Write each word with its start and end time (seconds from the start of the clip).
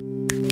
Thank 0.00 0.32
you. 0.32 0.49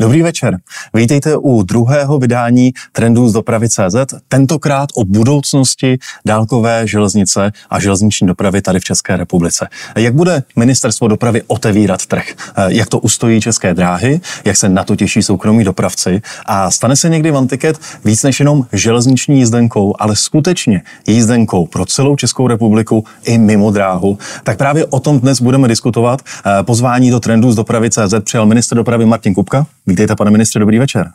Dobrý 0.00 0.22
večer. 0.22 0.58
Vítejte 0.94 1.36
u 1.36 1.62
druhého 1.62 2.18
vydání 2.18 2.72
Trendů 2.92 3.28
z 3.28 3.32
dopravy 3.32 3.68
CZ, 3.68 4.14
tentokrát 4.28 4.88
o 4.94 5.04
budoucnosti 5.04 5.98
dálkové 6.26 6.86
železnice 6.86 7.52
a 7.70 7.80
železniční 7.80 8.26
dopravy 8.26 8.62
tady 8.62 8.80
v 8.80 8.84
České 8.84 9.16
republice. 9.16 9.68
Jak 9.96 10.14
bude 10.14 10.42
ministerstvo 10.56 11.08
dopravy 11.08 11.42
otevírat 11.46 12.06
trh? 12.06 12.24
Jak 12.66 12.88
to 12.88 12.98
ustojí 12.98 13.40
české 13.40 13.74
dráhy? 13.74 14.20
Jak 14.44 14.56
se 14.56 14.68
na 14.68 14.84
to 14.84 14.96
těší 14.96 15.22
soukromí 15.22 15.64
dopravci? 15.64 16.22
A 16.46 16.70
stane 16.70 16.96
se 16.96 17.08
někdy 17.08 17.30
Vantiket 17.30 17.78
víc 18.04 18.22
než 18.22 18.40
jenom 18.40 18.66
železniční 18.72 19.38
jízdenkou, 19.38 19.94
ale 19.98 20.16
skutečně 20.16 20.82
jízdenkou 21.06 21.66
pro 21.66 21.86
celou 21.86 22.16
Českou 22.16 22.46
republiku 22.46 23.04
i 23.24 23.38
mimo 23.38 23.70
dráhu? 23.70 24.18
Tak 24.44 24.58
právě 24.58 24.86
o 24.86 25.00
tom 25.00 25.20
dnes 25.20 25.40
budeme 25.40 25.68
diskutovat. 25.68 26.22
Pozvání 26.62 27.10
do 27.10 27.20
Trendů 27.20 27.52
z 27.52 27.56
dopravy 27.56 27.90
CZ 27.90 28.14
přijal 28.24 28.46
minister 28.46 28.76
dopravy 28.76 29.06
Martin 29.06 29.34
Kupka. 29.34 29.66
Vítejte, 29.90 30.16
pane 30.16 30.30
ministře, 30.30 30.58
dobrý 30.58 30.78
večer. 30.78 31.10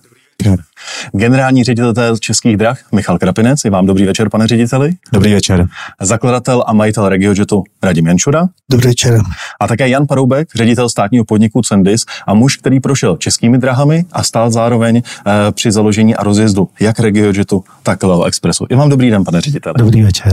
Generální 1.11 1.63
ředitel 1.63 2.17
Českých 2.17 2.57
drah 2.57 2.79
Michal 2.91 3.17
Krapinec, 3.17 3.65
je 3.65 3.71
vám 3.71 3.85
dobrý 3.85 4.05
večer, 4.05 4.29
pane 4.29 4.47
řediteli. 4.47 4.91
Dobrý 5.13 5.33
večer. 5.33 5.67
Zakladatel 6.01 6.63
a 6.67 6.73
majitel 6.73 7.09
RegioJetu 7.09 7.63
Radim 7.83 8.07
Jančura. 8.07 8.47
Dobrý 8.71 8.87
večer. 8.87 9.21
A 9.59 9.67
také 9.67 9.89
Jan 9.89 10.07
Paroubek, 10.07 10.47
ředitel 10.55 10.89
státního 10.89 11.25
podniku 11.25 11.61
Cendis 11.61 12.05
a 12.27 12.33
muž, 12.33 12.57
který 12.57 12.79
prošel 12.79 13.17
českými 13.17 13.57
drahami 13.57 14.05
a 14.11 14.23
stál 14.23 14.51
zároveň 14.51 14.97
e, 14.97 15.01
při 15.51 15.71
založení 15.71 16.15
a 16.15 16.23
rozjezdu 16.23 16.69
jak 16.79 16.99
RegioJetu, 16.99 17.63
tak 17.83 18.03
Leo 18.03 18.23
Expressu. 18.23 18.65
I 18.69 18.75
vám 18.75 18.89
dobrý 18.89 19.09
den, 19.09 19.23
pane 19.23 19.41
řediteli. 19.41 19.75
Dobrý 19.77 20.03
večer. 20.03 20.31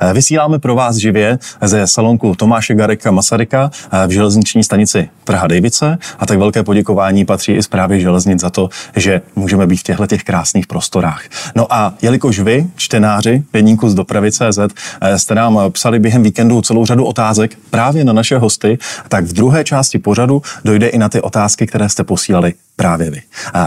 E, 0.00 0.12
vysíláme 0.12 0.58
pro 0.58 0.74
vás 0.74 0.96
živě 0.96 1.38
ze 1.62 1.86
salonku 1.86 2.34
Tomáše 2.34 2.74
Gareka 2.74 3.10
Masaryka 3.10 3.70
e, 3.92 4.06
v 4.06 4.10
železniční 4.10 4.64
stanici 4.64 5.08
Praha 5.24 5.46
Dejvice 5.46 5.98
a 6.18 6.26
tak 6.26 6.38
velké 6.38 6.62
poděkování 6.62 7.24
patří 7.24 7.52
i 7.52 7.62
zprávě 7.62 8.00
železnic 8.00 8.40
za 8.40 8.50
to, 8.50 8.68
že 8.96 9.20
můžeme 9.44 9.66
být 9.66 9.76
v 9.76 9.82
těchto 9.82 10.06
těch 10.06 10.24
krásných 10.24 10.66
prostorách. 10.66 11.22
No 11.56 11.72
a 11.72 11.94
jelikož 12.02 12.38
vy, 12.38 12.66
čtenáři 12.76 13.42
Deníku 13.52 13.88
z 13.88 13.94
dopravy 13.94 14.32
CZ, 14.32 14.58
eh, 15.00 15.18
jste 15.18 15.34
nám 15.34 15.58
psali 15.70 15.98
během 15.98 16.22
víkendu 16.22 16.62
celou 16.62 16.86
řadu 16.86 17.04
otázek 17.04 17.58
právě 17.70 18.04
na 18.04 18.12
naše 18.12 18.38
hosty, 18.38 18.78
tak 19.08 19.24
v 19.24 19.32
druhé 19.32 19.64
části 19.64 19.98
pořadu 19.98 20.42
dojde 20.64 20.86
i 20.86 20.98
na 20.98 21.08
ty 21.08 21.20
otázky, 21.20 21.66
které 21.66 21.88
jste 21.88 22.04
posílali 22.04 22.54
právě 22.76 23.10
vy. 23.10 23.22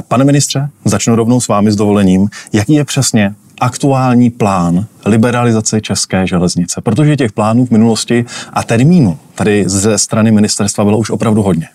Pane 0.07 0.25
ministře, 0.25 0.69
začnu 0.85 1.15
rovnou 1.15 1.39
s 1.41 1.47
vámi 1.47 1.71
s 1.71 1.75
dovolením. 1.75 2.29
Jaký 2.53 2.73
je 2.73 2.85
přesně 2.85 3.35
aktuální 3.61 4.29
plán 4.29 4.85
liberalizace 5.05 5.81
české 5.81 6.27
železnice? 6.27 6.81
Protože 6.81 7.15
těch 7.15 7.31
plánů 7.31 7.65
v 7.65 7.71
minulosti 7.71 8.25
a 8.53 8.63
termínu 8.63 9.19
tady 9.35 9.63
ze 9.67 9.97
strany 9.97 10.31
ministerstva 10.31 10.83
bylo 10.83 10.97
už 10.97 11.09
opravdu 11.09 11.41
hodně. 11.41 11.67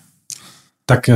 Tak 0.85 1.09
eh, 1.09 1.15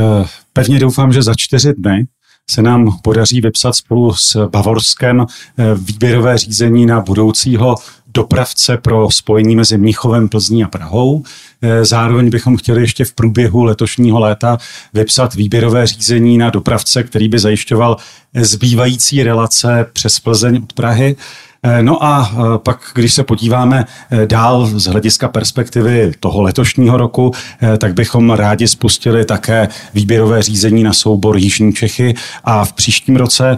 pevně 0.54 0.80
doufám, 0.80 1.14
že 1.14 1.22
za 1.24 1.34
čtyři 1.38 1.74
dny 1.78 2.08
se 2.52 2.62
nám 2.62 2.98
podaří 3.02 3.42
vypsat 3.42 3.76
spolu 3.76 4.14
s 4.14 4.48
Bavorskem 4.50 5.22
eh, 5.22 5.64
výběrové 5.76 6.38
řízení 6.38 6.86
na 6.86 7.02
budoucího 7.02 7.76
dopravce 8.14 8.78
pro 8.78 9.12
spojení 9.12 9.56
mezi 9.56 9.78
Mnichovem, 9.78 10.30
Plzní 10.30 10.64
a 10.64 10.68
Prahou. 10.68 11.24
Eh, 11.62 11.86
zároveň 11.86 12.30
bychom 12.30 12.58
chtěli 12.58 12.82
ještě 12.82 13.06
v 13.06 13.14
průběhu 13.14 13.64
letošního 13.64 14.20
léta 14.20 14.58
vypsat 14.94 15.34
výběrové 15.34 15.88
řízení 15.88 16.38
na 16.38 16.50
dopravce, 16.50 17.04
který 17.04 17.30
by 17.30 17.40
zajišťoval 17.40 17.98
zbývající 18.34 19.24
relace 19.24 19.86
přes 19.94 20.20
Plzeň 20.20 20.62
od 20.64 20.74
Prahy. 20.74 21.16
Eh, 21.64 21.84
no 21.84 22.04
a 22.04 22.32
eh, 22.32 22.38
pak, 22.58 22.80
když 22.94 23.14
se 23.14 23.24
podíváme 23.24 23.86
eh, 24.12 24.28
dál 24.28 24.66
z 24.66 24.86
hlediska 24.86 25.28
perspektivy 25.28 26.12
toho 26.20 26.42
letošního 26.42 26.98
roku, 26.98 27.32
tak 27.78 27.94
bychom 27.94 28.30
rádi 28.30 28.68
spustili 28.68 29.26
také 29.26 29.68
výběrové 29.94 30.44
řízení 30.44 30.84
na 30.84 30.94
soubor 30.94 31.38
Jižní 31.38 31.74
Čechy 31.74 32.16
a 32.44 32.66
v 32.66 32.74
příštím 32.74 33.16
roce 33.16 33.58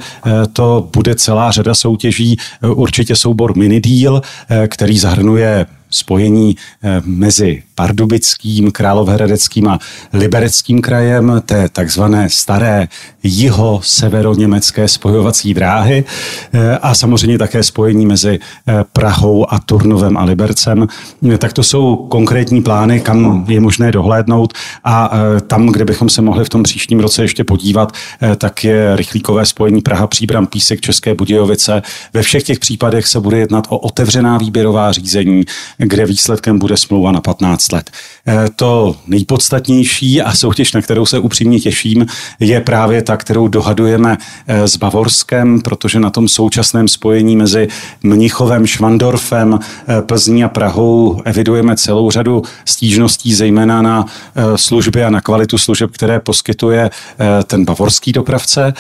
to 0.54 0.90
bude 0.94 1.16
celá 1.16 1.52
řada 1.52 1.74
soutěží, 1.74 2.38
určitě 2.62 3.16
soubor 3.16 3.58
Mini 3.58 3.82
Deal, 3.82 4.22
který 4.68 5.00
zahrnuje 5.00 5.66
spojení 5.90 6.56
mezi 7.06 7.64
Pardubickým, 7.76 8.72
Královéhradeckým 8.72 9.68
a 9.68 9.80
Libereckým 10.14 10.82
krajem, 10.82 11.42
té 11.46 11.70
takzvané 11.70 12.30
staré 12.30 12.88
jiho-severoněmecké 13.24 14.88
spojovací 14.88 15.54
dráhy 15.54 16.04
eh, 16.54 16.78
a 16.78 16.96
samozřejmě 16.96 17.38
také 17.38 17.64
spojení 17.64 18.06
mezi 18.06 18.40
eh, 18.40 18.74
Prahou 18.94 19.54
a 19.54 19.60
Turnovem 19.60 20.18
a 20.18 20.24
Libercem. 20.24 20.88
Tak 21.38 21.54
to 21.54 21.64
jsou 21.64 21.96
konkrétní 21.96 22.64
plány, 22.64 23.00
kam 23.00 23.46
je 23.48 23.60
možné 23.60 23.92
dohlédnout 23.92 24.54
a 24.84 25.12
eh, 25.14 25.42
tam, 25.42 25.68
kde 25.68 25.86
bychom 25.86 26.10
se 26.10 26.22
mohli 26.22 26.46
v 26.46 26.50
tom 26.50 26.64
příštím 26.64 27.00
roce 27.00 27.22
ještě 27.22 27.44
podívat, 27.44 27.92
tak 28.38 28.64
je 28.64 28.96
rychlíkové 28.96 29.46
spojení 29.46 29.82
Praha, 29.82 30.08
Příbram, 30.08 30.48
Písek, 30.48 30.82
České 30.82 31.16
Budějovice. 31.16 31.82
Ve 32.14 32.22
všech 32.22 32.44
těch 32.44 32.60
případech 32.60 33.08
se 33.08 33.20
bude 33.20 33.38
jednat 33.38 33.68
o 33.70 33.78
otevřená 33.78 34.38
výběrová 34.38 34.92
řízení, 34.92 35.44
kde 35.80 36.06
výsledkem 36.06 36.60
bude 36.60 36.78
smlouva 36.78 37.12
na 37.12 37.22
15 37.22 37.72
let. 37.72 37.92
Eh, 38.28 38.46
to 38.56 38.96
nejpodstatnější 39.08 40.22
a 40.22 40.34
soutěž, 40.34 40.74
na 40.74 40.82
kterou 40.82 41.06
se 41.06 41.20
upřímně 41.20 41.60
těším, 41.60 42.06
je 42.40 42.62
právě 42.62 43.02
ta, 43.02 43.18
kterou 43.18 43.48
dohadujeme 43.48 44.18
eh, 44.48 44.68
s 44.68 44.78
Bavorskem, 44.78 45.62
protože 45.62 46.00
na 46.00 46.10
tom 46.10 46.28
současném 46.28 46.88
spojení 46.88 47.36
mezi 47.36 47.68
Mnichovem, 48.04 48.68
Švandorfem, 48.68 49.60
eh, 49.88 50.02
Plzní 50.02 50.44
a 50.44 50.50
Prahou 50.50 51.22
evidujeme 51.26 51.76
celou 51.76 52.12
řadu 52.12 52.42
stížností, 52.66 53.34
zejména 53.34 53.82
na 53.82 54.06
služby 54.56 55.04
a 55.04 55.10
na 55.10 55.22
kvalitu 55.22 55.58
služeb, 55.58 55.92
které 55.92 56.20
poskytuje 56.20 56.90
ten 57.44 57.66
bavorský 57.66 58.12
dopravce, 58.12 58.74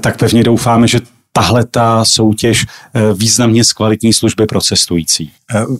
tak 0.00 0.18
pevně 0.18 0.44
doufáme, 0.44 0.88
že 0.88 1.00
tahle 1.36 1.66
ta 1.66 2.04
soutěž 2.04 2.66
významně 3.14 3.64
zkvalitní 3.64 4.12
služby 4.12 4.46
pro 4.46 4.60
cestující. 4.60 5.30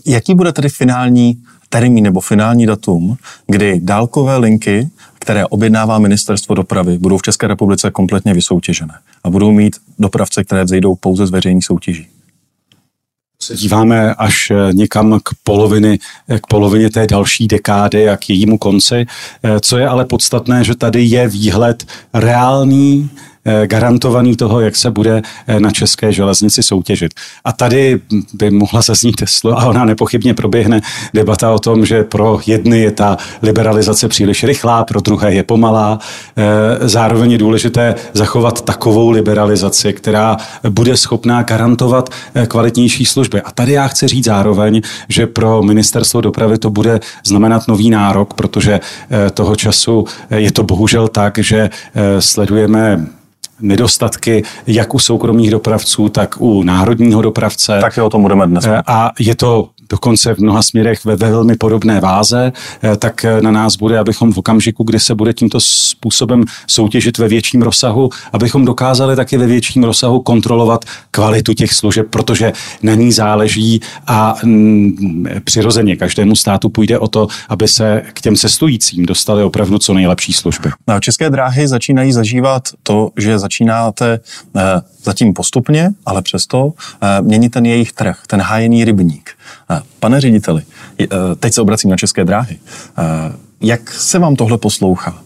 Jaký 0.05 0.35
bude 0.35 0.51
tedy 0.51 0.69
finální 0.69 1.43
termín 1.69 2.03
nebo 2.03 2.21
finální 2.21 2.65
datum, 2.65 3.17
kdy 3.47 3.79
dálkové 3.83 4.37
linky, 4.37 4.89
které 5.19 5.45
objednává 5.45 5.99
ministerstvo 5.99 6.55
dopravy, 6.55 6.97
budou 6.97 7.17
v 7.17 7.21
České 7.21 7.47
republice 7.47 7.91
kompletně 7.91 8.33
vysoutěžené 8.33 8.93
a 9.23 9.29
budou 9.29 9.51
mít 9.51 9.75
dopravce, 9.99 10.43
které 10.43 10.63
vzejdou 10.63 10.95
pouze 10.95 11.27
z 11.27 11.31
veřejných 11.31 11.65
soutěží 11.65 12.07
se 13.41 13.55
díváme 13.55 14.13
až 14.13 14.51
eh, 14.51 14.73
někam 14.73 15.19
k, 15.23 15.29
poloviny, 15.43 15.99
eh, 16.29 16.39
k 16.39 16.47
polovině 16.47 16.89
té 16.89 17.07
další 17.07 17.47
dekády 17.47 18.09
a 18.09 18.17
k 18.17 18.29
jejímu 18.29 18.57
konci. 18.57 19.05
Eh, 19.43 19.59
co 19.59 19.77
je 19.77 19.87
ale 19.87 20.05
podstatné, 20.05 20.63
že 20.63 20.75
tady 20.75 21.03
je 21.03 21.27
výhled 21.27 21.83
reálný, 22.13 23.09
Eh, 23.09 23.34
garantovaný 23.65 24.35
toho, 24.35 24.59
jak 24.59 24.75
se 24.75 24.91
bude 24.91 25.21
eh, 25.47 25.59
na 25.59 25.71
české 25.71 26.11
železnici 26.11 26.63
soutěžit. 26.63 27.13
A 27.45 27.51
tady 27.51 28.01
by 28.33 28.51
mohla 28.51 28.81
zaznít 28.81 29.15
Tesla 29.15 29.55
a 29.55 29.65
ona 29.65 29.85
nepochybně 29.85 30.33
proběhne 30.33 30.81
debata 31.13 31.51
o 31.51 31.59
tom, 31.59 31.85
že 31.85 32.03
pro 32.03 32.39
jedny 32.45 32.79
je 32.79 32.91
ta 32.91 33.17
liberalizace 33.41 34.07
příliš 34.07 34.43
rychlá, 34.43 34.83
pro 34.83 35.01
druhé 35.01 35.33
je 35.33 35.43
pomalá. 35.43 35.99
Eh, 36.37 36.87
zároveň 36.87 37.31
je 37.31 37.37
důležité 37.37 37.95
zachovat 38.13 38.65
takovou 38.65 39.09
liberalizaci, 39.09 39.93
která 39.93 40.37
bude 40.69 40.97
schopná 40.97 41.43
garantovat 41.43 42.09
kvalitnější 42.47 43.05
služby. 43.05 43.41
A 43.41 43.51
tady 43.51 43.71
já 43.71 43.87
chci 43.87 44.07
říct 44.07 44.25
zároveň, 44.25 44.81
že 45.09 45.27
pro 45.27 45.63
ministerstvo 45.63 46.21
dopravy 46.21 46.57
to 46.57 46.69
bude 46.69 46.99
znamenat 47.25 47.67
nový 47.67 47.89
nárok, 47.89 48.33
protože 48.33 48.79
toho 49.33 49.55
času 49.55 50.05
je 50.29 50.51
to 50.51 50.63
bohužel 50.63 51.07
tak, 51.07 51.37
že 51.37 51.69
sledujeme 52.19 53.05
nedostatky 53.61 54.43
jak 54.67 54.93
u 54.93 54.99
soukromých 54.99 55.51
dopravců, 55.51 56.09
tak 56.09 56.41
u 56.41 56.63
národního 56.63 57.21
dopravce. 57.21 57.77
Tak 57.81 57.97
o 57.97 58.09
tom 58.09 58.21
budeme 58.21 58.47
dnes. 58.47 58.65
A 58.87 59.11
je 59.19 59.35
to 59.35 59.69
dokonce 59.89 60.35
v 60.35 60.39
mnoha 60.39 60.61
směrech 60.61 61.05
ve, 61.05 61.15
ve 61.15 61.31
velmi 61.31 61.55
podobné 61.55 61.99
váze, 61.99 62.51
eh, 62.83 62.95
tak 62.97 63.25
eh, 63.25 63.41
na 63.41 63.51
nás 63.51 63.75
bude, 63.75 63.99
abychom 63.99 64.33
v 64.33 64.37
okamžiku, 64.37 64.83
kdy 64.83 64.99
se 64.99 65.15
bude 65.15 65.33
tímto 65.33 65.59
způsobem 65.59 66.43
soutěžit 66.67 67.17
ve 67.17 67.27
větším 67.27 67.61
rozsahu, 67.61 68.09
abychom 68.33 68.65
dokázali 68.65 69.15
taky 69.15 69.37
ve 69.37 69.47
větším 69.47 69.83
rozsahu 69.83 70.19
kontrolovat 70.19 70.85
kvalitu 71.11 71.53
těch 71.53 71.73
služeb, 71.73 72.07
protože 72.09 72.53
na 72.83 72.93
ní 72.93 73.11
záleží 73.11 73.81
a 74.07 74.35
mm, 74.43 75.25
přirozeně 75.43 75.95
každému 75.95 76.35
státu 76.35 76.69
půjde 76.69 76.99
o 76.99 77.07
to, 77.07 77.27
aby 77.49 77.67
se 77.67 78.03
k 78.13 78.21
těm 78.21 78.35
cestujícím 78.35 79.05
dostali 79.05 79.43
opravdu 79.43 79.79
co 79.79 79.93
nejlepší 79.93 80.33
služby. 80.33 80.69
No, 80.87 80.99
České 80.99 81.29
dráhy 81.29 81.67
začínají 81.67 82.11
zažívat 82.11 82.63
to, 82.83 83.11
že 83.17 83.39
začínáte 83.39 84.19
eh, 84.55 84.61
zatím 85.05 85.33
postupně, 85.33 85.89
ale 86.05 86.21
přesto 86.21 86.73
eh, 87.01 87.21
měnit 87.21 87.49
ten 87.49 87.65
jejich 87.65 87.93
trh, 87.93 88.19
ten 88.27 88.41
hájený 88.41 88.85
rybník. 88.85 89.29
Eh, 89.71 89.81
pane 89.99 90.21
řediteli, 90.21 90.63
eh, 91.01 91.07
teď 91.39 91.53
se 91.53 91.61
obracím 91.61 91.89
na 91.89 91.97
České 91.97 92.25
dráhy. 92.25 92.57
Jak 93.61 93.91
se 93.91 94.19
vám 94.19 94.35
tohle 94.35 94.57
poslouchá? 94.57 95.21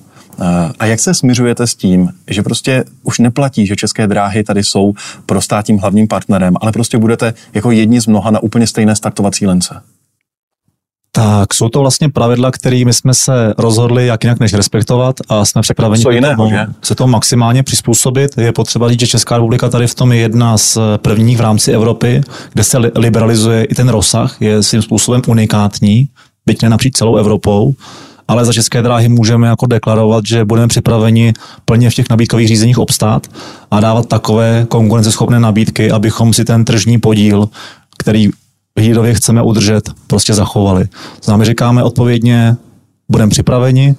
A 0.80 0.86
jak 0.86 1.00
se 1.00 1.14
smiřujete 1.14 1.68
s 1.68 1.76
tím, 1.76 2.10
že 2.28 2.44
prostě 2.44 2.84
už 3.04 3.20
neplatí, 3.20 3.68
že 3.68 3.76
české 3.76 4.08
dráhy 4.08 4.44
tady 4.44 4.64
jsou 4.64 4.94
pro 5.26 5.42
státním 5.42 5.78
hlavním 5.78 6.08
partnerem, 6.08 6.54
ale 6.62 6.72
prostě 6.72 6.98
budete 6.98 7.34
jako 7.54 7.72
jedni 7.72 8.02
z 8.02 8.08
mnoha 8.08 8.32
na 8.32 8.40
úplně 8.40 8.68
stejné 8.68 8.96
startovací 8.96 9.48
lence? 9.48 9.82
Tak 11.12 11.54
jsou 11.54 11.70
to 11.70 11.80
vlastně 11.80 12.10
pravidla, 12.10 12.52
kterými 12.52 12.94
jsme 12.94 13.14
se 13.14 13.54
rozhodli 13.58 14.08
jak 14.08 14.24
jinak 14.24 14.40
než 14.40 14.54
respektovat 14.54 15.16
a 15.30 15.46
jsme 15.46 15.62
připraveni 15.62 16.04
Co 16.04 16.12
jiného, 16.12 16.36
tomu, 16.36 16.50
že? 16.50 16.68
se 16.82 16.96
to 16.96 17.08
maximálně 17.08 17.64
přizpůsobit. 17.64 18.38
Je 18.38 18.52
potřeba 18.52 18.90
říct, 18.90 19.00
že 19.00 19.08
Česká 19.08 19.36
republika 19.36 19.70
tady 19.70 19.88
v 19.88 19.96
tom 19.96 20.12
je 20.12 20.20
jedna 20.20 20.58
z 20.58 20.78
prvních 20.98 21.38
v 21.38 21.42
rámci 21.42 21.72
Evropy, 21.72 22.22
kde 22.54 22.64
se 22.64 22.78
liberalizuje 22.78 23.64
i 23.64 23.76
ten 23.76 23.90
rozsah, 23.90 24.36
je 24.40 24.64
svým 24.64 24.82
způsobem 24.82 25.22
unikátní, 25.28 26.10
byť 26.46 26.62
ne 26.62 26.70
napříč 26.70 26.94
celou 26.96 27.16
Evropou 27.16 27.74
ale 28.30 28.46
za 28.46 28.54
české 28.54 28.82
dráhy 28.82 29.10
můžeme 29.10 29.48
jako 29.48 29.66
deklarovat, 29.66 30.26
že 30.26 30.46
budeme 30.46 30.68
připraveni 30.68 31.34
plně 31.66 31.90
v 31.90 31.94
těch 31.94 32.10
nabídkových 32.10 32.48
řízeních 32.48 32.78
obstát 32.78 33.28
a 33.72 33.80
dávat 33.80 34.06
takové 34.08 34.66
konkurenceschopné 34.70 35.40
nabídky, 35.40 35.92
abychom 35.92 36.34
si 36.34 36.46
ten 36.46 36.66
tržní 36.66 36.98
podíl, 36.98 37.50
který 37.98 38.30
hlídově 38.80 39.14
chceme 39.14 39.42
udržet, 39.42 39.90
prostě 40.08 40.34
zachovali. 40.34 40.86
Známe 41.24 41.46
říkáme 41.46 41.84
odpovědně, 41.84 42.56
budeme 43.10 43.30
připraveni 43.30 43.96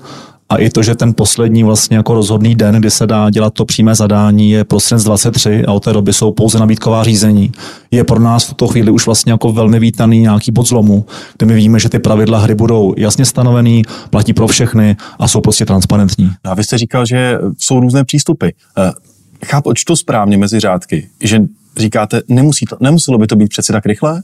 a 0.51 0.57
i 0.57 0.71
to, 0.71 0.83
že 0.83 0.95
ten 0.95 1.15
poslední 1.15 1.65
vlastně 1.65 1.97
jako 1.97 2.15
rozhodný 2.15 2.55
den, 2.55 2.75
kdy 2.75 2.91
se 2.91 3.07
dá 3.07 3.31
dělat 3.31 3.55
to 3.55 3.65
přímé 3.65 3.95
zadání, 3.95 4.51
je 4.51 4.65
prosinec 4.65 5.05
23 5.05 5.65
a 5.65 5.73
od 5.73 5.85
té 5.85 5.93
doby 5.93 6.13
jsou 6.13 6.33
pouze 6.33 6.59
nabídková 6.59 7.05
řízení, 7.05 7.53
je 7.91 8.05
pro 8.05 8.21
nás 8.21 8.45
v 8.45 8.49
tuto 8.49 8.67
chvíli 8.67 8.91
už 8.91 9.07
vlastně 9.07 9.33
jako 9.33 9.53
velmi 9.53 9.79
vítaný 9.79 10.21
nějaký 10.21 10.53
bod 10.53 10.69
zlomu, 10.69 11.07
kde 11.39 11.47
my 11.47 11.55
víme, 11.55 11.81
že 11.81 11.89
ty 11.89 11.99
pravidla 11.99 12.39
hry 12.39 12.55
budou 12.55 12.95
jasně 12.97 13.25
stanovený, 13.25 13.83
platí 14.11 14.33
pro 14.33 14.47
všechny 14.47 14.97
a 15.19 15.29
jsou 15.29 15.41
prostě 15.41 15.67
transparentní. 15.67 16.31
A 16.45 16.55
vy 16.55 16.65
jste 16.65 16.79
říkal, 16.79 17.07
že 17.07 17.39
jsou 17.59 17.81
různé 17.81 18.05
přístupy. 18.05 18.49
Eh, 18.79 18.93
chápu, 19.47 19.73
to 19.87 19.97
správně 19.97 20.39
mezi 20.39 20.61
řádky, 20.61 21.09
že 21.23 21.41
říkáte, 21.77 22.23
nemusí 22.29 22.67
to, 22.67 22.77
nemuselo 22.81 23.19
by 23.19 23.27
to 23.27 23.37
být 23.37 23.49
přeci 23.49 23.73
tak 23.73 23.87
rychle? 23.87 24.23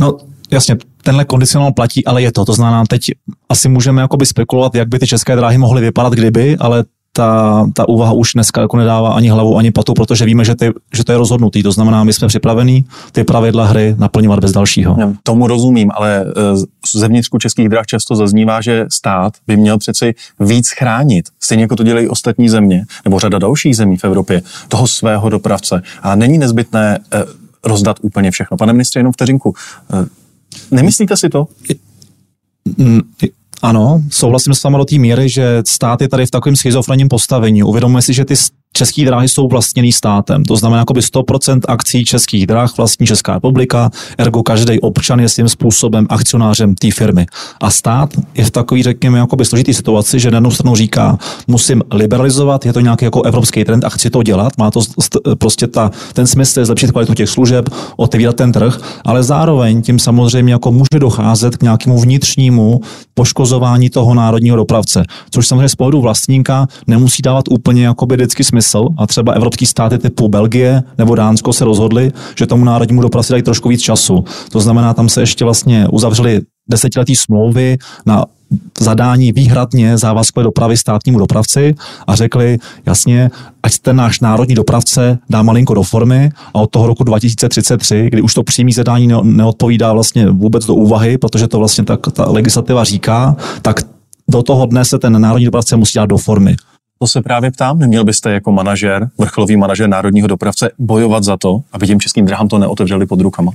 No, 0.00 0.16
jasně, 0.50 0.76
tenhle 1.02 1.24
kondicionál 1.24 1.72
platí, 1.72 2.04
ale 2.04 2.22
je 2.22 2.32
to. 2.32 2.44
To 2.44 2.52
znamená, 2.52 2.84
teď 2.88 3.02
asi 3.48 3.68
můžeme 3.68 4.02
jakoby 4.02 4.26
spekulovat, 4.26 4.74
jak 4.74 4.88
by 4.88 4.98
ty 4.98 5.06
české 5.06 5.36
dráhy 5.36 5.58
mohly 5.58 5.82
vypadat, 5.82 6.12
kdyby, 6.12 6.56
ale 6.56 6.84
ta, 7.16 7.66
ta 7.74 7.88
úvaha 7.88 8.12
už 8.12 8.32
dneska 8.32 8.60
jako 8.60 8.76
nedává 8.76 9.12
ani 9.12 9.28
hlavu, 9.28 9.56
ani 9.56 9.70
patu, 9.70 9.94
protože 9.94 10.24
víme, 10.24 10.44
že, 10.44 10.54
ty, 10.54 10.70
že 10.94 11.04
to 11.04 11.12
je 11.12 11.18
rozhodnutý. 11.18 11.62
To 11.62 11.72
znamená, 11.72 12.04
my 12.04 12.12
jsme 12.12 12.28
připravení 12.28 12.84
ty 13.12 13.24
pravidla 13.24 13.66
hry 13.66 13.94
naplňovat 13.98 14.40
bez 14.40 14.52
dalšího. 14.52 14.96
Já 15.00 15.12
tomu 15.22 15.46
rozumím, 15.46 15.90
ale 15.94 16.24
eh, 16.26 16.56
z 16.96 17.08
vnitřku 17.08 17.38
českých 17.38 17.68
drah 17.68 17.86
často 17.86 18.16
zaznívá, 18.16 18.60
že 18.60 18.86
stát 18.92 19.32
by 19.46 19.56
měl 19.56 19.78
přeci 19.78 20.14
víc 20.40 20.70
chránit, 20.70 21.28
stejně 21.40 21.64
jako 21.64 21.76
to 21.76 21.82
dělají 21.82 22.08
ostatní 22.08 22.48
země, 22.48 22.84
nebo 23.04 23.18
řada 23.18 23.38
dalších 23.38 23.76
zemí 23.76 23.96
v 23.96 24.04
Evropě, 24.04 24.42
toho 24.68 24.86
svého 24.86 25.28
dopravce. 25.28 25.82
A 26.02 26.14
není 26.14 26.38
nezbytné 26.38 26.98
eh, 27.12 27.45
rozdat 27.66 27.96
úplně 28.02 28.30
všechno. 28.30 28.56
Pane 28.56 28.72
ministře, 28.72 28.98
jenom 28.98 29.12
vteřinku. 29.12 29.54
Eh, 29.92 30.06
nemyslíte 30.70 31.16
si 31.16 31.28
to? 31.28 31.48
Ano, 33.62 34.02
souhlasím 34.10 34.54
s 34.54 34.62
vámi 34.62 34.76
do 34.76 34.84
té 34.84 34.98
míry, 34.98 35.28
že 35.28 35.62
stát 35.66 36.00
je 36.00 36.08
tady 36.08 36.26
v 36.26 36.30
takovém 36.30 36.56
schizofrenním 36.56 37.08
postavení. 37.08 37.62
Uvědomuje 37.62 38.02
si, 38.02 38.14
že 38.14 38.24
ty 38.24 38.34
české 38.76 39.04
dráhy 39.04 39.28
jsou 39.28 39.48
vlastněný 39.48 39.92
státem. 39.92 40.44
To 40.44 40.56
znamená, 40.56 40.78
jakoby 40.78 41.00
100% 41.00 41.60
akcí 41.68 42.04
českých 42.04 42.46
dráh 42.46 42.76
vlastní 42.76 43.06
Česká 43.06 43.34
republika, 43.34 43.90
ergo 44.18 44.42
každý 44.42 44.80
občan 44.80 45.20
je 45.20 45.28
svým 45.28 45.48
způsobem 45.48 46.06
akcionářem 46.10 46.74
té 46.74 46.90
firmy. 46.90 47.26
A 47.60 47.70
stát 47.70 48.10
je 48.34 48.44
v 48.44 48.50
takový, 48.50 48.82
řekněme, 48.82 49.18
jakoby 49.18 49.44
složitý 49.44 49.74
situaci, 49.74 50.20
že 50.20 50.30
na 50.30 50.36
jednu 50.36 50.50
stranu 50.50 50.76
říká, 50.76 51.18
musím 51.46 51.82
liberalizovat, 51.90 52.66
je 52.66 52.72
to 52.72 52.80
nějaký 52.80 53.04
jako 53.04 53.22
evropský 53.22 53.64
trend 53.64 53.84
a 53.84 53.88
chci 53.88 54.10
to 54.10 54.22
dělat, 54.22 54.52
má 54.58 54.70
to 54.70 54.80
prostě 55.38 55.66
ta, 55.66 55.90
ten 56.12 56.26
smysl 56.26 56.58
je 56.58 56.66
zlepšit 56.66 56.90
kvalitu 56.90 57.14
těch 57.14 57.28
služeb, 57.28 57.68
otevírat 57.96 58.36
ten 58.36 58.52
trh, 58.52 58.78
ale 59.04 59.22
zároveň 59.22 59.82
tím 59.82 59.98
samozřejmě 59.98 60.52
jako 60.52 60.72
může 60.72 60.98
docházet 60.98 61.56
k 61.56 61.62
nějakému 61.62 62.00
vnitřnímu 62.00 62.80
poškozování 63.14 63.90
toho 63.90 64.14
národního 64.14 64.56
dopravce, 64.56 65.02
což 65.30 65.46
samozřejmě 65.46 65.68
z 65.68 65.74
pohledu 65.74 66.00
vlastníka 66.00 66.66
nemusí 66.86 67.22
dávat 67.22 67.44
úplně 67.50 67.84
jakoby 67.84 68.16
vždycky 68.16 68.44
smysl 68.44 68.65
smysl 68.66 68.88
a 68.98 69.06
třeba 69.06 69.32
evropský 69.32 69.66
státy 69.66 69.98
typu 69.98 70.28
Belgie 70.28 70.82
nebo 70.98 71.14
Dánsko 71.14 71.52
se 71.52 71.64
rozhodli, 71.64 72.12
že 72.38 72.46
tomu 72.46 72.64
národnímu 72.64 73.02
dopravci 73.02 73.32
dají 73.32 73.42
trošku 73.42 73.68
víc 73.68 73.80
času. 73.80 74.24
To 74.52 74.60
znamená, 74.60 74.94
tam 74.94 75.08
se 75.08 75.22
ještě 75.22 75.44
vlastně 75.44 75.88
uzavřeli 75.88 76.40
desetiletí 76.70 77.16
smlouvy 77.16 77.78
na 78.06 78.24
zadání 78.80 79.32
výhradně 79.32 79.98
závazkové 79.98 80.44
dopravy 80.44 80.76
státnímu 80.76 81.18
dopravci 81.18 81.74
a 82.06 82.14
řekli 82.14 82.58
jasně, 82.86 83.30
ať 83.62 83.78
ten 83.78 83.96
náš 83.96 84.20
národní 84.20 84.54
dopravce 84.54 85.18
dá 85.30 85.42
malinko 85.42 85.74
do 85.74 85.82
formy 85.82 86.30
a 86.54 86.58
od 86.58 86.70
toho 86.70 86.86
roku 86.86 87.04
2033, 87.04 88.08
kdy 88.10 88.22
už 88.22 88.34
to 88.34 88.42
přímý 88.42 88.72
zadání 88.72 89.08
neodpovídá 89.22 89.92
vlastně 89.92 90.30
vůbec 90.30 90.66
do 90.66 90.74
úvahy, 90.74 91.18
protože 91.18 91.48
to 91.48 91.58
vlastně 91.58 91.84
tak 91.84 92.00
ta 92.12 92.30
legislativa 92.30 92.84
říká, 92.84 93.36
tak 93.62 93.80
do 94.30 94.42
toho 94.42 94.66
dne 94.66 94.84
se 94.84 94.98
ten 94.98 95.20
národní 95.20 95.44
dopravce 95.44 95.76
musí 95.76 95.94
dát 95.96 96.06
do 96.06 96.16
formy. 96.16 96.56
To 96.98 97.06
se 97.06 97.22
právě 97.22 97.50
ptám, 97.50 97.78
neměl 97.78 98.04
byste 98.04 98.32
jako 98.32 98.52
manažer, 98.52 99.08
vrcholový 99.18 99.56
manažer 99.56 99.88
národního 99.88 100.28
dopravce 100.28 100.70
bojovat 100.78 101.24
za 101.24 101.36
to, 101.36 101.60
aby 101.72 101.86
těm 101.86 102.00
českým 102.00 102.26
drahám 102.26 102.48
to 102.48 102.58
neotevřeli 102.58 103.06
pod 103.06 103.20
rukama? 103.20 103.52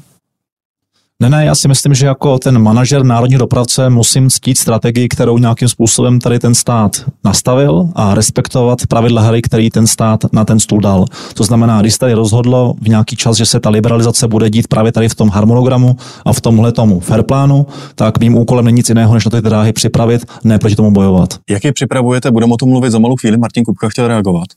Ne, 1.22 1.30
ne, 1.30 1.46
já 1.46 1.56
si 1.56 1.68
myslím, 1.68 1.94
že 1.94 2.06
jako 2.06 2.40
ten 2.40 2.60
manažer 2.60 3.04
národní 3.04 3.38
dopravce 3.38 3.90
musím 3.90 4.30
ctít 4.30 4.58
strategii, 4.58 5.08
kterou 5.08 5.38
nějakým 5.38 5.68
způsobem 5.68 6.20
tady 6.20 6.40
ten 6.40 6.56
stát 6.56 7.06
nastavil 7.24 7.90
a 7.96 8.14
respektovat 8.14 8.80
pravidla 8.90 9.22
hry, 9.22 9.42
který 9.42 9.70
ten 9.70 9.88
stát 9.88 10.34
na 10.34 10.46
ten 10.46 10.60
stůl 10.60 10.80
dal. 10.82 11.06
To 11.34 11.44
znamená, 11.44 11.82
když 11.82 11.98
tady 11.98 12.14
rozhodlo 12.14 12.74
v 12.82 12.90
nějaký 12.90 13.16
čas, 13.16 13.38
že 13.38 13.46
se 13.46 13.60
ta 13.60 13.70
liberalizace 13.70 14.28
bude 14.28 14.50
dít 14.50 14.68
právě 14.68 14.92
tady 14.92 15.10
v 15.10 15.16
tom 15.16 15.30
harmonogramu 15.30 15.96
a 16.26 16.34
v 16.34 16.42
tomhle 16.42 16.72
tomu 16.72 17.00
fairplánu, 17.00 17.66
tak 17.96 18.20
mým 18.20 18.38
úkolem 18.38 18.66
není 18.66 18.76
nic 18.76 18.90
jiného, 18.90 19.14
než 19.14 19.26
na 19.26 19.32
ty 19.32 19.42
dráhy 19.42 19.74
připravit, 19.74 20.26
ne 20.44 20.60
proti 20.60 20.76
tomu 20.76 20.92
bojovat. 20.92 21.34
Jak 21.50 21.64
je 21.64 21.74
připravujete? 21.74 22.32
Budeme 22.32 22.54
o 22.54 22.58
tom 22.58 22.70
mluvit 22.70 22.92
za 22.92 23.00
malou 23.00 23.16
chvíli. 23.16 23.38
Martin 23.38 23.64
Kupka 23.64 23.90
chtěl 23.90 24.08
reagovat. 24.08 24.48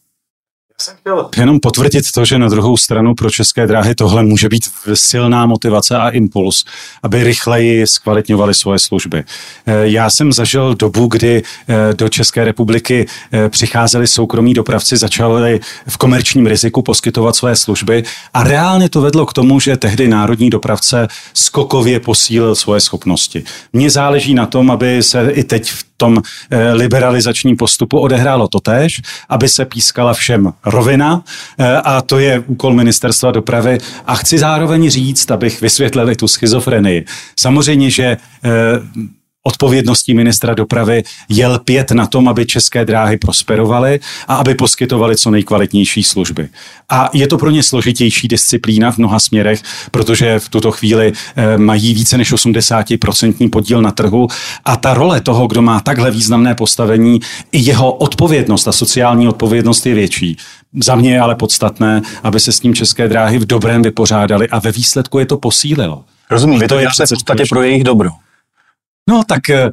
Jsem 0.85 0.97
chtěl 0.97 1.29
jenom 1.37 1.61
potvrdit 1.61 2.05
to, 2.15 2.25
že 2.25 2.39
na 2.39 2.49
druhou 2.49 2.77
stranu 2.77 3.15
pro 3.15 3.31
české 3.31 3.67
dráhy 3.67 3.95
tohle 3.95 4.23
může 4.23 4.49
být 4.49 4.63
silná 4.95 5.47
motivace 5.47 5.97
a 5.97 6.09
impuls, 6.09 6.65
aby 7.03 7.25
rychleji 7.25 7.87
zkvalitňovali 7.87 8.55
svoje 8.55 8.79
služby. 8.79 9.25
Eh, 9.67 9.73
já 9.83 10.11
jsem 10.11 10.33
zažil 10.33 10.75
dobu, 10.75 11.07
kdy 11.07 11.43
eh, 11.69 11.95
do 11.95 12.09
České 12.09 12.45
republiky 12.45 13.07
eh, 13.33 13.49
přicházeli 13.49 14.07
soukromí 14.07 14.55
dopravci, 14.55 14.97
začali 14.97 15.61
v 15.89 15.97
komerčním 15.97 16.47
riziku 16.47 16.83
poskytovat 16.83 17.37
své 17.37 17.57
služby 17.57 18.05
a 18.35 18.45
reálně 18.45 18.89
to 18.89 19.01
vedlo 19.01 19.27
k 19.27 19.33
tomu, 19.33 19.61
že 19.61 19.77
tehdy 19.77 20.09
národní 20.09 20.51
dopravce 20.51 21.09
skokově 21.35 22.01
posílil 22.01 22.55
svoje 22.55 22.81
schopnosti. 22.81 23.45
Mně 23.73 23.91
záleží 23.91 24.35
na 24.35 24.47
tom, 24.47 24.71
aby 24.71 25.03
se 25.03 25.31
i 25.31 25.45
teď 25.45 25.71
v 25.71 25.94
tom 25.97 26.23
eh, 26.51 26.73
liberalizačním 26.73 27.57
postupu 27.57 27.99
odehrálo 27.99 28.49
totéž, 28.49 29.03
aby 29.29 29.49
se 29.49 29.65
pískala 29.65 30.15
všem 30.15 30.53
rovina 30.65 31.23
eh, 31.59 31.77
a 31.77 32.01
to 32.01 32.19
je 32.19 32.39
úkol 32.47 32.75
ministerstva 32.75 33.31
dopravy. 33.31 33.79
A 34.07 34.15
chci 34.15 34.39
zároveň 34.39 34.91
říct, 34.91 35.31
abych 35.31 35.61
vysvětlili 35.61 36.17
tu 36.17 36.29
schizofrenii. 36.29 37.05
Samozřejmě, 37.39 37.91
že 37.91 38.05
eh, 38.05 38.51
odpovědností 39.47 40.15
ministra 40.15 40.55
dopravy 40.55 41.03
je 41.29 41.47
lpět 41.47 41.91
na 41.91 42.07
tom, 42.07 42.29
aby 42.29 42.47
české 42.47 42.85
dráhy 42.85 43.17
prosperovaly 43.17 44.01
a 44.29 44.37
aby 44.37 44.55
poskytovaly 44.55 45.17
co 45.17 45.31
nejkvalitnější 45.31 46.03
služby. 46.03 46.49
A 46.89 47.11
je 47.13 47.29
to 47.29 47.39
pro 47.39 47.51
ně 47.51 47.63
složitější 47.63 48.29
disciplína 48.29 48.93
v 48.93 48.99
mnoha 48.99 49.21
směrech, 49.21 49.63
protože 49.91 50.39
v 50.39 50.49
tuto 50.49 50.71
chvíli 50.71 51.13
eh, 51.37 51.59
mají 51.59 51.95
více 51.95 52.19
než 52.19 52.33
80% 52.33 53.51
podíl 53.51 53.83
na 53.83 53.91
trhu 53.91 54.29
a 54.65 54.77
ta 54.77 54.95
role 54.95 55.21
toho, 55.21 55.47
kdo 55.47 55.63
má 55.63 55.81
takhle 55.81 56.11
významné 56.11 56.55
postavení, 56.55 57.21
i 57.53 57.59
jeho 57.59 57.93
odpovědnost 57.93 58.69
a 58.69 58.73
sociální 58.73 59.29
odpovědnost 59.29 59.87
je 59.87 59.95
větší. 59.95 60.37
Za 60.85 60.95
mě 60.95 61.13
je 61.13 61.21
ale 61.21 61.35
podstatné, 61.35 62.03
aby 62.23 62.41
se 62.41 62.53
s 62.53 62.61
tím 62.61 62.75
české 62.75 63.09
dráhy 63.09 63.39
v 63.39 63.47
dobrém 63.47 63.83
vypořádali 63.83 64.49
a 64.49 64.59
ve 64.59 64.73
výsledku 64.73 65.19
je 65.19 65.27
to 65.27 65.37
posílilo. 65.39 66.05
Rozumím, 66.31 66.61
vy 66.61 66.69
to 66.69 66.79
je 66.79 66.89
v 66.89 67.09
podstatě 67.09 67.45
pro 67.49 67.63
jejich 67.63 67.85
dobro. 67.85 68.11
No 69.11 69.23
tak 69.26 69.50
eh, 69.50 69.70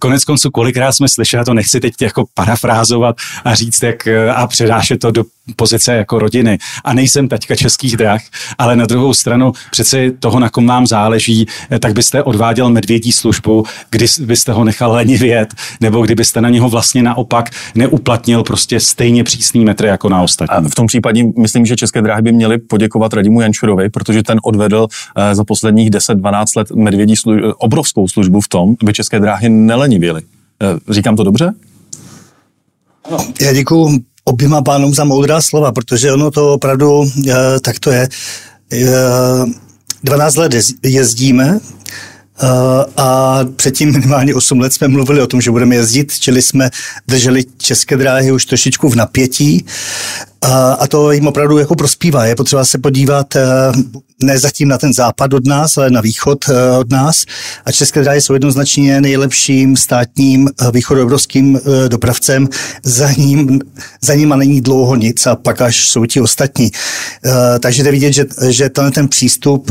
konec 0.00 0.24
konců, 0.24 0.50
kolikrát 0.50 0.92
jsme 0.92 1.08
slyšeli, 1.08 1.44
to 1.44 1.54
nechci 1.54 1.80
teď 1.80 1.94
jako 2.02 2.24
parafrázovat 2.34 3.16
a 3.44 3.54
říct, 3.54 3.82
jak 3.82 4.06
eh, 4.06 4.30
a 4.30 4.46
předášet 4.46 4.96
to 5.00 5.10
do 5.10 5.24
pozice 5.56 5.94
jako 5.94 6.18
rodiny. 6.18 6.58
A 6.84 6.94
nejsem 6.94 7.28
taťka 7.28 7.56
českých 7.56 7.96
drah, 7.96 8.20
ale 8.58 8.76
na 8.76 8.86
druhou 8.86 9.14
stranu 9.14 9.52
přeci 9.70 10.12
toho, 10.18 10.40
na 10.40 10.48
kom 10.48 10.66
vám 10.66 10.86
záleží, 10.86 11.46
eh, 11.70 11.78
tak 11.78 11.92
byste 11.92 12.22
odváděl 12.22 12.70
medvědí 12.70 13.12
službu, 13.12 13.64
kdy 13.90 14.06
byste 14.20 14.52
ho 14.52 14.64
nechal 14.64 14.92
lenivět, 14.92 15.54
nebo 15.80 16.02
kdybyste 16.02 16.40
na 16.40 16.48
něho 16.48 16.68
vlastně 16.68 17.02
naopak 17.02 17.50
neuplatnil 17.74 18.42
prostě 18.42 18.80
stejně 18.80 19.24
přísný 19.24 19.64
metr 19.64 19.84
jako 19.84 20.08
na 20.08 20.22
ostatní. 20.22 20.56
A 20.56 20.68
v 20.68 20.74
tom 20.74 20.86
případě 20.86 21.24
myslím, 21.38 21.66
že 21.66 21.76
české 21.76 22.02
dráhy 22.02 22.22
by 22.22 22.32
měly 22.32 22.58
poděkovat 22.58 23.12
Radimu 23.12 23.40
Jančurovi, 23.40 23.90
protože 23.90 24.22
ten 24.22 24.38
odvedl 24.42 24.86
za 25.32 25.44
posledních 25.44 25.90
10-12 25.90 26.44
let 26.56 26.70
medvědí 26.70 27.14
služ- 27.14 27.52
obrovskou 27.58 28.08
službu 28.08 28.40
v 28.40 28.48
tom, 28.48 28.71
aby 28.82 28.92
české 28.92 29.20
dráhy 29.20 29.48
nelenivěly. 29.48 30.22
Eh, 30.62 30.92
říkám 30.94 31.16
to 31.16 31.24
dobře? 31.24 31.52
Já 33.40 33.52
děkuji 33.52 34.00
oběma 34.24 34.62
pánům 34.62 34.94
za 34.94 35.04
moudrá 35.04 35.40
slova, 35.40 35.72
protože 35.72 36.12
ono 36.12 36.30
to 36.30 36.54
opravdu 36.54 37.04
tak 37.60 37.78
to 37.78 37.90
je. 37.90 38.08
12 40.04 40.36
let 40.36 40.52
jezdíme, 40.84 41.44
Eh, 41.54 41.81
a 42.96 43.38
předtím 43.56 43.92
minimálně 43.92 44.34
8 44.34 44.60
let 44.60 44.72
jsme 44.72 44.88
mluvili 44.88 45.22
o 45.22 45.26
tom, 45.26 45.40
že 45.40 45.50
budeme 45.50 45.74
jezdit, 45.74 46.18
čili 46.18 46.42
jsme 46.42 46.70
drželi 47.08 47.44
české 47.58 47.96
dráhy 47.96 48.32
už 48.32 48.46
trošičku 48.46 48.88
v 48.88 48.96
napětí 48.96 49.66
a, 50.42 50.72
a 50.72 50.86
to 50.86 51.12
jim 51.12 51.26
opravdu 51.26 51.58
jako 51.58 51.74
prospívá. 51.74 52.24
Je 52.26 52.36
potřeba 52.36 52.64
se 52.64 52.78
podívat 52.78 53.36
eh, 53.36 53.42
ne 54.22 54.38
zatím 54.38 54.68
na 54.68 54.78
ten 54.78 54.92
západ 54.92 55.32
od 55.32 55.46
nás, 55.46 55.78
ale 55.78 55.90
na 55.90 56.00
východ 56.00 56.38
eh, 56.48 56.78
od 56.78 56.90
nás. 56.90 57.24
A 57.64 57.72
české 57.72 58.02
dráhy 58.02 58.20
jsou 58.20 58.32
jednoznačně 58.32 59.00
nejlepším 59.00 59.76
státním 59.76 60.48
východoevropským 60.72 61.60
dopravcem. 61.88 62.48
Za 62.82 63.12
ním, 63.12 63.60
za 64.00 64.14
ním 64.14 64.32
a 64.32 64.36
není 64.36 64.60
dlouho 64.60 64.96
nic 64.96 65.26
a 65.26 65.36
pak 65.36 65.60
až 65.60 65.88
jsou 65.88 66.06
ti 66.06 66.20
ostatní. 66.20 66.70
Takže 67.60 67.82
jde 67.82 67.90
vidět, 67.90 68.12
že, 68.12 68.26
že 68.48 68.68
ten 68.68 69.08
přístup 69.08 69.70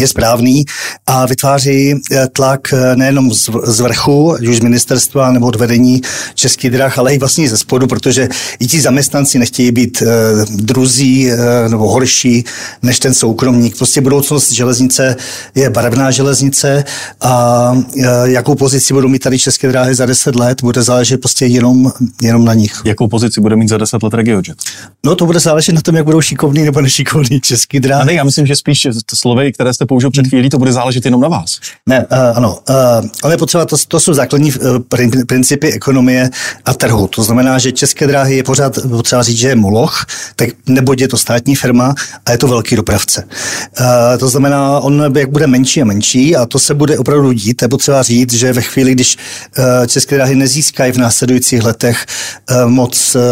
je 0.00 0.08
správný 0.08 0.64
a 1.06 1.26
vytváří 1.26 1.94
eh, 2.12 2.26
tlak 2.32 2.72
eh, 2.72 2.96
nejenom 2.96 3.32
z 3.64 3.80
vrchu, 3.80 4.36
už 4.48 4.56
z 4.56 4.60
ministerstva 4.60 5.32
nebo 5.32 5.46
od 5.46 5.56
vedení 5.56 6.00
českých 6.34 6.70
drah, 6.70 6.98
ale 6.98 7.14
i 7.14 7.18
vlastně 7.18 7.48
ze 7.48 7.56
spodu, 7.56 7.86
protože 7.86 8.28
i 8.58 8.66
ti 8.66 8.80
zaměstnanci 8.80 9.38
nechtějí 9.38 9.72
být 9.72 10.02
eh, 10.02 10.06
druzí 10.50 11.30
nebo 11.68 11.90
horší 11.90 12.44
než 12.82 12.98
ten 12.98 13.14
soukromník. 13.14 13.76
Prostě 13.76 14.00
budoucnost 14.00 14.52
železnice 14.52 15.16
je 15.54 15.70
barevná 15.70 16.10
železnice 16.10 16.84
a 17.20 17.72
jakou 18.24 18.54
pozici 18.54 18.94
budou 18.94 19.08
mít 19.08 19.18
tady 19.18 19.38
české 19.38 19.68
dráhy 19.68 19.94
za 19.94 20.06
10 20.06 20.34
let, 20.34 20.62
bude 20.62 20.82
záležet 20.82 21.20
prostě 21.20 21.46
jenom, 21.46 21.92
jenom 22.22 22.44
na 22.44 22.54
nich. 22.54 22.82
Jakou 22.84 23.08
pozici 23.08 23.40
bude 23.40 23.56
mít 23.56 23.68
za 23.68 23.78
10 23.78 24.02
let 24.02 24.14
RegioJet? 24.14 24.58
No 25.06 25.14
to 25.14 25.26
bude 25.26 25.40
záležet 25.40 25.72
na 25.72 25.80
tom, 25.80 25.96
jak 25.96 26.04
budou 26.04 26.20
šikovní 26.20 26.64
nebo 26.64 26.80
nešikovní 26.80 27.40
český 27.40 27.80
dráhy. 27.80 28.06
Ne, 28.06 28.12
já 28.12 28.24
myslím, 28.24 28.46
že 28.46 28.56
spíš 28.56 28.86
slovy, 29.14 29.52
které 29.52 29.74
jste 29.74 29.86
použil 29.88 30.10
před 30.10 30.22
hmm. 30.22 30.30
chvílí, 30.30 30.48
to 30.50 30.58
bude 30.58 30.72
záležet 30.72 31.04
jenom 31.04 31.20
na 31.20 31.28
vás. 31.28 31.60
Ne, 31.86 32.06
uh, 32.06 32.18
ano, 32.34 32.58
uh, 32.68 32.76
ale 33.22 33.36
potřeba, 33.36 33.64
to, 33.64 33.76
to 33.88 34.00
jsou 34.00 34.14
základní 34.14 34.52
uh, 34.52 34.78
principy 35.26 35.72
ekonomie 35.72 36.30
a 36.64 36.74
trhu. 36.74 37.06
To 37.06 37.22
znamená, 37.22 37.58
že 37.58 37.72
české 37.72 38.06
dráhy 38.06 38.36
je 38.36 38.42
pořád 38.42 38.78
potřeba 38.90 39.22
říct, 39.22 39.38
že 39.38 39.48
je 39.48 39.56
moloch, 39.56 40.06
tak 40.36 40.48
nebo 40.66 40.94
je 40.98 41.08
to 41.08 41.16
státní 41.16 41.56
firma 41.56 41.94
a 42.26 42.32
je 42.32 42.38
to 42.38 42.48
velký 42.48 42.76
dopravce. 42.76 43.24
Uh, 43.80 43.86
to 44.18 44.28
znamená, 44.28 44.80
on 44.80 45.12
jak 45.16 45.30
bude 45.30 45.46
menší 45.46 45.82
a 45.82 45.84
menší 45.84 46.36
a 46.36 46.46
to 46.46 46.58
se 46.58 46.74
bude 46.74 46.98
opravdu 46.98 47.32
dít, 47.32 47.62
je 47.62 47.68
potřeba 47.68 48.02
říct, 48.02 48.32
že 48.32 48.52
ve 48.52 48.62
chvíli, 48.62 48.92
když 48.92 49.16
uh, 49.58 49.86
české 49.86 50.16
dráhy 50.16 50.34
nezískají 50.34 50.92
v 50.92 50.96
následujících 50.96 51.62
letech 51.62 52.06
uh, 52.50 52.70
moc 52.70 53.16
uh, 53.16 53.22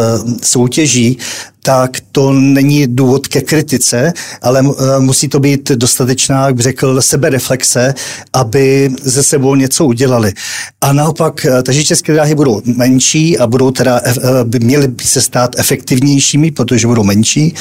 soutěží, 0.43 1.19
tak 1.67 1.91
to 2.13 2.33
není 2.33 2.87
důvod 2.87 3.29
ke 3.29 3.41
kritice, 3.41 4.13
ale 4.43 4.61
eh, 4.61 5.01
musí 5.01 5.29
to 5.29 5.41
být 5.41 5.71
dostatečná, 5.71 6.47
jak 6.47 6.55
bych 6.55 6.63
řekl, 6.63 7.03
sebereflexe, 7.03 7.95
aby 8.33 8.91
ze 9.03 9.23
sebou 9.23 9.55
něco 9.55 9.85
udělali. 9.85 10.33
A 10.81 10.93
naopak, 10.93 11.45
eh, 11.45 11.63
takže 11.63 11.85
české 11.85 12.13
dráhy 12.13 12.35
budou 12.35 12.63
menší 12.65 13.39
a 13.39 13.47
budou 13.47 13.71
teda, 13.71 14.01
eh, 14.07 14.15
by 14.45 14.59
měly 14.59 14.89
by 14.89 15.05
se 15.05 15.21
stát 15.21 15.59
efektivnějšími, 15.59 16.51
protože 16.51 16.87
budou 16.87 17.03
menší. 17.03 17.55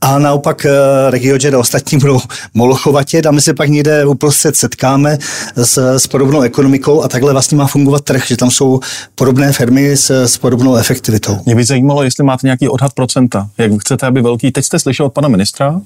A 0.00 0.18
naopak 0.18 0.66
RegioJet 1.10 1.54
a 1.54 1.58
ostatní 1.58 1.98
budou 1.98 2.20
molochovatět 2.54 3.26
a 3.26 3.30
my 3.30 3.40
se 3.40 3.54
pak 3.54 3.68
někde 3.68 4.06
uprostřed 4.06 4.56
setkáme 4.56 5.18
s, 5.56 5.96
s 5.98 6.06
podobnou 6.06 6.40
ekonomikou 6.40 7.02
a 7.02 7.08
takhle 7.08 7.32
vlastně 7.32 7.58
má 7.58 7.66
fungovat 7.66 8.04
trh, 8.04 8.26
že 8.26 8.36
tam 8.36 8.50
jsou 8.50 8.80
podobné 9.14 9.52
firmy 9.52 9.96
s, 9.96 10.10
s 10.10 10.38
podobnou 10.38 10.76
efektivitou. 10.76 11.38
Mě 11.46 11.54
by 11.54 11.64
zajímalo, 11.64 12.02
jestli 12.02 12.24
máte 12.24 12.46
nějaký 12.46 12.68
odhad 12.68 12.92
procenta 12.92 13.47
jak 13.58 13.72
chcete, 13.80 14.06
aby 14.06 14.22
velký, 14.22 14.52
teď 14.52 14.64
jste 14.64 14.78
slyšel 14.78 15.06
od 15.06 15.12
pana 15.12 15.28
ministra, 15.28 15.80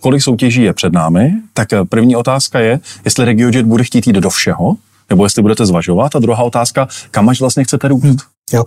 kolik 0.00 0.22
soutěží 0.22 0.62
je 0.62 0.72
před 0.72 0.92
námi, 0.92 1.32
tak 1.54 1.72
eh, 1.72 1.84
první 1.84 2.16
otázka 2.16 2.60
je, 2.60 2.80
jestli 3.04 3.24
RegioJet 3.24 3.66
bude 3.66 3.84
chtít 3.84 4.06
jít 4.06 4.16
do 4.16 4.30
všeho, 4.30 4.76
nebo 5.10 5.24
jestli 5.24 5.42
budete 5.42 5.66
zvažovat. 5.66 6.16
A 6.16 6.18
druhá 6.18 6.42
otázka, 6.42 6.88
kam 7.10 7.28
až 7.28 7.40
vlastně 7.40 7.64
chcete 7.64 7.88
růst? 7.88 8.37
Jo. 8.52 8.64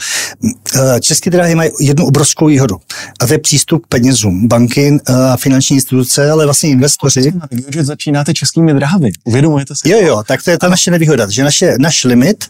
Eh, 0.75 0.99
české 0.99 1.29
dráhy 1.29 1.55
mají 1.55 1.71
jednu 1.79 2.05
obrovskou 2.05 2.45
výhodu 2.45 2.75
a 3.19 3.27
to 3.27 3.33
je 3.33 3.39
přístup 3.39 3.85
k 3.85 3.87
penězům. 3.87 4.47
Banky 4.47 4.99
eh, 5.09 5.13
a 5.13 5.37
finanční 5.37 5.75
instituce, 5.75 6.31
ale 6.31 6.45
vlastně 6.45 6.69
investoři. 6.69 7.33
Že 7.73 7.83
začínáte 7.83 8.33
českými 8.33 8.73
dráhy. 8.73 9.11
Uvědomujete 9.23 9.75
si? 9.75 9.89
Jo, 9.89 9.99
jo, 10.01 10.23
tak 10.27 10.43
to 10.43 10.51
je 10.51 10.57
ta 10.57 10.69
naše 10.69 10.91
nevýhoda, 10.91 11.29
že 11.29 11.43
naše, 11.43 11.75
naš 11.77 12.03
limit 12.03 12.45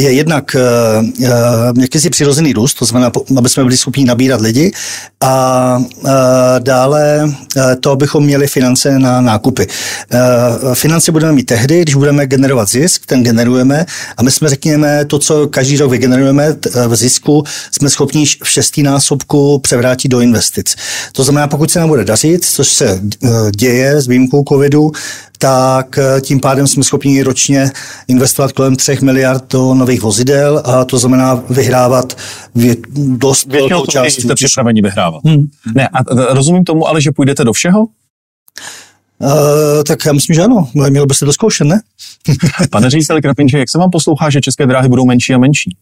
je 0.00 0.12
jednak 0.12 0.56
uh, 0.58 1.82
jakýsi 1.82 2.10
přirozený 2.10 2.52
růst, 2.52 2.74
to 2.74 2.84
znamená, 2.84 3.12
aby 3.36 3.48
jsme 3.48 3.64
byli 3.64 3.76
schopni 3.76 4.04
nabírat 4.04 4.40
lidi 4.40 4.72
a 5.20 5.76
uh, 5.78 6.10
dále 6.58 7.24
uh, 7.24 7.62
to, 7.80 7.90
abychom 7.90 8.24
měli 8.24 8.46
finance 8.46 8.98
na 8.98 9.20
nákupy. 9.20 9.66
Uh, 9.66 10.74
finance 10.74 11.12
budeme 11.12 11.32
mít 11.32 11.44
tehdy, 11.44 11.82
když 11.82 11.94
budeme 11.94 12.26
generovat 12.26 12.68
zisk, 12.68 13.06
ten 13.06 13.22
generujeme 13.22 13.86
a 14.16 14.22
my 14.22 14.30
jsme, 14.30 14.48
řekněme, 14.48 15.04
to, 15.04 15.18
co 15.18 15.46
každý 15.46 15.76
rok 15.76 15.90
vygenerujeme, 15.90 16.54
v 16.88 16.96
zisku 16.96 17.44
jsme 17.70 17.90
schopni 17.90 18.26
v 18.26 18.48
šestinásobku 18.48 19.58
převrátit 19.58 20.08
do 20.08 20.20
investic. 20.20 20.76
To 21.12 21.24
znamená, 21.24 21.48
pokud 21.48 21.70
se 21.70 21.78
nám 21.78 21.88
bude 21.88 22.04
dařit, 22.04 22.44
což 22.44 22.68
se 22.68 23.00
eh, 23.24 23.28
děje 23.56 24.00
s 24.00 24.06
výjimkou 24.08 24.44
covidu, 24.48 24.92
tak 25.38 25.98
eh, 25.98 26.20
tím 26.20 26.40
pádem 26.40 26.66
jsme 26.66 26.84
schopni 26.84 27.22
ročně 27.22 27.70
investovat 28.08 28.52
kolem 28.52 28.76
3 28.76 28.98
miliard 29.02 29.52
do 29.52 29.74
nových 29.74 30.02
vozidel 30.02 30.62
a 30.64 30.84
to 30.84 30.98
znamená 30.98 31.42
vyhrávat 31.50 32.16
vě, 32.54 32.76
dost 32.96 33.46
velkou 33.46 33.86
část. 33.86 34.12
Jste 34.12 34.34
připraveni 34.34 34.82
vyhrávat. 34.82 35.24
Hmm. 35.24 35.46
Ne, 35.74 35.88
a 35.88 36.02
rozumím 36.34 36.64
tomu, 36.64 36.88
ale 36.88 37.00
že 37.00 37.12
půjdete 37.12 37.44
do 37.44 37.52
všeho? 37.52 37.86
Uh, 39.20 39.82
tak 39.86 40.06
já 40.06 40.12
myslím, 40.12 40.34
že 40.34 40.42
ano. 40.42 40.68
Mělo 40.88 41.06
by 41.06 41.14
se 41.14 41.24
to 41.24 41.32
zkoušet, 41.32 41.64
ne? 41.64 41.80
Pane 42.70 42.90
řediteli 42.90 43.22
Krapinče, 43.22 43.58
jak 43.58 43.70
se 43.70 43.78
vám 43.78 43.90
poslouchá, 43.90 44.30
že 44.30 44.40
české 44.40 44.66
dráhy 44.66 44.88
budou 44.88 45.06
menší 45.06 45.34
a 45.34 45.38
menší? 45.38 45.76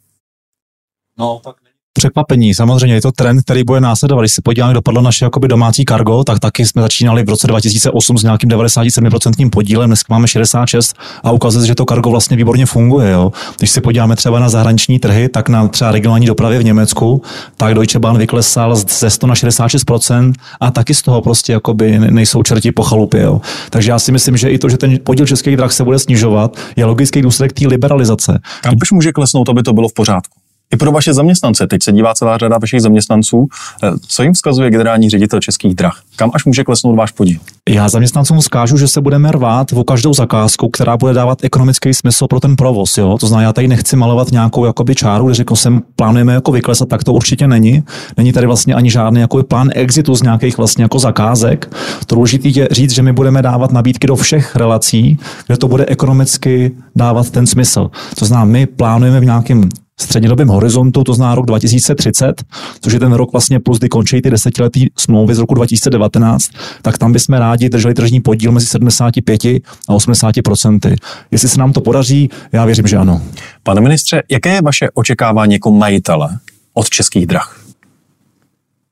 No, 1.18 1.40
tak 1.44 1.56
překvapení. 1.96 2.54
Samozřejmě 2.54 2.94
je 2.94 3.02
to 3.02 3.12
trend, 3.12 3.42
který 3.42 3.64
bude 3.64 3.80
následovat. 3.80 4.22
Když 4.22 4.32
se 4.32 4.42
podíváme, 4.42 4.74
dopadlo 4.74 5.02
naše 5.02 5.24
jakoby 5.24 5.48
domácí 5.48 5.84
kargo, 5.84 6.24
tak 6.24 6.38
taky 6.38 6.66
jsme 6.66 6.82
začínali 6.82 7.24
v 7.24 7.28
roce 7.28 7.46
2008 7.46 8.18
s 8.18 8.22
nějakým 8.22 8.50
97% 8.50 9.50
podílem, 9.50 9.90
dneska 9.90 10.14
máme 10.14 10.28
66 10.28 10.96
a 11.22 11.30
ukazuje 11.30 11.66
že 11.66 11.74
to 11.74 11.84
kargo 11.84 12.10
vlastně 12.10 12.36
výborně 12.36 12.66
funguje. 12.66 13.10
Jo. 13.10 13.32
Když 13.58 13.70
se 13.70 13.80
podíváme 13.80 14.16
třeba 14.16 14.38
na 14.38 14.48
zahraniční 14.48 14.98
trhy, 14.98 15.28
tak 15.28 15.48
na 15.48 15.68
třeba 15.68 15.92
regionální 15.92 16.26
dopravě 16.26 16.58
v 16.58 16.64
Německu, 16.64 17.22
tak 17.56 17.74
Deutsche 17.74 17.98
Bahn 17.98 18.18
vyklesal 18.18 18.76
ze 18.76 19.10
100 19.10 19.26
na 19.26 19.34
66% 19.34 20.32
a 20.60 20.70
taky 20.70 20.94
z 20.94 21.02
toho 21.02 21.22
prostě 21.22 21.52
jakoby 21.52 21.98
nejsou 21.98 22.42
čerti 22.42 22.72
po 22.72 22.82
chalupě. 22.82 23.22
Jo. 23.22 23.40
Takže 23.70 23.90
já 23.90 23.98
si 23.98 24.12
myslím, 24.12 24.36
že 24.36 24.50
i 24.50 24.58
to, 24.58 24.68
že 24.68 24.76
ten 24.76 24.98
podíl 25.04 25.26
českých 25.26 25.56
drah 25.56 25.72
se 25.72 25.84
bude 25.84 25.98
snižovat, 25.98 26.56
je 26.76 26.84
logický 26.84 27.22
důsledek 27.22 27.52
té 27.52 27.66
liberalizace. 27.66 28.38
Kam 28.60 28.74
už 28.82 28.92
může 28.92 29.12
klesnout, 29.12 29.48
aby 29.48 29.62
to 29.62 29.72
bylo 29.72 29.88
v 29.88 29.94
pořádku? 29.94 30.45
I 30.72 30.76
pro 30.76 30.92
vaše 30.92 31.14
zaměstnance. 31.14 31.66
Teď 31.66 31.82
se 31.82 31.92
dívá 31.92 32.14
celá 32.14 32.38
řada 32.38 32.58
vašich 32.58 32.80
zaměstnanců. 32.80 33.46
Eh, 33.82 33.90
co 34.08 34.22
jim 34.22 34.32
vzkazuje 34.32 34.70
generální 34.70 35.10
ředitel 35.10 35.40
českých 35.40 35.74
drah? 35.74 36.00
Kam 36.16 36.30
až 36.34 36.44
může 36.44 36.64
klesnout 36.64 36.96
váš 36.96 37.10
podíl? 37.10 37.38
Já 37.68 37.88
zaměstnancům 37.88 38.38
vzkážu, 38.38 38.76
že 38.76 38.88
se 38.88 39.00
budeme 39.00 39.32
rvát 39.32 39.72
o 39.72 39.84
každou 39.84 40.14
zakázku, 40.14 40.68
která 40.68 40.96
bude 40.96 41.12
dávat 41.12 41.44
ekonomický 41.44 41.94
smysl 41.94 42.26
pro 42.26 42.40
ten 42.40 42.56
provoz. 42.56 42.98
Jo? 42.98 43.16
To 43.20 43.26
znamená, 43.26 43.46
já 43.46 43.52
tady 43.52 43.68
nechci 43.68 43.96
malovat 43.96 44.32
nějakou 44.32 44.64
jakoby 44.64 44.94
čáru, 44.94 45.26
když 45.26 45.42
jsem, 45.54 45.82
plánujeme 45.96 46.32
jako 46.34 46.52
vyklesat, 46.52 46.88
tak 46.88 47.04
to 47.04 47.12
určitě 47.12 47.48
není. 47.48 47.82
Není 48.16 48.32
tady 48.32 48.46
vlastně 48.46 48.74
ani 48.74 48.90
žádný 48.90 49.20
jako 49.20 49.42
plán 49.42 49.70
exitu 49.74 50.14
z 50.14 50.22
nějakých 50.22 50.58
vlastně 50.58 50.84
jako 50.84 50.98
zakázek. 50.98 51.76
To 52.06 52.14
důležité 52.14 52.48
je 52.48 52.68
říct, 52.70 52.90
že 52.92 53.02
my 53.02 53.12
budeme 53.12 53.42
dávat 53.42 53.72
nabídky 53.72 54.06
do 54.06 54.16
všech 54.16 54.56
relací, 54.56 55.18
kde 55.46 55.56
to 55.56 55.68
bude 55.68 55.86
ekonomicky 55.86 56.72
dávat 56.96 57.30
ten 57.30 57.46
smysl. 57.46 57.90
To 58.18 58.24
znamená, 58.24 58.44
my 58.44 58.66
plánujeme 58.66 59.20
v 59.20 59.24
nějakém 59.24 59.68
střednědobém 60.00 60.48
horizontu, 60.48 61.04
to 61.04 61.14
zná 61.14 61.34
rok 61.34 61.46
2030, 61.46 62.44
což 62.80 62.92
je 62.92 63.00
ten 63.00 63.12
rok 63.12 63.32
vlastně 63.32 63.60
plus, 63.60 63.78
kdy 63.78 63.88
končí 63.88 64.22
ty 64.22 64.30
desetiletí 64.30 64.90
smlouvy 64.98 65.34
z 65.34 65.38
roku 65.38 65.54
2019, 65.54 66.50
tak 66.82 66.98
tam 66.98 67.12
bychom 67.12 67.34
rádi 67.34 67.68
drželi 67.68 67.94
tržní 67.94 68.20
podíl 68.20 68.52
mezi 68.52 68.66
75 68.66 69.44
a 69.88 69.94
80 69.94 70.34
procenty. 70.44 70.96
Jestli 71.30 71.48
se 71.48 71.58
nám 71.58 71.72
to 71.72 71.80
podaří, 71.80 72.30
já 72.52 72.64
věřím, 72.64 72.86
že 72.86 72.96
ano. 72.96 73.22
Pane 73.62 73.80
ministře, 73.80 74.22
jaké 74.30 74.54
je 74.54 74.62
vaše 74.62 74.88
očekávání 74.94 75.52
jako 75.52 75.72
majitele 75.72 76.38
od 76.74 76.90
českých 76.90 77.26
drah? 77.26 77.65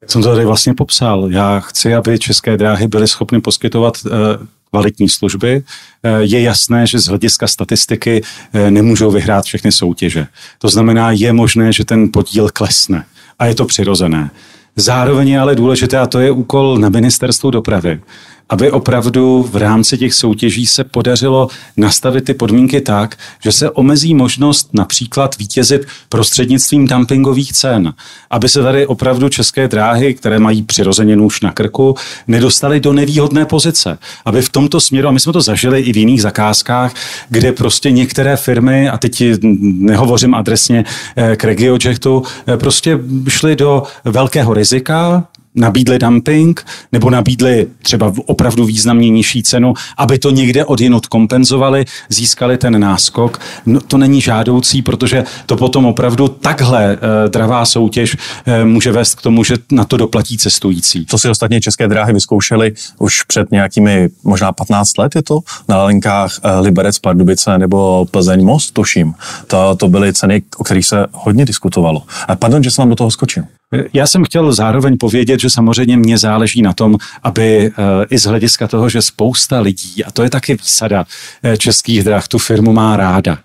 Jak 0.05 0.13
jsem 0.13 0.23
to 0.23 0.29
tady 0.35 0.45
vlastně 0.45 0.75
popsal. 0.75 1.29
Já 1.31 1.61
chci, 1.61 1.95
aby 1.95 2.19
české 2.19 2.57
dráhy 2.57 2.89
byly 2.89 3.09
schopny 3.09 3.41
poskytovat 3.41 3.95
uh, 4.05 4.11
kvalitní 4.71 5.09
služby. 5.09 5.63
Eh, 6.03 6.23
je 6.23 6.41
jasné, 6.43 6.87
že 6.87 6.99
z 6.99 7.07
hlediska 7.07 7.47
statistiky 7.47 8.23
eh, 8.23 8.71
nemůžou 8.71 9.11
vyhrát 9.11 9.45
všechny 9.45 9.73
soutěže. 9.73 10.27
To 10.59 10.69
znamená, 10.69 11.11
je 11.11 11.33
možné, 11.33 11.73
že 11.73 11.85
ten 11.85 12.13
podíl 12.13 12.49
klesne. 12.53 13.05
A 13.39 13.47
je 13.47 13.55
to 13.55 13.65
přirozené. 13.65 14.31
Zároveň 14.77 15.29
je 15.29 15.41
ale 15.41 15.55
důležité, 15.55 15.99
a 15.99 16.07
to 16.07 16.19
je 16.21 16.31
úkol 16.31 16.79
na 16.79 16.89
ministerstvu 16.89 17.51
dopravy, 17.51 18.01
aby 18.49 18.71
opravdu 18.71 19.49
v 19.51 19.57
rámci 19.57 19.99
těch 19.99 20.15
soutěží 20.15 20.67
se 20.67 20.85
podařilo 20.85 21.49
nastavit 21.77 22.25
ty 22.25 22.35
podmínky 22.35 22.81
tak, 22.81 23.17
že 23.43 23.53
se 23.53 23.71
omezí 23.71 24.15
možnost 24.15 24.69
například 24.73 25.39
vítězit 25.39 25.87
prostřednictvím 26.09 26.87
dumpingových 26.87 27.53
cen, 27.53 27.95
aby 28.31 28.49
se 28.49 28.63
tady 28.63 28.87
opravdu 28.87 29.29
české 29.29 29.69
dráhy, 29.69 30.15
které 30.15 30.39
mají 30.39 30.63
přirozeně 30.63 31.17
nůž 31.17 31.41
na 31.41 31.53
krku, 31.53 31.95
nedostaly 32.29 32.81
do 32.81 32.93
nevýhodné 32.93 33.47
pozice. 33.47 33.99
Aby 34.25 34.43
v 34.43 34.51
tomto 34.51 34.81
směru, 34.81 35.09
a 35.09 35.11
my 35.11 35.21
jsme 35.21 35.33
to 35.33 35.41
zažili 35.41 35.81
i 35.81 35.93
v 35.93 35.97
jiných 35.97 36.23
zakázkách, 36.23 36.95
kde 37.29 37.53
prostě 37.53 37.91
některé 37.91 38.37
firmy, 38.37 38.89
a 38.89 38.99
teď 38.99 39.23
nehovořím 39.63 40.35
adresně 40.35 40.85
eh, 41.17 41.37
k 41.37 41.45
RegioJetu, 41.45 42.23
eh, 42.49 42.57
prostě 42.57 42.99
šly 43.29 43.57
do 43.57 43.83
velkého 44.05 44.55
rizika, 44.55 45.27
nabídli 45.55 45.99
dumping 45.99 46.67
nebo 46.93 47.11
nabídli 47.11 47.67
třeba 47.83 48.13
opravdu 48.27 48.65
významně 48.65 49.11
nižší 49.11 49.43
cenu, 49.43 49.75
aby 49.97 50.19
to 50.19 50.31
někde 50.31 50.65
od 50.65 50.81
jinot 50.81 51.07
kompenzovali, 51.07 51.85
získali 52.09 52.59
ten 52.59 52.81
náskok. 52.81 53.41
No, 53.67 53.81
to 53.81 53.99
není 53.99 54.21
žádoucí, 54.21 54.83
protože 54.83 55.25
to 55.47 55.57
potom 55.57 55.87
opravdu 55.87 56.29
takhle 56.29 56.97
uh, 56.97 57.31
dravá 57.31 57.65
soutěž 57.65 58.17
uh, 58.17 58.69
může 58.69 58.93
vést 58.93 59.15
k 59.15 59.23
tomu, 59.23 59.45
že 59.45 59.55
na 59.73 59.85
to 59.85 59.97
doplatí 59.97 60.39
cestující. 60.39 61.05
To 61.05 61.19
si 61.19 61.29
ostatně 61.29 61.61
české 61.61 61.89
dráhy 61.89 62.13
vyzkoušely 62.13 62.73
už 62.99 63.23
před 63.23 63.51
nějakými 63.51 64.09
možná 64.25 64.53
15 64.53 64.99
let 64.99 65.17
je 65.17 65.23
to 65.23 65.41
na 65.69 65.85
linkách 65.85 66.39
uh, 66.45 66.65
Liberec, 66.65 66.99
Pardubice 66.99 67.59
nebo 67.59 68.07
Plzeň 68.11 68.45
Most, 68.45 68.75
tuším. 68.75 69.15
To, 69.47 69.77
to 69.77 69.89
byly 69.89 70.13
ceny, 70.13 70.43
o 70.57 70.65
kterých 70.65 70.87
se 70.87 71.07
hodně 71.13 71.45
diskutovalo. 71.45 72.03
A 72.29 72.37
pardon, 72.37 72.63
že 72.63 72.71
jsem 72.71 72.83
vám 72.83 72.89
do 72.89 72.97
toho 72.97 73.11
skočil. 73.11 73.45
Já 73.93 74.07
jsem 74.07 74.25
chtěl 74.25 74.53
zároveň 74.53 74.97
povědět, 74.99 75.41
že 75.41 75.51
samozřejmě 75.51 75.97
mě 75.97 76.19
záleží 76.19 76.63
na 76.63 76.73
tom, 76.73 76.97
aby 77.23 77.67
eh, 77.67 77.73
i 78.11 78.19
z 78.19 78.25
hlediska 78.25 78.69
toho, 78.69 78.89
že 78.89 79.03
spousta 79.03 79.61
lidí, 79.61 80.05
a 80.05 80.11
to 80.11 80.23
je 80.23 80.31
taky 80.31 80.55
výsada 80.55 81.05
eh, 81.43 81.57
českých 81.57 82.05
drah, 82.05 82.29
tu 82.29 82.39
firmu 82.39 82.73
má 82.73 82.97
ráda 82.97 83.39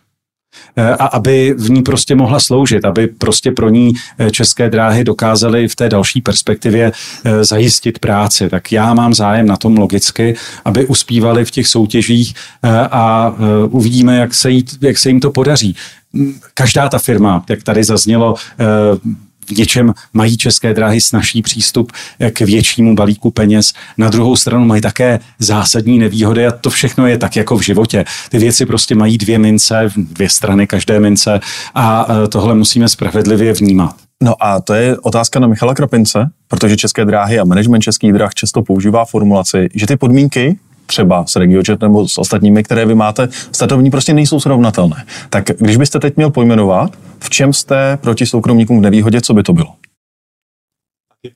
eh, 0.75 0.89
a 0.89 1.05
aby 1.05 1.53
v 1.57 1.69
ní 1.69 1.81
prostě 1.81 2.15
mohla 2.15 2.39
sloužit, 2.39 2.85
aby 2.85 3.07
prostě 3.07 3.51
pro 3.51 3.69
ní 3.69 3.93
české 4.31 4.69
dráhy 4.69 5.03
dokázaly 5.03 5.67
v 5.67 5.75
té 5.75 5.89
další 5.89 6.21
perspektivě 6.21 6.91
zajistit 7.41 7.99
práci. 7.99 8.49
Tak 8.49 8.71
já 8.71 8.93
mám 8.93 9.13
zájem 9.13 9.47
na 9.47 9.57
tom 9.57 9.77
logicky, 9.77 10.35
aby 10.65 10.85
uspívali 10.85 11.45
v 11.45 11.51
těch 11.51 11.67
soutěžích 11.67 12.33
a 12.91 13.35
uvidíme, 13.69 14.17
jak 14.17 14.33
se, 14.33 14.51
jí, 14.51 14.65
jak 14.81 14.97
se 14.97 15.09
jim 15.09 15.19
to 15.19 15.31
podaří. 15.31 15.75
Každá 16.53 16.89
ta 16.89 16.99
firma, 16.99 17.45
jak 17.49 17.63
tady 17.63 17.83
zaznělo, 17.83 18.35
v 19.49 19.57
něčem 19.57 19.93
mají 20.13 20.37
české 20.37 20.73
dráhy 20.73 21.01
snažší 21.01 21.41
přístup 21.41 21.91
k 22.33 22.39
většímu 22.39 22.95
balíku 22.95 23.31
peněz. 23.31 23.73
Na 23.97 24.09
druhou 24.09 24.35
stranu 24.35 24.65
mají 24.65 24.81
také 24.81 25.19
zásadní 25.39 25.99
nevýhody 25.99 26.47
a 26.47 26.51
to 26.51 26.69
všechno 26.69 27.07
je 27.07 27.17
tak 27.17 27.35
jako 27.35 27.57
v 27.57 27.61
životě. 27.61 28.05
Ty 28.29 28.37
věci 28.37 28.65
prostě 28.65 28.95
mají 28.95 29.17
dvě 29.17 29.39
mince, 29.39 29.89
dvě 29.95 30.29
strany 30.29 30.67
každé 30.67 30.99
mince 30.99 31.39
a 31.75 32.07
e, 32.09 32.27
tohle 32.27 32.55
musíme 32.55 32.87
spravedlivě 32.89 33.53
vnímat. 33.53 33.95
No 34.23 34.33
a 34.39 34.61
to 34.61 34.73
je 34.73 34.97
otázka 34.97 35.39
na 35.39 35.47
Michala 35.47 35.73
Krapince, 35.73 36.29
protože 36.47 36.77
České 36.77 37.05
dráhy 37.05 37.39
a 37.39 37.43
management 37.43 37.81
českých 37.81 38.13
dráh 38.13 38.33
často 38.33 38.61
používá 38.61 39.05
formulaci, 39.05 39.69
že 39.75 39.87
ty 39.87 39.97
podmínky, 39.97 40.57
třeba 40.89 41.25
s 41.25 41.35
RegioJet 41.35 41.81
nebo 41.81 42.07
s 42.07 42.17
ostatními, 42.17 42.63
které 42.63 42.85
vy 42.85 42.95
máte, 42.95 43.29
statovní 43.51 43.91
prostě 43.91 44.13
nejsou 44.13 44.39
srovnatelné. 44.39 45.05
Tak 45.29 45.43
když 45.59 45.77
byste 45.77 45.99
teď 45.99 46.17
měl 46.17 46.29
pojmenovat, 46.29 46.91
v 47.19 47.29
čem 47.29 47.53
jste 47.53 47.97
proti 48.01 48.25
soukromníkům 48.25 48.79
v 48.79 48.81
nevýhodě, 48.81 49.21
co 49.21 49.33
by 49.33 49.43
to 49.43 49.53
bylo? 49.53 49.67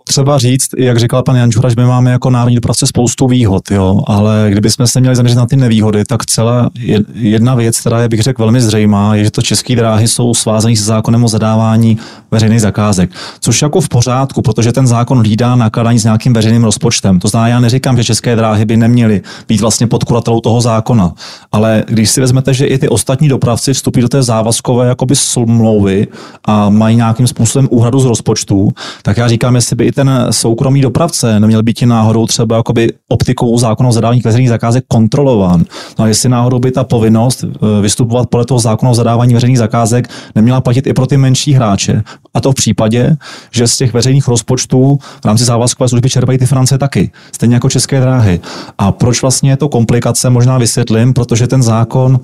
Třeba 0.08 0.38
říct, 0.38 0.68
jak 0.78 0.98
říkal 0.98 1.24
pan 1.24 1.36
Jančura, 1.36 1.70
že 1.70 1.75
my 1.78 1.86
máme 1.86 2.12
jako 2.12 2.30
národní 2.30 2.56
dopravce 2.56 2.88
spoustu 2.88 3.28
výhod, 3.28 3.72
jo, 3.72 4.00
ale 4.08 4.48
kdybychom 4.50 4.88
se 4.88 5.00
měli 5.00 5.16
zaměřit 5.16 5.36
na 5.36 5.46
ty 5.46 5.56
nevýhody, 5.56 6.06
tak 6.06 6.25
celá 6.25 6.70
jedna 7.13 7.56
věc, 7.56 7.80
která 7.80 8.02
je, 8.02 8.10
bych 8.10 8.22
řekl, 8.22 8.42
velmi 8.42 8.62
zřejmá, 8.62 9.16
je, 9.16 9.24
že 9.24 9.32
to 9.32 9.42
české 9.42 9.75
dráhy 9.75 10.08
jsou 10.08 10.34
svázané 10.34 10.75
s 10.75 10.84
zákonem 10.84 11.24
o 11.24 11.28
zadávání 11.28 11.98
veřejných 12.32 12.62
zakázek, 12.62 13.12
což 13.40 13.62
jako 13.62 13.82
v 13.82 13.90
pořádku, 13.90 14.42
protože 14.42 14.72
ten 14.72 14.88
zákon 14.88 15.18
hlídá 15.18 15.56
nakladání 15.56 16.00
s 16.00 16.04
nějakým 16.04 16.34
veřejným 16.34 16.63
rozpočtem. 16.63 17.20
To 17.20 17.28
znamená, 17.28 17.48
já 17.48 17.60
neříkám, 17.60 17.98
že 17.98 18.04
české 18.04 18.36
dráhy 18.36 18.66
by 18.66 18.78
neměly 18.78 19.22
být 19.48 19.62
vlastně 19.62 19.88
podkuratelou 19.88 20.40
toho 20.40 20.62
zákona, 20.62 21.13
ale 21.52 21.84
když 21.88 22.10
si 22.10 22.22
vezmete, 22.22 22.54
že 22.54 22.66
i 22.66 22.78
ty 22.78 22.90
ostatní 22.90 23.30
dopravci 23.30 23.74
vstupí 23.74 24.02
do 24.02 24.10
té 24.10 24.24
závazkové 24.24 24.88
jakoby 24.88 25.15
smlouvy 25.15 26.08
a 26.46 26.69
mají 26.69 26.96
nějakým 26.96 27.28
způsobem 27.28 27.67
úhradu 27.72 28.00
z 28.00 28.06
rozpočtu, 28.06 28.69
tak 29.02 29.17
já 29.17 29.28
říkám, 29.28 29.56
jestli 29.56 29.72
by 29.75 29.86
i 29.86 29.91
ten 29.91 30.27
soukromý 30.31 30.81
dopravce 30.81 31.39
neměl 31.39 31.63
být 31.63 31.81
náhodou 31.81 32.27
třeba 32.27 32.57
jakoby 32.57 32.93
optikou 33.09 33.57
zákona 33.57 33.89
o 33.89 33.91
zadávání 33.91 34.21
veřejných 34.21 34.49
zakázek 34.49 34.83
kontrolován. 34.88 35.65
No 35.99 36.05
a 36.05 36.07
jestli 36.07 36.29
náhodou 36.29 36.59
by 36.59 36.71
ta 36.71 36.83
povinnost 36.83 37.43
eh, 37.43 37.81
vystupovat 37.81 38.29
podle 38.29 38.45
toho 38.45 38.59
zákona 38.59 38.91
o 38.91 38.95
zadávání 38.95 39.33
veřejných 39.33 39.57
zakázek 39.57 40.09
neměla 40.36 40.62
platit 40.62 40.88
i 40.88 40.93
pro 40.93 41.07
ty 41.07 41.17
menší 41.17 41.53
hráče. 41.53 42.03
A 42.33 42.41
to 42.41 42.51
v 42.51 42.55
případě, 42.55 43.17
že 43.51 43.67
z 43.67 43.77
těch 43.77 43.93
veřejných 43.93 44.27
rozpočtů 44.27 44.99
v 45.21 45.25
rámci 45.25 45.43
závazkové 45.43 45.89
služby 45.89 46.09
čerpají 46.09 46.38
ty 46.38 46.45
finance 46.45 46.77
taky, 46.77 47.12
stejně 47.31 47.55
jako 47.55 47.69
české 47.69 47.99
dráhy. 47.99 48.39
A 48.77 48.91
proč 48.91 49.21
vlastně 49.21 49.49
je 49.49 49.57
to 49.57 49.69
komplikace, 49.69 50.29
možná 50.29 50.57
vysvětlím, 50.57 51.13
protože 51.13 51.47
ten 51.47 51.63
zákon 51.63 52.19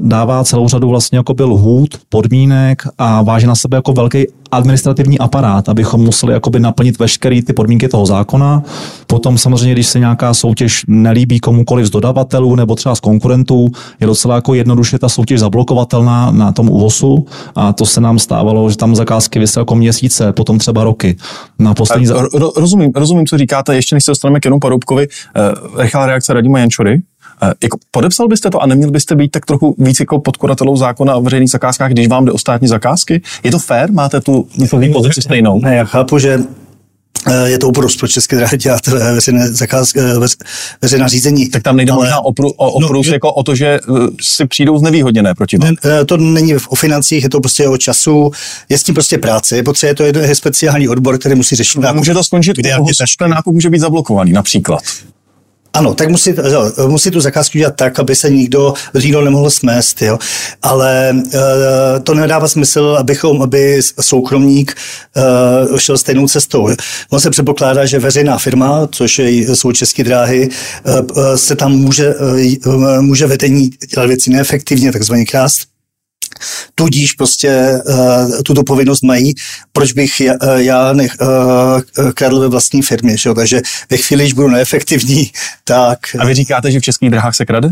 dává 0.00 0.44
celou 0.44 0.68
řadu 0.68 0.88
vlastně 0.88 1.18
jako 1.18 1.34
byl 1.34 1.52
lhůt, 1.52 1.98
podmínek 2.08 2.82
a 2.98 3.22
váží 3.22 3.46
na 3.46 3.54
sebe 3.54 3.76
jako 3.76 3.92
velký 3.92 4.26
administrativní 4.50 5.18
aparát, 5.18 5.68
abychom 5.68 6.00
museli 6.00 6.32
jakoby 6.32 6.60
naplnit 6.60 6.98
veškeré 6.98 7.42
ty 7.42 7.52
podmínky 7.52 7.88
toho 7.88 8.06
zákona. 8.06 8.62
Potom 9.06 9.38
samozřejmě, 9.38 9.72
když 9.72 9.86
se 9.86 9.98
nějaká 9.98 10.34
soutěž 10.34 10.84
nelíbí 10.88 11.40
komukoliv 11.40 11.86
z 11.86 11.90
dodavatelů 11.90 12.56
nebo 12.56 12.74
třeba 12.74 12.94
z 12.94 13.00
konkurentů, 13.00 13.68
je 14.00 14.06
docela 14.06 14.34
jako 14.34 14.54
jednoduše 14.54 14.98
ta 14.98 15.08
soutěž 15.08 15.40
zablokovatelná 15.40 16.30
na 16.30 16.52
tom 16.52 16.68
UVOSu 16.68 17.26
a 17.54 17.72
to 17.72 17.86
se 17.86 18.00
nám 18.00 18.18
stávalo, 18.18 18.70
že 18.70 18.76
tam 18.76 18.96
zakázky 18.96 19.38
vysely 19.38 19.60
jako 19.60 19.74
měsíce, 19.74 20.32
potom 20.32 20.58
třeba 20.58 20.84
roky. 20.84 21.16
Na 21.58 21.74
poslední 21.74 22.06
za... 22.06 22.22
rozumím, 22.56 22.92
rozumím, 22.94 23.26
co 23.26 23.38
říkáte, 23.38 23.74
ještě 23.74 23.96
než 23.96 24.04
se 24.04 24.10
dostaneme 24.10 24.40
k 24.40 24.44
Janu 24.44 24.58
Paroubkovi, 24.58 25.08
uh, 25.08 25.80
rychlá 25.80 26.06
reakce 26.06 26.32
Radima 26.32 26.58
Jančory. 26.58 27.02
Uh, 27.42 27.52
jako 27.62 27.78
podepsal 27.90 28.28
byste 28.28 28.50
to 28.50 28.62
a 28.62 28.66
neměl 28.66 28.90
byste 28.90 29.14
být 29.14 29.30
tak 29.30 29.46
trochu 29.46 29.74
víc 29.78 30.00
jako 30.00 30.20
podkoratelou 30.20 30.76
zákona 30.76 31.16
o 31.16 31.22
veřejných 31.22 31.50
zakázkách, 31.50 31.90
když 31.90 32.08
vám 32.08 32.24
jde 32.24 32.32
o 32.32 32.38
státní 32.38 32.68
zakázky? 32.68 33.22
Je 33.42 33.50
to 33.50 33.58
fér? 33.58 33.92
Máte 33.92 34.20
tu 34.20 34.46
pozici 34.92 35.22
stejnou? 35.22 35.60
Ne, 35.60 35.76
já 35.76 35.84
chápu, 35.84 36.18
že 36.18 36.38
Eh, 37.26 37.50
je 37.50 37.58
to 37.58 37.68
uprost 37.68 37.98
pro 37.98 38.08
české 38.08 38.36
dráhy 38.36 38.56
dělat 38.56 38.88
eh, 38.88 39.12
veřejné 39.12 39.48
zakázky, 39.52 40.00
eh, 40.00 40.26
veřejná 40.82 41.08
řízení. 41.08 41.48
Tak 41.48 41.62
tam 41.62 41.76
nejde 41.76 41.92
ale, 41.92 42.00
možná 42.00 42.20
o, 42.20 42.32
o, 42.56 42.70
o 42.70 42.80
no, 42.80 43.02
jako 43.12 43.32
o 43.32 43.42
to, 43.42 43.54
že 43.54 43.80
si 44.20 44.46
přijdou 44.46 44.78
znevýhodněné 44.78 45.34
proti 45.34 45.58
vám. 45.58 45.74
Ne, 45.84 46.04
to 46.04 46.16
není 46.16 46.54
o 46.68 46.74
financích, 46.74 47.22
je 47.22 47.28
to 47.28 47.40
prostě 47.40 47.68
o 47.68 47.76
času, 47.76 48.30
je 48.68 48.78
s 48.78 48.82
tím 48.82 48.94
prostě 48.94 49.18
práce, 49.18 49.62
potřebuje 49.62 50.12
to 50.12 50.18
je 50.18 50.34
speciální 50.34 50.88
odbor, 50.88 51.18
který 51.18 51.34
musí 51.34 51.56
řešit. 51.56 51.80
Může 51.92 52.14
to 52.14 52.24
skončit, 52.24 52.56
kde 52.56 52.76
ten 53.18 53.30
nákup 53.30 53.54
může 53.54 53.70
být 53.70 53.78
zablokovaný 53.78 54.32
například. 54.32 54.80
Ano, 55.72 55.94
tak 55.94 56.08
musí, 56.08 56.34
jo, 56.52 56.72
musí 56.88 57.10
tu 57.10 57.20
zakázku 57.20 57.58
dělat 57.58 57.76
tak, 57.76 57.98
aby 57.98 58.14
se 58.16 58.30
nikdo, 58.30 58.74
nikdo 59.02 59.20
nemohl 59.20 59.50
smést, 59.50 60.02
jo. 60.02 60.18
Ale 60.62 61.10
e, 61.10 62.00
to 62.00 62.14
nedává 62.14 62.48
smysl, 62.48 62.96
abychom, 62.98 63.42
aby 63.42 63.80
soukromník 64.00 64.74
e, 65.74 65.80
šel 65.80 65.98
stejnou 65.98 66.28
cestou. 66.28 66.68
On 67.10 67.20
se 67.20 67.30
předpokládá, 67.30 67.86
že 67.86 67.98
veřejná 67.98 68.38
firma, 68.38 68.88
což 68.92 69.18
je, 69.18 69.56
jsou 69.56 69.72
české 69.72 70.04
dráhy, 70.04 70.48
e, 70.48 71.38
se 71.38 71.56
tam 71.56 71.72
může, 71.72 72.14
e, 72.14 73.00
může 73.00 73.26
vedení 73.26 73.70
dělat 73.94 74.06
věci 74.06 74.30
neefektivně, 74.30 74.92
takzvaně 74.92 75.24
krást 75.24 75.69
tudíž 76.74 77.12
prostě 77.12 77.80
uh, 77.88 78.42
tuto 78.42 78.64
povinnost 78.64 79.02
mají, 79.02 79.34
proč 79.72 79.92
bych 79.92 80.20
já, 80.20 80.34
uh, 80.42 80.56
já 80.56 80.92
nech, 80.92 81.12
uh, 81.20 82.10
kradl 82.12 82.40
ve 82.40 82.48
vlastní 82.48 82.82
firmě, 82.82 83.16
že? 83.16 83.34
takže 83.34 83.62
ve 83.90 83.96
chvíli, 83.96 84.24
když 84.24 84.32
budu 84.32 84.48
neefektivní, 84.48 85.30
tak... 85.64 85.98
A 86.18 86.26
vy 86.26 86.34
říkáte, 86.34 86.70
že 86.70 86.80
v 86.80 86.82
českých 86.82 87.10
drahách 87.10 87.36
se 87.36 87.46
krade? 87.46 87.68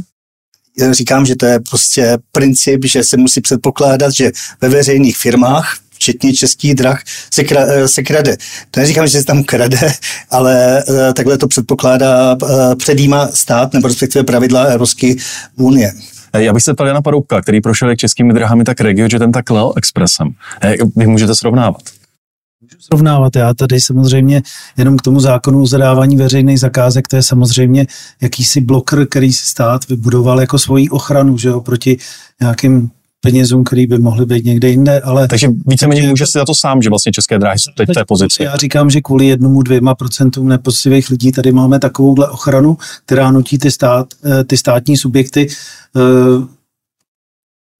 Já 0.78 0.92
říkám, 0.92 1.26
že 1.26 1.36
to 1.36 1.46
je 1.46 1.60
prostě 1.60 2.18
princip, 2.32 2.84
že 2.84 3.04
se 3.04 3.16
musí 3.16 3.40
předpokládat, 3.40 4.14
že 4.14 4.32
ve 4.60 4.68
veřejných 4.68 5.16
firmách 5.16 5.76
včetně 5.98 6.34
českých 6.34 6.74
drah, 6.74 7.02
se, 7.30 7.44
kra, 7.44 7.88
se 7.88 8.02
krade. 8.02 8.36
To 8.70 8.80
neříkám, 8.80 9.06
že 9.06 9.18
se 9.18 9.24
tam 9.24 9.44
krade, 9.44 9.92
ale 10.30 10.84
takhle 11.14 11.38
to 11.38 11.48
předpokládá, 11.48 12.36
předjímá 12.78 13.28
stát, 13.28 13.72
nebo 13.72 13.88
respektive 13.88 14.24
pravidla 14.24 14.62
Evropské 14.62 15.14
unie. 15.56 15.92
Eh, 16.32 16.42
já 16.42 16.52
bych 16.52 16.62
se 16.62 16.74
ptal 16.74 16.86
Jana 16.86 17.02
Paroubka, 17.02 17.40
který 17.40 17.60
prošel 17.60 17.90
jak 17.90 17.98
českými 17.98 18.32
drahami, 18.32 18.64
tak 18.64 18.80
RegioJetem, 18.80 19.32
tak 19.32 19.50
Leo 19.50 19.72
Expressem. 19.76 20.30
Eh, 20.62 20.74
vy 20.96 21.06
můžete 21.06 21.34
srovnávat? 21.34 21.82
Můžu 22.62 22.76
srovnávat. 22.80 23.36
Já 23.36 23.54
tady 23.54 23.80
samozřejmě 23.80 24.42
jenom 24.76 24.96
k 24.96 25.02
tomu 25.02 25.20
zákonu 25.20 25.62
o 25.62 25.66
zadávání 25.66 26.16
veřejných 26.16 26.60
zakázek, 26.60 27.08
to 27.08 27.16
je 27.16 27.22
samozřejmě 27.22 27.86
jakýsi 28.20 28.60
bloker, 28.60 29.06
který 29.06 29.32
si 29.32 29.46
stát 29.46 29.88
vybudoval 29.88 30.40
jako 30.40 30.58
svoji 30.58 30.88
ochranu, 30.88 31.38
že 31.38 31.48
jo, 31.48 31.60
proti 31.60 31.98
nějakým 32.40 32.90
penězům, 33.20 33.64
který 33.64 33.86
by 33.86 33.98
mohly 33.98 34.26
být 34.26 34.44
někde 34.44 34.68
jinde, 34.68 35.00
ale... 35.00 35.28
Takže 35.28 35.48
víceméně 35.66 36.08
může 36.08 36.26
si 36.26 36.32
za 36.34 36.44
to 36.44 36.54
sám, 36.54 36.82
že 36.82 36.88
vlastně 36.88 37.12
české 37.12 37.38
dráhy 37.38 37.58
jsou 37.58 37.70
teď 37.76 37.88
v 37.88 37.94
té 37.94 38.04
pozici. 38.04 38.42
Já 38.42 38.56
říkám, 38.56 38.90
že 38.90 39.00
kvůli 39.00 39.26
jednomu, 39.26 39.62
dvěma 39.62 39.94
procentům 39.94 40.48
nepoctivých 40.48 41.10
lidí 41.10 41.32
tady 41.32 41.52
máme 41.52 41.78
takovouhle 41.78 42.28
ochranu, 42.28 42.76
která 43.06 43.30
nutí 43.30 43.58
ty, 43.58 43.70
stát, 43.70 44.06
eh, 44.24 44.44
ty 44.44 44.56
státní 44.56 44.96
subjekty 44.96 45.48
eh, 45.96 46.00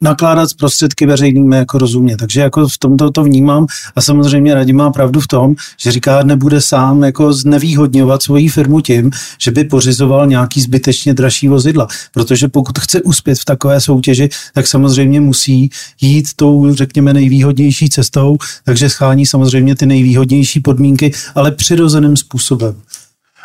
nakládat 0.03 0.51
s 0.51 0.55
prostředky 0.55 1.07
veřejnými 1.07 1.57
jako 1.57 1.79
rozumně. 1.79 2.17
Takže 2.17 2.41
jako 2.41 2.69
v 2.69 2.79
tomto 2.79 3.11
to 3.11 3.25
vnímám 3.25 3.67
a 3.97 4.01
samozřejmě 4.01 4.55
Radim 4.55 4.77
má 4.77 4.91
pravdu 4.91 5.21
v 5.21 5.27
tom, 5.27 5.55
že 5.81 5.93
říká, 5.93 6.23
nebude 6.23 6.61
sám 6.61 7.03
jako 7.03 7.33
znevýhodňovat 7.33 8.23
svoji 8.23 8.49
firmu 8.49 8.81
tím, 8.81 9.11
že 9.39 9.51
by 9.51 9.65
pořizoval 9.65 10.27
nějaký 10.27 10.61
zbytečně 10.61 11.15
dražší 11.15 11.49
vozidla. 11.49 11.89
Protože 12.15 12.49
pokud 12.49 12.79
chce 12.79 13.03
uspět 13.03 13.39
v 13.39 13.45
takové 13.45 13.81
soutěži, 13.81 14.29
tak 14.55 14.67
samozřejmě 14.67 15.21
musí 15.21 15.71
jít 16.01 16.29
tou, 16.37 16.75
řekněme, 16.75 17.13
nejvýhodnější 17.15 17.89
cestou, 17.89 18.37
takže 18.65 18.91
schání 18.91 19.27
samozřejmě 19.27 19.77
ty 19.77 19.87
nejvýhodnější 19.87 20.61
podmínky, 20.61 21.13
ale 21.35 21.51
přirozeným 21.51 22.17
způsobem. 22.17 22.75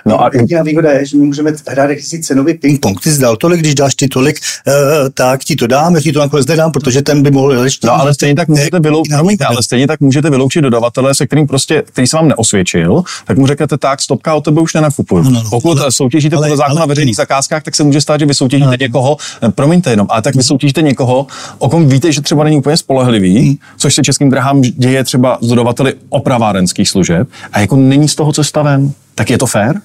No 0.05 0.23
a 0.23 0.29
jediná 0.33 0.63
výhoda 0.63 0.91
je, 0.91 1.05
že 1.05 1.17
my 1.17 1.25
můžeme 1.25 1.51
hrát 1.67 1.89
jakýsi 1.89 2.19
cenový 2.19 2.53
ping-pong. 2.53 2.99
Ty 3.03 3.11
jsi 3.11 3.21
dal 3.21 3.35
tolik, 3.35 3.59
když 3.59 3.75
dáš 3.75 3.95
ty 3.95 4.07
tolik, 4.07 4.39
uh, 4.67 4.73
tak 5.13 5.43
ti 5.43 5.55
to 5.55 5.67
dám, 5.67 5.95
já 5.95 6.01
ti 6.01 6.11
to 6.11 6.19
nakonec 6.19 6.47
nedám, 6.47 6.71
protože 6.71 7.01
ten 7.01 7.23
by 7.23 7.31
mohl 7.31 7.53
ještě. 7.53 7.87
No 7.87 7.93
ale 7.93 8.13
stejně 8.13 8.35
tak 8.35 8.47
můžete 8.47 8.79
vyloučit, 8.79 9.13
promiňte, 9.15 9.45
ale 9.45 9.63
stejně 9.63 9.87
tak 9.87 9.99
můžete 9.99 10.29
vyloučit 10.29 10.61
dodavatele, 10.61 11.15
se 11.15 11.27
kterým 11.27 11.47
prostě, 11.47 11.83
který 11.85 12.07
se 12.07 12.17
vám 12.17 12.27
neosvědčil, 12.27 13.03
tak 13.25 13.37
mu 13.37 13.47
řeknete 13.47 13.77
tak, 13.77 14.01
stopka, 14.01 14.35
o 14.35 14.41
tebe 14.41 14.61
už 14.61 14.73
nenakupuju. 14.73 15.23
No, 15.23 15.29
no, 15.29 15.43
no, 15.43 15.49
Pokud 15.49 15.79
ale, 15.79 15.91
soutěžíte 15.91 16.35
podle 16.35 16.57
zákona 16.57 16.85
veřejných 16.85 17.15
zakázkách, 17.15 17.63
tak 17.63 17.75
se 17.75 17.83
může 17.83 18.01
stát, 18.01 18.19
že 18.19 18.25
vy 18.25 18.33
soutěžíte 18.33 18.67
no, 18.67 18.75
někoho, 18.79 19.17
eh, 19.43 19.51
promiňte 19.51 19.89
jenom, 19.89 20.07
ale 20.09 20.21
tak 20.21 20.35
vy 20.35 20.43
soutěžíte 20.43 20.81
někoho, 20.81 21.27
o 21.57 21.69
kom 21.69 21.87
víte, 21.87 22.11
že 22.11 22.21
třeba 22.21 22.43
není 22.43 22.57
úplně 22.57 22.77
spolehlivý, 22.77 23.39
hmm. 23.39 23.55
což 23.77 23.93
se 23.93 24.01
českým 24.01 24.29
drahám 24.29 24.61
děje 24.61 25.03
třeba 25.03 25.37
z 25.41 25.47
dodavateli 25.47 25.93
opravárenských 26.09 26.89
služeb, 26.89 27.27
a 27.51 27.59
jako 27.59 27.75
není 27.75 28.07
z 28.07 28.15
toho, 28.15 28.33
co 28.33 28.43
stavem, 28.43 28.93
tak 29.15 29.29
je 29.29 29.37
to 29.37 29.45
fér? 29.45 29.81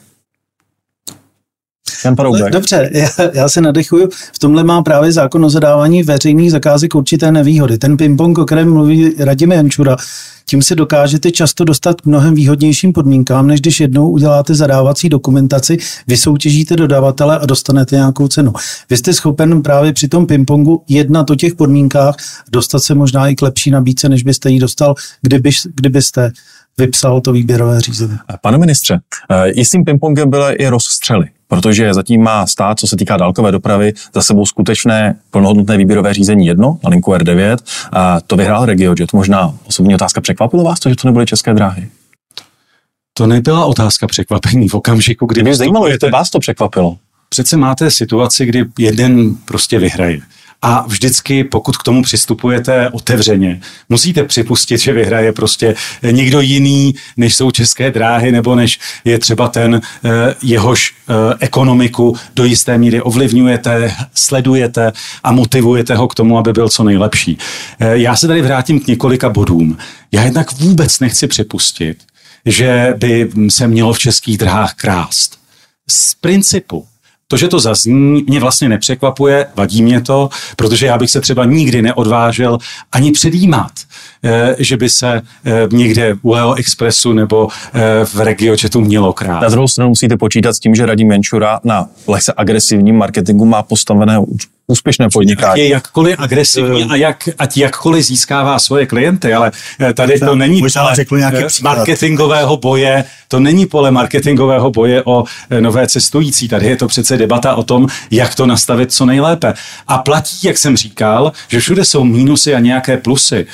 Jan 2.04 2.16
Paroubek. 2.16 2.52
Dobře, 2.52 2.90
já, 2.92 3.08
já 3.34 3.48
se 3.48 3.60
nadechuju. 3.60 4.08
V 4.32 4.38
tomhle 4.38 4.64
má 4.64 4.82
právě 4.82 5.12
zákon 5.12 5.44
o 5.44 5.50
zadávání 5.50 6.02
veřejných 6.02 6.50
zakázek 6.50 6.94
určité 6.94 7.32
nevýhody. 7.32 7.78
Ten 7.78 7.96
ping-pong, 7.96 8.38
o 8.38 8.44
kterém 8.44 8.72
mluví 8.72 9.14
Radim 9.18 9.52
Jančura, 9.52 9.96
tím 10.46 10.62
se 10.62 10.74
dokážete 10.74 11.30
často 11.30 11.64
dostat 11.64 12.00
k 12.00 12.06
mnohem 12.06 12.34
výhodnějším 12.34 12.92
podmínkám, 12.92 13.46
než 13.46 13.60
když 13.60 13.80
jednou 13.80 14.10
uděláte 14.10 14.54
zadávací 14.54 15.08
dokumentaci, 15.08 15.78
vysoutěžíte 16.06 16.76
dodavatele 16.76 17.38
a 17.38 17.46
dostanete 17.46 17.96
nějakou 17.96 18.28
cenu. 18.28 18.52
Vy 18.90 18.96
jste 18.96 19.12
schopen 19.12 19.62
právě 19.62 19.92
při 19.92 20.08
tom 20.08 20.26
pingpongu 20.26 20.84
jednat 20.88 21.30
o 21.30 21.34
těch 21.34 21.54
podmínkách, 21.54 22.14
dostat 22.52 22.78
se 22.78 22.94
možná 22.94 23.28
i 23.28 23.34
k 23.34 23.42
lepší 23.42 23.70
nabídce, 23.70 24.08
než 24.08 24.22
byste 24.22 24.50
ji 24.50 24.58
dostal, 24.58 24.94
kdyby, 25.22 25.50
kdybyste 25.74 26.32
vypsal 26.78 27.20
to 27.20 27.32
výběrové 27.32 27.80
řízení. 27.80 28.18
Pane 28.40 28.58
ministře, 28.58 29.00
eh, 29.30 29.48
jistým 29.54 29.84
pingpongem 29.84 30.30
byly 30.30 30.54
i 30.54 30.68
rozstřely 30.68 31.28
protože 31.48 31.94
zatím 31.94 32.22
má 32.22 32.46
stát, 32.46 32.80
co 32.80 32.86
se 32.86 32.96
týká 32.96 33.16
dálkové 33.16 33.52
dopravy, 33.52 33.92
za 34.14 34.22
sebou 34.22 34.46
skutečné 34.46 35.16
plnohodnotné 35.30 35.76
výběrové 35.76 36.14
řízení 36.14 36.46
jedno 36.46 36.78
na 36.84 36.90
linku 36.90 37.12
R9 37.12 37.56
a 37.92 38.20
to 38.20 38.36
vyhrál 38.36 38.66
RegioJet. 38.66 39.12
Možná 39.12 39.54
osobní 39.66 39.94
otázka 39.94 40.20
překvapilo 40.20 40.64
vás 40.64 40.80
to, 40.80 40.88
že 40.88 40.96
to 40.96 41.08
nebyly 41.08 41.26
české 41.26 41.54
dráhy? 41.54 41.88
To 43.14 43.26
nebyla 43.26 43.66
otázka 43.66 44.06
překvapení 44.06 44.68
v 44.68 44.74
okamžiku, 44.74 45.26
kdy... 45.26 45.42
Mě 45.42 45.54
zajímalo, 45.54 45.90
že 45.90 45.98
to 45.98 46.10
vás 46.10 46.30
to 46.30 46.38
překvapilo. 46.38 46.96
Přece 47.28 47.56
máte 47.56 47.90
situaci, 47.90 48.46
kdy 48.46 48.64
jeden 48.78 49.34
prostě 49.44 49.78
vyhraje. 49.78 50.20
A 50.62 50.84
vždycky, 50.86 51.44
pokud 51.44 51.76
k 51.76 51.82
tomu 51.82 52.02
přistupujete 52.02 52.90
otevřeně, 52.90 53.60
musíte 53.88 54.24
připustit, 54.24 54.78
že 54.78 54.92
vyhraje 54.92 55.32
prostě 55.32 55.74
někdo 56.02 56.40
jiný, 56.40 56.94
než 57.16 57.36
jsou 57.36 57.50
české 57.50 57.90
dráhy, 57.90 58.32
nebo 58.32 58.54
než 58.54 58.78
je 59.04 59.18
třeba 59.18 59.48
ten, 59.48 59.80
eh, 60.04 60.34
jehož 60.42 60.94
eh, 61.08 61.12
ekonomiku 61.40 62.16
do 62.34 62.44
jisté 62.44 62.78
míry 62.78 63.02
ovlivňujete, 63.02 63.94
sledujete 64.14 64.92
a 65.24 65.32
motivujete 65.32 65.94
ho 65.94 66.08
k 66.08 66.14
tomu, 66.14 66.38
aby 66.38 66.52
byl 66.52 66.68
co 66.68 66.84
nejlepší. 66.84 67.38
Eh, 67.80 67.98
já 67.98 68.16
se 68.16 68.26
tady 68.26 68.42
vrátím 68.42 68.80
k 68.80 68.86
několika 68.86 69.30
bodům. 69.30 69.78
Já 70.12 70.24
jednak 70.24 70.52
vůbec 70.52 71.00
nechci 71.00 71.26
připustit, 71.26 71.96
že 72.44 72.94
by 72.98 73.30
se 73.48 73.66
mělo 73.68 73.92
v 73.92 73.98
českých 73.98 74.38
drahách 74.38 74.74
krást. 74.74 75.38
Z 75.90 76.14
principu 76.14 76.86
to, 77.30 77.36
že 77.36 77.48
to 77.48 77.60
zazní, 77.60 78.24
mě 78.28 78.40
vlastně 78.40 78.68
nepřekvapuje, 78.68 79.46
vadí 79.54 79.82
mě 79.82 80.00
to, 80.00 80.28
protože 80.56 80.86
já 80.86 80.98
bych 80.98 81.10
se 81.10 81.20
třeba 81.20 81.44
nikdy 81.44 81.82
neodvážil 81.82 82.58
ani 82.92 83.12
předjímat, 83.12 83.72
že 84.58 84.76
by 84.76 84.88
se 84.88 85.22
eh, 85.44 85.68
někde 85.72 86.14
u 86.22 86.32
Leo 86.32 86.54
Expressu 86.54 87.12
nebo 87.12 87.48
eh, 87.74 88.04
v 88.04 88.20
RegioChatu 88.20 88.80
mělo 88.80 89.12
krát. 89.12 89.40
Na 89.40 89.48
druhou 89.48 89.68
stranu 89.68 89.88
musíte 89.88 90.16
počítat 90.16 90.52
s 90.52 90.58
tím, 90.58 90.74
že 90.74 90.86
Radim 90.86 91.08
Menčura 91.08 91.60
na 91.64 91.86
lehce 92.06 92.32
agresivním 92.36 92.96
marketingu 92.96 93.44
má 93.44 93.62
postavené 93.62 94.18
úspěšné 94.68 95.08
podnikání. 95.12 95.52
Ať 95.52 95.58
je 95.58 95.68
jakkoliv 95.68 96.16
agresivní 96.18 96.84
a 96.84 96.96
jak, 96.96 97.28
ať 97.38 97.56
jakkoliv 97.56 98.04
získává 98.04 98.58
svoje 98.58 98.86
klienty, 98.86 99.34
ale 99.34 99.52
tady 99.94 100.20
to 100.20 100.34
není 100.34 100.62
pole 100.72 100.94
marketingového 101.62 102.56
boje, 102.56 103.04
to 103.28 103.40
není 103.40 103.66
pole 103.66 103.90
marketingového 103.90 104.70
boje 104.70 105.02
o 105.04 105.24
nové 105.60 105.88
cestující. 105.88 106.48
Tady 106.48 106.66
je 106.66 106.76
to 106.76 106.88
přece 106.88 107.16
debata 107.16 107.54
o 107.54 107.62
tom, 107.62 107.86
jak 108.10 108.34
to 108.34 108.46
nastavit 108.46 108.92
co 108.92 109.06
nejlépe. 109.06 109.54
A 109.86 109.98
platí, 109.98 110.36
jak 110.42 110.58
jsem 110.58 110.76
říkal, 110.76 111.32
že 111.48 111.60
všude 111.60 111.84
jsou 111.84 112.04
mínusy 112.04 112.54
a 112.54 112.58
nějaké 112.58 112.96
plusy. 112.96 113.46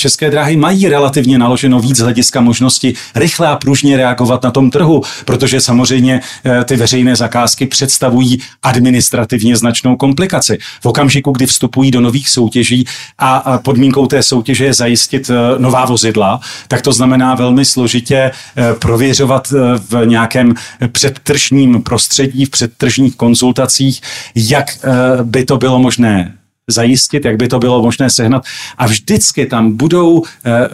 Eh, 0.00 0.10
České 0.10 0.30
dráhy 0.30 0.56
mají 0.56 0.88
relativně 0.88 1.38
naloženo 1.38 1.80
víc 1.80 1.98
hlediska 1.98 2.40
možnosti 2.40 2.94
rychle 3.14 3.48
a 3.48 3.56
pružně 3.56 3.96
reagovat 3.96 4.42
na 4.42 4.50
tom 4.50 4.70
trhu, 4.70 5.02
protože 5.24 5.60
samozřejmě 5.60 6.20
eh, 6.44 6.64
ty 6.64 6.76
veřejné 6.76 7.16
zakázky 7.16 7.66
představují 7.66 8.38
administrativně 8.62 9.56
značnou 9.56 9.96
komplikaci. 9.96 10.58
V 10.82 10.86
okamžiku, 10.86 11.32
kdy 11.32 11.46
vstupují 11.46 11.90
do 11.90 12.00
nových 12.00 12.28
soutěží 12.28 12.84
a 13.18 13.58
podmínkou 13.58 14.06
té 14.06 14.22
soutěže 14.22 14.64
je 14.64 14.74
zajistit 14.74 15.30
eh, 15.30 15.58
nová 15.58 15.84
vozidla, 15.84 16.40
tak 16.68 16.82
to 16.82 16.92
znamená 16.92 17.34
velmi 17.34 17.64
složitě 17.64 18.30
prověřovat 18.78 19.52
v 19.90 20.06
nějakém 20.06 20.54
předtržním 20.92 21.82
prostředí, 21.82 22.44
v 22.44 22.50
předtržním 22.50 22.80
tržních 22.80 23.16
konzultacích, 23.16 24.00
jak 24.34 24.78
eh, 24.82 25.22
by 25.22 25.44
to 25.44 25.56
bylo 25.56 25.78
možné 25.78 26.39
zajistit, 26.70 27.24
jak 27.24 27.36
by 27.36 27.48
to 27.48 27.58
bylo 27.58 27.82
možné 27.82 28.10
sehnat. 28.10 28.44
A 28.78 28.86
vždycky 28.86 29.46
tam 29.46 29.76
budou 29.76 30.22
eh, 30.44 30.68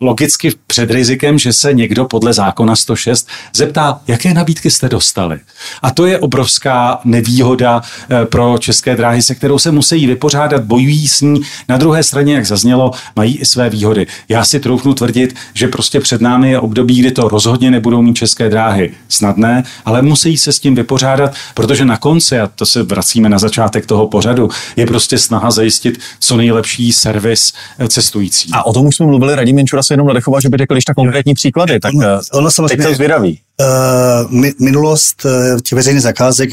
logicky 0.00 0.52
před 0.66 0.90
rizikem, 0.90 1.38
že 1.38 1.52
se 1.52 1.74
někdo 1.74 2.04
podle 2.04 2.32
zákona 2.32 2.76
106 2.76 3.28
zeptá, 3.54 4.00
jaké 4.06 4.34
nabídky 4.34 4.70
jste 4.70 4.88
dostali. 4.88 5.38
A 5.82 5.90
to 5.90 6.06
je 6.06 6.18
obrovská 6.18 7.00
nevýhoda 7.04 7.82
eh, 7.82 8.26
pro 8.26 8.58
české 8.58 8.96
dráhy, 8.96 9.22
se 9.22 9.34
kterou 9.34 9.58
se 9.58 9.70
musí 9.70 10.06
vypořádat, 10.06 10.64
bojují 10.64 11.08
s 11.08 11.20
ní. 11.20 11.40
Na 11.68 11.76
druhé 11.76 12.02
straně, 12.02 12.34
jak 12.34 12.46
zaznělo, 12.46 12.90
mají 13.16 13.36
i 13.38 13.44
své 13.44 13.70
výhody. 13.70 14.06
Já 14.28 14.44
si 14.44 14.60
troufnu 14.60 14.94
tvrdit, 14.94 15.36
že 15.54 15.68
prostě 15.68 16.00
před 16.00 16.20
námi 16.20 16.50
je 16.50 16.60
období, 16.60 17.00
kdy 17.00 17.10
to 17.10 17.28
rozhodně 17.28 17.70
nebudou 17.70 18.02
mít 18.02 18.14
české 18.14 18.48
dráhy 18.48 18.92
snadné, 19.08 19.64
ale 19.84 20.02
musí 20.02 20.36
se 20.36 20.52
s 20.52 20.58
tím 20.58 20.74
vypořádat, 20.74 21.34
protože 21.54 21.84
na 21.84 21.96
konci, 21.96 22.40
a 22.40 22.46
to 22.46 22.66
se 22.66 22.82
vracíme 22.82 23.28
na 23.28 23.38
začátek 23.38 23.86
toho 23.86 24.08
pořadu, 24.08 24.48
je 24.76 24.86
prostě 24.86 25.18
snaha 25.18 25.50
zajistit 25.50 26.00
co 26.20 26.36
nejlepší 26.36 26.92
servis 26.92 27.52
eh, 27.78 27.88
cestující. 27.88 28.48
A 28.52 28.66
o 28.66 28.72
tom 28.72 28.86
už 28.86 28.96
jsme 28.96 29.06
mluvili, 29.06 29.34
Radim 29.34 29.58
Jenčura 29.58 29.82
se 29.90 29.94
jenom 29.94 30.06
nadechoval, 30.06 30.40
že 30.40 30.48
by 30.48 30.56
řekl 30.56 30.74
ještě 30.74 30.92
konkrétní 30.96 31.34
příklady, 31.34 31.80
tak 31.80 31.94
ono, 31.94 32.06
eh, 32.06 32.18
ono 32.32 32.50
samozřejmě, 32.50 32.76
teď 32.76 32.86
to 32.86 32.94
zvědaví. 32.94 33.40
Uh, 33.60 34.50
minulost 34.58 35.24
uh, 35.24 35.60
těch 35.60 35.76
veřejných 35.76 36.02
zakázek 36.02 36.50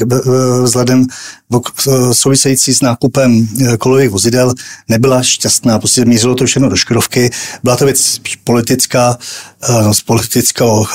vzhledem 0.62 1.06
související 2.12 2.74
s 2.74 2.82
nákupem 2.82 3.48
uh, 3.60 3.74
kolových 3.76 4.10
vozidel 4.10 4.54
nebyla 4.88 5.22
šťastná. 5.22 5.78
Prostě 5.78 6.04
mířilo 6.04 6.34
to 6.34 6.46
všechno 6.46 6.68
do 6.68 6.76
škodovky. 6.76 7.30
Byla 7.62 7.76
to 7.76 7.84
věc 7.84 8.20
politická, 8.44 9.18
z 9.92 10.00
politického 10.00 10.86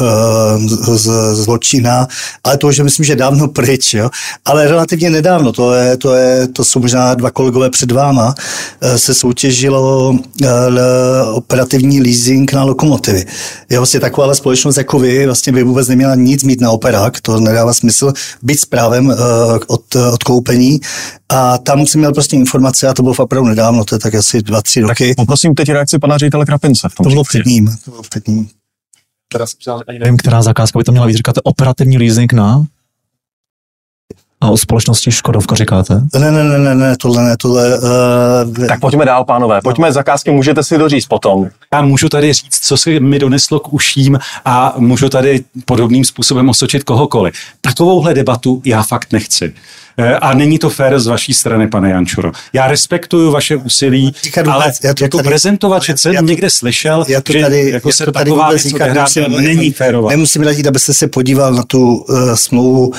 zločina, 1.34 2.08
ale 2.44 2.58
to, 2.58 2.72
že 2.72 2.84
myslím, 2.84 3.06
že 3.06 3.16
dávno 3.16 3.48
pryč, 3.48 3.94
jo. 3.94 4.10
Ale 4.46 4.68
relativně 4.68 5.10
nedávno, 5.10 5.52
to, 5.52 5.74
je, 5.74 5.98
to, 5.98 6.16
je, 6.16 6.48
to 6.48 6.66
jsou 6.66 6.80
možná 6.80 7.14
dva 7.14 7.32
kolegové 7.32 7.70
před 7.70 7.92
váma, 7.92 8.36
se 8.96 9.14
soutěžilo 9.14 10.16
operativní 11.34 12.02
leasing 12.02 12.54
na 12.54 12.64
lokomotivy. 12.64 13.26
Je 13.70 13.78
vlastně 13.78 14.00
taková 14.00 14.36
společnost 14.36 14.78
jako 14.78 15.00
vy, 15.00 15.26
vlastně 15.26 15.54
by 15.54 15.64
vůbec 15.64 15.88
neměla 15.88 16.03
neměla 16.08 16.16
nic 16.16 16.44
mít 16.44 16.62
na 16.62 16.72
operák, 16.72 17.22
to 17.22 17.40
nedává 17.40 17.74
smysl, 17.74 18.14
být 18.42 18.60
s 18.60 18.66
právem 18.66 19.08
uh, 19.08 19.16
od, 19.68 19.96
od 19.96 20.24
koupení. 20.24 20.80
A 21.30 21.58
tam 21.58 21.86
jsem 21.86 22.00
měl 22.00 22.14
prostě 22.14 22.36
informace 22.36 22.88
a 22.88 22.94
to 22.94 23.04
bylo 23.04 23.16
opravdu 23.18 23.50
nedávno, 23.50 23.84
to 23.84 23.96
je 23.96 24.00
tak 24.00 24.16
asi 24.16 24.42
dva, 24.42 24.62
tři 24.62 24.82
roky. 24.82 25.08
Tak 25.08 25.16
poprosím 25.16 25.56
teď 25.56 25.70
reakci 25.70 26.00
pana 26.00 26.18
ředitele 26.18 26.46
Krapince. 26.46 26.90
V 26.90 26.96
tom 26.96 27.04
to 27.04 27.10
bylo 27.10 27.24
před 27.24 27.46
ním. 27.46 27.78
To 27.86 27.92
bylo 27.92 28.04
před 28.04 28.28
ním. 28.28 28.50
Teda 29.32 29.46
ani 29.88 30.00
nevím, 30.00 30.18
která 30.18 30.42
zakázka 30.42 30.80
by 30.80 30.84
to 30.84 30.92
měla 30.92 31.08
být. 31.08 31.18
Říkáte 31.18 31.42
operativní 31.44 31.98
leasing 31.98 32.34
na? 32.34 32.66
A 34.44 34.50
o 34.50 34.58
společnosti 34.58 35.12
Škodovka 35.12 35.56
říkáte? 35.56 36.02
Ne, 36.14 36.32
ne, 36.32 36.44
ne, 36.44 36.58
ne, 36.60 36.76
ne 36.76 36.98
tohle 36.98 37.24
ne, 37.24 37.38
tohle... 37.38 37.80
Uh, 37.80 38.68
tak 38.68 38.80
pojďme 38.80 39.06
dál, 39.06 39.26
pánové. 39.26 39.62
Pojďme 39.64 39.92
zakázky, 39.92 40.32
můžete 40.32 40.64
si 40.64 40.78
doříct 40.78 41.10
potom. 41.10 41.48
Já 41.74 41.82
můžu 41.82 42.10
tady 42.10 42.34
říct, 42.34 42.60
co 42.62 42.78
se 42.78 43.00
mi 43.00 43.20
doneslo 43.20 43.60
k 43.60 43.74
uším 43.74 44.20
a 44.46 44.74
můžu 44.78 45.10
tady 45.10 45.44
podobným 45.66 46.06
způsobem 46.06 46.50
osočit 46.50 46.84
kohokoliv. 46.84 47.34
Takovouhle 47.62 48.14
debatu 48.14 48.62
já 48.66 48.84
fakt 48.84 49.12
nechci. 49.12 49.54
Eh, 49.98 50.16
a 50.16 50.34
není 50.34 50.60
to 50.60 50.70
fér 50.70 51.00
z 51.00 51.08
vaší 51.08 51.34
strany, 51.34 51.68
pane 51.68 51.90
Jančuro. 51.90 52.32
Já 52.54 52.68
respektuju 52.68 53.32
vaše 53.32 53.56
úsilí, 53.56 54.14
říkat, 54.24 54.48
ale 54.48 54.72
já 54.84 54.94
to 54.94 55.04
jako 55.04 55.18
tady, 55.18 55.30
prezentovat, 55.30 55.84
že 55.84 55.98
jsem 55.98 56.26
někde 56.26 56.50
slyšel, 56.50 57.06
já 57.08 57.22
to 57.22 57.34
tady, 57.34 57.64
že 57.64 57.70
jako 57.70 57.90
já 57.90 57.94
se 57.94 58.06
to 58.06 58.12
tady 58.12 58.32
taková 58.32 58.50
věc 58.50 58.62
říkat, 58.62 58.94
nemusím, 58.94 59.24
není 59.30 59.72
férová. 59.72 60.10
Nemusím 60.10 60.44
radit, 60.44 60.68
abyste 60.68 60.94
se 60.94 61.08
podíval 61.08 61.54
na 61.54 61.64
tu 61.64 61.96
uh, 61.96 62.34
smlouvu, 62.36 62.88
uh, 62.88 62.96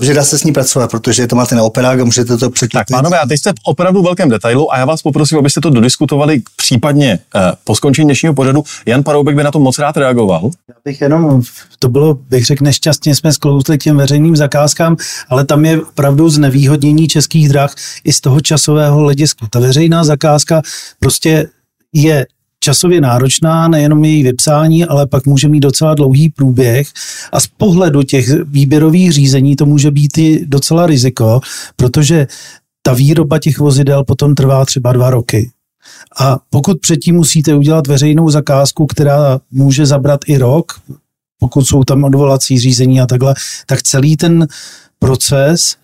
že 0.00 0.14
dá 0.14 0.24
se 0.24 0.38
s 0.38 0.44
ní 0.44 0.52
pracovat, 0.52 0.90
protože 0.90 1.26
to 1.26 1.36
máte 1.36 1.54
na 1.54 1.62
operák 1.62 2.00
a 2.00 2.04
můžete 2.04 2.36
to 2.36 2.50
překlápit. 2.50 2.92
Tak, 2.92 2.96
pánové, 2.96 3.18
a 3.18 3.26
teď 3.26 3.38
jste 3.38 3.50
v 3.50 3.54
opravdu 3.64 4.02
velkém 4.02 4.28
detailu 4.28 4.74
a 4.74 4.78
já 4.78 4.84
vás 4.84 5.02
poprosím, 5.02 5.38
abyste 5.38 5.60
to 5.60 5.70
dodiskutovali 5.70 6.42
případně 6.56 7.18
uh, 7.34 7.40
po 7.64 7.74
skončení 7.74 8.06
dnešního 8.06 8.34
pořadu. 8.34 8.64
Jan 8.86 9.02
Paroubek 9.02 9.36
by 9.36 9.44
na 9.44 9.50
to 9.50 9.58
moc 9.58 9.78
rád 9.78 9.96
reagoval. 9.96 10.50
Já 10.68 10.74
bych 10.84 11.00
jenom, 11.00 11.42
to 11.78 11.88
bylo, 11.88 12.14
bych 12.14 12.46
řekl, 12.46 12.64
nešťastně 12.64 13.14
jsme 13.14 13.32
sklouzli 13.32 13.78
k 13.78 13.82
těm 13.82 13.96
veřejným 13.96 14.36
zakázkám, 14.36 14.96
ale 15.28 15.44
tam 15.44 15.64
je 15.64 15.80
opravdu 16.02 16.28
znevýhodnění 16.28 17.08
českých 17.08 17.48
drah 17.48 17.74
i 18.04 18.12
z 18.12 18.20
toho 18.20 18.40
časového 18.40 18.98
hlediska. 18.98 19.46
Ta 19.50 19.60
veřejná 19.60 20.04
zakázka 20.04 20.62
prostě 20.98 21.48
je 21.92 22.26
časově 22.60 23.00
náročná, 23.00 23.68
nejenom 23.68 24.04
její 24.04 24.22
vypsání, 24.22 24.84
ale 24.84 25.06
pak 25.06 25.26
může 25.26 25.48
mít 25.48 25.60
docela 25.60 25.94
dlouhý 25.94 26.28
průběh 26.28 26.88
a 27.32 27.40
z 27.40 27.46
pohledu 27.46 28.02
těch 28.02 28.28
výběrových 28.44 29.12
řízení 29.12 29.56
to 29.56 29.66
může 29.66 29.90
být 29.90 30.18
i 30.18 30.46
docela 30.46 30.86
riziko, 30.86 31.40
protože 31.76 32.26
ta 32.82 32.94
výroba 32.94 33.38
těch 33.38 33.58
vozidel 33.58 34.04
potom 34.04 34.34
trvá 34.34 34.64
třeba 34.64 34.92
dva 34.92 35.10
roky. 35.10 35.50
A 36.18 36.38
pokud 36.50 36.80
předtím 36.80 37.14
musíte 37.14 37.54
udělat 37.54 37.86
veřejnou 37.86 38.30
zakázku, 38.30 38.86
která 38.86 39.40
může 39.50 39.86
zabrat 39.86 40.20
i 40.26 40.38
rok, 40.38 40.72
pokud 41.38 41.62
jsou 41.62 41.84
tam 41.84 42.04
odvolací 42.04 42.58
řízení 42.58 43.00
a 43.00 43.06
takhle, 43.06 43.34
tak 43.66 43.82
celý 43.82 44.16
ten 44.16 44.46
proces 44.98 45.81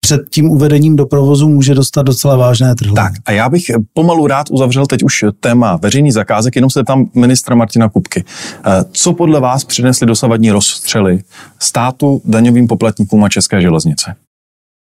před 0.00 0.20
tím 0.30 0.50
uvedením 0.50 0.96
do 0.96 1.06
provozu 1.06 1.48
může 1.48 1.74
dostat 1.74 2.02
docela 2.02 2.36
vážné 2.36 2.74
trhy. 2.74 2.92
Tak 2.92 3.12
a 3.26 3.32
já 3.32 3.48
bych 3.48 3.62
pomalu 3.94 4.26
rád 4.26 4.46
uzavřel 4.50 4.86
teď 4.86 5.02
už 5.02 5.24
téma 5.40 5.76
veřejný 5.76 6.12
zakázek, 6.12 6.56
jenom 6.56 6.70
se 6.70 6.84
tam 6.84 7.10
ministra 7.14 7.56
Martina 7.56 7.88
Kupky. 7.88 8.24
Eh, 8.64 8.84
co 8.92 9.12
podle 9.12 9.40
vás 9.40 9.64
přinesly 9.64 10.06
dosavadní 10.06 10.50
rozstřely 10.50 11.22
státu, 11.58 12.22
daňovým 12.24 12.66
poplatníkům 12.66 13.24
a 13.24 13.28
České 13.28 13.62
železnice? 13.62 14.14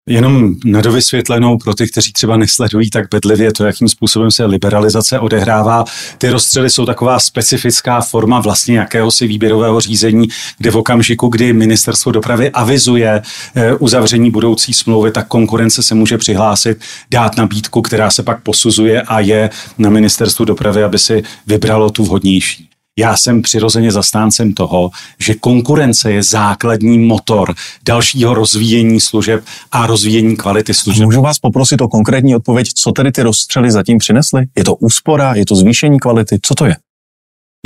Jenom 0.09 0.55
na 0.65 0.81
dovysvětlenou 0.81 1.59
pro 1.59 1.75
ty, 1.75 1.89
kteří 1.89 2.13
třeba 2.13 2.37
nesledují 2.37 2.91
tak 2.91 3.07
bedlivě 3.11 3.53
to, 3.53 3.65
jakým 3.65 3.89
způsobem 3.89 4.31
se 4.31 4.45
liberalizace 4.45 5.19
odehrává. 5.19 5.85
Ty 6.19 6.29
rozstřely 6.29 6.71
jsou 6.71 6.87
taková 6.87 7.19
specifická 7.19 8.01
forma 8.01 8.41
vlastně 8.41 8.79
jakéhosi 8.79 9.27
výběrového 9.27 9.81
řízení, 9.81 10.29
kde 10.59 10.71
v 10.71 10.77
okamžiku, 10.77 11.29
kdy 11.29 11.53
ministerstvo 11.53 12.13
dopravy 12.13 12.51
avizuje 12.51 13.23
eh, 13.55 13.75
uzavření 13.75 14.31
budoucí 14.31 14.73
smlouvy, 14.73 15.11
tak 15.11 15.29
konkurence 15.29 15.83
se 15.83 15.95
může 15.95 16.19
přihlásit, 16.19 16.79
dát 17.11 17.37
nabídku, 17.37 17.83
která 17.83 18.11
se 18.11 18.23
pak 18.23 18.43
posuzuje 18.43 19.03
a 19.03 19.21
je 19.21 19.51
na 19.79 19.91
ministerstvu 19.91 20.45
dopravy, 20.45 20.83
aby 20.83 20.99
si 20.99 21.23
vybralo 21.47 21.91
tu 21.91 22.05
vhodnější. 22.05 22.69
Já 22.99 23.17
jsem 23.17 23.43
přirozeně 23.43 23.93
zastáncem 23.93 24.53
toho, 24.53 24.91
že 25.19 25.35
konkurence 25.35 26.13
je 26.13 26.23
základní 26.23 26.99
motor 26.99 27.55
dalšího 27.85 28.35
rozvíjení 28.35 29.01
služeb 29.01 29.45
a 29.73 29.87
rozvíjení 29.87 30.37
kvality 30.37 30.75
služeb. 30.75 31.05
Můžu 31.05 31.23
vás 31.23 31.39
poprosit 31.39 31.81
o 31.81 31.89
konkrétní 31.89 32.37
odpověď, 32.37 32.69
co 32.75 32.93
tedy 32.93 33.13
ty 33.13 33.23
rozstřely 33.23 33.71
zatím 33.71 33.99
přinesly? 33.99 34.47
Je 34.57 34.65
to 34.65 34.75
úspora, 34.75 35.35
je 35.35 35.47
to 35.47 35.57
zvýšení 35.57 35.99
kvality, 35.99 36.39
co 36.43 36.55
to 36.55 36.67
je? 36.67 36.77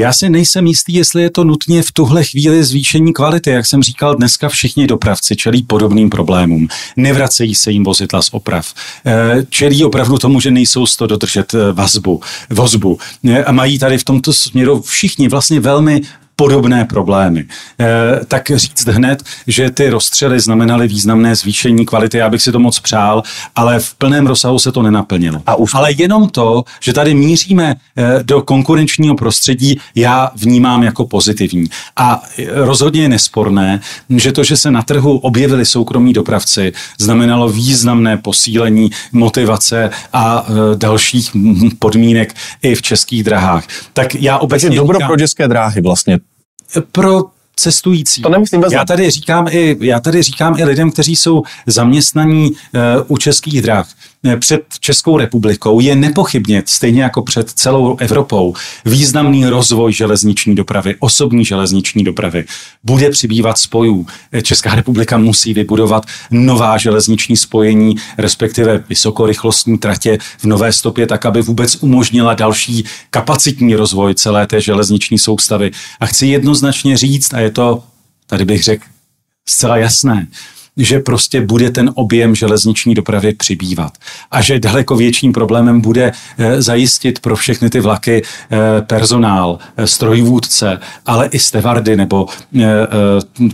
Já 0.00 0.12
si 0.12 0.30
nejsem 0.30 0.66
jistý, 0.66 0.94
jestli 0.94 1.22
je 1.22 1.30
to 1.30 1.44
nutně 1.44 1.82
v 1.82 1.92
tuhle 1.92 2.24
chvíli 2.24 2.64
zvýšení 2.64 3.12
kvality. 3.12 3.50
Jak 3.50 3.66
jsem 3.66 3.82
říkal, 3.82 4.14
dneska 4.14 4.48
všichni 4.48 4.86
dopravci 4.86 5.36
čelí 5.36 5.62
podobným 5.62 6.10
problémům. 6.10 6.68
Nevracejí 6.96 7.54
se 7.54 7.70
jim 7.70 7.84
vozidla 7.84 8.22
z 8.22 8.28
oprav. 8.32 8.74
Eh, 9.06 9.46
čelí 9.48 9.84
opravdu 9.84 10.18
tomu, 10.18 10.40
že 10.40 10.50
nejsou 10.50 10.86
z 10.86 10.96
to 10.96 11.06
dodržet 11.06 11.54
eh, 11.54 11.72
vazbu, 11.72 12.20
vozbu. 12.50 12.98
Eh, 13.28 13.44
a 13.44 13.52
mají 13.52 13.78
tady 13.78 13.98
v 13.98 14.04
tomto 14.04 14.32
směru 14.32 14.82
všichni 14.82 15.28
vlastně 15.28 15.60
velmi 15.60 16.00
podobné 16.40 16.85
problémy. 16.85 17.44
E, 17.81 18.24
tak 18.24 18.50
říct 18.55 18.87
hned, 18.87 19.22
že 19.46 19.70
ty 19.70 19.90
rozstřely 19.90 20.40
znamenaly 20.40 20.88
významné 20.88 21.37
zvýšení 21.37 21.87
kvality, 21.87 22.18
já 22.18 22.29
bych 22.29 22.42
si 22.42 22.53
to 22.53 22.59
moc 22.59 22.81
přál, 22.81 23.22
ale 23.57 23.81
v 23.81 23.94
plném 23.94 24.26
rozsahu 24.26 24.59
se 24.59 24.72
to 24.72 24.83
nenaplnilo. 24.83 25.42
A 25.46 25.55
už... 25.55 25.70
Ale 25.74 25.92
jenom 25.92 26.29
to, 26.29 26.64
že 26.81 26.92
tady 26.92 27.14
míříme 27.14 27.74
e, 27.96 28.22
do 28.22 28.42
konkurenčního 28.42 29.14
prostředí, 29.16 29.81
já 29.94 30.31
vnímám 30.37 30.83
jako 30.83 31.07
pozitivní. 31.07 31.66
A 31.96 32.22
rozhodně 32.48 33.03
je 33.03 33.09
nesporné, 33.09 33.81
že 34.16 34.33
to, 34.33 34.44
že 34.44 34.57
se 34.57 34.70
na 34.70 34.83
trhu 34.83 35.18
objevili 35.18 35.66
soukromí 35.66 36.12
dopravci, 36.12 36.72
znamenalo 36.98 37.48
významné 37.48 38.16
posílení 38.16 38.90
motivace 39.12 39.90
a 40.12 40.46
dalších 40.74 41.31
podmínek 41.79 42.35
i 42.62 42.74
v 42.74 42.83
českých 42.83 43.24
drahách. 43.24 43.64
Tak 43.92 44.14
já 44.14 44.38
obecně 44.38 44.68
Takže 44.68 44.81
dobro 44.81 44.98
říkám, 44.98 45.09
pro 45.09 45.18
české 45.18 45.48
dráhy 45.48 45.81
vlastně 45.81 46.18
pro 46.92 47.24
cestující. 47.56 48.22
To 48.22 48.28
nemyslím 48.28 48.64
já 48.72 48.85
tady 48.85 49.11
říkám 49.11 49.46
i, 49.50 49.76
já 49.80 50.00
tady 50.00 50.22
říkám 50.22 50.59
i 50.59 50.64
lidem, 50.64 50.90
kteří 50.90 51.16
jsou 51.16 51.42
zaměstnaní 51.66 52.50
uh, 52.50 52.56
u 53.09 53.16
českých 53.16 53.62
drah. 53.62 53.88
Eh, 54.24 54.37
před 54.37 54.62
Českou 54.80 55.18
republikou 55.18 55.80
je 55.80 55.96
nepochybně, 55.96 56.62
stejně 56.66 57.02
jako 57.02 57.22
před 57.22 57.50
celou 57.50 57.96
Evropou, 57.96 58.54
významný 58.85 59.46
rozvoj 59.46 59.92
železniční 59.92 60.54
dopravy, 60.54 60.96
osobní 60.98 61.44
železniční 61.44 62.04
dopravy. 62.04 62.44
Bude 62.85 63.11
přibývat 63.11 63.59
spojů. 63.59 64.06
Eh, 64.33 64.42
Česká 64.42 64.74
republika 64.74 65.18
musí 65.18 65.54
vybudovat 65.54 66.06
nová 66.30 66.78
železniční 66.78 67.37
spojení, 67.37 67.94
respektive 68.18 68.85
vysokorychlostní 68.88 69.78
tratě 69.78 70.18
v 70.38 70.44
nové 70.44 70.72
stopě, 70.72 71.06
tak 71.06 71.26
aby 71.26 71.42
vůbec 71.42 71.76
umožnila 71.80 72.35
další 72.35 72.85
kapacitní 73.11 73.74
rozvoj 73.74 74.14
celé 74.14 74.46
té 74.46 74.61
železniční 74.61 75.18
soustavy. 75.18 75.70
A 76.00 76.06
chci 76.06 76.26
jednoznačně 76.26 76.96
říct, 76.96 77.35
a 77.35 77.40
je 77.40 77.50
to, 77.50 77.83
tady 78.26 78.44
bych 78.44 78.64
řekl, 78.64 78.85
zcela 79.48 79.76
jasné, 79.76 80.26
že 80.80 80.98
prostě 80.98 81.40
bude 81.40 81.70
ten 81.70 81.90
objem 81.94 82.34
železniční 82.34 82.94
dopravy 82.94 83.34
přibývat. 83.34 83.92
A 84.30 84.40
že 84.40 84.58
daleko 84.58 84.96
větším 84.96 85.32
problémem 85.32 85.80
bude 85.80 86.12
eh, 86.38 86.62
zajistit 86.62 87.18
pro 87.18 87.36
všechny 87.36 87.70
ty 87.70 87.80
vlaky 87.80 88.22
eh, 88.22 88.58
personál, 88.82 89.58
eh, 89.76 89.86
strojvůdce, 89.86 90.80
ale 91.06 91.26
i 91.26 91.38
stevardy 91.38 91.96
nebo 91.96 92.26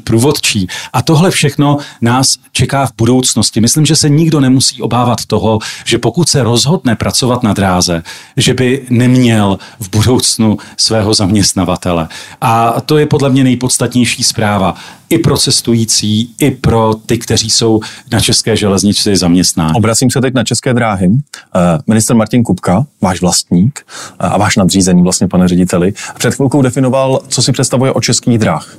průvodčí. 0.04 0.66
A 0.92 1.02
tohle 1.02 1.30
všechno 1.30 1.78
nás 2.00 2.36
čeká 2.52 2.86
v 2.86 2.92
budoucnosti. 2.96 3.60
Myslím, 3.60 3.86
že 3.86 3.96
se 3.96 4.08
nikdo 4.08 4.40
nemusí 4.40 4.82
obávat 4.82 5.24
toho, 5.26 5.58
že 5.84 5.98
pokud 5.98 6.28
se 6.28 6.42
rozhodne 6.42 6.96
pracovat 6.96 7.42
na 7.42 7.52
dráze, 7.52 8.02
že 8.36 8.54
by 8.54 8.86
neměl 8.90 9.58
v 9.80 9.90
budoucnu 9.90 10.58
svého 10.76 11.14
zaměstnavatele. 11.14 12.08
A 12.40 12.80
to 12.80 12.98
je 12.98 13.06
podle 13.06 13.30
mě 13.30 13.44
nejpodstatnější 13.44 14.22
zpráva 14.22 14.74
i 15.10 15.18
pro 15.18 15.36
cestující, 15.36 16.34
i 16.40 16.50
pro 16.50 16.94
ty, 17.06 17.18
kteří 17.18 17.50
jsou 17.50 17.80
na 18.12 18.20
české 18.20 18.56
železnici 18.56 19.16
zaměstnáni. 19.16 19.72
Obracím 19.74 20.10
se 20.10 20.20
teď 20.20 20.34
na 20.34 20.44
české 20.44 20.74
dráhy. 20.74 21.10
Eh, 21.56 21.78
minister 21.86 22.16
Martin 22.16 22.42
Kupka, 22.42 22.86
váš 23.02 23.20
vlastník 23.20 23.86
eh, 23.86 24.26
a 24.26 24.38
váš 24.38 24.56
nadřízený 24.56 25.02
vlastně, 25.02 25.28
pane 25.28 25.48
řediteli, 25.48 25.92
před 26.18 26.34
chvilkou 26.34 26.62
definoval, 26.62 27.20
co 27.28 27.42
si 27.42 27.52
představuje 27.52 27.92
o 27.92 28.00
českých 28.00 28.38
dráh. 28.38 28.76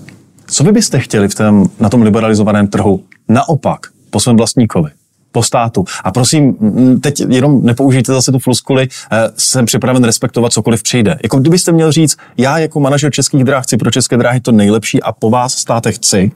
Co 0.47 0.63
vy 0.63 0.71
byste 0.71 0.99
chtěli 0.99 1.27
v 1.27 1.35
tém, 1.35 1.69
na 1.79 1.89
tom 1.89 2.01
liberalizovaném 2.01 2.67
trhu 2.67 3.03
naopak 3.29 3.79
po 4.09 4.19
svém 4.19 4.37
vlastníkovi? 4.37 4.89
Po 5.31 5.43
státu. 5.43 5.85
A 6.03 6.11
prosím, 6.11 6.55
teď 7.01 7.19
jenom 7.29 7.65
nepoužijte 7.65 8.13
zase 8.13 8.31
tu 8.31 8.39
floskuli, 8.39 8.87
eh, 9.11 9.29
jsem 9.37 9.65
připraven 9.65 10.03
respektovat 10.03 10.53
cokoliv 10.53 10.83
přijde. 10.83 11.19
Jako 11.23 11.39
kdybyste 11.39 11.71
měl 11.71 11.91
říct, 11.91 12.17
já 12.37 12.57
jako 12.57 12.79
manažer 12.79 13.11
českých 13.11 13.43
dráh 13.43 13.63
chci 13.63 13.77
pro 13.77 13.91
české 13.91 14.17
dráhy 14.17 14.39
to 14.39 14.51
nejlepší 14.51 15.03
a 15.03 15.11
po 15.11 15.29
vás 15.29 15.53
státech 15.53 15.95
chci, 15.95 16.31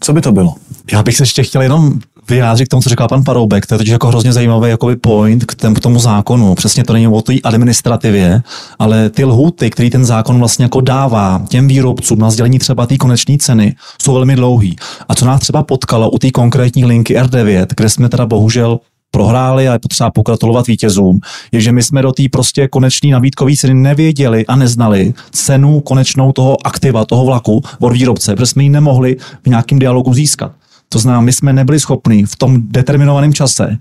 co 0.00 0.12
by 0.12 0.20
to 0.20 0.32
bylo? 0.32 0.54
Já 0.92 1.02
bych 1.02 1.16
se 1.16 1.22
ještě 1.22 1.42
chtěl 1.42 1.62
jenom 1.62 1.98
vyjádřit 2.28 2.66
k 2.66 2.68
tomu, 2.68 2.82
co 2.82 2.88
říkal 2.88 3.08
pan 3.08 3.24
Paroubek. 3.24 3.66
To 3.66 3.74
je 3.74 3.78
totiž 3.78 3.92
jako 3.92 4.08
hrozně 4.08 4.32
zajímavý 4.32 4.70
jakoby 4.70 4.96
point 4.96 5.44
k, 5.44 5.54
tém, 5.54 5.74
k 5.74 5.80
tomu 5.80 5.98
zákonu. 5.98 6.54
Přesně 6.54 6.84
to 6.84 6.92
není 6.92 7.08
o 7.08 7.22
té 7.22 7.34
administrativě, 7.44 8.42
ale 8.78 9.10
ty 9.10 9.24
lhuty, 9.24 9.70
který 9.70 9.90
ten 9.90 10.04
zákon 10.04 10.38
vlastně 10.38 10.64
jako 10.64 10.80
dává 10.80 11.42
těm 11.48 11.68
výrobcům 11.68 12.18
na 12.18 12.30
sdělení 12.30 12.58
třeba 12.58 12.86
té 12.86 12.96
konečné 12.96 13.38
ceny, 13.38 13.76
jsou 14.02 14.14
velmi 14.14 14.36
dlouhý. 14.36 14.76
A 15.08 15.14
co 15.14 15.26
nás 15.26 15.40
třeba 15.40 15.62
potkalo 15.62 16.10
u 16.10 16.18
té 16.18 16.30
konkrétní 16.30 16.84
linky 16.84 17.18
R9, 17.18 17.66
kde 17.76 17.88
jsme 17.88 18.08
teda 18.08 18.26
bohužel 18.26 18.78
prohráli 19.14 19.68
a 19.68 19.72
je 19.72 19.78
potřeba 19.78 20.10
pokratulovat 20.10 20.66
vítězům, 20.66 21.20
je, 21.52 21.60
že 21.60 21.72
my 21.72 21.82
jsme 21.82 22.02
do 22.02 22.12
té 22.12 22.22
prostě 22.32 22.68
konečné 22.68 23.10
nabídkové 23.10 23.56
ceny 23.56 23.74
nevěděli 23.74 24.46
a 24.46 24.56
neznali 24.56 25.14
cenu 25.30 25.80
konečnou 25.80 26.32
toho 26.32 26.66
aktiva, 26.66 27.04
toho 27.04 27.24
vlaku 27.24 27.62
od 27.80 27.92
výrobce, 27.92 28.34
protože 28.34 28.46
jsme 28.46 28.62
ji 28.62 28.68
nemohli 28.68 29.16
v 29.42 29.46
nějakém 29.46 29.78
dialogu 29.78 30.14
získat. 30.14 30.52
To 30.88 30.98
znamená, 30.98 31.20
my 31.20 31.32
jsme 31.32 31.52
nebyli 31.52 31.80
schopni 31.80 32.26
v 32.26 32.36
tom 32.36 32.62
determinovaném 32.68 33.32
čase 33.32 33.78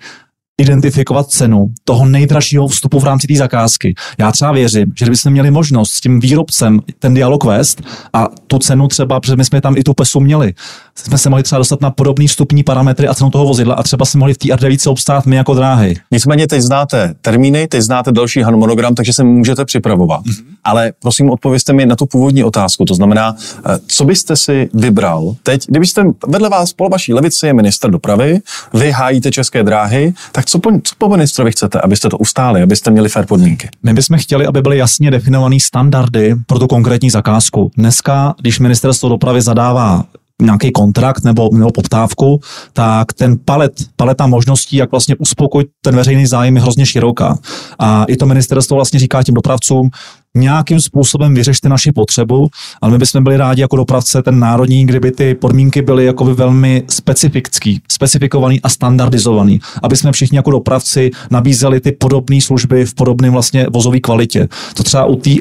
identifikovat 0.61 1.29
cenu 1.29 1.73
toho 1.83 2.05
nejdražšího 2.05 2.67
vstupu 2.67 2.99
v 2.99 3.03
rámci 3.03 3.27
té 3.27 3.35
zakázky. 3.35 3.95
Já 4.17 4.31
třeba 4.31 4.51
věřím, 4.51 4.93
že 4.97 5.05
kdybychom 5.05 5.31
měli 5.31 5.51
možnost 5.51 5.91
s 5.91 6.01
tím 6.01 6.19
výrobcem 6.19 6.79
ten 6.99 7.13
dialog 7.13 7.43
vést 7.43 7.81
a 8.13 8.27
tu 8.47 8.59
cenu 8.59 8.87
třeba, 8.87 9.19
protože 9.19 9.35
my 9.35 9.45
jsme 9.45 9.61
tam 9.61 9.77
i 9.77 9.83
tu 9.83 9.93
pesu 9.93 10.19
měli, 10.19 10.53
jsme 10.95 11.17
se 11.17 11.29
mohli 11.29 11.43
třeba 11.43 11.59
dostat 11.59 11.81
na 11.81 11.91
podobný 11.91 12.27
vstupní 12.27 12.63
parametry 12.63 13.07
a 13.07 13.13
cenu 13.13 13.29
toho 13.29 13.45
vozidla 13.45 13.75
a 13.75 13.83
třeba 13.83 14.05
si 14.05 14.17
mohli 14.17 14.33
v 14.33 14.37
té 14.37 14.47
R9 14.47 14.91
obstát 14.91 15.25
my 15.25 15.35
jako 15.35 15.53
dráhy. 15.53 15.95
Nicméně 16.11 16.47
teď 16.47 16.61
znáte 16.61 17.15
termíny, 17.21 17.67
teď 17.67 17.81
znáte 17.81 18.11
další 18.11 18.41
harmonogram, 18.41 18.95
takže 18.95 19.13
se 19.13 19.23
můžete 19.23 19.65
připravovat. 19.65 20.25
Mm-hmm. 20.25 20.43
Ale 20.63 20.93
prosím, 21.01 21.29
odpovězte 21.29 21.73
mi 21.73 21.85
na 21.85 21.95
tu 21.95 22.05
původní 22.05 22.43
otázku. 22.43 22.85
To 22.85 22.95
znamená, 22.95 23.35
eh, 23.65 23.79
co 23.87 24.05
byste 24.05 24.35
si 24.35 24.69
vybral 24.73 25.35
teď, 25.43 25.67
kdybyste 25.67 26.03
vedle 26.27 26.49
vás 26.49 26.73
po 26.73 26.89
vaší 26.89 27.13
levici 27.13 27.47
je 27.47 27.53
minister 27.53 27.91
dopravy, 27.91 28.39
vy 28.73 28.91
hájíte 28.91 29.31
české 29.31 29.63
dráhy, 29.63 30.13
tak 30.31 30.45
co 30.45 30.59
po, 30.59 30.71
co 30.83 30.95
po 30.97 31.09
ministrovi 31.09 31.51
chcete, 31.51 31.81
abyste 31.81 32.09
to 32.09 32.17
ustáli, 32.17 32.61
abyste 32.61 32.91
měli 32.91 33.09
fair 33.09 33.25
podmínky? 33.25 33.69
My 33.83 33.93
bychom 33.93 34.17
chtěli, 34.17 34.45
aby 34.45 34.61
byly 34.61 34.77
jasně 34.77 35.11
definované 35.11 35.59
standardy 35.59 36.35
pro 36.47 36.59
tu 36.59 36.67
konkrétní 36.67 37.09
zakázku. 37.09 37.71
Dneska, 37.77 38.35
když 38.41 38.59
ministerstvo 38.59 39.09
dopravy 39.09 39.41
zadává 39.41 40.03
nějaký 40.41 40.71
kontrakt 40.71 41.23
nebo, 41.23 41.49
nebo 41.53 41.71
poptávku, 41.71 42.39
tak 42.73 43.13
ten 43.13 43.37
palet, 43.45 43.71
paleta 43.95 44.27
možností, 44.27 44.75
jak 44.75 44.91
vlastně 44.91 45.15
uspokojit 45.15 45.67
ten 45.81 45.95
veřejný 45.95 46.25
zájem 46.25 46.55
je 46.55 46.61
hrozně 46.61 46.85
široká. 46.85 47.37
A 47.79 48.03
i 48.03 48.17
to 48.17 48.25
ministerstvo 48.25 48.75
vlastně 48.75 48.99
říká 48.99 49.23
těm 49.23 49.35
dopravcům, 49.35 49.89
nějakým 50.37 50.79
způsobem 50.79 51.35
vyřešte 51.35 51.69
naši 51.69 51.91
potřebu, 51.91 52.49
ale 52.81 52.91
my 52.91 52.97
bychom 52.97 53.23
byli 53.23 53.37
rádi 53.37 53.61
jako 53.61 53.75
dopravce 53.75 54.21
ten 54.21 54.39
národní, 54.39 54.85
kdyby 54.85 55.11
ty 55.11 55.35
podmínky 55.35 55.81
byly 55.81 56.05
jakoby 56.05 56.33
velmi 56.33 56.83
specifický, 56.89 57.81
specifikovaný 57.91 58.61
a 58.61 58.69
standardizovaný, 58.69 59.59
aby 59.83 59.95
jsme 59.97 60.11
všichni 60.11 60.35
jako 60.35 60.51
dopravci 60.51 61.11
nabízeli 61.31 61.79
ty 61.79 61.91
podobné 61.91 62.41
služby 62.41 62.85
v 62.85 62.93
podobné 62.93 63.29
vlastně 63.29 63.67
vozové 63.73 63.99
kvalitě. 63.99 64.47
To 64.73 64.83
třeba 64.83 65.05
u 65.05 65.15
té 65.15 65.31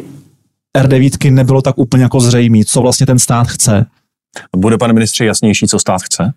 R9 0.78 1.32
nebylo 1.32 1.62
tak 1.62 1.78
úplně 1.78 2.02
jako 2.02 2.20
zřejmé, 2.20 2.58
co 2.66 2.82
vlastně 2.82 3.06
ten 3.06 3.18
stát 3.18 3.48
chce. 3.48 3.86
Bude, 4.56 4.78
pane 4.78 4.92
ministře, 4.92 5.24
jasnější, 5.24 5.66
co 5.66 5.78
stát 5.78 6.02
chce? 6.02 6.32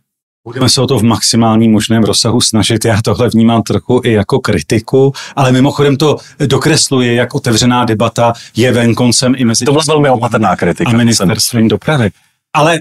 Budeme 0.47 0.69
se 0.69 0.81
o 0.81 0.87
to 0.87 0.99
v 0.99 1.03
maximálním 1.03 1.71
možném 1.71 2.03
rozsahu 2.03 2.41
snažit. 2.41 2.85
Já 2.85 3.01
tohle 3.01 3.29
vnímám 3.29 3.63
trochu 3.63 4.01
i 4.03 4.11
jako 4.11 4.39
kritiku, 4.39 5.13
ale 5.35 5.51
mimochodem 5.51 5.97
to 5.97 6.17
dokresluje, 6.45 7.13
jak 7.13 7.35
otevřená 7.35 7.85
debata 7.85 8.33
je 8.55 8.71
venkoncem 8.71 9.33
i 9.37 9.45
mezi... 9.45 9.65
To 9.65 9.71
byla 9.71 9.83
velmi 9.87 10.09
opatrná 10.09 10.55
kritika. 10.55 10.89
A 10.89 10.93
ministerstvem 10.93 11.67
dopravy. 11.67 12.09
Ale 12.53 12.79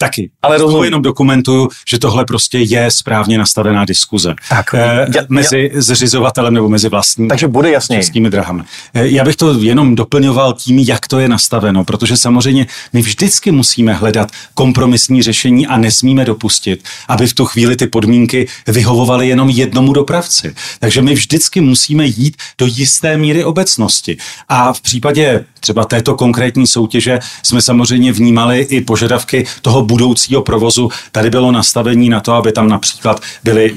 Taky. 0.00 0.30
Ale 0.42 0.58
rozumím. 0.58 0.84
jenom 0.84 1.02
dokumentuju, 1.02 1.68
že 1.88 1.98
tohle 1.98 2.24
prostě 2.24 2.58
je 2.58 2.90
správně 2.90 3.38
nastavená 3.38 3.84
diskuze. 3.84 4.34
Tak, 4.48 4.74
eh, 4.74 5.06
já, 5.16 5.22
mezi 5.28 5.70
já, 5.74 5.80
zřizovatelem 5.80 6.54
nebo 6.54 6.68
mezi 6.68 6.88
vlastní. 6.88 7.28
Takže 7.28 7.48
bude 7.48 7.70
jasně. 7.70 7.96
Českými 7.96 8.30
drahami. 8.30 8.62
Eh, 8.94 9.08
já 9.08 9.24
bych 9.24 9.36
to 9.36 9.58
jenom 9.58 9.94
doplňoval 9.94 10.52
tím, 10.52 10.78
jak 10.78 11.08
to 11.08 11.18
je 11.18 11.28
nastaveno, 11.28 11.84
protože 11.84 12.16
samozřejmě 12.16 12.66
my 12.92 13.02
vždycky 13.02 13.50
musíme 13.50 13.94
hledat 13.94 14.30
kompromisní 14.54 15.22
řešení 15.22 15.66
a 15.66 15.76
nesmíme 15.76 16.24
dopustit, 16.24 16.84
aby 17.08 17.26
v 17.26 17.34
tu 17.34 17.44
chvíli 17.44 17.76
ty 17.76 17.86
podmínky 17.86 18.48
vyhovovaly 18.66 19.28
jenom 19.28 19.48
jednomu 19.48 19.92
dopravci. 19.92 20.54
Takže 20.80 21.02
my 21.02 21.14
vždycky 21.14 21.60
musíme 21.60 22.06
jít 22.06 22.36
do 22.58 22.66
jisté 22.66 23.16
míry 23.16 23.44
obecnosti. 23.44 24.16
A 24.48 24.72
v 24.72 24.80
případě 24.80 25.44
třeba 25.60 25.84
této 25.84 26.14
konkrétní 26.14 26.66
soutěže 26.66 27.18
jsme 27.42 27.62
samozřejmě 27.62 28.12
vnímali 28.12 28.60
i 28.60 28.80
požadavky 28.80 29.46
toho 29.62 29.87
budoucího 29.88 30.42
provozu. 30.42 30.88
Tady 31.12 31.30
bylo 31.30 31.52
nastavení 31.52 32.08
na 32.08 32.20
to, 32.20 32.32
aby 32.32 32.52
tam 32.52 32.68
například 32.68 33.20
byly 33.44 33.72
e, 33.72 33.74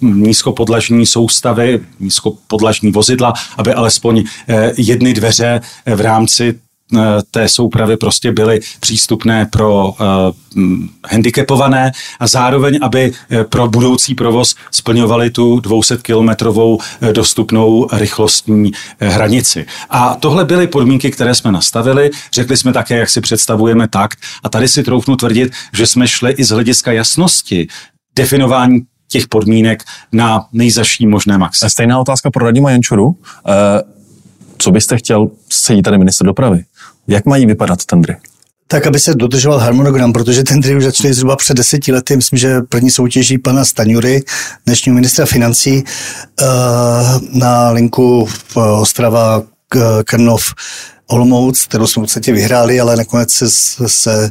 nízkopodlažní 0.00 1.06
soustavy, 1.06 1.80
nízkopodlažní 2.00 2.92
vozidla, 2.92 3.32
aby 3.56 3.72
alespoň 3.72 4.18
e, 4.18 4.72
jedny 4.76 5.14
dveře 5.14 5.60
v 5.86 6.00
rámci 6.00 6.54
Eh, 6.54 6.63
té 7.30 7.48
soupravy 7.48 7.96
prostě 7.96 8.32
byly 8.32 8.60
přístupné 8.80 9.46
pro 9.46 9.88
uh, 9.88 9.96
handicapované 11.10 11.92
a 12.20 12.26
zároveň, 12.26 12.78
aby 12.82 13.12
eh, 13.30 13.44
pro 13.44 13.68
budoucí 13.68 14.14
provoz 14.14 14.54
splňovali 14.70 15.30
tu 15.30 15.60
200 15.60 15.96
kilometrovou 15.96 16.78
dostupnou 17.12 17.88
rychlostní 17.92 18.72
hranici. 19.00 19.66
A 19.90 20.14
tohle 20.14 20.44
byly 20.44 20.66
podmínky, 20.66 21.10
které 21.10 21.34
jsme 21.34 21.52
nastavili. 21.52 22.10
Řekli 22.32 22.56
jsme 22.56 22.72
také, 22.72 22.98
jak 22.98 23.10
si 23.10 23.20
představujeme 23.20 23.88
tak. 23.88 24.14
A 24.42 24.48
tady 24.48 24.68
si 24.68 24.82
troufnu 24.82 25.16
tvrdit, 25.16 25.52
že 25.72 25.86
jsme 25.86 26.08
šli 26.08 26.32
i 26.32 26.44
z 26.44 26.50
hlediska 26.50 26.92
jasnosti 26.92 27.66
definování 28.16 28.80
těch 29.08 29.28
podmínek 29.28 29.84
na 30.12 30.46
nejzaší 30.52 31.06
možné 31.06 31.38
maximum. 31.38 31.70
Stejná 31.70 32.00
otázka 32.00 32.30
pro 32.30 32.44
Radima 32.44 32.70
Jančuru. 32.70 33.16
Co 34.58 34.70
byste 34.70 34.96
chtěl, 34.96 35.30
sedí 35.50 35.82
tady 35.82 35.98
minister 35.98 36.26
dopravy, 36.26 36.64
jak 37.08 37.26
mají 37.26 37.46
vypadat 37.46 37.84
tendry? 37.84 38.16
Tak, 38.66 38.86
aby 38.86 38.98
se 38.98 39.14
dodržoval 39.14 39.58
harmonogram, 39.58 40.12
protože 40.12 40.42
tendry 40.42 40.76
už 40.76 40.84
začaly 40.84 41.14
zhruba 41.14 41.36
před 41.36 41.56
deseti 41.56 41.92
lety. 41.92 42.16
Myslím, 42.16 42.38
že 42.38 42.60
první 42.60 42.90
soutěží 42.90 43.38
pana 43.38 43.64
Staňury, 43.64 44.22
dnešního 44.66 44.94
ministra 44.94 45.26
financí, 45.26 45.84
eh, 45.84 46.44
na 47.32 47.70
linku 47.70 48.28
Ostrava 48.54 49.42
Krnov 50.04 50.54
Olomouc, 51.06 51.64
kterou 51.64 51.86
jsme 51.86 52.00
v 52.00 52.04
podstatě 52.04 52.32
vyhráli, 52.32 52.80
ale 52.80 52.96
nakonec 52.96 53.30
se, 53.30 53.48
se 53.86 54.30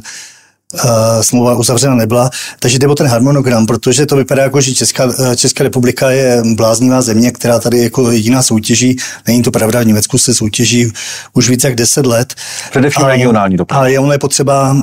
smlouva 1.20 1.54
uzavřena 1.54 1.94
nebyla. 1.94 2.30
Takže 2.60 2.78
jde 2.78 2.86
o 2.86 2.94
ten 2.94 3.06
harmonogram, 3.06 3.66
protože 3.66 4.06
to 4.06 4.16
vypadá 4.16 4.42
jako, 4.42 4.60
že 4.60 4.74
Česká, 4.74 5.12
eh, 5.32 5.36
Česká 5.36 5.64
republika 5.64 6.10
je 6.10 6.42
bláznivá 6.54 7.02
země, 7.02 7.30
která 7.30 7.58
tady 7.58 7.82
jako 7.82 8.10
jediná 8.10 8.42
soutěží. 8.42 8.96
Není 9.26 9.42
to 9.42 9.50
pravda, 9.50 9.80
v 9.80 9.86
Německu 9.86 10.18
se 10.18 10.34
soutěží 10.34 10.92
už 11.32 11.48
více 11.48 11.66
jak 11.66 11.76
10 11.76 12.06
let. 12.06 12.34
Především 12.70 13.04
a, 13.04 13.08
regionální 13.08 13.56
doprava. 13.56 13.80
Ale 13.80 13.98
ono 13.98 14.12
je 14.12 14.18
potřeba, 14.18 14.72
uh, 14.72 14.80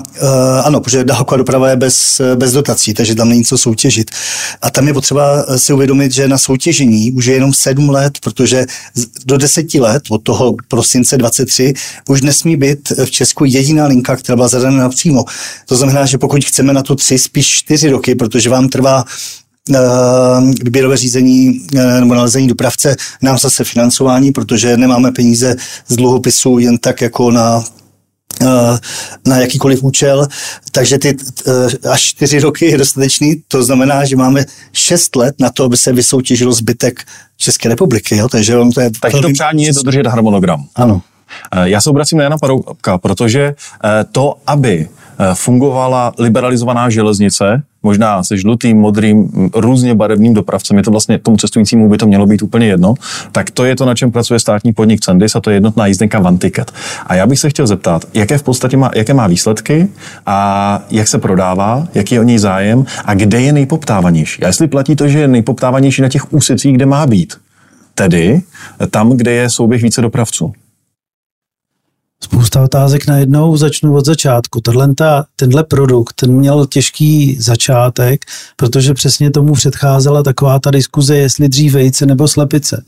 ano, 0.63 0.82
protože 0.82 1.04
dálková 1.04 1.38
doprava 1.38 1.69
je 1.69 1.75
bez, 1.75 2.21
bez 2.36 2.51
dotací, 2.51 2.93
takže 2.93 3.15
tam 3.15 3.30
není 3.30 3.45
co 3.45 3.58
soutěžit. 3.58 4.12
A 4.62 4.69
tam 4.69 4.88
je 4.88 4.93
potřeba 4.93 5.45
si 5.58 5.73
uvědomit, 5.73 6.12
že 6.12 6.27
na 6.27 6.38
soutěžení 6.38 7.12
už 7.12 7.25
je 7.25 7.34
jenom 7.34 7.54
7 7.54 7.89
let, 7.89 8.13
protože 8.23 8.65
do 9.25 9.38
10 9.38 9.73
let, 9.73 10.04
od 10.10 10.23
toho 10.23 10.56
prosince 10.67 11.17
23, 11.17 11.73
už 12.10 12.21
nesmí 12.21 12.58
být 12.58 12.89
v 13.06 13.12
Česku 13.12 13.45
jediná 13.45 13.86
linka, 13.86 14.15
která 14.15 14.36
byla 14.36 14.47
zadaná 14.47 14.77
napřímo. 14.77 15.25
To 15.65 15.75
znamená, 15.82 16.06
že 16.06 16.17
pokud 16.17 16.46
chceme 16.46 16.74
na 16.74 16.84
to 16.84 16.96
tři, 16.96 17.17
spíš 17.17 17.48
čtyři 17.48 17.89
roky, 17.89 18.15
protože 18.15 18.50
vám 18.50 18.70
trvá 18.70 19.06
eh, 19.76 19.80
výběrové 20.63 20.98
řízení 20.98 21.67
eh, 21.76 22.00
nebo 22.00 22.15
nalezení 22.15 22.48
dopravce, 22.48 22.96
nám 23.22 23.38
zase 23.38 23.63
financování, 23.63 24.32
protože 24.32 24.78
nemáme 24.78 25.12
peníze 25.12 25.56
z 25.88 25.96
dluhopisu 25.96 26.60
jen 26.60 26.78
tak 26.78 27.02
jako 27.02 27.32
na 27.32 27.63
eh, 28.41 28.78
na 29.26 29.38
jakýkoliv 29.38 29.84
účel, 29.84 30.28
takže 30.72 30.98
ty 30.98 31.17
až 31.91 32.02
čtyři 32.02 32.39
roky 32.39 32.65
je 32.65 32.78
dostatečný, 32.78 33.44
to 33.48 33.63
znamená, 33.63 34.06
že 34.06 34.15
máme 34.15 34.46
šest 34.74 35.15
let 35.15 35.36
na 35.39 35.50
to, 35.50 35.63
aby 35.63 35.78
se 35.78 35.94
vysoutěžil 35.94 36.54
zbytek 36.54 37.06
České 37.38 37.70
republiky. 37.70 38.17
Jo? 38.17 38.30
Takže, 38.30 38.54
to 38.74 38.82
je 38.82 38.91
takže 39.02 39.22
to 39.22 39.30
přání 39.34 39.63
je 39.63 39.74
dodržet 39.74 40.08
harmonogram. 40.08 40.63
Ano. 40.76 41.02
Já 41.63 41.82
se 41.82 41.89
obracím 41.89 42.17
na 42.17 42.24
Jana 42.24 42.38
Paroubka, 42.38 42.98
protože 42.98 43.54
to, 44.12 44.36
aby 44.48 44.89
fungovala 45.34 46.13
liberalizovaná 46.19 46.89
železnice, 46.89 47.63
možná 47.84 48.23
se 48.23 48.38
žlutým, 48.38 48.77
modrým, 48.77 49.49
různě 49.55 49.95
barevným 49.95 50.34
dopravcem, 50.34 50.77
je 50.77 50.84
to 50.84 50.91
vlastně 50.91 51.19
tomu 51.19 51.38
cestujícímu 51.38 51.89
by 51.89 51.97
to 51.97 52.07
mělo 52.07 52.25
být 52.25 52.41
úplně 52.41 52.67
jedno, 52.67 52.93
tak 53.31 53.51
to 53.51 53.65
je 53.65 53.75
to, 53.75 53.86
na 53.86 53.95
čem 53.95 54.12
pracuje 54.12 54.39
státní 54.39 54.73
podnik 54.73 54.99
Cendis 54.99 55.36
a 55.36 55.41
to 55.41 55.49
je 55.49 55.55
jednotná 55.55 55.86
jízdenka 55.86 56.19
Vanticket. 56.19 56.71
A 57.07 57.15
já 57.15 57.27
bych 57.27 57.39
se 57.39 57.49
chtěl 57.49 57.67
zeptat, 57.67 58.05
jaké 58.13 58.38
v 58.38 58.43
podstatě 58.43 58.77
má, 58.77 58.91
jaké 58.95 59.13
má 59.13 59.27
výsledky 59.27 59.88
a 60.25 60.81
jak 60.91 61.07
se 61.07 61.17
prodává, 61.17 61.88
jaký 61.93 62.15
je 62.15 62.21
o 62.21 62.23
něj 62.23 62.38
zájem 62.38 62.86
a 63.05 63.13
kde 63.13 63.41
je 63.41 63.53
nejpoptávanější. 63.53 64.43
A 64.43 64.47
jestli 64.47 64.67
platí 64.67 64.95
to, 64.95 65.07
že 65.07 65.19
je 65.19 65.27
nejpoptávanější 65.27 66.01
na 66.01 66.10
těch 66.10 66.34
úsecích, 66.34 66.75
kde 66.75 66.86
má 66.86 67.07
být. 67.07 67.34
Tedy 67.95 68.41
tam, 68.91 69.10
kde 69.10 69.31
je 69.31 69.49
souběh 69.49 69.81
více 69.81 70.01
dopravců. 70.01 70.53
Spousta 72.23 72.62
otázek 72.62 73.07
najednou, 73.07 73.57
začnu 73.57 73.95
od 73.95 74.05
začátku. 74.05 74.62
Tenhle, 74.62 74.93
ta, 74.95 75.25
tenhle 75.36 75.63
produkt, 75.63 76.13
ten 76.13 76.31
měl 76.31 76.65
těžký 76.65 77.38
začátek, 77.39 78.25
protože 78.55 78.93
přesně 78.93 79.31
tomu 79.31 79.53
předcházela 79.53 80.23
taková 80.23 80.60
ta 80.60 80.71
diskuze, 80.71 81.17
jestli 81.17 81.49
dřív 81.49 81.73
vejce 81.73 82.05
nebo 82.05 82.27
slepice. 82.27 82.84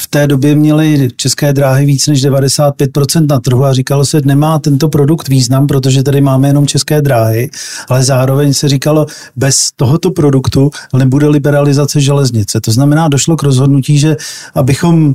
V 0.00 0.06
té 0.06 0.26
době 0.26 0.54
měly 0.54 1.08
české 1.16 1.52
dráhy 1.52 1.86
víc 1.86 2.06
než 2.06 2.24
95% 2.24 3.26
na 3.26 3.40
trhu 3.40 3.64
a 3.64 3.72
říkalo 3.72 4.04
se, 4.04 4.20
nemá 4.24 4.58
tento 4.58 4.88
produkt 4.88 5.28
význam, 5.28 5.66
protože 5.66 6.02
tady 6.02 6.20
máme 6.20 6.48
jenom 6.48 6.66
české 6.66 7.02
dráhy, 7.02 7.50
ale 7.88 8.04
zároveň 8.04 8.54
se 8.54 8.68
říkalo, 8.68 9.06
bez 9.36 9.72
tohoto 9.76 10.10
produktu 10.10 10.70
nebude 10.98 11.28
liberalizace 11.28 12.00
železnice. 12.00 12.60
To 12.60 12.72
znamená, 12.72 13.08
došlo 13.08 13.36
k 13.36 13.42
rozhodnutí, 13.42 13.98
že 13.98 14.16
abychom 14.54 15.14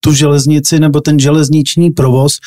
tu 0.00 0.12
železnici 0.12 0.80
nebo 0.80 1.00
ten 1.00 1.18
železniční 1.18 1.90
provoz 1.90 2.38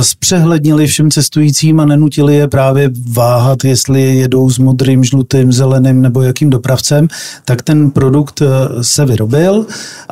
zpřehlednili 0.00 0.86
všem 0.86 1.10
cestujícím 1.10 1.80
a 1.80 1.84
nenutili 1.84 2.36
je 2.36 2.48
právě 2.48 2.90
váhat, 3.10 3.64
jestli 3.64 4.02
jedou 4.02 4.50
s 4.50 4.58
modrým, 4.58 5.04
žlutým, 5.04 5.52
zeleným 5.52 6.02
nebo 6.02 6.22
jakým 6.22 6.50
dopravcem, 6.50 7.08
tak 7.44 7.62
ten 7.62 7.90
produkt 7.90 8.42
se 8.82 9.04
vyrobil 9.04 9.66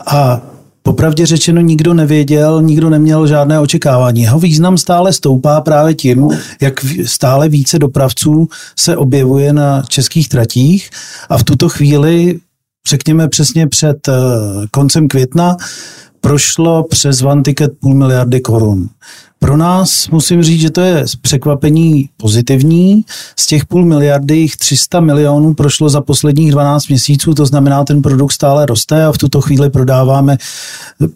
a 0.07 0.41
Popravdě 0.87 1.27
řečeno 1.27 1.61
nikdo 1.61 1.95
nevěděl, 1.95 2.63
nikdo 2.63 2.91
neměl 2.91 3.27
žádné 3.27 3.61
očekávání. 3.61 4.23
Jeho 4.23 4.39
význam 4.39 4.79
stále 4.79 5.13
stoupá 5.13 5.61
právě 5.61 5.95
tím, 5.95 6.29
jak 6.61 6.75
stále 7.05 7.49
více 7.49 7.79
dopravců 7.79 8.49
se 8.77 8.97
objevuje 8.97 9.53
na 9.53 9.83
českých 9.89 10.29
tratích 10.29 10.91
a 11.29 11.39
v 11.39 11.45
tuto 11.45 11.69
chvíli, 11.69 12.39
řekněme 12.89 13.29
přesně 13.29 13.67
před 13.67 14.09
eh, 14.09 14.13
koncem 14.71 15.09
května, 15.09 15.57
prošlo 16.21 16.85
přes 16.85 17.23
One 17.23 17.43
Ticket 17.43 17.73
půl 17.81 17.95
miliardy 17.95 18.41
korun. 18.41 18.89
Pro 19.39 19.57
nás 19.57 20.09
musím 20.09 20.43
říct, 20.43 20.61
že 20.61 20.71
to 20.71 20.81
je 20.81 21.05
překvapení 21.21 22.09
pozitivní. 22.17 23.05
Z 23.39 23.47
těch 23.47 23.67
půl 23.67 23.85
miliardy 23.85 24.37
jich 24.37 24.57
300 24.57 25.01
milionů 25.01 25.55
prošlo 25.55 25.89
za 25.89 26.01
posledních 26.01 26.51
12 26.51 26.89
měsíců, 26.89 27.35
to 27.35 27.47
znamená, 27.47 27.85
ten 27.85 28.03
produkt 28.03 28.33
stále 28.33 28.67
roste 28.67 29.05
a 29.05 29.13
v 29.13 29.19
tuto 29.19 29.41
chvíli 29.41 29.71
prodáváme 29.71 30.37
eh, 31.03 31.07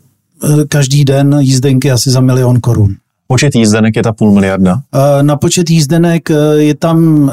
každý 0.68 1.04
den 1.04 1.36
jízdenky 1.40 1.90
asi 1.90 2.10
za 2.10 2.20
milion 2.20 2.60
korun. 2.60 2.96
Počet 3.26 3.54
jízdenek 3.54 3.96
je 3.96 4.02
ta 4.02 4.12
půl 4.12 4.32
miliarda? 4.32 4.80
Eh, 4.94 5.22
na 5.22 5.36
počet 5.36 5.70
jízdenek 5.70 6.30
eh, 6.30 6.34
je 6.56 6.74
tam 6.74 7.30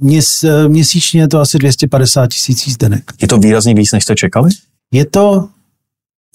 měs, 0.00 0.44
měsíčně 0.68 1.20
je 1.20 1.28
to 1.28 1.40
asi 1.40 1.58
250 1.58 2.26
tisíc 2.26 2.66
jízdenek. 2.66 3.12
Je 3.22 3.28
to 3.28 3.38
výrazně 3.38 3.74
víc, 3.74 3.92
než 3.92 4.02
jste 4.02 4.14
čekali? 4.14 4.50
Je 4.92 5.06
to 5.06 5.48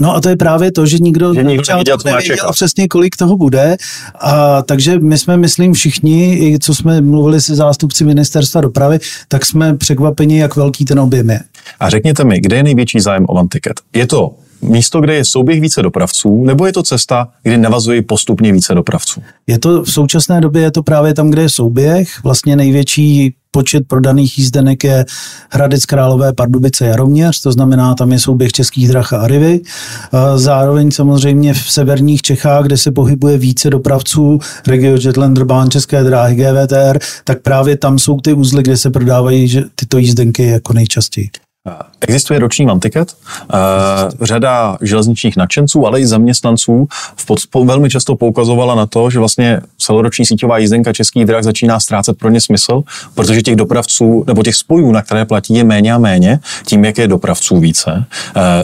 No 0.01 0.15
a 0.15 0.21
to 0.21 0.29
je 0.29 0.35
právě 0.35 0.71
to, 0.71 0.85
že 0.85 0.97
nikdo, 0.99 1.33
že 1.33 1.43
nikdo 1.43 1.63
nevěděl, 1.69 1.97
co 1.97 2.07
nevěděl 2.07 2.51
přesně, 2.51 2.87
kolik 2.87 3.15
toho 3.15 3.37
bude. 3.37 3.77
A 4.19 4.61
takže 4.61 4.99
my 4.99 5.17
jsme, 5.17 5.37
myslím, 5.37 5.73
všichni, 5.73 6.33
i 6.33 6.59
co 6.59 6.75
jsme 6.75 7.01
mluvili 7.01 7.41
se 7.41 7.55
zástupci 7.55 8.03
ministerstva 8.03 8.61
dopravy, 8.61 8.99
tak 9.27 9.45
jsme 9.45 9.77
překvapeni, 9.77 10.39
jak 10.39 10.55
velký 10.55 10.85
ten 10.85 10.99
objem 10.99 11.29
je. 11.29 11.39
A 11.79 11.89
řekněte 11.89 12.23
mi, 12.23 12.39
kde 12.39 12.55
je 12.55 12.63
největší 12.63 12.99
zájem 12.99 13.25
o 13.29 13.47
Ticket? 13.47 13.79
Je 13.95 14.07
to 14.07 14.35
místo, 14.61 15.01
kde 15.01 15.15
je 15.15 15.25
souběh 15.25 15.61
více 15.61 15.81
dopravců, 15.81 16.45
nebo 16.45 16.65
je 16.65 16.73
to 16.73 16.83
cesta, 16.83 17.27
kdy 17.43 17.57
navazují 17.57 18.01
postupně 18.01 18.53
více 18.53 18.73
dopravců? 18.73 19.23
Je 19.47 19.59
to 19.59 19.83
v 19.83 19.91
současné 19.91 20.41
době 20.41 20.61
je 20.61 20.71
to 20.71 20.83
právě 20.83 21.13
tam, 21.13 21.29
kde 21.29 21.41
je 21.41 21.49
souběh. 21.49 22.23
Vlastně 22.23 22.55
největší 22.55 23.35
počet 23.51 23.83
prodaných 23.87 24.37
jízdenek 24.37 24.83
je 24.83 25.05
Hradec 25.51 25.85
Králové 25.85 26.33
Pardubice 26.33 26.85
Jaroměř, 26.85 27.41
to 27.41 27.51
znamená, 27.51 27.95
tam 27.95 28.11
je 28.11 28.19
souběh 28.19 28.51
českých 28.51 28.87
drah 28.87 29.13
a 29.13 29.17
Arivy. 29.17 29.61
Zároveň 30.35 30.91
samozřejmě 30.91 31.53
v 31.53 31.71
severních 31.71 32.21
Čechách, 32.21 32.65
kde 32.65 32.77
se 32.77 32.91
pohybuje 32.91 33.37
více 33.37 33.69
dopravců, 33.69 34.39
Regio 34.67 34.97
Jetlander, 35.01 35.45
Bán 35.45 35.71
České 35.71 36.03
dráhy, 36.03 36.35
GVTR, 36.35 36.99
tak 37.23 37.41
právě 37.41 37.77
tam 37.77 37.99
jsou 37.99 38.19
ty 38.19 38.33
uzly, 38.33 38.63
kde 38.63 38.77
se 38.77 38.89
prodávají 38.89 39.63
tyto 39.75 39.97
jízdenky 39.97 40.47
jako 40.47 40.73
nejčastěji. 40.73 41.29
Existuje 42.01 42.39
roční 42.39 42.65
mantiket. 42.65 43.15
Řada 44.21 44.77
železničních 44.81 45.37
nadšenců, 45.37 45.87
ale 45.87 46.01
i 46.01 46.07
zaměstnanců 46.07 46.87
v 47.15 47.25
pod, 47.25 47.65
velmi 47.65 47.89
často 47.89 48.15
poukazovala 48.15 48.75
na 48.75 48.85
to, 48.85 49.09
že 49.09 49.19
vlastně 49.19 49.61
celoroční 49.77 50.25
síťová 50.25 50.57
jízdenka 50.57 50.93
českých 50.93 51.25
drah 51.25 51.43
začíná 51.43 51.79
ztrácet 51.79 52.17
pro 52.17 52.29
ně 52.29 52.41
smysl, 52.41 52.81
protože 53.15 53.41
těch 53.41 53.55
dopravců 53.55 54.23
nebo 54.27 54.43
těch 54.43 54.55
spojů, 54.55 54.91
na 54.91 55.01
které 55.01 55.25
platí, 55.25 55.53
je 55.53 55.63
méně 55.63 55.93
a 55.93 55.97
méně, 55.97 56.39
tím, 56.65 56.85
jak 56.85 56.97
je 56.97 57.07
dopravců 57.07 57.59
více. 57.59 58.05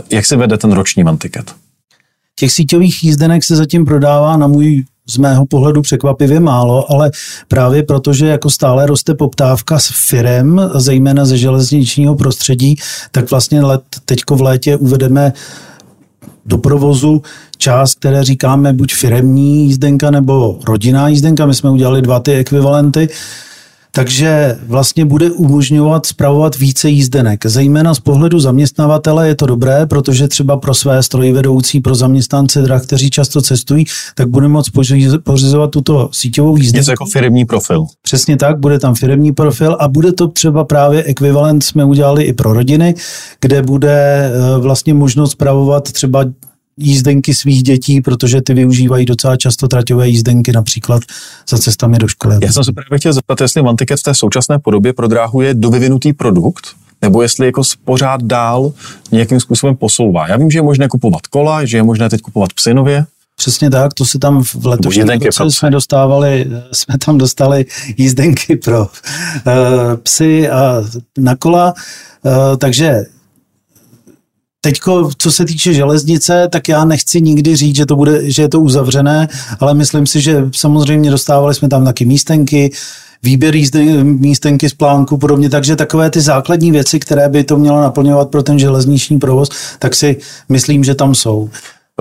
Jak 0.10 0.26
se 0.26 0.36
vede 0.36 0.58
ten 0.58 0.72
roční 0.72 1.04
mantiket? 1.04 1.56
Těch 2.36 2.52
síťových 2.52 3.04
jízdenek 3.04 3.44
se 3.44 3.56
zatím 3.56 3.86
prodává 3.86 4.38
na 4.38 4.48
můj 4.48 4.86
z 5.10 5.18
mého 5.18 5.46
pohledu 5.46 5.82
překvapivě 5.82 6.40
málo, 6.40 6.92
ale 6.92 7.12
právě 7.48 7.84
protože 7.84 8.28
jako 8.28 8.50
stále 8.50 8.86
roste 8.86 9.14
poptávka 9.14 9.80
s 9.80 9.92
firem, 10.10 10.62
zejména 10.76 11.26
ze 11.26 11.38
železničního 11.38 12.16
prostředí, 12.16 12.76
tak 13.12 13.32
vlastně 13.32 13.62
let, 13.62 13.82
teďko 14.06 14.36
v 14.36 14.42
létě 14.42 14.78
uvedeme 14.78 15.34
do 16.46 16.58
provozu 16.58 17.22
část, 17.58 18.00
které 18.00 18.24
říkáme 18.24 18.74
buď 18.74 18.94
firemní 18.94 19.66
jízdenka 19.66 20.12
nebo 20.12 20.60
rodinná 20.68 21.08
jízdenka. 21.08 21.46
My 21.46 21.54
jsme 21.54 21.70
udělali 21.70 22.02
dva 22.02 22.20
ty 22.20 22.34
ekvivalenty 22.34 23.10
takže 23.98 24.58
vlastně 24.68 25.06
bude 25.06 25.32
umožňovat 25.32 26.06
spravovat 26.06 26.58
více 26.58 26.90
jízdenek. 26.90 27.46
Zejména 27.46 27.94
z 27.94 28.00
pohledu 28.00 28.40
zaměstnavatele 28.40 29.28
je 29.28 29.36
to 29.36 29.46
dobré, 29.46 29.86
protože 29.86 30.28
třeba 30.28 30.58
pro 30.58 30.74
své 30.74 31.04
strojvedoucí, 31.04 31.80
pro 31.80 31.96
zaměstnance 31.96 32.62
drah, 32.62 32.84
kteří 32.84 33.10
často 33.10 33.42
cestují, 33.42 33.86
tak 34.16 34.30
bude 34.30 34.48
moct 34.48 34.70
pořizovat 35.24 35.72
tuto 35.72 36.10
síťovou 36.12 36.58
jízdenku. 36.58 36.78
Něco 36.78 36.92
jako 36.92 37.06
firmní 37.06 37.46
profil. 37.46 37.86
Přesně 38.02 38.38
tak, 38.38 38.60
bude 38.60 38.80
tam 38.80 38.96
firmní 38.96 39.32
profil 39.32 39.78
a 39.80 39.88
bude 39.88 40.12
to 40.12 40.28
třeba 40.28 40.64
právě 40.64 41.04
ekvivalent, 41.04 41.64
jsme 41.64 41.86
udělali 41.86 42.24
i 42.24 42.34
pro 42.34 42.54
rodiny, 42.54 42.96
kde 43.42 43.62
bude 43.62 44.32
eh, 44.34 44.60
vlastně 44.60 44.94
možnost 44.94 45.32
spravovat 45.32 45.92
třeba 45.92 46.26
jízdenky 46.78 47.34
svých 47.34 47.64
dětí, 47.64 48.02
protože 48.02 48.42
ty 48.42 48.54
využívají 48.54 49.06
docela 49.06 49.38
často 49.38 49.68
traťové 49.68 50.10
jízdenky, 50.10 50.52
například 50.52 51.04
za 51.50 51.58
cestami 51.58 51.98
do 51.98 52.08
školy. 52.08 52.38
Já 52.42 52.52
jsem 52.52 52.64
se 52.64 52.74
právě 52.74 53.00
chtěl 53.00 53.14
zeptat, 53.14 53.42
jestli 53.42 53.62
Mantiket 53.62 54.00
v 54.00 54.04
té 54.04 54.14
současné 54.14 54.60
podobě 54.60 54.94
pro 54.94 55.08
dráhu 55.08 55.42
je 55.42 55.54
dovyvinutý 55.54 56.14
produkt, 56.14 56.68
nebo 57.02 57.22
jestli 57.22 57.46
jako 57.46 57.62
pořád 57.86 58.24
dál 58.24 58.72
nějakým 59.12 59.40
způsobem 59.40 59.76
posouvá. 59.76 60.28
Já 60.28 60.38
vím, 60.38 60.52
že 60.52 60.58
je 60.58 60.64
možné 60.64 60.88
kupovat 60.88 61.28
kola, 61.28 61.66
že 61.66 61.78
je 61.78 61.84
možné 61.84 62.10
teď 62.10 62.22
kupovat 62.22 62.54
psinově, 62.54 63.06
Přesně 63.40 63.70
tak, 63.70 63.94
to 63.94 64.06
se 64.06 64.20
tam 64.20 64.44
v 64.44 64.66
letošním 64.66 65.10
roce 65.10 65.52
jsme 65.52 65.70
dostávali, 65.70 66.46
jsme 66.72 66.98
tam 67.06 67.18
dostali 67.18 67.66
jízdenky 67.98 68.56
pro 68.56 68.82
uh, 68.82 68.88
psy 70.04 70.50
a 70.50 70.84
na 71.18 71.36
kola, 71.36 71.74
uh, 72.24 72.32
takže 72.58 73.04
Teďko, 74.68 75.10
co 75.18 75.32
se 75.32 75.46
týče 75.46 75.74
železnice, 75.74 76.48
tak 76.52 76.70
já 76.70 76.86
nechci 76.86 77.22
nikdy 77.22 77.56
říct, 77.56 77.76
že, 77.76 77.86
to 77.86 77.96
bude, 77.96 78.32
že 78.32 78.42
je 78.42 78.50
to 78.50 78.60
uzavřené, 78.60 79.28
ale 79.60 79.74
myslím 79.74 80.08
si, 80.08 80.22
že 80.22 80.44
samozřejmě 80.56 81.12
dostávali 81.12 81.56
jsme 81.56 81.70
tam 81.70 81.86
taky 81.86 82.06
místenky, 82.06 82.72
výběr 83.24 83.56
místenky 84.04 84.70
z 84.70 84.74
plánku 84.74 85.18
podobně, 85.18 85.50
takže 85.50 85.76
takové 85.76 86.10
ty 86.10 86.22
základní 86.22 86.72
věci, 86.72 87.00
které 87.00 87.30
by 87.30 87.44
to 87.44 87.58
mělo 87.58 87.82
naplňovat 87.82 88.30
pro 88.30 88.44
ten 88.44 88.60
železniční 88.60 89.20
provoz, 89.20 89.50
tak 89.80 89.96
si 89.96 90.18
myslím, 90.50 90.84
že 90.84 90.96
tam 90.96 91.16
jsou. 91.16 91.50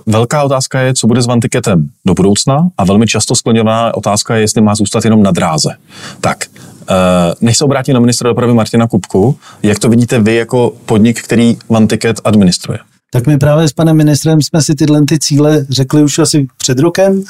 Velká 0.06 0.42
otázka 0.42 0.80
je, 0.80 0.94
co 0.94 1.06
bude 1.06 1.22
s 1.22 1.26
Vantiketem 1.26 1.88
do 2.06 2.14
budoucna 2.14 2.68
a 2.78 2.84
velmi 2.84 3.06
často 3.06 3.34
skloněná 3.34 3.94
otázka 3.94 4.34
je, 4.34 4.40
jestli 4.40 4.62
má 4.62 4.74
zůstat 4.74 5.04
jenom 5.04 5.22
na 5.22 5.30
dráze. 5.30 5.70
Tak, 6.20 6.38
Eh, 6.90 7.34
než 7.40 7.58
se 7.58 7.64
obrátím 7.64 7.94
na 7.94 8.00
ministra 8.00 8.30
dopravy 8.30 8.54
Martina 8.54 8.86
Kupku, 8.86 9.38
jak 9.62 9.78
to 9.78 9.88
vidíte 9.88 10.18
vy 10.18 10.34
jako 10.34 10.72
podnik, 10.86 11.22
který 11.22 11.56
Vantiket 11.68 12.20
administruje? 12.24 12.78
Tak 13.12 13.26
my 13.26 13.38
právě 13.38 13.68
s 13.68 13.72
panem 13.72 13.96
ministrem 13.96 14.42
jsme 14.42 14.62
si 14.62 14.74
tyhle 14.74 15.02
ty 15.02 15.18
cíle 15.18 15.66
řekli 15.70 16.02
už 16.02 16.18
asi 16.18 16.46
před 16.58 16.78
rokem. 16.78 17.22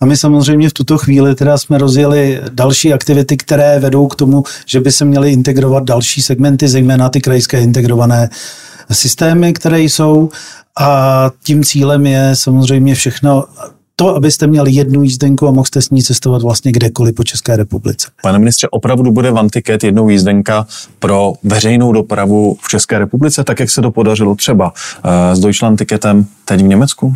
A 0.00 0.06
my 0.06 0.16
samozřejmě 0.16 0.68
v 0.68 0.72
tuto 0.72 0.98
chvíli 0.98 1.34
teda 1.34 1.58
jsme 1.58 1.78
rozjeli 1.78 2.40
další 2.52 2.92
aktivity, 2.92 3.36
které 3.36 3.80
vedou 3.80 4.06
k 4.06 4.16
tomu, 4.16 4.44
že 4.66 4.80
by 4.80 4.92
se 4.92 5.04
měly 5.04 5.32
integrovat 5.32 5.84
další 5.84 6.22
segmenty, 6.22 6.68
zejména 6.68 7.08
ty 7.08 7.20
krajské 7.20 7.60
integrované 7.60 8.28
systémy, 8.90 9.52
které 9.52 9.80
jsou. 9.80 10.30
A 10.80 11.30
tím 11.44 11.64
cílem 11.64 12.06
je 12.06 12.30
samozřejmě 12.34 12.94
všechno 12.94 13.44
to, 13.96 14.16
abyste 14.16 14.46
měli 14.46 14.72
jednu 14.72 15.02
jízdenku 15.02 15.48
a 15.48 15.50
mohli 15.50 15.66
jste 15.66 15.82
s 15.82 15.90
ní 15.90 16.02
cestovat 16.02 16.42
vlastně 16.42 16.72
kdekoliv 16.72 17.14
po 17.14 17.24
České 17.24 17.56
republice. 17.56 18.10
Pane 18.22 18.38
ministře, 18.38 18.68
opravdu 18.70 19.12
bude 19.12 19.30
Vantiket 19.30 19.84
jednou 19.84 20.08
jízdenka 20.08 20.66
pro 20.98 21.32
veřejnou 21.42 21.92
dopravu 21.92 22.56
v 22.60 22.68
České 22.68 22.98
republice, 22.98 23.44
tak 23.44 23.60
jak 23.60 23.70
se 23.70 23.82
to 23.82 23.90
podařilo 23.90 24.34
třeba 24.34 24.72
uh, 24.72 25.10
s 25.34 25.40
Deutschland 25.40 25.78
Ticketem 25.78 26.26
teď 26.44 26.60
v 26.60 26.66
Německu? 26.66 27.14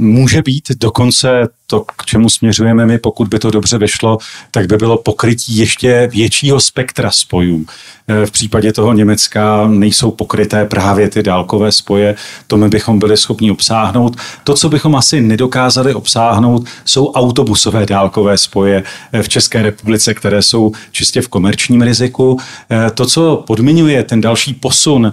Může 0.00 0.42
být, 0.42 0.64
dokonce 0.80 1.48
to, 1.66 1.80
k 1.80 2.04
čemu 2.04 2.28
směřujeme 2.28 2.86
my, 2.86 2.98
pokud 2.98 3.28
by 3.28 3.38
to 3.38 3.50
dobře 3.50 3.78
vyšlo, 3.78 4.18
tak 4.50 4.66
by 4.66 4.76
bylo 4.76 4.98
pokrytí 4.98 5.56
ještě 5.56 6.08
většího 6.12 6.60
spektra 6.60 7.10
spojů. 7.10 7.66
E, 8.08 8.26
v 8.26 8.30
případě 8.30 8.72
toho 8.72 8.92
Německa 8.92 9.66
nejsou 9.66 10.10
pokryté 10.10 10.64
právě 10.64 11.08
ty 11.08 11.22
dálkové 11.22 11.72
spoje, 11.72 12.14
to 12.46 12.56
my 12.56 12.68
bychom 12.68 12.98
byli 12.98 13.16
schopni 13.16 13.50
obsáhnout. 13.50 14.16
To, 14.44 14.54
co 14.54 14.68
bychom 14.68 14.96
asi 14.96 15.20
nedokázali 15.20 15.94
obsáhnout, 15.94 16.66
jsou 16.84 17.12
autobusové 17.12 17.86
dálkové 17.86 18.38
spoje 18.38 18.82
e, 19.12 19.22
v 19.22 19.28
České 19.28 19.62
republice, 19.62 20.14
které 20.14 20.42
jsou 20.42 20.72
čistě 20.90 21.20
v 21.20 21.28
komerčním 21.28 21.82
riziku. 21.82 22.38
E, 22.70 22.90
to, 22.90 23.06
co 23.06 23.44
podmiňuje 23.46 24.02
ten 24.02 24.20
další 24.20 24.54
posun 24.54 25.12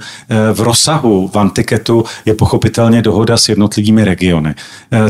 v 0.53 0.61
rozsahu 0.61 1.27
v 1.33 1.39
antiketu, 1.39 2.03
je 2.25 2.33
pochopitelně 2.33 3.01
dohoda 3.01 3.37
s 3.37 3.49
jednotlivými 3.49 4.05
regiony. 4.05 4.55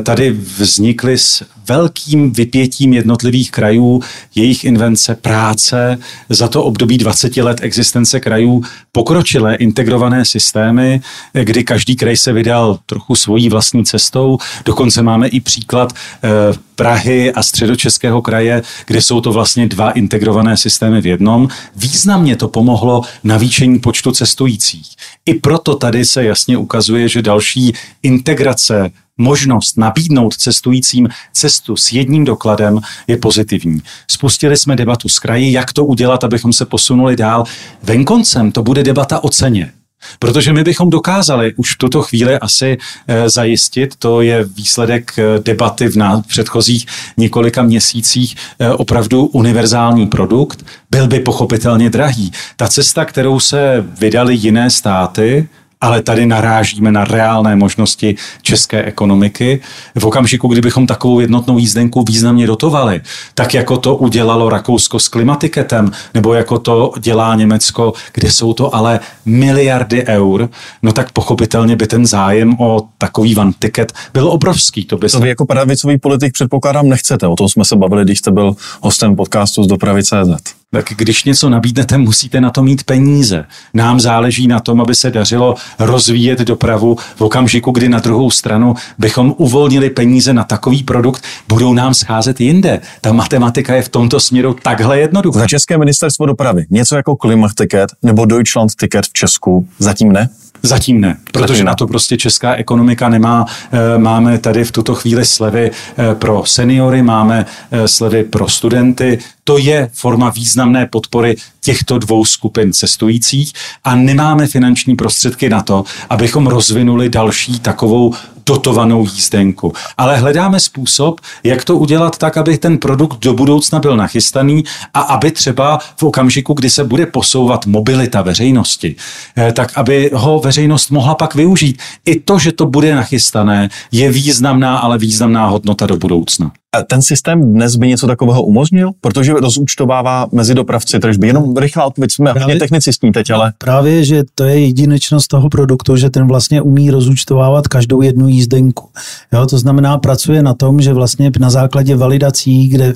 Tady 0.03 0.31
vznikly 0.31 1.17
s 1.17 1.45
velkým 1.67 2.33
vypětím 2.33 2.93
jednotlivých 2.93 3.51
krajů, 3.51 4.01
jejich 4.35 4.63
invence, 4.63 5.15
práce, 5.15 5.97
za 6.29 6.47
to 6.47 6.63
období 6.63 6.97
20 6.97 7.37
let 7.37 7.61
existence 7.75 8.19
krajů, 8.19 8.63
pokročilé 8.91 9.55
integrované 9.55 10.25
systémy, 10.25 11.01
kdy 11.33 11.63
každý 11.63 11.95
kraj 11.95 12.17
se 12.17 12.33
vydal 12.33 12.79
trochu 12.85 13.15
svojí 13.15 13.49
vlastní 13.49 13.85
cestou. 13.85 14.37
Dokonce 14.65 15.01
máme 15.01 15.27
i 15.27 15.39
příklad 15.39 15.93
eh, 15.93 16.29
Prahy 16.75 17.33
a 17.33 17.43
středočeského 17.43 18.21
kraje, 18.21 18.61
kde 18.85 19.01
jsou 19.01 19.21
to 19.21 19.31
vlastně 19.31 19.67
dva 19.67 19.91
integrované 19.91 20.57
systémy 20.57 21.01
v 21.01 21.05
jednom. 21.05 21.47
Významně 21.75 22.35
to 22.35 22.47
pomohlo 22.47 23.01
navýšení 23.23 23.79
počtu 23.79 24.11
cestujících. 24.11 24.87
I 25.25 25.33
proto 25.33 25.75
tady 25.75 26.05
se 26.05 26.23
jasně 26.23 26.57
ukazuje, 26.57 27.09
že 27.09 27.21
další 27.21 27.73
integrace 28.03 28.91
možnost 29.17 29.77
nabídnout 29.77 30.33
cestujícím 30.33 31.09
cestu 31.33 31.75
s 31.77 31.91
jedním 31.91 32.25
dokladem 32.25 32.79
je 33.07 33.17
pozitivní. 33.17 33.81
Spustili 34.11 34.57
jsme 34.57 34.75
debatu 34.75 35.09
s 35.09 35.19
kraji, 35.19 35.51
jak 35.51 35.73
to 35.73 35.85
udělat, 35.85 36.23
abychom 36.23 36.53
se 36.53 36.65
posunuli 36.65 37.15
dál. 37.15 37.43
Venkoncem 37.83 38.51
to 38.51 38.63
bude 38.63 38.83
debata 38.83 39.23
o 39.23 39.29
ceně. 39.29 39.71
Protože 40.19 40.53
my 40.53 40.63
bychom 40.63 40.89
dokázali 40.89 41.53
už 41.55 41.73
v 41.73 41.77
tuto 41.77 42.01
chvíli 42.01 42.39
asi 42.39 42.77
e, 43.07 43.29
zajistit, 43.29 43.95
to 43.95 44.21
je 44.21 44.43
výsledek 44.43 45.19
e, 45.19 45.39
debaty 45.39 45.87
v, 45.87 45.95
v 45.95 46.27
předchozích 46.27 46.85
několika 47.17 47.63
měsících, 47.63 48.35
e, 48.59 48.69
opravdu 48.69 49.25
univerzální 49.25 50.07
produkt, 50.07 50.65
byl 50.91 51.07
by 51.07 51.19
pochopitelně 51.19 51.89
drahý. 51.89 52.31
Ta 52.55 52.67
cesta, 52.67 53.05
kterou 53.05 53.39
se 53.39 53.85
vydali 53.99 54.35
jiné 54.35 54.69
státy, 54.69 55.47
ale 55.81 56.01
tady 56.01 56.25
narážíme 56.25 56.91
na 56.91 57.03
reálné 57.03 57.55
možnosti 57.55 58.15
české 58.41 58.83
ekonomiky. 58.83 59.59
V 59.95 60.05
okamžiku, 60.05 60.47
kdybychom 60.47 60.87
takovou 60.87 61.19
jednotnou 61.19 61.57
jízdenku 61.57 62.03
významně 62.07 62.47
dotovali, 62.47 63.01
tak 63.33 63.53
jako 63.53 63.77
to 63.77 63.95
udělalo 63.95 64.49
Rakousko 64.49 64.99
s 64.99 65.07
klimatiketem, 65.07 65.91
nebo 66.13 66.33
jako 66.33 66.59
to 66.59 66.93
dělá 66.99 67.35
Německo, 67.35 67.93
kde 68.13 68.31
jsou 68.31 68.53
to 68.53 68.75
ale 68.75 68.99
miliardy 69.25 70.05
eur, 70.07 70.49
no 70.83 70.91
tak 70.91 71.11
pochopitelně 71.11 71.75
by 71.75 71.87
ten 71.87 72.05
zájem 72.05 72.55
o 72.59 72.87
takový 72.97 73.35
van 73.35 73.53
ticket 73.59 73.93
byl 74.13 74.27
obrovský. 74.27 74.85
To, 74.85 74.97
by 74.97 75.09
se... 75.09 75.17
to 75.17 75.23
vy 75.23 75.29
jako 75.29 75.45
pravicový 75.45 75.97
politik 75.97 76.33
předpokládám 76.33 76.89
nechcete, 76.89 77.27
o 77.27 77.35
tom 77.35 77.49
jsme 77.49 77.65
se 77.65 77.75
bavili, 77.75 78.03
když 78.03 78.19
jste 78.19 78.31
byl 78.31 78.55
hostem 78.81 79.15
podcastu 79.15 79.63
z 79.63 79.67
dopravy 79.67 80.03
CZ 80.03 80.64
tak 80.75 80.85
když 80.97 81.23
něco 81.23 81.49
nabídnete, 81.49 81.97
musíte 81.97 82.41
na 82.41 82.49
to 82.49 82.63
mít 82.63 82.83
peníze. 82.83 83.45
Nám 83.73 83.99
záleží 83.99 84.47
na 84.47 84.59
tom, 84.59 84.81
aby 84.81 84.95
se 84.95 85.11
dařilo 85.11 85.55
rozvíjet 85.79 86.39
dopravu 86.39 86.97
v 87.15 87.21
okamžiku, 87.21 87.71
kdy 87.71 87.89
na 87.89 87.99
druhou 87.99 88.31
stranu 88.31 88.75
bychom 88.97 89.35
uvolnili 89.37 89.89
peníze 89.89 90.33
na 90.33 90.43
takový 90.43 90.83
produkt, 90.83 91.23
budou 91.47 91.73
nám 91.73 91.93
scházet 91.93 92.41
jinde. 92.41 92.81
Ta 93.01 93.13
matematika 93.13 93.75
je 93.75 93.81
v 93.81 93.89
tomto 93.89 94.19
směru 94.19 94.55
takhle 94.63 94.99
jednoduchá. 94.99 95.39
Za 95.39 95.47
České 95.47 95.77
ministerstvo 95.77 96.25
dopravy 96.25 96.65
něco 96.69 96.95
jako 96.95 97.15
Klimaticket 97.15 97.89
nebo 98.03 98.25
Deutschland 98.25 98.71
Ticket 98.79 99.05
v 99.05 99.13
Česku 99.13 99.67
zatím 99.79 100.11
ne? 100.11 100.29
Zatím 100.65 101.01
ne, 101.01 101.17
protože 101.31 101.47
Zatím 101.47 101.65
na 101.65 101.75
to 101.75 101.87
prostě 101.87 102.17
česká 102.17 102.55
ekonomika 102.55 103.09
nemá. 103.09 103.45
Eh, 103.71 103.97
máme 103.97 104.37
tady 104.37 104.63
v 104.63 104.71
tuto 104.71 104.95
chvíli 104.95 105.25
slevy 105.25 105.71
eh, 105.71 106.15
pro 106.15 106.43
seniory, 106.45 107.03
máme 107.03 107.45
eh, 107.71 107.87
slevy 107.87 108.23
pro 108.23 108.47
studenty. 108.47 109.19
To 109.43 109.57
je 109.57 109.89
forma 109.93 110.29
významné 110.29 110.85
podpory 110.85 111.35
těchto 111.61 111.97
dvou 111.97 112.25
skupin 112.25 112.73
cestujících 112.73 113.53
a 113.83 113.95
nemáme 113.95 114.47
finanční 114.47 114.95
prostředky 114.95 115.49
na 115.49 115.61
to, 115.61 115.83
abychom 116.09 116.47
rozvinuli 116.47 117.09
další 117.09 117.59
takovou 117.59 118.13
dotovanou 118.45 119.01
jízdenku. 119.03 119.73
Ale 119.97 120.17
hledáme 120.17 120.59
způsob, 120.59 121.21
jak 121.43 121.65
to 121.65 121.77
udělat 121.77 122.17
tak, 122.17 122.37
aby 122.37 122.57
ten 122.57 122.77
produkt 122.77 123.19
do 123.19 123.33
budoucna 123.33 123.79
byl 123.79 123.97
nachystaný 123.97 124.63
a 124.93 125.01
aby 125.01 125.31
třeba 125.31 125.79
v 125.97 126.03
okamžiku, 126.03 126.53
kdy 126.53 126.69
se 126.69 126.83
bude 126.83 127.05
posouvat 127.05 127.65
mobilita 127.65 128.21
veřejnosti, 128.21 128.95
eh, 129.37 129.51
tak 129.51 129.71
aby 129.75 130.11
ho 130.13 130.39
veřejnost 130.39 130.91
mohla 130.91 131.15
pak 131.15 131.35
využít. 131.35 131.81
I 132.05 132.19
to, 132.19 132.39
že 132.39 132.51
to 132.51 132.65
bude 132.65 132.95
nachystané, 132.95 133.69
je 133.91 134.11
významná, 134.11 134.77
ale 134.77 134.97
významná 134.97 135.45
hodnota 135.45 135.85
do 135.87 135.97
budoucna. 135.97 136.51
Ten 136.83 137.01
systém 137.01 137.53
dnes 137.53 137.75
by 137.75 137.87
něco 137.87 138.07
takového 138.07 138.43
umožnil, 138.43 138.91
protože 139.01 139.33
rozúčtovává 139.33 140.27
mezi 140.31 140.53
dopravci 140.53 140.99
tržby. 140.99 141.27
Jenom 141.27 141.57
rychlá 141.57 141.85
odpověď, 141.85 142.11
jsme 142.11 142.33
právě, 142.33 142.43
hodně 142.43 142.59
technicistní 142.59 143.11
teď, 143.11 143.29
ale... 143.29 143.53
Právě, 143.57 144.03
že 144.03 144.23
to 144.35 144.43
je 144.43 144.59
jedinečnost 144.59 145.27
toho 145.27 145.49
produktu, 145.49 145.95
že 145.95 146.09
ten 146.09 146.27
vlastně 146.27 146.61
umí 146.61 146.91
rozúčtovávat 146.91 147.67
každou 147.67 148.01
jednu 148.01 148.27
jízdenku. 148.27 148.89
Jo, 149.33 149.45
to 149.45 149.57
znamená, 149.57 149.97
pracuje 149.97 150.43
na 150.43 150.53
tom, 150.53 150.81
že 150.81 150.93
vlastně 150.93 151.31
na 151.39 151.49
základě 151.49 151.95
validací, 151.95 152.67
kde 152.67 152.93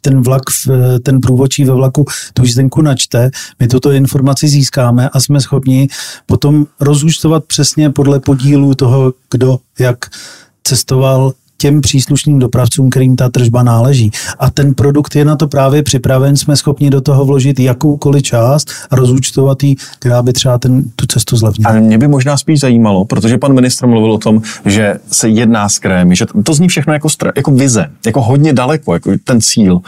ten 0.00 0.22
vlak, 0.22 0.42
ten 1.02 1.20
průvočí 1.20 1.64
ve 1.64 1.74
vlaku 1.74 2.04
tu 2.34 2.44
jízdenku 2.44 2.82
načte, 2.82 3.30
my 3.60 3.68
tuto 3.68 3.90
informaci 3.90 4.48
získáme 4.48 5.08
a 5.08 5.20
jsme 5.20 5.40
schopni 5.40 5.88
potom 6.26 6.66
rozúčtovat 6.80 7.44
přesně 7.44 7.90
podle 7.90 8.20
podílu 8.20 8.74
toho, 8.74 9.12
kdo 9.30 9.58
jak 9.78 9.98
cestoval 10.64 11.32
těm 11.62 11.80
příslušným 11.80 12.38
dopravcům, 12.38 12.90
kterým 12.90 13.16
ta 13.16 13.28
tržba 13.28 13.62
náleží. 13.62 14.10
A 14.38 14.50
ten 14.50 14.74
produkt 14.74 15.16
je 15.16 15.24
na 15.24 15.36
to 15.36 15.48
právě 15.48 15.82
připraven, 15.82 16.36
jsme 16.36 16.56
schopni 16.56 16.90
do 16.90 17.00
toho 17.00 17.24
vložit 17.24 17.60
jakoukoliv 17.60 18.22
část 18.22 18.70
a 18.90 18.96
rozúčtovat 18.96 19.62
ji, 19.62 19.76
která 19.98 20.22
by 20.22 20.32
třeba 20.32 20.58
ten, 20.58 20.82
tu 20.96 21.06
cestu 21.06 21.36
zlevnila. 21.36 21.70
A 21.70 21.74
mě 21.74 21.98
by 21.98 22.08
možná 22.08 22.36
spíš 22.36 22.60
zajímalo, 22.60 23.04
protože 23.04 23.38
pan 23.38 23.52
ministr 23.52 23.86
mluvil 23.86 24.12
o 24.12 24.18
tom, 24.18 24.42
že 24.64 24.94
se 25.12 25.28
jedná 25.28 25.68
s 25.68 25.78
krajem, 25.78 26.14
že 26.14 26.26
to 26.44 26.54
zní 26.54 26.68
všechno 26.68 26.92
jako, 26.92 27.08
jako 27.36 27.50
vize, 27.50 27.86
jako 28.06 28.22
hodně 28.22 28.52
daleko, 28.52 28.94
jako 28.94 29.10
ten 29.24 29.40
cíl. 29.40 29.80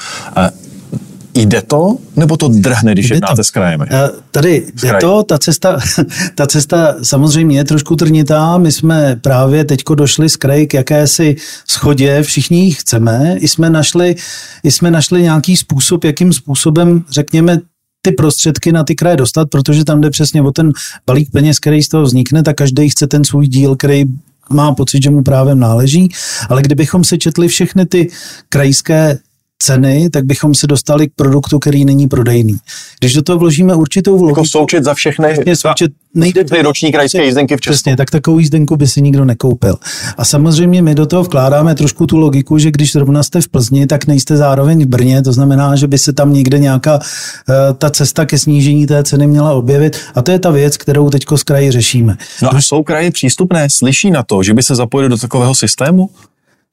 Jde 1.34 1.62
to, 1.62 1.96
nebo 2.16 2.36
to 2.36 2.48
drhne, 2.48 2.92
když 2.92 3.08
jde 3.08 3.16
jednáte 3.16 3.36
to. 3.36 3.44
s 3.44 3.50
krajem? 3.50 3.82
Eh, 3.82 4.10
tady 4.30 4.66
jde 4.82 4.94
to, 5.00 5.22
ta 5.22 5.38
cesta, 5.38 5.78
ta 6.34 6.46
cesta 6.46 6.94
samozřejmě 7.02 7.58
je 7.58 7.64
trošku 7.64 7.96
trnitá. 7.96 8.58
My 8.58 8.72
jsme 8.72 9.16
právě 9.20 9.64
teďko 9.64 9.94
došli 9.94 10.28
z 10.28 10.36
kraji 10.36 10.66
k 10.66 10.74
jakési 10.74 11.36
schodě, 11.68 12.22
všichni 12.22 12.64
ji 12.64 12.72
chceme. 12.72 13.36
I 13.38 13.48
jsme 13.48 13.70
našli, 13.70 14.16
i 14.62 14.70
jsme 14.70 14.90
našli 14.90 15.22
nějaký 15.22 15.56
způsob, 15.56 16.04
jakým 16.04 16.32
způsobem, 16.32 17.04
řekněme, 17.10 17.58
ty 18.02 18.12
prostředky 18.12 18.72
na 18.72 18.84
ty 18.84 18.94
kraje 18.94 19.16
dostat, 19.16 19.48
protože 19.50 19.84
tam 19.84 20.00
jde 20.00 20.10
přesně 20.10 20.42
o 20.42 20.52
ten 20.52 20.72
balík 21.06 21.30
peněz, 21.30 21.58
který 21.58 21.82
z 21.82 21.88
toho 21.88 22.02
vznikne, 22.02 22.42
tak 22.42 22.56
každý 22.56 22.88
chce 22.88 23.06
ten 23.06 23.24
svůj 23.24 23.46
díl, 23.46 23.76
který 23.76 24.04
má 24.50 24.74
pocit, 24.74 25.02
že 25.02 25.10
mu 25.10 25.22
právem 25.22 25.58
náleží, 25.60 26.08
ale 26.48 26.62
kdybychom 26.62 27.04
se 27.04 27.18
četli 27.18 27.48
všechny 27.48 27.86
ty 27.86 28.08
krajské 28.48 29.18
ceny, 29.64 30.10
tak 30.10 30.24
bychom 30.24 30.54
se 30.54 30.66
dostali 30.66 31.08
k 31.08 31.12
produktu, 31.16 31.58
který 31.58 31.84
není 31.84 32.08
prodejný. 32.08 32.56
Když 33.00 33.12
do 33.12 33.22
toho 33.22 33.38
vložíme 33.38 33.74
určitou 33.74 34.18
vlohu... 34.18 34.30
Jako 34.30 34.44
součet 34.44 34.84
za 34.84 34.94
všechny, 34.94 35.56
součet, 35.56 35.90
nejde 36.14 36.44
ty 36.44 36.62
roční 36.62 36.92
krajské 36.92 37.24
jízdenky 37.24 37.56
v 37.56 37.60
Česku. 37.60 37.74
Přesně, 37.74 37.96
tak 37.96 38.10
takovou 38.10 38.38
jízdenku 38.38 38.76
by 38.76 38.86
si 38.86 39.02
nikdo 39.02 39.24
nekoupil. 39.24 39.76
A 40.16 40.24
samozřejmě 40.24 40.82
my 40.82 40.94
do 40.94 41.06
toho 41.06 41.22
vkládáme 41.22 41.74
trošku 41.74 42.06
tu 42.06 42.18
logiku, 42.18 42.58
že 42.58 42.70
když 42.70 42.92
zrovna 42.92 43.22
jste 43.22 43.40
v 43.40 43.48
Plzni, 43.48 43.86
tak 43.86 44.06
nejste 44.06 44.36
zároveň 44.36 44.84
v 44.84 44.86
Brně, 44.86 45.22
to 45.22 45.32
znamená, 45.32 45.76
že 45.76 45.86
by 45.86 45.98
se 45.98 46.12
tam 46.12 46.32
někde 46.32 46.58
nějaká 46.58 46.98
uh, 46.98 47.54
ta 47.78 47.90
cesta 47.90 48.26
ke 48.26 48.38
snížení 48.38 48.86
té 48.86 49.04
ceny 49.04 49.26
měla 49.26 49.52
objevit. 49.52 49.96
A 50.14 50.22
to 50.22 50.30
je 50.30 50.38
ta 50.38 50.50
věc, 50.50 50.76
kterou 50.76 51.10
teď 51.10 51.24
z 51.36 51.42
kraji 51.42 51.70
řešíme. 51.70 52.16
No 52.42 52.54
a 52.54 52.60
jsou 52.60 52.82
kraje 52.82 53.10
přístupné, 53.10 53.68
slyší 53.70 54.10
na 54.10 54.22
to, 54.22 54.42
že 54.42 54.54
by 54.54 54.62
se 54.62 54.74
zapojili 54.74 55.08
do 55.08 55.16
takového 55.16 55.54
systému? 55.54 56.10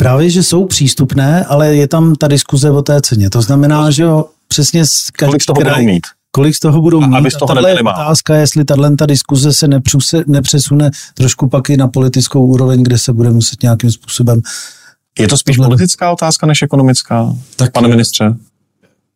Právě, 0.02 0.30
že 0.30 0.44
jsou 0.44 0.66
přístupné, 0.66 1.46
ale 1.46 1.76
je 1.76 1.88
tam 1.88 2.16
ta 2.16 2.28
diskuze 2.28 2.72
o 2.72 2.82
té 2.82 3.02
ceně. 3.02 3.30
To 3.30 3.42
znamená, 3.42 3.92
že 3.92 4.04
jo, 4.04 4.26
přesně 4.48 4.86
z 4.86 5.10
Kolik 5.20 5.44
z 5.44 5.46
toho 5.46 5.62
kraj, 5.62 5.74
budou 5.74 5.94
mít? 5.94 6.04
Kolik 6.32 6.56
z 6.56 6.60
toho 6.60 6.82
budou 6.82 7.02
mít? 7.02 7.16
Aby 7.16 7.32
z 7.32 7.34
toho 7.34 7.52
a 7.52 7.70
je 7.70 7.80
otázka, 7.80 8.36
jestli 8.36 8.66
tato 8.66 8.96
ta 8.96 9.06
diskuze 9.06 9.54
se 9.54 9.68
nepřuse, 9.68 10.24
nepřesune 10.28 10.92
trošku 11.14 11.48
pak 11.48 11.70
i 11.70 11.78
na 11.78 11.88
politickou 11.88 12.46
úroveň, 12.46 12.84
kde 12.84 12.98
se 12.98 13.14
bude 13.14 13.30
muset 13.30 13.64
nějakým 13.64 13.92
způsobem 13.92 14.42
je 15.20 15.28
to 15.28 15.38
spíš 15.38 15.58
politická 15.58 16.12
otázka 16.12 16.48
než 16.48 16.62
ekonomická, 16.62 17.36
tak 17.56 17.72
pane 17.72 17.88
ministře? 17.88 18.36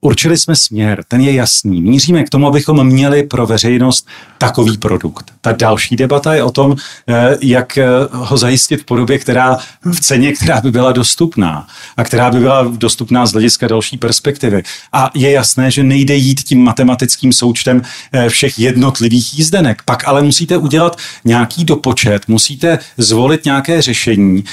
Určili 0.05 0.37
jsme 0.37 0.55
směr, 0.55 1.03
ten 1.07 1.21
je 1.21 1.33
jasný. 1.33 1.81
Míříme 1.81 2.23
k 2.23 2.29
tomu, 2.29 2.47
abychom 2.47 2.87
měli 2.87 3.23
pro 3.23 3.47
veřejnost 3.47 4.07
takový 4.37 4.77
produkt. 4.77 5.31
Ta 5.41 5.51
další 5.51 5.95
debata 5.95 6.33
je 6.33 6.43
o 6.43 6.51
tom, 6.51 6.75
eh, 7.07 7.37
jak 7.41 7.77
eh, 7.77 7.85
ho 8.11 8.37
zajistit 8.37 8.81
v 8.81 8.85
podobě, 8.85 9.19
která 9.19 9.57
v 9.91 9.99
ceně, 9.99 10.33
která 10.33 10.61
by 10.61 10.71
byla 10.71 10.91
dostupná 10.91 11.67
a 11.97 12.03
která 12.03 12.31
by 12.31 12.39
byla 12.39 12.63
dostupná 12.63 13.25
z 13.25 13.31
hlediska 13.31 13.67
další 13.67 13.97
perspektivy. 13.97 14.63
A 14.93 15.11
je 15.15 15.31
jasné, 15.31 15.71
že 15.71 15.83
nejde 15.83 16.15
jít 16.15 16.43
tím 16.43 16.63
matematickým 16.63 17.33
součtem 17.33 17.81
eh, 18.11 18.29
všech 18.29 18.59
jednotlivých 18.59 19.37
jízdenek. 19.37 19.81
Pak 19.85 20.07
ale 20.07 20.23
musíte 20.23 20.57
udělat 20.57 20.97
nějaký 21.25 21.65
dopočet, 21.65 22.27
musíte 22.27 22.79
zvolit 22.97 23.45
nějaké 23.45 23.81
řešení, 23.81 24.43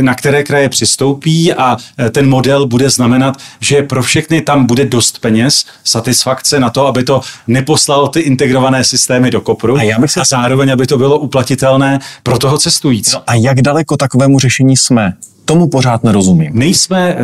na 0.00 0.14
které 0.14 0.42
kraje 0.42 0.68
přistoupí 0.68 1.52
a 1.52 1.76
ten 2.10 2.28
model 2.28 2.66
bude 2.66 2.90
znamenat, 2.90 3.36
že 3.60 3.82
pro 3.82 4.02
všechny 4.02 4.40
tam 4.40 4.66
bude 4.66 4.84
dost 4.96 5.18
peněz, 5.18 5.64
satisfakce 5.84 6.60
na 6.60 6.70
to, 6.70 6.86
aby 6.86 7.04
to 7.04 7.20
neposlalo 7.46 8.08
ty 8.08 8.20
integrované 8.20 8.84
systémy 8.84 9.30
do 9.30 9.40
kopru 9.40 9.76
a, 9.76 9.82
já 9.82 9.98
bych 9.98 10.10
se... 10.10 10.20
a 10.20 10.24
zároveň, 10.24 10.72
aby 10.72 10.86
to 10.86 10.98
bylo 10.98 11.18
uplatitelné 11.18 11.98
pro 12.22 12.38
toho 12.38 12.58
cestující. 12.58 13.10
No 13.14 13.22
a 13.26 13.34
jak 13.34 13.62
daleko 13.62 13.96
takovému 13.96 14.38
řešení 14.38 14.76
jsme? 14.76 15.12
Tomu 15.44 15.68
pořád 15.68 16.04
nerozumím. 16.04 16.50
Nejsme 16.54 17.16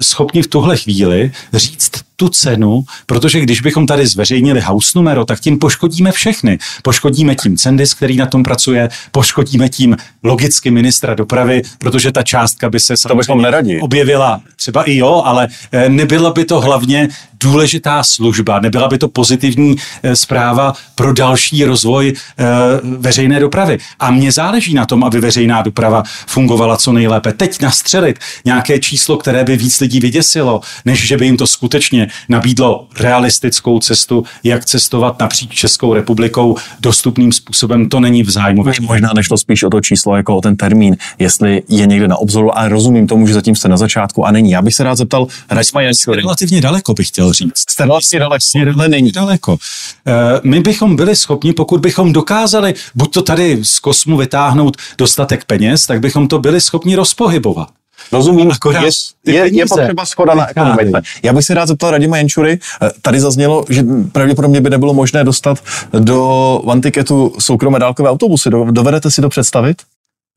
schopni 0.00 0.42
v 0.42 0.46
tuhle 0.46 0.76
chvíli 0.76 1.32
říct 1.52 1.90
tu 2.16 2.28
cenu, 2.28 2.84
protože 3.06 3.40
když 3.40 3.60
bychom 3.60 3.86
tady 3.86 4.06
zveřejnili 4.06 4.60
house 4.60 4.98
numero, 4.98 5.24
tak 5.24 5.40
tím 5.40 5.58
poškodíme 5.58 6.12
všechny. 6.12 6.58
Poškodíme 6.82 7.34
tím 7.34 7.56
Cendis, 7.56 7.94
který 7.94 8.16
na 8.16 8.26
tom 8.26 8.42
pracuje, 8.42 8.88
poškodíme 9.10 9.68
tím 9.68 9.96
logicky 10.22 10.70
ministra 10.70 11.14
dopravy, 11.14 11.62
protože 11.78 12.12
ta 12.12 12.22
částka 12.22 12.70
by 12.70 12.80
se 12.80 12.96
samozřejmě 12.96 13.80
objevila 13.80 14.40
třeba 14.56 14.82
i 14.84 14.96
jo, 14.96 15.22
ale 15.24 15.48
eh, 15.72 15.88
nebyla 15.88 16.32
by 16.32 16.44
to 16.44 16.60
hlavně 16.60 17.08
důležitá 17.40 18.02
služba, 18.02 18.60
nebyla 18.60 18.88
by 18.88 18.98
to 18.98 19.08
pozitivní 19.08 19.76
eh, 20.02 20.16
zpráva 20.16 20.74
pro 20.94 21.12
další 21.12 21.64
rozvoj 21.64 22.12
eh, 22.38 22.44
veřejné 22.82 23.40
dopravy. 23.40 23.78
A 23.98 24.10
mně 24.10 24.32
záleží 24.32 24.74
na 24.74 24.86
tom, 24.86 25.04
aby 25.04 25.20
veřejná 25.20 25.62
doprava 25.62 26.02
fungovala 26.26 26.76
co 26.76 26.92
nejlépe. 26.92 27.32
Teď 27.32 27.62
nastřelit 27.62 28.18
nějaké 28.44 28.78
číslo, 28.78 29.16
které 29.16 29.44
by 29.44 29.56
víc 29.56 29.80
lidí 29.80 30.00
vyděsilo, 30.00 30.60
než 30.84 31.06
že 31.06 31.16
by 31.16 31.24
jim 31.24 31.36
to 31.36 31.46
skutečně 31.46 32.05
nabídlo 32.28 32.86
realistickou 33.00 33.78
cestu, 33.78 34.24
jak 34.44 34.64
cestovat 34.64 35.20
napříč 35.20 35.54
Českou 35.54 35.94
republikou 35.94 36.56
dostupným 36.80 37.32
způsobem, 37.32 37.88
to 37.88 38.00
není 38.00 38.22
v 38.22 38.30
zájmu. 38.30 38.64
Možná 38.80 39.10
nešlo 39.14 39.38
spíš 39.38 39.62
o 39.62 39.70
to 39.70 39.80
číslo 39.80 40.16
jako 40.16 40.36
o 40.36 40.40
ten 40.40 40.56
termín, 40.56 40.96
jestli 41.18 41.62
je 41.68 41.86
někde 41.86 42.08
na 42.08 42.16
obzoru, 42.16 42.58
ale 42.58 42.68
rozumím 42.68 43.06
tomu, 43.06 43.26
že 43.26 43.34
zatím 43.34 43.56
jste 43.56 43.68
na 43.68 43.76
začátku 43.76 44.26
a 44.26 44.30
není. 44.30 44.50
Já 44.50 44.62
bych 44.62 44.74
se 44.74 44.84
rád 44.84 44.94
zeptal, 44.94 45.26
Raďma 45.50 45.80
relativně 46.14 46.60
daleko 46.60 46.94
bych 46.94 47.08
chtěl 47.08 47.32
říct. 47.32 47.70
Jste 47.70 47.86
vlastně 47.86 48.18
daleko, 48.18 48.44
ale 48.76 48.88
není. 48.88 49.12
Daleko. 49.12 49.58
Eh, 50.06 50.12
my 50.42 50.60
bychom 50.60 50.96
byli 50.96 51.16
schopni, 51.16 51.52
pokud 51.52 51.80
bychom 51.80 52.12
dokázali 52.12 52.74
buď 52.94 53.14
to 53.14 53.22
tady 53.22 53.58
z 53.64 53.78
kosmu 53.78 54.16
vytáhnout 54.16 54.76
dostatek 54.98 55.44
peněz, 55.44 55.86
tak 55.86 56.00
bychom 56.00 56.28
to 56.28 56.38
byli 56.38 56.60
schopni 56.60 56.96
rozpohybovat. 56.96 57.68
Rozumím, 58.12 58.50
Akorát 58.50 58.82
je, 58.82 59.34
je, 59.34 59.56
je 59.56 59.66
potřeba 59.66 60.06
schoda 60.06 60.34
na 60.34 60.50
ekonomice. 60.50 61.02
Já 61.22 61.32
bych 61.32 61.44
se 61.44 61.54
rád 61.54 61.66
zeptal 61.66 61.90
Radima 61.90 62.16
Jenčury, 62.16 62.58
eh, 62.82 62.90
tady 63.02 63.20
zaznělo, 63.20 63.64
že 63.68 63.84
pravděpodobně 64.12 64.60
by 64.60 64.70
nebylo 64.70 64.94
možné 64.94 65.24
dostat 65.24 65.58
do 65.98 66.60
Vantiketu 66.64 67.32
soukromé 67.38 67.78
dálkové 67.78 68.10
autobusy. 68.10 68.50
Dovedete 68.70 69.10
si 69.10 69.20
to 69.20 69.28
představit? 69.28 69.76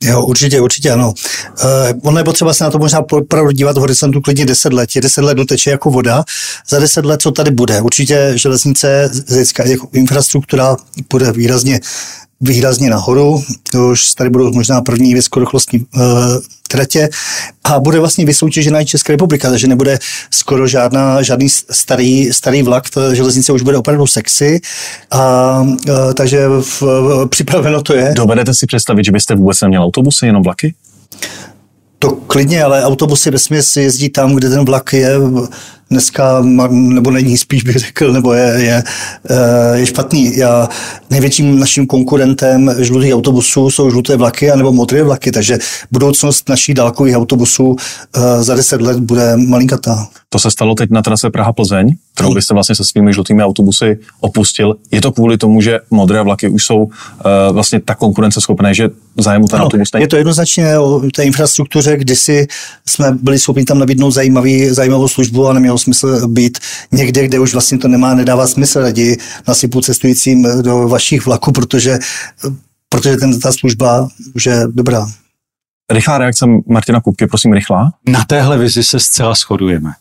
Jo, 0.03 0.25
určitě, 0.25 0.61
určitě 0.61 0.91
ano. 0.91 1.13
Uh, 1.63 1.99
ono 2.03 2.17
je 2.17 2.23
potřeba 2.23 2.53
se 2.53 2.63
na 2.63 2.69
to 2.69 2.79
možná 2.79 2.99
opravdu 3.11 3.51
dívat 3.51 3.77
v 3.77 3.79
horizontu 3.79 4.21
klidně 4.21 4.45
10 4.45 4.73
let. 4.73 4.89
Je 4.95 5.01
10 5.01 5.21
let 5.21 5.33
doteče 5.33 5.69
jako 5.69 5.89
voda. 5.89 6.23
Za 6.69 6.79
10 6.79 7.05
let, 7.05 7.21
co 7.21 7.31
tady 7.31 7.51
bude? 7.51 7.81
Určitě 7.81 8.31
železnice, 8.35 9.11
jako 9.65 9.87
infrastruktura 9.93 10.77
bude 11.09 11.31
výrazně 11.31 11.79
výrazně 12.41 12.89
nahoru. 12.89 13.43
Už 13.91 14.13
tady 14.13 14.29
budou 14.29 14.53
možná 14.53 14.81
první 14.81 15.13
vysokorychlostní 15.13 15.79
uh, 15.79 16.03
tratě 16.67 17.09
a 17.63 17.79
bude 17.79 17.99
vlastně 17.99 18.25
vysoutěžená 18.25 18.81
i 18.81 18.85
Česká 18.85 19.13
republika, 19.13 19.49
takže 19.49 19.67
nebude 19.67 19.99
skoro 20.31 20.67
žádná, 20.67 21.21
žádný 21.21 21.49
starý, 21.49 22.33
starý 22.33 22.63
vlak, 22.63 22.89
ta 22.89 23.13
železnice 23.13 23.53
už 23.53 23.61
bude 23.61 23.77
opravdu 23.77 24.07
sexy 24.07 24.61
a 25.11 25.61
uh, 25.61 26.13
takže 26.13 26.47
v, 26.47 26.81
v, 26.81 27.27
připraveno 27.29 27.81
to 27.81 27.93
je. 27.93 28.13
Dovedete 28.15 28.53
si 28.53 28.65
představit, 28.65 29.05
že 29.05 29.11
byste 29.11 29.35
vůbec 29.35 29.61
neměl 29.61 29.83
autobusy, 29.83 30.25
jenom 30.25 30.43
vlaky? 30.43 30.73
To 31.99 32.11
klidně, 32.11 32.63
ale 32.63 32.83
autobusy 32.83 33.31
ve 33.31 33.39
směs 33.39 33.77
jezdí 33.77 34.09
tam, 34.09 34.35
kde 34.35 34.49
ten 34.49 34.65
vlak 34.65 34.93
je 34.93 35.11
dneska, 35.89 36.41
nebo 36.71 37.11
není 37.11 37.37
spíš 37.37 37.63
bych 37.63 37.75
řekl, 37.75 38.13
nebo 38.13 38.33
je, 38.33 38.53
je, 38.57 38.83
eh, 39.29 39.79
je 39.79 39.85
špatný. 39.85 40.37
Já, 40.37 40.69
největším 41.09 41.59
naším 41.59 41.87
konkurentem 41.87 42.75
žlutých 42.79 43.13
autobusů 43.13 43.71
jsou 43.71 43.91
žluté 43.91 44.17
vlaky 44.17 44.51
anebo 44.51 44.71
modré 44.71 45.03
vlaky, 45.03 45.31
takže 45.31 45.57
budoucnost 45.91 46.49
našich 46.49 46.75
dálkových 46.75 47.15
autobusů 47.15 47.75
eh, 48.15 48.43
za 48.43 48.55
deset 48.55 48.81
let 48.81 48.99
bude 48.99 49.37
malinkatá. 49.37 50.07
To 50.31 50.39
se 50.39 50.51
stalo 50.51 50.75
teď 50.75 50.89
na 50.89 51.01
trase 51.01 51.29
Praha-Plzeň, 51.29 51.95
kterou 52.13 52.33
byste 52.33 52.53
vlastně 52.53 52.75
se 52.75 52.83
svými 52.83 53.13
žlutými 53.13 53.43
autobusy 53.43 53.97
opustil. 54.19 54.75
Je 54.91 55.01
to 55.01 55.11
kvůli 55.11 55.37
tomu, 55.37 55.61
že 55.61 55.79
modré 55.91 56.21
vlaky 56.21 56.49
už 56.49 56.65
jsou 56.65 56.77
uh, 56.77 56.91
vlastně 57.51 57.79
tak 57.79 57.97
konkurenceschopné, 57.97 58.73
že 58.73 58.89
zájemu 59.17 59.47
ten 59.47 59.59
no, 59.59 59.65
autobus 59.65 59.93
není? 59.93 60.03
Je 60.03 60.07
to 60.07 60.15
jednoznačně 60.15 60.79
o 60.79 61.01
té 61.15 61.23
infrastruktuře, 61.23 61.97
kdysi 61.97 62.47
jsme 62.85 63.11
byli 63.21 63.39
schopni 63.39 63.65
tam 63.65 63.79
nabídnout 63.79 64.11
zajímavý, 64.11 64.69
zajímavou 64.69 65.07
službu 65.07 65.47
a 65.47 65.53
nemělo 65.53 65.77
smysl 65.79 66.27
být 66.27 66.57
někde, 66.91 67.25
kde 67.25 67.39
už 67.39 67.53
vlastně 67.53 67.77
to 67.77 67.87
nemá, 67.87 68.15
nedává 68.15 68.47
smysl. 68.47 68.81
Raději 68.81 69.17
nasypu 69.47 69.81
cestujícím 69.81 70.61
do 70.61 70.87
vašich 70.87 71.25
vlaků, 71.25 71.51
protože, 71.51 71.99
protože 72.89 73.17
ten, 73.17 73.39
ta 73.39 73.51
služba 73.51 74.09
už 74.35 74.45
je 74.45 74.63
dobrá. 74.67 75.07
Rychlá 75.91 76.17
reakce 76.17 76.45
Martina 76.67 77.01
Kupky, 77.01 77.27
prosím, 77.27 77.53
rychlá. 77.53 77.91
Na 78.07 78.25
téhle 78.25 78.57
vizi 78.57 78.83
se 78.83 78.99
zcela 78.99 79.33
shodujeme. 79.33 79.91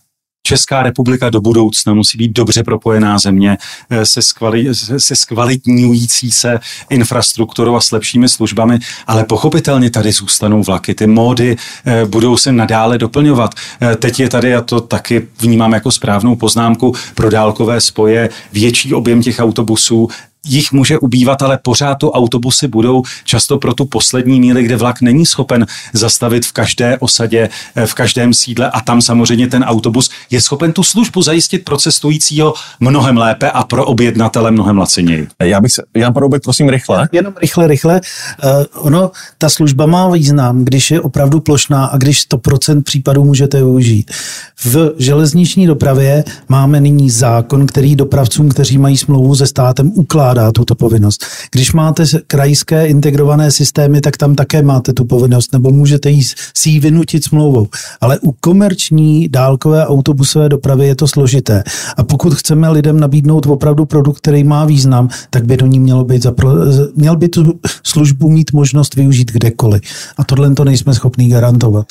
Česká 0.48 0.82
republika 0.82 1.30
do 1.30 1.40
budoucna 1.40 1.94
musí 1.94 2.18
být 2.18 2.32
dobře 2.32 2.62
propojená 2.62 3.18
země 3.18 3.58
eh, 3.90 4.06
se, 4.06 4.22
skvali, 4.22 4.74
se 4.98 5.16
skvalitňující 5.16 6.32
se 6.32 6.60
infrastrukturou 6.90 7.76
a 7.76 7.80
s 7.80 7.90
lepšími 7.90 8.28
službami, 8.28 8.78
ale 9.06 9.24
pochopitelně 9.24 9.90
tady 9.90 10.12
zůstanou 10.12 10.62
vlaky. 10.62 10.94
Ty 10.94 11.06
módy 11.06 11.56
eh, 11.84 12.04
budou 12.04 12.36
se 12.36 12.52
nadále 12.52 12.98
doplňovat. 12.98 13.54
Eh, 13.80 13.96
teď 13.96 14.20
je 14.20 14.28
tady, 14.28 14.54
a 14.54 14.60
to 14.60 14.80
taky 14.80 15.28
vnímám 15.40 15.72
jako 15.72 15.90
správnou 15.90 16.36
poznámku, 16.36 16.94
pro 17.14 17.30
dálkové 17.30 17.80
spoje 17.80 18.28
větší 18.52 18.94
objem 18.94 19.22
těch 19.22 19.40
autobusů, 19.40 20.08
jich 20.48 20.72
může 20.72 20.98
ubývat, 20.98 21.42
ale 21.42 21.58
pořád 21.62 21.94
tu 21.94 22.10
autobusy 22.10 22.68
budou 22.68 23.02
často 23.24 23.58
pro 23.58 23.74
tu 23.74 23.84
poslední 23.84 24.40
míli, 24.40 24.62
kde 24.62 24.76
vlak 24.76 25.00
není 25.00 25.26
schopen 25.26 25.66
zastavit 25.92 26.46
v 26.46 26.52
každé 26.52 26.98
osadě, 26.98 27.48
eh, 27.74 27.86
v 27.86 27.94
každém 27.94 28.34
sídle 28.34 28.70
a 28.70 28.80
tam 28.80 29.02
samozřejmě 29.02 29.46
ten 29.46 29.62
autobus 29.62 30.10
je 30.30 30.40
schopen 30.40 30.72
tu 30.72 30.82
službu 30.82 31.22
zajistit 31.22 31.64
pro 31.64 31.76
cestujícího 31.76 32.54
mnohem 32.80 33.16
lépe 33.16 33.50
a 33.50 33.64
pro 33.64 33.84
objednatele 33.84 34.50
mnohem 34.50 34.78
laciněji. 34.78 35.28
Já 35.42 35.60
bych 35.60 35.72
se, 35.72 35.82
Jan 35.96 36.12
Paroubek, 36.12 36.42
prosím, 36.42 36.68
rychle. 36.68 37.08
Jenom 37.12 37.34
rychle, 37.40 37.66
rychle. 37.66 38.00
Uh, 38.44 38.50
ono, 38.86 39.10
ta 39.38 39.48
služba 39.48 39.86
má 39.86 40.10
význam, 40.10 40.64
když 40.64 40.90
je 40.90 41.00
opravdu 41.00 41.40
plošná 41.40 41.84
a 41.84 41.96
když 41.96 42.28
100% 42.28 42.82
případů 42.82 43.24
můžete 43.24 43.56
využít. 43.56 44.10
V 44.64 44.94
železniční 44.98 45.66
dopravě 45.66 46.24
máme 46.48 46.80
nyní 46.80 47.10
zákon, 47.10 47.66
který 47.66 47.96
dopravcům, 47.96 48.48
kteří 48.48 48.78
mají 48.78 48.96
smlouvu 48.96 49.36
se 49.36 49.46
státem, 49.46 49.92
ukládá 49.94 50.37
ukládá 50.38 50.52
tuto 50.52 50.74
povinnost. 50.74 51.24
Když 51.50 51.72
máte 51.72 52.04
krajské 52.26 52.86
integrované 52.86 53.50
systémy, 53.50 54.00
tak 54.00 54.16
tam 54.16 54.34
také 54.34 54.62
máte 54.62 54.92
tu 54.92 55.04
povinnost, 55.04 55.52
nebo 55.52 55.70
můžete 55.70 56.10
jí, 56.10 56.22
si 56.54 56.70
ji 56.70 56.80
vynutit 56.80 57.24
smlouvou. 57.24 57.66
Ale 58.00 58.18
u 58.18 58.32
komerční 58.32 59.28
dálkové 59.28 59.86
autobusové 59.86 60.48
dopravy 60.48 60.86
je 60.86 60.94
to 60.94 61.08
složité. 61.08 61.62
A 61.96 62.02
pokud 62.02 62.34
chceme 62.34 62.70
lidem 62.70 63.00
nabídnout 63.00 63.46
opravdu 63.46 63.86
produkt, 63.86 64.18
který 64.18 64.44
má 64.44 64.64
význam, 64.64 65.08
tak 65.30 65.44
by 65.44 65.56
do 65.56 65.66
ní 65.66 65.80
mělo 65.80 66.04
být 66.04 66.22
zapro... 66.22 66.50
měl 66.94 67.16
by 67.16 67.28
tu 67.28 67.60
službu 67.82 68.30
mít 68.30 68.52
možnost 68.52 68.94
využít 68.94 69.32
kdekoliv. 69.32 69.82
A 70.16 70.24
tohle 70.24 70.54
to 70.54 70.64
nejsme 70.64 70.94
schopní 70.94 71.28
garantovat. 71.28 71.86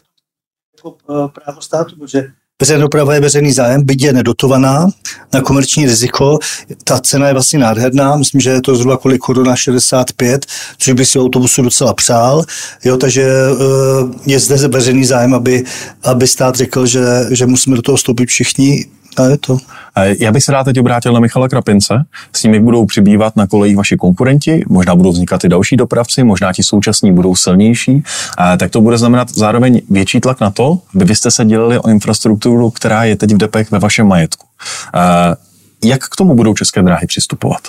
Jako 0.77 0.97
eh, 1.09 1.27
právo 1.43 1.61
státu, 1.61 2.07
že 2.07 2.27
Veřejná 2.62 2.82
doprava 2.82 3.14
je 3.14 3.20
veřejný 3.20 3.51
zájem, 3.51 3.84
byť 3.86 4.03
je 4.03 4.14
nedotovaná 4.14 4.88
na 5.34 5.41
komerční 5.41 5.86
riziko. 5.86 6.39
Ta 6.84 6.99
cena 6.99 7.28
je 7.28 7.34
vlastně 7.34 7.60
nádherná, 7.60 8.16
myslím, 8.16 8.41
že 8.41 8.49
je 8.49 8.62
to 8.62 8.76
zhruba 8.76 8.97
kolik 8.97 9.22
koruna 9.22 9.55
65, 9.55 10.45
což 10.78 10.93
by 10.93 11.05
si 11.05 11.20
autobusu 11.20 11.62
docela 11.62 11.93
přál. 11.93 12.43
Jo, 12.86 12.97
takže 12.97 13.24
eh, 13.24 14.14
je 14.26 14.39
zde 14.39 14.68
veřejný 14.68 15.05
zájem, 15.05 15.34
aby, 15.34 15.64
aby 16.03 16.28
stát 16.28 16.55
řekl, 16.55 16.86
že, 16.86 17.05
že 17.32 17.45
musíme 17.45 17.76
do 17.76 17.82
toho 17.82 17.95
vstoupit 17.95 18.30
všichni 18.30 18.86
a 19.18 19.24
je 19.24 19.38
to. 19.38 19.58
Já 20.20 20.32
bych 20.32 20.43
se 20.43 20.51
rád 20.51 20.64
teď 20.64 20.80
obrátil 20.80 21.14
na 21.14 21.20
Michala 21.20 21.49
Krapince. 21.49 22.05
S 22.34 22.43
nimi 22.43 22.60
budou 22.60 22.86
přibývat 22.86 23.36
na 23.36 23.47
kolejích 23.47 23.78
vaši 23.78 23.97
konkurenti, 23.97 24.64
možná 24.70 24.95
budou 24.95 25.12
vznikat 25.12 25.43
i 25.43 25.49
další 25.49 25.76
dopravci, 25.76 26.24
možná 26.24 26.53
ti 26.53 26.64
současní 26.64 27.14
budou 27.14 27.36
silnější. 27.36 28.03
Tak 28.60 28.72
to 28.72 28.82
bude 28.82 28.97
znamenat 28.97 29.30
zároveň 29.30 29.82
větší 29.89 30.20
tlak 30.20 30.39
na 30.39 30.51
to, 30.51 30.80
aby 30.95 31.05
vy 31.05 31.16
jste 31.16 31.32
se 31.32 31.45
dělili 31.45 31.80
o 31.80 31.89
infrastrukturu, 31.89 32.70
která 32.70 33.03
je 33.03 33.16
teď 33.16 33.34
v 33.34 33.38
depech 33.38 33.72
ve 33.72 33.80
vašem 33.80 34.08
majetku. 34.08 34.47
Jak 35.84 36.03
k 36.03 36.16
tomu 36.16 36.36
budou 36.36 36.53
české 36.53 36.82
dráhy 36.82 37.08
přistupovat? 37.08 37.62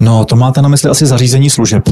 No, 0.00 0.24
to 0.24 0.36
máte 0.36 0.62
na 0.62 0.68
mysli 0.68 0.90
asi 0.90 1.06
zařízení 1.06 1.50
služeb. 1.50 1.82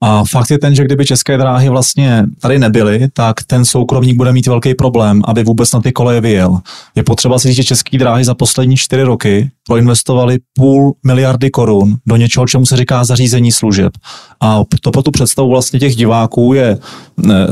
A 0.00 0.24
fakt 0.30 0.50
je 0.50 0.58
ten, 0.58 0.74
že 0.74 0.84
kdyby 0.84 1.06
české 1.06 1.38
dráhy 1.38 1.68
vlastně 1.68 2.24
tady 2.40 2.58
nebyly, 2.58 3.08
tak 3.12 3.42
ten 3.42 3.64
soukromník 3.64 4.16
bude 4.16 4.32
mít 4.32 4.46
velký 4.46 4.74
problém, 4.74 5.22
aby 5.24 5.44
vůbec 5.44 5.72
na 5.72 5.80
ty 5.80 5.92
koleje 5.92 6.20
vyjel. 6.20 6.58
Je 6.94 7.02
potřeba 7.02 7.38
si 7.38 7.48
říct, 7.48 7.56
že 7.56 7.64
české 7.64 7.98
dráhy 7.98 8.24
za 8.24 8.34
poslední 8.34 8.76
čtyři 8.76 9.02
roky 9.02 9.50
proinvestovali 9.66 10.38
půl 10.54 10.94
miliardy 11.06 11.50
korun 11.50 11.96
do 12.06 12.16
něčeho, 12.16 12.46
čemu 12.46 12.66
se 12.66 12.76
říká 12.76 13.04
zařízení 13.04 13.52
služeb. 13.52 13.92
A 14.40 14.62
to 14.80 14.90
pro 14.90 15.02
tu 15.02 15.10
představu 15.10 15.50
vlastně 15.50 15.80
těch 15.80 15.96
diváků 15.96 16.54
je 16.54 16.66
e, 16.68 16.78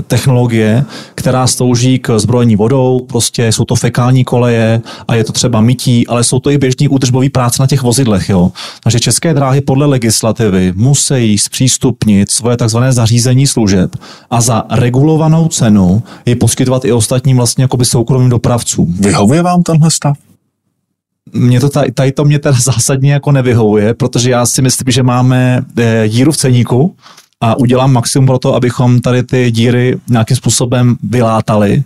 technologie, 0.02 0.84
která 1.14 1.46
slouží 1.46 1.98
k 1.98 2.18
zbrojení 2.18 2.56
vodou, 2.56 3.00
prostě 3.08 3.52
jsou 3.52 3.64
to 3.64 3.74
fekální 3.76 4.24
koleje 4.24 4.80
a 5.08 5.14
je 5.14 5.24
to 5.24 5.32
třeba 5.32 5.60
mytí, 5.60 6.06
ale 6.06 6.24
jsou 6.24 6.38
to 6.38 6.50
i 6.50 6.58
běžný 6.58 6.88
údržbový 6.88 7.28
práce 7.28 7.62
na 7.62 7.66
těch 7.66 7.82
vozidlech. 7.82 8.28
Jo. 8.28 8.52
Takže 8.82 9.00
české 9.00 9.34
dráhy 9.34 9.60
podle 9.60 9.86
legislativy 9.86 10.72
musí 10.76 11.38
zpřístupnit 11.38 12.30
svoje 12.42 12.56
takzvané 12.56 12.92
zařízení 12.92 13.46
služeb 13.46 13.96
a 14.30 14.40
za 14.40 14.64
regulovanou 14.70 15.48
cenu 15.48 16.02
je 16.26 16.36
poskytovat 16.36 16.84
i 16.84 16.92
ostatním 16.92 17.36
vlastně 17.36 17.64
jakoby 17.64 17.84
soukromým 17.84 18.28
dopravcům. 18.28 18.94
Vyhovuje 19.00 19.42
vám 19.42 19.62
tenhle 19.62 19.90
stav? 19.90 20.16
Mě 21.32 21.60
to 21.60 21.68
tady, 21.68 21.92
tady 21.92 22.12
to 22.12 22.24
mě 22.24 22.38
teda 22.38 22.58
zásadně 22.62 23.12
jako 23.12 23.32
nevyhovuje, 23.32 23.94
protože 23.94 24.30
já 24.30 24.46
si 24.46 24.62
myslím, 24.62 24.90
že 24.90 25.02
máme 25.02 25.62
e, 25.78 26.08
díru 26.08 26.32
v 26.32 26.36
ceníku 26.36 26.96
a 27.42 27.58
udělám 27.58 27.92
maximum 27.92 28.26
pro 28.26 28.38
to, 28.38 28.54
abychom 28.54 29.00
tady 29.00 29.22
ty 29.22 29.50
díry 29.50 29.98
nějakým 30.08 30.36
způsobem 30.36 30.96
vylátali 31.02 31.84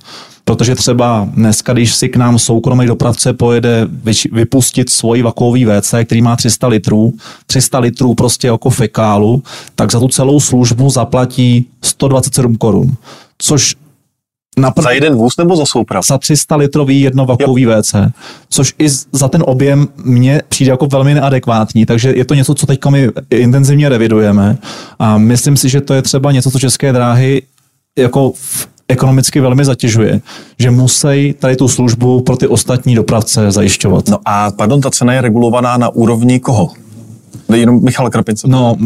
protože 0.48 0.74
třeba 0.74 1.28
dneska, 1.34 1.72
když 1.72 1.94
si 1.94 2.09
k 2.09 2.16
nám 2.16 2.38
soukromý 2.38 2.86
dopravce 2.86 3.32
pojede 3.32 3.88
vypustit 4.32 4.90
svoji 4.90 5.22
vakový 5.22 5.64
WC, 5.64 5.94
který 6.04 6.22
má 6.22 6.36
300 6.36 6.68
litrů, 6.68 7.14
300 7.46 7.78
litrů 7.78 8.14
prostě 8.14 8.46
jako 8.46 8.70
fekálu, 8.70 9.42
tak 9.74 9.92
za 9.92 10.00
tu 10.00 10.09
celou 10.09 10.40
službu 10.40 10.90
zaplatí 10.90 11.66
127 11.82 12.57
korun. 12.57 12.94
Což 13.38 13.74
na 14.59 14.70
pr- 14.70 14.82
za 14.82 14.90
jeden 14.90 15.14
vůz 15.14 15.36
nebo 15.36 15.57
za 15.57 15.66
soupravu? 15.66 16.02
Za 16.09 16.18
300 16.18 16.57
litrový 16.57 17.00
jednovakový 17.00 17.62
jo. 17.62 17.70
WC, 17.82 17.94
což 18.48 18.74
i 18.78 18.88
za 19.12 19.28
ten 19.28 19.42
objem 19.46 19.88
mně 20.04 20.42
přijde 20.48 20.70
jako 20.70 20.86
velmi 20.86 21.14
neadekvátní, 21.14 21.86
takže 21.86 22.12
je 22.16 22.24
to 22.24 22.34
něco, 22.34 22.54
co 22.54 22.66
teďka 22.66 22.90
my 22.90 23.09
intenzivně 23.30 23.88
revidujeme 23.88 24.59
a 24.98 25.18
myslím 25.18 25.57
si, 25.57 25.68
že 25.68 25.80
to 25.80 25.94
je 25.94 26.02
třeba 26.02 26.32
něco, 26.32 26.50
co 26.50 26.59
České 26.59 26.92
dráhy 26.92 27.42
jako 27.98 28.32
v 28.34 28.68
ekonomicky 28.88 29.40
velmi 29.40 29.64
zatěžuje, 29.64 30.20
že 30.59 30.70
musí 30.70 31.34
tady 31.38 31.57
tu 31.57 31.68
službu 31.68 32.20
pro 32.20 32.36
ty 32.36 32.46
ostatní 32.46 32.94
dopravce 32.94 33.50
zajišťovat. 33.50 34.09
No 34.09 34.18
a 34.24 34.50
pardon, 34.50 34.80
ta 34.80 34.90
cena 34.90 35.12
je 35.12 35.20
regulovaná 35.20 35.76
na 35.76 35.88
úrovni 35.88 36.40
koho? 36.40 36.70
Jenom 37.55 37.84
Michal 37.84 38.11
Krapince. 38.11 38.49
No, 38.49 38.76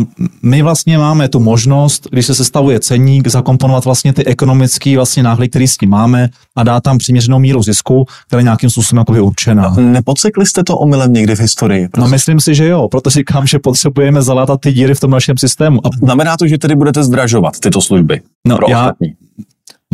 my 0.43 0.63
vlastně 0.63 0.99
máme 0.99 1.29
tu 1.29 1.41
možnost, 1.41 2.09
když 2.11 2.27
se 2.27 2.35
sestavuje 2.35 2.81
ceník, 2.81 3.29
zakomponovat 3.29 3.85
vlastně 3.85 4.13
ty 4.13 4.25
ekonomické 4.25 4.97
vlastně 4.97 5.23
náhledy, 5.23 5.49
které 5.49 5.69
s 5.69 5.77
tím 5.77 5.91
máme 5.91 6.29
a 6.57 6.63
dát 6.63 6.83
tam 6.83 6.99
přiměřenou 6.99 7.39
míru 7.39 7.63
zisku, 7.63 8.05
která 8.27 8.41
je 8.41 8.45
nějakým 8.45 8.71
způsobem 8.71 8.99
jako 8.99 9.25
určená. 9.25 9.75
Nepodsekli 9.79 10.47
jste 10.47 10.65
to 10.65 10.79
omylem 10.79 11.13
někdy 11.13 11.37
v 11.37 11.41
historii? 11.41 11.89
Prostě? 11.89 12.05
No, 12.05 12.11
myslím 12.11 12.41
si, 12.41 12.55
že 12.55 12.69
jo, 12.69 12.89
proto 12.89 13.11
říkám, 13.11 13.47
že 13.47 13.59
potřebujeme 13.59 14.23
zalátat 14.23 14.61
ty 14.61 14.73
díry 14.73 14.95
v 14.95 15.01
tom 15.01 15.11
našem 15.11 15.39
systému. 15.39 15.87
A... 15.87 15.91
Znamená 15.97 16.37
to, 16.37 16.47
že 16.47 16.59
tedy 16.59 16.77
budete 16.77 17.05
zdražovat 17.05 17.61
tyto 17.61 17.81
služby? 17.81 18.21
No, 18.47 18.57
pro 18.57 18.67
já, 18.71 18.81
ostatní 18.81 19.15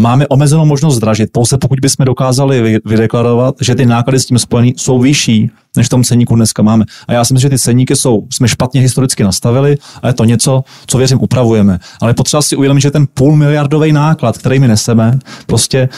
máme 0.00 0.26
omezenou 0.26 0.64
možnost 0.64 0.96
zdražit, 0.96 1.32
pouze 1.32 1.58
pokud 1.58 1.80
bychom 1.80 2.06
dokázali 2.06 2.80
vydeklarovat, 2.84 3.54
že 3.60 3.74
ty 3.74 3.86
náklady 3.86 4.20
s 4.20 4.26
tím 4.26 4.38
spojené 4.38 4.72
jsou 4.76 4.98
vyšší, 4.98 5.50
než 5.76 5.86
v 5.86 5.90
tom 5.90 6.04
ceníku 6.04 6.34
dneska 6.34 6.62
máme. 6.62 6.84
A 7.08 7.12
já 7.12 7.24
si 7.24 7.34
myslím, 7.34 7.46
že 7.46 7.56
ty 7.56 7.58
ceníky 7.58 7.96
jsou, 7.96 8.26
jsme 8.30 8.48
špatně 8.48 8.80
historicky 8.80 9.24
nastavili 9.24 9.76
a 10.02 10.08
je 10.08 10.14
to 10.14 10.24
něco, 10.24 10.64
co 10.86 10.98
věřím 10.98 11.18
upravujeme. 11.20 11.78
Ale 12.00 12.14
potřeba 12.14 12.42
si 12.42 12.56
uvědomit, 12.56 12.80
že 12.80 12.90
ten 12.90 13.06
půl 13.14 13.36
miliardový 13.36 13.92
náklad, 13.92 14.38
který 14.38 14.58
my 14.58 14.68
neseme, 14.68 15.18
prostě 15.46 15.88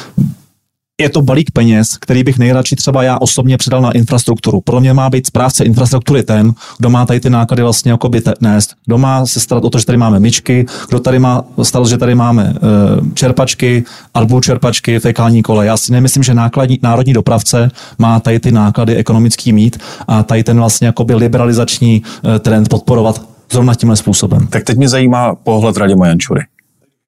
je 1.00 1.08
to 1.08 1.22
balík 1.22 1.50
peněz, 1.50 1.96
který 1.96 2.24
bych 2.24 2.38
nejradši 2.38 2.76
třeba 2.76 3.02
já 3.02 3.18
osobně 3.18 3.56
předal 3.56 3.82
na 3.82 3.90
infrastrukturu. 3.90 4.60
Pro 4.60 4.80
mě 4.80 4.92
má 4.92 5.10
být 5.10 5.26
správce 5.26 5.64
infrastruktury 5.64 6.22
ten, 6.22 6.52
kdo 6.78 6.90
má 6.90 7.06
tady 7.06 7.20
ty 7.20 7.30
náklady 7.30 7.62
vlastně 7.62 7.90
jako 7.90 8.08
by 8.08 8.22
nést. 8.40 8.74
Kdo 8.86 8.98
má 8.98 9.26
se 9.26 9.40
starat 9.40 9.64
o 9.64 9.70
to, 9.70 9.78
že 9.78 9.86
tady 9.86 9.98
máme 9.98 10.20
myčky, 10.20 10.66
kdo 10.88 11.00
tady 11.00 11.18
má 11.18 11.44
starost, 11.62 11.90
že 11.90 11.98
tady 11.98 12.14
máme 12.14 12.54
uh, 13.00 13.12
čerpačky, 13.14 13.84
arbul 14.14 14.40
čerpačky, 14.40 14.98
fekální 14.98 15.42
kole. 15.42 15.66
Já 15.66 15.76
si 15.76 15.92
nemyslím, 15.92 16.22
že 16.22 16.34
nákladní, 16.34 16.78
národní 16.82 17.12
dopravce 17.12 17.70
má 17.98 18.20
tady 18.20 18.40
ty 18.40 18.52
náklady 18.52 18.96
ekonomický 18.96 19.52
mít 19.52 19.78
a 20.08 20.22
tady 20.22 20.44
ten 20.44 20.58
vlastně 20.58 20.86
jako 20.86 21.04
by 21.04 21.14
liberalizační 21.14 22.02
uh, 22.02 22.38
trend 22.38 22.68
podporovat 22.68 23.22
zrovna 23.52 23.74
tímhle 23.74 23.96
způsobem. 23.96 24.46
Tak 24.46 24.64
teď 24.64 24.76
mě 24.76 24.88
zajímá 24.88 25.34
pohled 25.34 25.76
Radima 25.76 26.06
Jančury. 26.06 26.40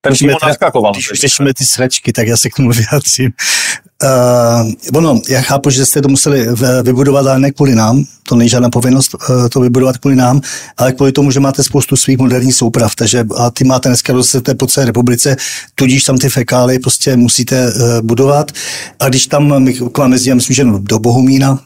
Ten 0.02 0.12
přímo 0.12 0.36
naskakoval. 0.46 0.92
Když 0.92 1.12
už 1.12 1.20
řešíme 1.20 1.54
ty 1.54 1.64
sračky, 1.64 2.12
tak 2.12 2.26
já 2.26 2.36
se 2.36 2.48
k 2.48 2.54
tomu 2.56 2.70
vyjádřím. 2.70 3.30
Uh, 4.02 4.72
ono, 4.94 5.20
já 5.28 5.40
chápu, 5.40 5.70
že 5.70 5.86
jste 5.86 6.02
to 6.02 6.08
museli 6.08 6.48
vybudovat, 6.82 7.26
ale 7.26 7.38
ne 7.38 7.50
kvůli 7.50 7.74
nám, 7.74 8.04
to 8.28 8.36
není 8.36 8.50
žádná 8.50 8.70
povinnost 8.70 9.14
uh, 9.14 9.48
to 9.48 9.60
vybudovat 9.60 9.98
kvůli 9.98 10.16
nám, 10.16 10.40
ale 10.76 10.92
kvůli 10.92 11.12
tomu, 11.12 11.30
že 11.30 11.40
máte 11.40 11.62
spoustu 11.62 11.96
svých 11.96 12.18
moderních 12.18 12.54
souprav, 12.54 12.94
takže 12.94 13.24
a 13.36 13.50
ty 13.50 13.64
máte 13.64 13.88
dneska 13.88 14.12
rozseté 14.12 14.54
po 14.54 14.66
celé 14.66 14.86
republice, 14.86 15.36
tudíž 15.74 16.04
tam 16.04 16.18
ty 16.18 16.28
fekály 16.28 16.78
prostě 16.78 17.16
musíte 17.16 17.72
uh, 17.72 18.00
budovat. 18.02 18.52
A 18.98 19.08
když 19.08 19.26
tam 19.26 19.62
my 19.62 19.74
k 19.74 19.98
vám 19.98 20.12
jezdíme, 20.12 20.34
myslím, 20.34 20.54
že 20.54 20.64
do 20.78 20.98
Bohumína, 20.98 21.58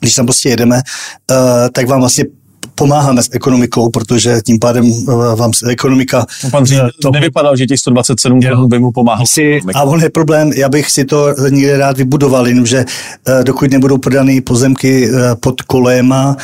když 0.00 0.14
tam 0.14 0.26
prostě 0.26 0.48
jedeme, 0.48 0.76
uh, 0.76 1.36
tak 1.72 1.88
vám 1.88 2.00
vlastně 2.00 2.24
pomáháme 2.80 3.22
s 3.22 3.28
ekonomikou, 3.32 3.90
protože 3.90 4.40
tím 4.46 4.58
pádem 4.58 4.84
eh, 4.84 5.36
vám 5.36 5.50
ekonomika... 5.68 6.26
No, 6.44 6.50
pan 6.50 6.66
Řík, 6.66 6.78
to 7.02 7.10
nevypadal, 7.10 7.56
že 7.56 7.66
těch 7.66 7.80
127 7.80 8.42
korun 8.42 8.68
by 8.68 8.78
mu 8.78 8.92
pomáhal. 8.92 9.26
Si, 9.26 9.60
a 9.74 9.82
on 9.82 10.02
je 10.02 10.10
problém, 10.10 10.52
já 10.52 10.68
bych 10.68 10.90
si 10.90 11.04
to 11.04 11.34
někde 11.50 11.78
rád 11.78 11.96
vybudoval, 11.96 12.48
jenomže 12.48 12.84
eh, 12.84 13.44
dokud 13.44 13.70
nebudou 13.70 13.98
prodány 13.98 14.40
pozemky 14.40 15.08
eh, 15.08 15.36
pod 15.40 15.62
kolema 15.62 16.36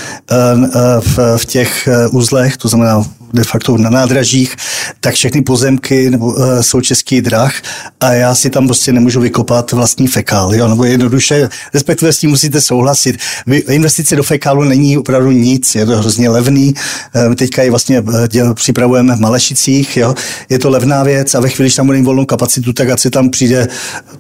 v, 1.01 1.19
v 1.37 1.45
těch 1.47 1.89
uzlech, 2.13 2.57
to 2.57 2.69
znamená 2.69 3.05
de 3.33 3.45
facto 3.45 3.77
na 3.77 3.91
nádražích, 3.91 4.57
tak 5.01 5.15
všechny 5.15 5.43
pozemky 5.43 6.11
nebo, 6.11 6.27
uh, 6.27 6.61
jsou 6.61 6.81
český 6.81 7.21
drah 7.21 7.55
a 8.01 8.13
já 8.13 8.35
si 8.35 8.51
tam 8.51 8.67
prostě 8.67 8.93
nemůžu 8.93 9.21
vykopat 9.21 9.73
vlastní 9.73 10.09
fekál, 10.09 10.55
jo, 10.55 10.69
nebo 10.69 10.85
jednoduše, 10.85 11.49
respektive 11.75 12.13
s 12.13 12.19
tím 12.19 12.31
musíte 12.31 12.61
souhlasit. 12.61 13.17
Vy, 13.47 13.57
investice 13.57 14.17
do 14.17 14.23
fekálu 14.23 14.65
není 14.65 14.99
opravdu 14.99 15.31
nic, 15.31 15.75
je 15.75 15.87
to 15.87 15.97
hrozně 15.97 16.26
levný, 16.29 16.75
uh, 17.27 17.35
teďka 17.35 17.63
ji 17.63 17.71
vlastně 17.71 18.03
eh, 18.15 18.29
děl, 18.29 18.55
připravujeme 18.55 19.17
v 19.17 19.21
Malešicích, 19.21 19.97
jo, 19.97 20.15
je 20.49 20.59
to 20.59 20.71
levná 20.71 21.03
věc 21.03 21.35
a 21.35 21.41
ve 21.41 21.49
chvíli, 21.49 21.67
když 21.67 21.75
tam 21.75 21.87
bude 21.87 22.03
volnou 22.03 22.25
kapacitu, 22.25 22.73
tak 22.73 22.91
ať 22.91 23.01
si 23.01 23.11
tam 23.11 23.31
přijde 23.31 23.69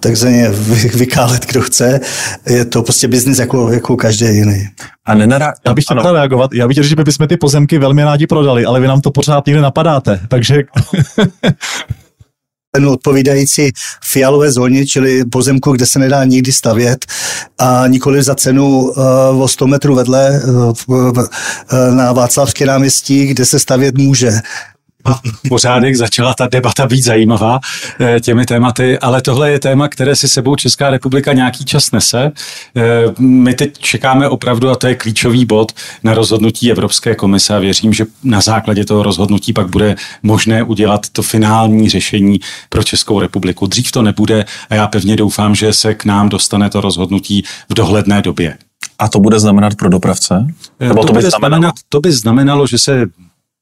takzvaně 0.01 0.51
vykálet, 0.95 1.47
kdo 1.47 1.61
chce, 1.61 2.01
je 2.47 2.65
to 2.65 2.83
prostě 2.83 3.09
biznis 3.09 3.39
jako, 3.39 3.73
jako 3.73 3.97
každý 3.97 4.27
jiný. 4.27 4.69
A 5.07 5.15
nenará... 5.15 5.53
Já 5.67 5.75
bych 5.75 5.85
chtěl 5.85 6.13
reagovat. 6.13 6.55
Já 6.55 6.69
bych 6.69 6.77
že 6.77 6.97
bychom 6.97 7.29
ty 7.29 7.37
pozemky 7.37 7.79
velmi 7.79 8.05
rádi 8.05 8.27
prodali, 8.27 8.65
ale 8.65 8.81
vy 8.81 8.87
nám 8.87 9.01
to 9.01 9.11
pořád 9.11 9.47
někde 9.47 9.63
napadáte. 9.63 10.21
Takže 10.29 10.63
odpovídající 12.85 13.71
fialové 14.05 14.53
zóně, 14.53 14.87
čili 14.87 15.25
pozemku, 15.25 15.73
kde 15.73 15.87
se 15.87 15.99
nedá 15.99 16.25
nikdy 16.25 16.53
stavět 16.53 17.07
a 17.59 17.85
nikoli 17.87 18.23
za 18.23 18.35
cenu 18.35 18.79
uh, 18.79 19.43
o 19.43 19.49
100 19.49 19.67
metrů 19.67 19.95
vedle 19.95 20.43
uh, 20.45 20.73
na 21.95 22.13
Václavské 22.13 22.67
náměstí, 22.67 23.27
kde 23.27 23.45
se 23.45 23.59
stavět 23.59 23.99
může 23.99 24.41
pořádek 25.49 25.97
začala 25.97 26.35
ta 26.35 26.47
debata 26.47 26.87
být 26.87 27.03
zajímavá 27.03 27.61
eh, 28.01 28.21
těmi 28.21 28.47
tématy, 28.47 28.99
ale 28.99 29.23
tohle 29.23 29.51
je 29.51 29.59
téma, 29.59 29.89
které 29.89 30.17
si 30.17 30.29
sebou 30.29 30.57
Česká 30.57 30.91
republika 30.91 31.33
nějaký 31.33 31.65
čas 31.65 31.93
nese. 31.93 32.33
Eh, 32.77 32.83
my 33.19 33.55
teď 33.55 33.79
čekáme 33.79 34.29
opravdu, 34.29 34.71
a 34.71 34.75
to 34.75 34.87
je 34.87 34.95
klíčový 34.95 35.45
bod, 35.45 35.73
na 36.03 36.15
rozhodnutí 36.15 36.71
Evropské 36.71 37.15
komise 37.15 37.57
a 37.57 37.59
věřím, 37.59 37.93
že 37.93 38.07
na 38.25 38.41
základě 38.41 38.85
toho 38.85 39.03
rozhodnutí 39.03 39.53
pak 39.53 39.69
bude 39.69 39.97
možné 40.23 40.63
udělat 40.63 41.09
to 41.13 41.23
finální 41.23 41.89
řešení 41.89 42.41
pro 42.69 42.83
Českou 42.83 43.21
republiku. 43.21 43.67
Dřív 43.67 43.93
to 43.93 44.03
nebude 44.03 44.45
a 44.71 44.75
já 44.75 44.87
pevně 44.87 45.17
doufám, 45.17 45.55
že 45.55 45.73
se 45.73 45.95
k 45.95 46.05
nám 46.05 46.29
dostane 46.29 46.71
to 46.71 46.81
rozhodnutí 46.81 47.45
v 47.69 47.75
dohledné 47.75 48.23
době. 48.23 48.59
A 48.99 49.09
to 49.09 49.21
bude 49.21 49.41
znamenat 49.41 49.75
pro 49.75 49.89
dopravce? 49.89 50.47
Nebo 50.81 51.01
to, 51.01 51.07
to, 51.07 51.13
by 51.13 51.21
znamenalo? 51.21 51.39
znamenat, 51.49 51.75
to 51.89 52.01
by 52.01 52.13
znamenalo, 52.13 52.67
že 52.67 52.79
se 52.79 53.07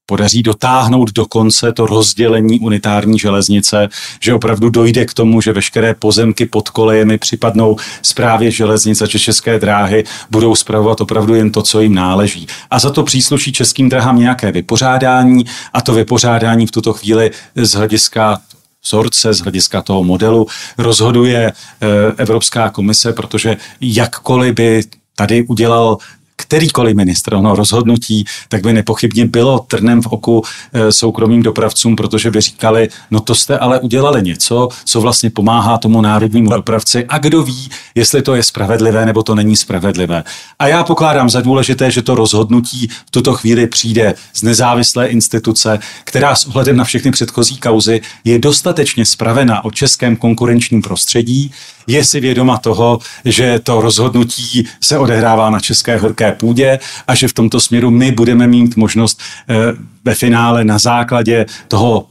podaří 0.07 0.42
dotáhnout 0.42 1.12
do 1.12 1.26
konce 1.26 1.72
to 1.72 1.86
rozdělení 1.86 2.61
unitární 2.61 3.18
železnice, 3.18 3.88
že 4.20 4.34
opravdu 4.34 4.70
dojde 4.70 5.05
k 5.07 5.14
tomu, 5.14 5.40
že 5.40 5.52
veškeré 5.52 5.94
pozemky 5.94 6.46
pod 6.46 6.68
kolejemi 6.68 7.18
připadnou 7.18 7.76
zprávě 8.02 8.50
železnice 8.50 9.09
či 9.09 9.18
české 9.18 9.59
dráhy, 9.59 10.05
budou 10.30 10.55
zpravovat 10.55 11.00
opravdu 11.00 11.34
jen 11.34 11.50
to, 11.50 11.62
co 11.62 11.80
jim 11.80 11.94
náleží. 11.94 12.46
A 12.70 12.78
za 12.78 12.90
to 12.90 13.02
přísluší 13.02 13.52
českým 13.52 13.88
drahám 13.88 14.18
nějaké 14.18 14.52
vypořádání 14.52 15.44
a 15.72 15.80
to 15.80 15.94
vypořádání 15.94 16.66
v 16.66 16.70
tuto 16.70 16.92
chvíli 16.92 17.30
z 17.55 17.72
hlediska 17.72 18.40
vzorce, 18.84 19.34
z 19.34 19.40
hlediska 19.40 19.82
toho 19.82 20.05
modelu 20.05 20.46
rozhoduje 20.78 21.52
eh, 21.52 21.86
Evropská 22.16 22.70
komise, 22.70 23.12
protože 23.12 23.57
jakkoliv 23.80 24.55
by 24.55 24.82
tady 25.16 25.42
udělal 25.42 25.98
kterýkoliv 26.37 26.97
ministr 26.97 27.35
ono 27.35 27.55
rozhodnutí, 27.55 28.24
tak 28.49 28.62
by 28.62 28.72
nepochybně 28.72 29.26
bylo 29.26 29.59
trnem 29.59 30.03
v 30.03 30.07
oku 30.07 30.43
e, 30.72 30.93
soukromým 30.93 31.43
dopravcům, 31.43 31.97
protože 31.97 32.30
by 32.30 32.41
říkali, 32.41 32.89
no 33.11 33.20
to 33.20 33.35
jste 33.35 33.59
ale 33.59 33.80
udělali 33.80 34.22
něco, 34.22 34.68
co 34.85 35.01
vlastně 35.01 35.30
pomáhá 35.30 35.78
tomu 35.78 36.01
národnímu 36.01 36.51
dopravci 36.51 37.05
a 37.09 37.18
kdo 37.18 37.43
ví, 37.43 37.70
jestli 37.95 38.22
to 38.22 38.35
je 38.35 38.43
spravedlivé 38.43 39.07
nebo 39.07 39.22
to 39.22 39.35
není 39.35 39.57
spravedlivé. 39.57 40.24
A 40.59 40.66
já 40.66 40.85
pokládám 40.85 41.30
za 41.30 41.41
důležité, 41.41 41.91
že 41.91 42.03
to 42.03 42.14
rozhodnutí 42.14 42.89
v 43.07 43.11
tuto 43.11 43.35
chvíli 43.35 43.66
přijde 43.66 44.14
z 44.35 44.43
nezávislé 44.43 45.07
instituce, 45.07 45.78
která 46.05 46.35
s 46.35 46.47
ohledem 46.47 46.76
na 46.76 46.85
všechny 46.85 47.11
předchozí 47.11 47.59
kauzy 47.59 48.01
je 48.24 48.39
dostatečně 48.39 49.07
spravena 49.07 49.64
o 49.64 49.70
českém 49.70 50.16
konkurenčním 50.16 50.82
prostředí, 50.82 51.53
je 51.87 52.05
si 52.05 52.20
vědoma 52.20 52.59
toho, 52.59 52.99
že 53.24 53.59
to 53.62 53.80
rozhodnutí 53.80 54.66
se 54.80 54.99
odehrává 54.99 55.51
na 55.51 55.61
české 55.61 55.97
horké 55.97 56.24
české 56.25 56.39
půdě 56.39 56.79
a 57.07 57.14
že 57.14 57.29
v 57.29 57.33
tomto 57.33 57.61
směru 57.61 57.91
my 57.91 58.12
budeme 58.12 58.47
mít 58.47 58.77
možnost 58.77 59.20
ve 60.05 60.14
finále 60.14 60.64
na 60.64 60.79
základě 60.79 61.47
toho 61.68 62.07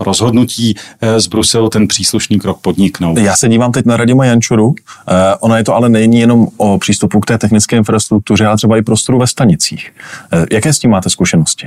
rozhodnutí 0.00 0.74
eh, 1.00 1.20
z 1.20 1.26
Bruselu 1.26 1.68
ten 1.68 1.88
příslušný 1.88 2.38
krok 2.38 2.60
podniknout. 2.60 3.18
Já 3.18 3.36
se 3.36 3.48
dívám 3.48 3.72
teď 3.72 3.86
na 3.86 3.96
Radima 3.96 4.24
Jančuru. 4.24 4.74
Eh, 4.74 5.36
ona 5.40 5.58
je 5.58 5.64
to 5.64 5.74
ale 5.74 5.88
není 5.88 6.20
jenom 6.20 6.48
o 6.56 6.78
přístupu 6.78 7.20
k 7.20 7.26
té 7.26 7.38
technické 7.38 7.76
infrastruktuře, 7.76 8.46
ale 8.46 8.56
třeba 8.56 8.76
i 8.76 8.82
prostoru 8.82 9.18
ve 9.18 9.26
stanicích. 9.26 9.92
Eh, 10.32 10.46
jaké 10.52 10.72
s 10.72 10.78
tím 10.78 10.90
máte 10.90 11.10
zkušenosti? 11.10 11.66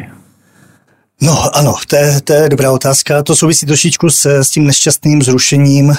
No 1.21 1.55
ano, 1.55 1.75
to 1.87 1.95
je, 1.95 2.21
to 2.21 2.33
je 2.33 2.49
dobrá 2.49 2.71
otázka. 2.71 3.23
To 3.23 3.35
souvisí 3.35 3.65
trošičku 3.65 4.09
s, 4.09 4.25
s 4.25 4.49
tím 4.49 4.67
nešťastným 4.67 5.21
zrušením 5.21 5.89
uh, 5.89 5.95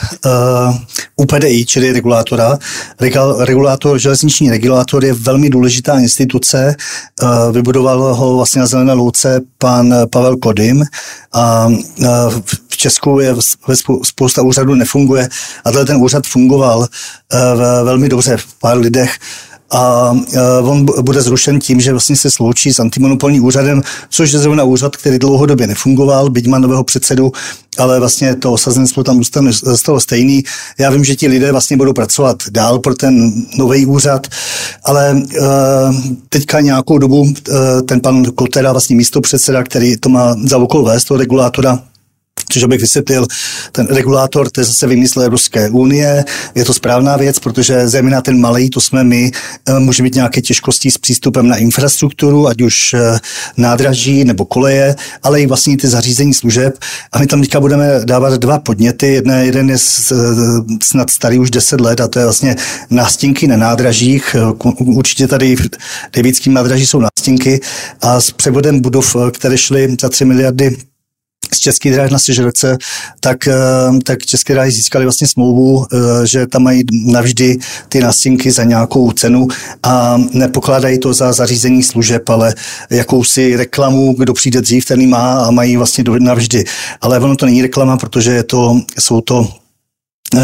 UPDI, 1.17 1.67
čili 1.67 1.93
regulátora. 1.93 2.59
Regal, 3.01 3.45
regulátor, 3.45 3.99
železniční 3.99 4.51
regulátor 4.51 5.05
je 5.05 5.13
velmi 5.13 5.51
důležitá 5.51 5.99
instituce. 5.99 6.77
Uh, 7.23 7.53
vybudoval 7.53 8.15
ho 8.15 8.37
vlastně 8.37 8.61
na 8.61 8.67
Zelené 8.67 8.93
louce 8.93 9.41
pan 9.59 9.95
Pavel 10.11 10.37
Kodym 10.37 10.85
a 11.33 11.67
uh, 11.67 11.77
v 12.69 12.77
Česku 12.77 13.21
je 13.21 13.35
ve 13.69 13.77
spousta 14.03 14.43
úřadů 14.43 14.75
nefunguje 14.75 15.29
a 15.65 15.71
ten 15.71 15.97
úřad 15.97 16.27
fungoval 16.27 16.79
uh, 16.79 17.39
velmi 17.85 18.09
dobře 18.09 18.37
v 18.37 18.55
pár 18.55 18.79
lidech 18.79 19.19
a 19.71 20.13
on 20.63 20.87
bude 21.03 21.23
zrušen 21.23 21.59
tím, 21.61 21.81
že 21.81 21.93
vlastně 21.93 22.17
se 22.17 22.31
sloučí 22.31 22.75
s 22.75 22.79
antimonopolním 22.81 23.45
úřadem, 23.45 23.83
což 24.11 24.33
je 24.33 24.39
zrovna 24.39 24.65
úřad, 24.65 24.97
který 24.97 25.19
dlouhodobě 25.19 25.67
nefungoval, 25.67 26.31
byť 26.31 26.47
má 26.47 26.59
nového 26.59 26.85
předsedu, 26.85 27.33
ale 27.79 27.99
vlastně 27.99 28.35
to 28.35 28.53
osazenstvo 28.53 29.05
tam 29.05 29.23
zůstalo 29.63 30.01
stejný. 30.01 30.45
Já 30.79 30.91
vím, 30.91 31.05
že 31.05 31.17
ti 31.17 31.29
lidé 31.29 31.53
vlastně 31.53 31.77
budou 31.77 31.93
pracovat 31.93 32.43
dál 32.51 32.79
pro 32.79 32.95
ten 32.95 33.33
nový 33.59 33.87
úřad, 33.87 34.27
ale 34.85 35.23
teďka 36.29 36.61
nějakou 36.61 36.99
dobu 36.99 37.35
ten 37.89 38.01
pan 38.01 38.25
Kotera, 38.25 38.73
vlastně 38.73 38.97
místo 38.97 39.21
předseda, 39.21 39.63
který 39.63 39.97
to 39.97 40.09
má 40.09 40.37
za 40.45 40.57
úkol 40.57 40.85
vést, 40.85 41.05
toho 41.05 41.19
regulátora, 41.19 41.79
Což 42.53 42.63
abych 42.63 42.81
vysvětlil, 42.81 43.27
ten 43.73 43.87
regulátor, 43.87 44.51
to 44.51 44.61
je 44.61 44.65
zase 44.65 44.87
vymyslel 44.87 45.29
Ruské 45.29 45.71
unie, 45.71 46.25
je 46.55 46.65
to 46.65 46.75
správná 46.75 47.17
věc, 47.17 47.39
protože 47.39 47.89
zejména 47.89 48.23
ten 48.23 48.41
malý, 48.41 48.71
to 48.71 48.81
jsme 48.81 49.05
my, 49.05 49.31
eh, 49.69 49.79
může 49.79 50.03
mít 50.03 50.15
nějaké 50.15 50.41
těžkosti 50.41 50.91
s 50.91 50.99
přístupem 50.99 51.49
na 51.49 51.57
infrastrukturu, 51.57 52.49
ať 52.49 52.63
už 52.63 52.95
eh, 52.95 53.19
nádraží 53.57 54.25
nebo 54.25 54.45
koleje, 54.45 54.97
ale 55.23 55.41
i 55.41 55.47
vlastně 55.47 55.77
ty 55.77 55.89
zařízení 55.89 56.35
služeb. 56.35 56.79
A 57.13 57.19
my 57.19 57.27
tam 57.27 57.41
teďka 57.41 57.61
budeme 57.61 58.01
dávat 58.05 58.35
dva 58.35 58.59
podněty. 58.59 59.07
Jedné, 59.07 59.47
jeden 59.47 59.71
je 59.71 59.77
eh, 59.77 60.17
snad 60.83 61.11
starý 61.11 61.39
už 61.39 61.51
10 61.51 61.81
let 61.81 62.01
a 62.01 62.09
to 62.09 62.19
je 62.19 62.25
vlastně 62.25 62.57
nástěnky 62.91 63.47
na 63.47 63.57
nádražích. 63.57 64.37
Určitě 64.79 65.27
tady 65.27 65.57
v 65.57 65.69
Devickém 66.13 66.55
nádraží 66.55 66.87
jsou 66.87 67.01
nástěnky 67.01 67.61
a 68.01 68.21
s 68.21 68.31
převodem 68.31 68.81
budov, 68.81 69.17
které 69.33 69.59
šly 69.59 69.97
za 70.01 70.09
3 70.09 70.25
miliardy 70.25 70.90
z 71.55 71.59
České 71.59 71.93
dráhy 71.93 72.11
na 72.11 72.19
Sežerce, 72.19 72.79
tak, 73.21 73.49
eh, 73.49 73.55
tak 74.05 74.27
České 74.27 74.53
dráhy 74.53 74.71
získali 74.71 75.05
vlastně 75.05 75.27
smlouvu, 75.27 75.87
eh, 75.93 76.27
že 76.27 76.47
tam 76.47 76.63
mají 76.63 76.83
navždy 76.93 77.59
ty 77.89 78.01
nástěnky 78.01 78.51
za 78.51 78.65
nějakou 78.65 79.13
cenu 79.13 79.49
a 79.83 80.17
nepokládají 80.33 80.99
to 80.99 81.13
za 81.13 81.33
zařízení 81.33 81.83
služeb, 81.83 82.29
ale 82.29 82.55
jakousi 82.91 83.57
reklamu, 83.57 84.15
kdo 84.19 84.35
přijde 84.35 84.61
dřív, 84.61 84.85
ten 84.85 85.09
má 85.09 85.45
a 85.45 85.51
mají 85.51 85.77
vlastně 85.77 86.05
navždy. 86.19 86.65
Ale 87.01 87.19
ono 87.19 87.37
to 87.37 87.47
není 87.47 87.63
reklama, 87.63 87.97
protože 87.97 88.33
je 88.33 88.43
to, 88.43 88.81
jsou 88.99 89.21
to 89.21 89.60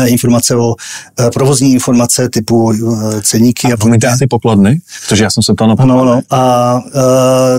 informace 0.07 0.57
o 0.57 0.74
eh, 1.20 1.30
provozní 1.34 1.72
informace 1.72 2.28
typu 2.28 2.72
eh, 2.72 3.22
ceníky. 3.22 3.72
A 3.72 3.76
pomíte 3.76 4.07
asi 4.07 4.26
pokladny? 4.26 4.80
Protože 5.09 5.24
já 5.24 5.30
jsem 5.30 5.43
se 5.43 5.55
ptal 5.55 5.68
na 5.68 5.76
pokladny. 5.76 6.01
Ano, 6.01 6.12
ano. 6.12 6.22
A, 6.30 6.37
a, 6.39 6.82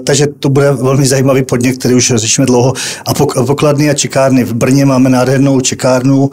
takže 0.03 0.27
to 0.39 0.49
bude 0.49 0.71
velmi 0.71 1.05
zajímavý 1.05 1.43
podnět, 1.43 1.77
který 1.77 1.95
už 1.95 2.13
řešíme 2.15 2.45
dlouho. 2.45 2.73
A 3.05 3.13
pokladny 3.45 3.89
a 3.89 3.93
čekárny. 3.93 4.43
V 4.43 4.53
Brně 4.53 4.85
máme 4.85 5.09
nádhernou 5.09 5.59
čekárnu 5.61 6.29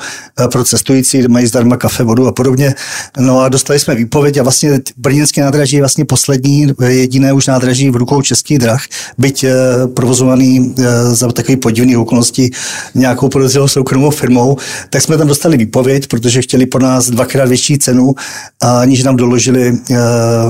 pro 0.53 0.65
cestující, 0.65 1.19
kde 1.19 1.29
mají 1.29 1.47
zdarma 1.47 1.77
kafe, 1.77 2.05
vodu 2.05 2.27
a 2.27 2.33
podobně. 2.33 2.75
No 3.19 3.41
a 3.41 3.49
dostali 3.49 3.79
jsme 3.79 3.95
výpověď 3.95 4.37
a 4.37 4.43
vlastně 4.43 4.81
brněnské 4.97 5.43
nádraží 5.43 5.77
je 5.77 5.83
vlastně 5.83 6.05
poslední, 6.05 6.67
jediné 6.87 7.33
už 7.33 7.47
nádraží 7.47 7.91
v 7.91 7.97
rukou 7.97 8.23
českých 8.23 8.59
drah, 8.59 8.83
byť 9.19 9.45
provozovaný 9.95 10.75
za 11.13 11.33
takový 11.33 11.57
podivný 11.57 11.97
okolnosti 11.97 12.51
nějakou 12.95 13.29
podezřelou 13.29 13.69
soukromou 13.69 14.11
firmou, 14.11 14.57
tak 14.91 15.03
jsme 15.03 15.19
tam 15.19 15.29
dostali 15.29 15.57
výpověď 15.57 15.84
odpověď, 15.85 16.07
protože 16.07 16.43
chtěli 16.43 16.67
po 16.67 16.79
nás 16.79 17.11
dvakrát 17.11 17.49
větší 17.49 17.79
cenu, 17.79 18.15
aniž 18.61 19.03
nám 19.03 19.17
doložili 19.17 19.71
uh, 19.71 19.97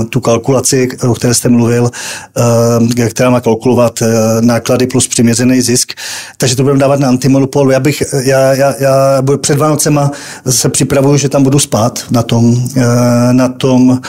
tu 0.09 0.19
kalkulaci, 0.19 0.87
o 1.09 1.13
které 1.13 1.33
jste 1.33 1.49
mluvil, 1.49 1.83
uh, 1.83 3.05
která 3.09 3.29
má 3.29 3.41
kalkulovat 3.41 4.01
uh, 4.01 4.07
náklady 4.41 4.87
plus 4.87 5.07
přiměřený 5.07 5.61
zisk. 5.61 5.93
Takže 6.37 6.55
to 6.55 6.63
budeme 6.63 6.79
dávat 6.79 6.99
na 6.99 7.07
antimonopol. 7.07 7.71
Já 7.71 7.79
bych, 7.79 8.03
já, 8.23 8.53
já, 8.53 8.73
já 8.79 9.21
před 9.41 9.57
Vánocema 9.57 10.11
se 10.49 10.69
připravuju, 10.69 11.17
že 11.17 11.29
tam 11.29 11.43
budu 11.43 11.59
spát 11.59 12.05
na 12.11 12.23
tom, 12.23 12.45
uh, 12.53 12.83
na 13.31 13.49
tom 13.49 13.99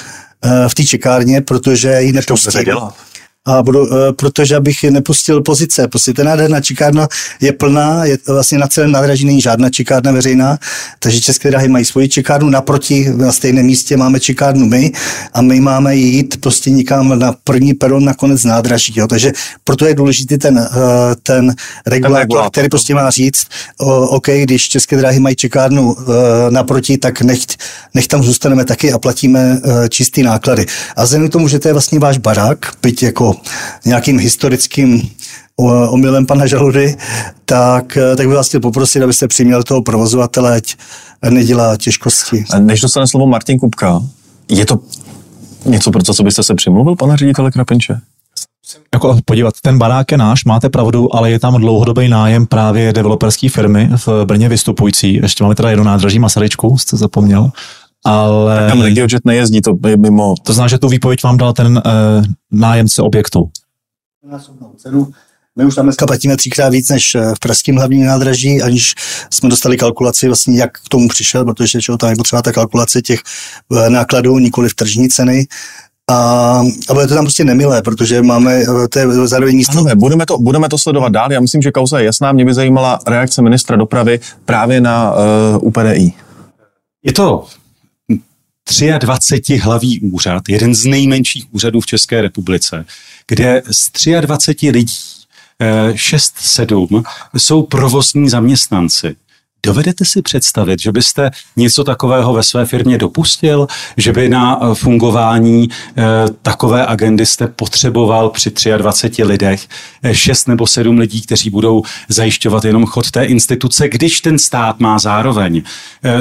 v 0.68 0.74
té 0.74 0.84
čekárně, 0.84 1.40
protože 1.40 2.02
ji 2.02 2.12
nepustím 2.12 2.64
a 3.46 3.62
budu, 3.62 3.86
eh, 3.86 4.12
protože 4.12 4.56
abych 4.56 4.82
nepustil 4.82 5.42
pozice. 5.42 5.88
Prostě 5.88 6.12
ta 6.12 6.24
nádherná 6.24 6.60
čekárna 6.60 7.08
je 7.40 7.52
plná, 7.52 8.04
je 8.04 8.18
vlastně 8.26 8.58
na 8.58 8.66
celém 8.66 8.92
nádraží 8.92 9.24
není 9.24 9.40
žádná 9.40 9.70
čekárna 9.70 10.12
veřejná, 10.12 10.58
takže 10.98 11.20
České 11.20 11.50
dráhy 11.50 11.68
mají 11.68 11.84
svoji 11.84 12.08
čekárnu, 12.08 12.50
naproti 12.50 13.12
na 13.16 13.32
stejném 13.32 13.66
místě 13.66 13.96
máme 13.96 14.20
čekárnu 14.20 14.66
my 14.66 14.92
a 15.32 15.42
my 15.42 15.60
máme 15.60 15.96
jít 15.96 16.40
prostě 16.40 16.70
někam 16.70 17.18
na 17.18 17.34
první 17.44 17.74
peron 17.74 18.04
na 18.04 18.14
konec 18.14 18.44
nádraží. 18.44 18.92
Jo. 18.96 19.06
Takže 19.06 19.32
proto 19.64 19.86
je 19.86 19.94
důležitý 19.94 20.38
ten, 20.38 20.58
eh, 20.58 21.14
ten 21.22 21.54
regulátor, 21.86 22.50
který 22.50 22.68
prostě 22.68 22.94
má 22.94 23.10
říct, 23.10 23.46
OK, 24.08 24.28
když 24.28 24.68
České 24.68 24.96
dráhy 24.96 25.20
mají 25.20 25.36
čekárnu 25.36 25.96
eh, 25.98 26.50
naproti, 26.50 26.98
tak 26.98 27.22
nech, 27.22 27.38
nech 27.94 28.08
tam 28.08 28.22
zůstaneme 28.22 28.64
taky 28.64 28.92
a 28.92 28.98
platíme 28.98 29.60
čistý 29.88 30.22
náklady. 30.22 30.66
A 30.96 31.04
vzhledem 31.04 31.28
k 31.28 31.32
tomu, 31.32 31.48
že 31.48 31.58
to 31.58 31.68
je 31.68 31.72
vlastně 31.72 31.98
váš 31.98 32.18
barák, 32.18 32.58
byť 32.82 33.02
jako 33.02 33.35
nějakým 33.84 34.18
historickým 34.18 35.10
omylem 35.88 36.26
pana 36.26 36.46
Žaludy, 36.46 36.96
tak, 37.44 37.98
tak 38.16 38.26
bych 38.26 38.36
vás 38.36 38.48
chtěl 38.48 38.60
poprosit, 38.60 39.02
abyste 39.02 39.28
přiměl 39.28 39.62
toho 39.62 39.82
provozovatele, 39.82 40.56
ať 40.56 40.76
nedělá 41.30 41.76
těžkosti. 41.76 42.44
Než 42.58 42.80
dostane 42.80 43.06
slovo 43.06 43.26
Martin 43.26 43.58
Kupka, 43.58 44.02
je 44.48 44.66
to 44.66 44.78
něco, 45.64 45.90
pro 45.90 46.02
co 46.02 46.22
byste 46.22 46.42
se 46.42 46.54
přimluvil, 46.54 46.96
pane 46.96 47.16
ředitele 47.16 47.50
Krapenče? 47.50 48.00
Jako 48.94 49.18
podívat, 49.24 49.54
ten 49.62 49.78
barák 49.78 50.12
je 50.12 50.18
náš, 50.18 50.44
máte 50.44 50.68
pravdu, 50.68 51.16
ale 51.16 51.30
je 51.30 51.38
tam 51.38 51.60
dlouhodobý 51.60 52.08
nájem 52.08 52.46
právě 52.46 52.92
developerské 52.92 53.48
firmy 53.48 53.90
v 54.06 54.24
Brně 54.24 54.48
vystupující. 54.48 55.14
Ještě 55.14 55.44
máme 55.44 55.54
teda 55.54 55.70
jednu 55.70 55.84
nádraží 55.84 56.18
Masaryčku, 56.18 56.78
jste 56.78 56.96
zapomněl 56.96 57.50
ale... 58.06 58.68
Tam 58.68 58.82
RegioJet 58.82 59.24
nejezdí, 59.24 59.60
to 59.60 59.88
je 59.88 59.96
mimo... 59.96 60.34
To 60.42 60.52
znamená, 60.52 60.68
že 60.68 60.78
tu 60.78 60.88
výpověď 60.88 61.22
vám 61.22 61.36
dal 61.36 61.52
ten 61.52 61.82
uh, 61.86 62.24
nájemce 62.52 63.02
objektu. 63.02 63.50
My 65.58 65.64
už 65.64 65.74
tam 65.74 65.86
dneska 65.86 66.06
platíme 66.06 66.36
třikrát 66.36 66.68
víc 66.68 66.88
než 66.88 67.14
eh, 67.14 67.34
v 67.34 67.38
pražském 67.38 67.76
hlavním 67.76 68.06
nádraží, 68.06 68.62
aniž 68.62 68.94
jsme 69.30 69.48
dostali 69.48 69.76
kalkulaci, 69.76 70.26
vlastně 70.26 70.58
jak 70.58 70.78
k 70.78 70.88
tomu 70.88 71.08
přišel, 71.08 71.44
protože 71.44 71.80
čo, 71.80 71.96
tam 71.96 72.10
je 72.10 72.16
potřeba 72.16 72.42
ta 72.42 72.52
kalkulace 72.52 73.02
těch 73.02 73.20
eh, 73.76 73.90
nákladů, 73.90 74.38
nikoli 74.38 74.68
v 74.68 74.74
tržní 74.74 75.08
ceny. 75.08 75.46
A, 76.10 76.14
a 76.88 76.94
bude 76.94 77.06
to 77.06 77.14
tam 77.14 77.24
prostě 77.24 77.44
nemilé, 77.44 77.82
protože 77.82 78.22
máme, 78.22 78.62
to 78.90 78.98
je 78.98 79.06
zároveň 79.28 79.56
místo... 79.56 79.78
Ano, 79.78 79.96
budeme 79.96 80.26
to, 80.26 80.38
budeme 80.38 80.68
to 80.68 80.78
sledovat 80.78 81.12
dál. 81.12 81.32
Já 81.32 81.40
myslím, 81.40 81.62
že 81.62 81.72
kauza 81.72 81.98
je 81.98 82.04
jasná. 82.04 82.32
Mě 82.32 82.44
by 82.44 82.54
zajímala 82.54 82.98
reakce 83.06 83.42
ministra 83.42 83.76
dopravy 83.76 84.20
právě 84.44 84.80
na 84.80 85.12
uh, 85.12 85.18
UPDI. 85.60 86.12
Je 87.04 87.12
to 87.12 87.46
23 88.98 89.56
hlavý 89.56 90.00
úřad, 90.00 90.42
jeden 90.48 90.74
z 90.74 90.84
nejmenších 90.84 91.44
úřadů 91.50 91.80
v 91.80 91.86
České 91.86 92.22
republice, 92.22 92.84
kde 93.26 93.62
z 93.70 93.90
23 94.20 94.70
lidí 94.70 94.94
6-7 95.60 97.02
eh, 97.34 97.38
jsou 97.38 97.62
provozní 97.62 98.28
zaměstnanci. 98.28 99.16
Dovedete 99.66 100.04
si 100.04 100.22
představit, 100.22 100.80
že 100.80 100.92
byste 100.92 101.30
něco 101.56 101.84
takového 101.84 102.32
ve 102.32 102.42
své 102.42 102.66
firmě 102.66 102.98
dopustil, 102.98 103.66
že 103.96 104.12
by 104.12 104.28
na 104.28 104.60
eh, 104.60 104.74
fungování 104.74 105.68
eh, 105.68 106.02
takové 106.42 106.86
agendy 106.86 107.26
jste 107.26 107.46
potřeboval 107.46 108.30
při 108.30 108.50
23 108.76 109.24
lidech 109.24 109.68
6 110.12 110.48
nebo 110.48 110.66
7 110.66 110.98
lidí, 110.98 111.22
kteří 111.22 111.50
budou 111.50 111.82
zajišťovat 112.08 112.64
jenom 112.64 112.86
chod 112.86 113.10
té 113.10 113.24
instituce, 113.24 113.88
když 113.88 114.20
ten 114.20 114.38
stát 114.38 114.80
má 114.80 114.98
zároveň 114.98 115.62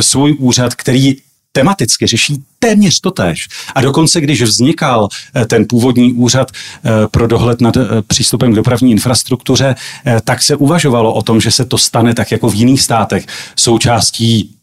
svůj 0.02 0.36
úřad, 0.40 0.76
který 0.76 1.18
tematicky 1.56 2.08
řeší 2.08 2.44
téměř 2.60 3.00
totéž. 3.00 3.48
A 3.76 3.82
dokonce, 3.82 4.22
když 4.22 4.42
vznikal 4.42 5.08
eh, 5.36 5.46
ten 5.46 5.66
původní 5.70 6.14
úřad 6.14 6.52
eh, 6.52 6.90
pro 7.12 7.28
dohled 7.28 7.62
nad 7.62 7.78
eh, 7.78 7.82
přístupem 8.08 8.52
k 8.52 8.56
dopravní 8.56 8.92
infrastruktuře, 8.92 9.76
tak 10.24 10.44
se 10.44 10.56
uvažovalo 10.56 11.14
o 11.14 11.22
tom, 11.22 11.42
že 11.42 11.52
se 11.52 11.66
to 11.66 11.78
stane 11.78 12.14
tak 12.14 12.32
jako 12.32 12.50
v 12.50 12.56
jiných 12.56 12.82
státech 12.82 13.26
součástí 13.56 14.55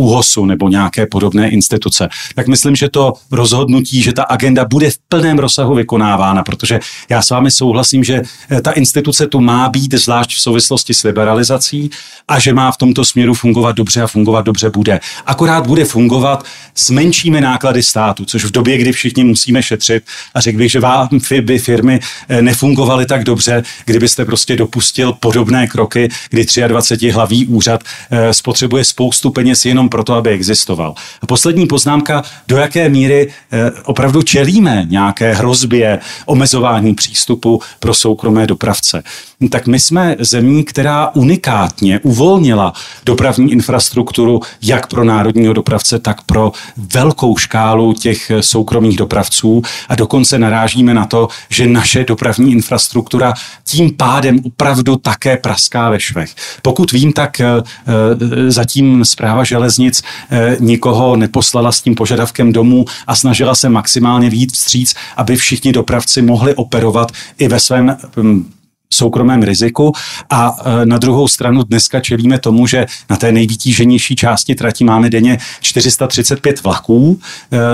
úhosu 0.00 0.46
nebo 0.46 0.68
nějaké 0.68 1.06
podobné 1.06 1.50
instituce. 1.50 2.08
Tak 2.34 2.48
myslím, 2.48 2.76
že 2.76 2.88
to 2.88 3.12
rozhodnutí, 3.30 4.02
že 4.02 4.12
ta 4.12 4.22
agenda 4.22 4.64
bude 4.64 4.90
v 4.90 4.98
plném 5.08 5.38
rozsahu 5.38 5.74
vykonávána, 5.74 6.42
protože 6.42 6.80
já 7.08 7.22
s 7.22 7.30
vámi 7.30 7.50
souhlasím, 7.50 8.04
že 8.04 8.22
eh, 8.50 8.60
ta 8.60 8.70
instituce 8.70 9.26
tu 9.26 9.40
má 9.40 9.68
být, 9.68 9.94
zvlášť 9.94 10.34
v 10.34 10.40
souvislosti 10.40 10.94
s 10.94 11.02
liberalizací 11.02 11.90
a 12.28 12.38
že 12.38 12.52
má 12.52 12.72
v 12.72 12.76
tomto 12.76 13.04
směru 13.04 13.34
fungovat 13.34 13.76
dobře 13.76 14.02
a 14.02 14.06
fungovat 14.06 14.44
dobře 14.44 14.70
bude. 14.70 15.00
Akorát 15.26 15.66
bude 15.66 15.84
fungovat 15.84 16.44
s 16.74 16.90
menšími 16.90 17.40
náklady 17.40 17.82
státu, 17.82 18.24
což 18.24 18.44
v 18.44 18.50
době, 18.50 18.78
kdy 18.78 18.92
všichni 18.92 19.24
musíme 19.24 19.62
šetřit 19.62 20.04
a 20.34 20.40
řekl 20.40 20.58
bych, 20.58 20.70
že 20.70 20.80
vám 20.80 21.08
by 21.40 21.58
firmy 21.58 22.00
eh, 22.28 22.42
nefungovaly 22.42 23.06
tak 23.06 23.24
dobře, 23.24 23.62
kdybyste 23.84 24.24
prostě 24.24 24.56
dopustil 24.56 25.12
podobné 25.12 25.66
kroky, 25.66 26.08
kdy 26.30 26.46
23 26.68 27.10
hlavý 27.10 27.46
úřad 27.46 27.80
eh, 28.10 28.34
spotřebuje 28.34 28.84
spoustu 28.84 29.30
peněz 29.30 29.64
jenom 29.64 29.88
proto, 29.90 30.14
aby 30.14 30.30
existoval. 30.30 30.94
A 31.22 31.26
poslední 31.26 31.66
poznámka, 31.66 32.22
do 32.48 32.56
jaké 32.56 32.88
míry 32.88 33.32
eh, 33.52 33.70
opravdu 33.84 34.22
čelíme 34.22 34.86
nějaké 34.88 35.34
hrozbě 35.34 35.98
omezování 36.26 36.94
přístupu 36.94 37.60
pro 37.80 37.94
soukromé 37.94 38.46
dopravce. 38.46 39.02
Tak 39.50 39.66
my 39.66 39.80
jsme 39.80 40.16
zemí, 40.18 40.64
která 40.64 41.10
unikátně 41.14 42.00
uvolnila 42.02 42.72
dopravní 43.04 43.52
infrastrukturu 43.52 44.40
jak 44.62 44.86
pro 44.86 45.04
národního 45.04 45.52
dopravce, 45.52 45.98
tak 45.98 46.22
pro 46.22 46.52
velkou 46.76 47.36
škálu 47.36 47.92
těch 47.92 48.32
soukromých 48.40 48.96
dopravců 48.96 49.62
a 49.88 49.94
dokonce 49.94 50.38
narážíme 50.38 50.94
na 50.94 51.06
to, 51.06 51.28
že 51.48 51.66
naše 51.66 52.04
dopravní 52.04 52.52
infrastruktura 52.52 53.34
tím 53.64 53.96
pádem 53.96 54.38
opravdu 54.44 54.96
také 54.96 55.36
praská 55.36 55.90
ve 55.90 56.00
švech. 56.00 56.34
Pokud 56.62 56.92
vím, 56.92 57.12
tak 57.12 57.40
eh, 57.40 57.46
eh, 57.46 58.50
zatím 58.50 59.04
zpráva 59.04 59.44
železnic 59.70 60.02
eh, 60.30 60.56
nikoho 60.60 61.16
neposlala 61.16 61.72
s 61.72 61.82
tím 61.82 61.94
požadavkem 61.94 62.52
domů 62.52 62.84
a 63.06 63.16
snažila 63.16 63.54
se 63.54 63.68
maximálně 63.68 64.30
výjít 64.30 64.52
vstříc, 64.52 64.94
aby 65.16 65.36
všichni 65.36 65.72
dopravci 65.72 66.22
mohli 66.22 66.54
operovat 66.54 67.12
i 67.38 67.48
ve 67.48 67.60
svém 67.60 67.96
hm, 68.16 68.50
soukromém 68.92 69.42
riziku 69.42 69.92
a 70.30 70.56
na 70.84 70.98
druhou 70.98 71.28
stranu 71.28 71.62
dneska 71.62 72.00
čelíme 72.00 72.38
tomu, 72.38 72.66
že 72.66 72.86
na 73.10 73.16
té 73.16 73.32
nejvytíženější 73.32 74.16
části 74.16 74.54
trati 74.54 74.84
máme 74.84 75.10
denně 75.10 75.38
435 75.60 76.62
vlaků, 76.62 77.20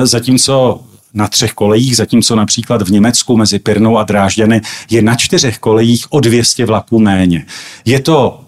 zatímco 0.03 0.80
na 1.14 1.28
třech 1.28 1.53
kolejích, 1.53 1.97
zatímco 1.97 2.36
například 2.36 2.82
v 2.82 2.90
Německu 2.90 3.36
mezi 3.36 3.59
Pirnou 3.59 3.99
a 3.99 4.05
Drážďany 4.05 4.61
je 4.90 5.03
na 5.03 5.14
čtyřech 5.14 5.59
kolejích 5.59 6.12
o 6.12 6.20
200 6.20 6.64
vlaků 6.66 6.99
méně. 6.99 7.47
Je 7.84 8.01
to 8.01 8.45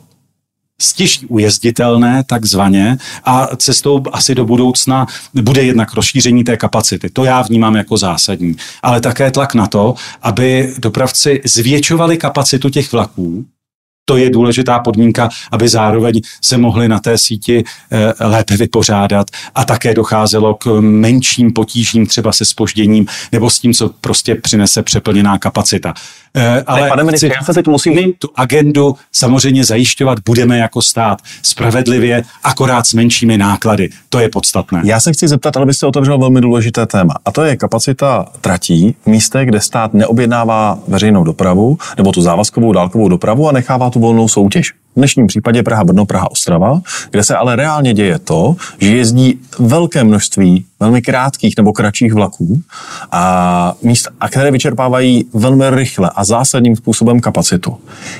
stěží 0.82 1.26
ujezditelné 1.26 2.24
takzvaně 2.26 2.98
a 3.24 3.56
cestou 3.56 4.02
asi 4.12 4.34
do 4.34 4.44
budoucna 4.44 5.06
bude 5.34 5.62
jednak 5.62 5.94
rozšíření 5.94 6.44
té 6.44 6.56
kapacity. 6.56 7.10
To 7.10 7.24
já 7.24 7.42
vnímám 7.42 7.76
jako 7.76 7.96
zásadní. 7.96 8.56
Ale 8.82 9.00
také 9.00 9.30
tlak 9.30 9.54
na 9.54 9.66
to, 9.66 9.94
aby 10.22 10.74
dopravci 10.78 11.40
zvětšovali 11.44 12.16
kapacitu 12.16 12.70
těch 12.70 12.92
vlaků, 12.92 13.44
to 14.08 14.16
je 14.16 14.30
důležitá 14.30 14.78
podmínka, 14.78 15.28
aby 15.50 15.68
zároveň 15.68 16.20
se 16.42 16.58
mohli 16.58 16.88
na 16.88 16.98
té 16.98 17.18
síti 17.18 17.64
eh, 17.92 18.26
lépe 18.26 18.56
vypořádat 18.56 19.26
a 19.54 19.64
také 19.64 19.94
docházelo 19.94 20.54
k 20.54 20.80
menším 20.80 21.52
potížím 21.52 22.06
třeba 22.06 22.32
se 22.32 22.44
spožděním 22.44 23.06
nebo 23.32 23.50
s 23.50 23.58
tím, 23.58 23.74
co 23.74 23.90
prostě 24.00 24.34
přinese 24.34 24.82
přeplněná 24.82 25.38
kapacita. 25.38 25.94
Eh, 26.34 26.62
ale 26.66 26.80
ne, 26.82 26.88
pane 26.88 27.04
ministře, 27.04 27.30
já 27.40 27.44
se 27.44 27.54
teď 27.54 27.66
musím... 27.66 27.94
My 27.94 28.12
tu 28.18 28.28
agendu 28.36 28.96
samozřejmě 29.12 29.64
zajišťovat 29.64 30.18
budeme 30.24 30.58
jako 30.58 30.82
stát 30.82 31.18
spravedlivě, 31.42 32.22
akorát 32.44 32.86
s 32.86 32.94
menšími 32.94 33.38
náklady. 33.38 33.88
To 34.08 34.18
je 34.18 34.28
podstatné. 34.28 34.82
Já 34.84 35.00
se 35.00 35.12
chci 35.12 35.28
zeptat, 35.28 35.56
ale 35.56 35.66
byste 35.66 35.86
otevřel 35.86 36.18
velmi 36.18 36.40
důležité 36.40 36.86
téma. 36.86 37.14
A 37.24 37.32
to 37.32 37.42
je 37.42 37.56
kapacita 37.56 38.26
tratí 38.40 38.94
v 39.02 39.06
místech, 39.06 39.48
kde 39.48 39.60
stát 39.60 39.94
neobjednává 39.94 40.78
veřejnou 40.88 41.24
dopravu 41.24 41.78
nebo 41.96 42.12
tu 42.12 42.22
závazkovou 42.22 42.72
dálkovou 42.72 43.08
dopravu 43.08 43.48
a 43.48 43.52
nechává 43.52 43.90
tu 43.90 43.97
volnou 43.98 44.28
soutěž. 44.28 44.72
V 44.72 45.00
dnešním 45.00 45.26
případě 45.26 45.62
Praha, 45.62 45.84
Brno, 45.84 46.06
Praha, 46.06 46.30
Ostrava, 46.30 46.80
kde 47.10 47.24
se 47.24 47.36
ale 47.36 47.56
reálně 47.56 47.94
děje 47.94 48.18
to, 48.18 48.56
že 48.78 48.96
jezdí 48.96 49.40
velké 49.58 50.04
množství 50.04 50.64
velmi 50.80 51.02
krátkých 51.02 51.54
nebo 51.56 51.72
kratších 51.72 52.14
vlaků, 52.14 52.62
a, 53.12 53.74
míst, 53.82 54.08
a 54.20 54.28
které 54.28 54.50
vyčerpávají 54.50 55.24
velmi 55.34 55.64
rychle 55.70 56.10
a 56.14 56.24
zásadním 56.24 56.76
způsobem 56.76 57.20
kapacitu. 57.20 57.76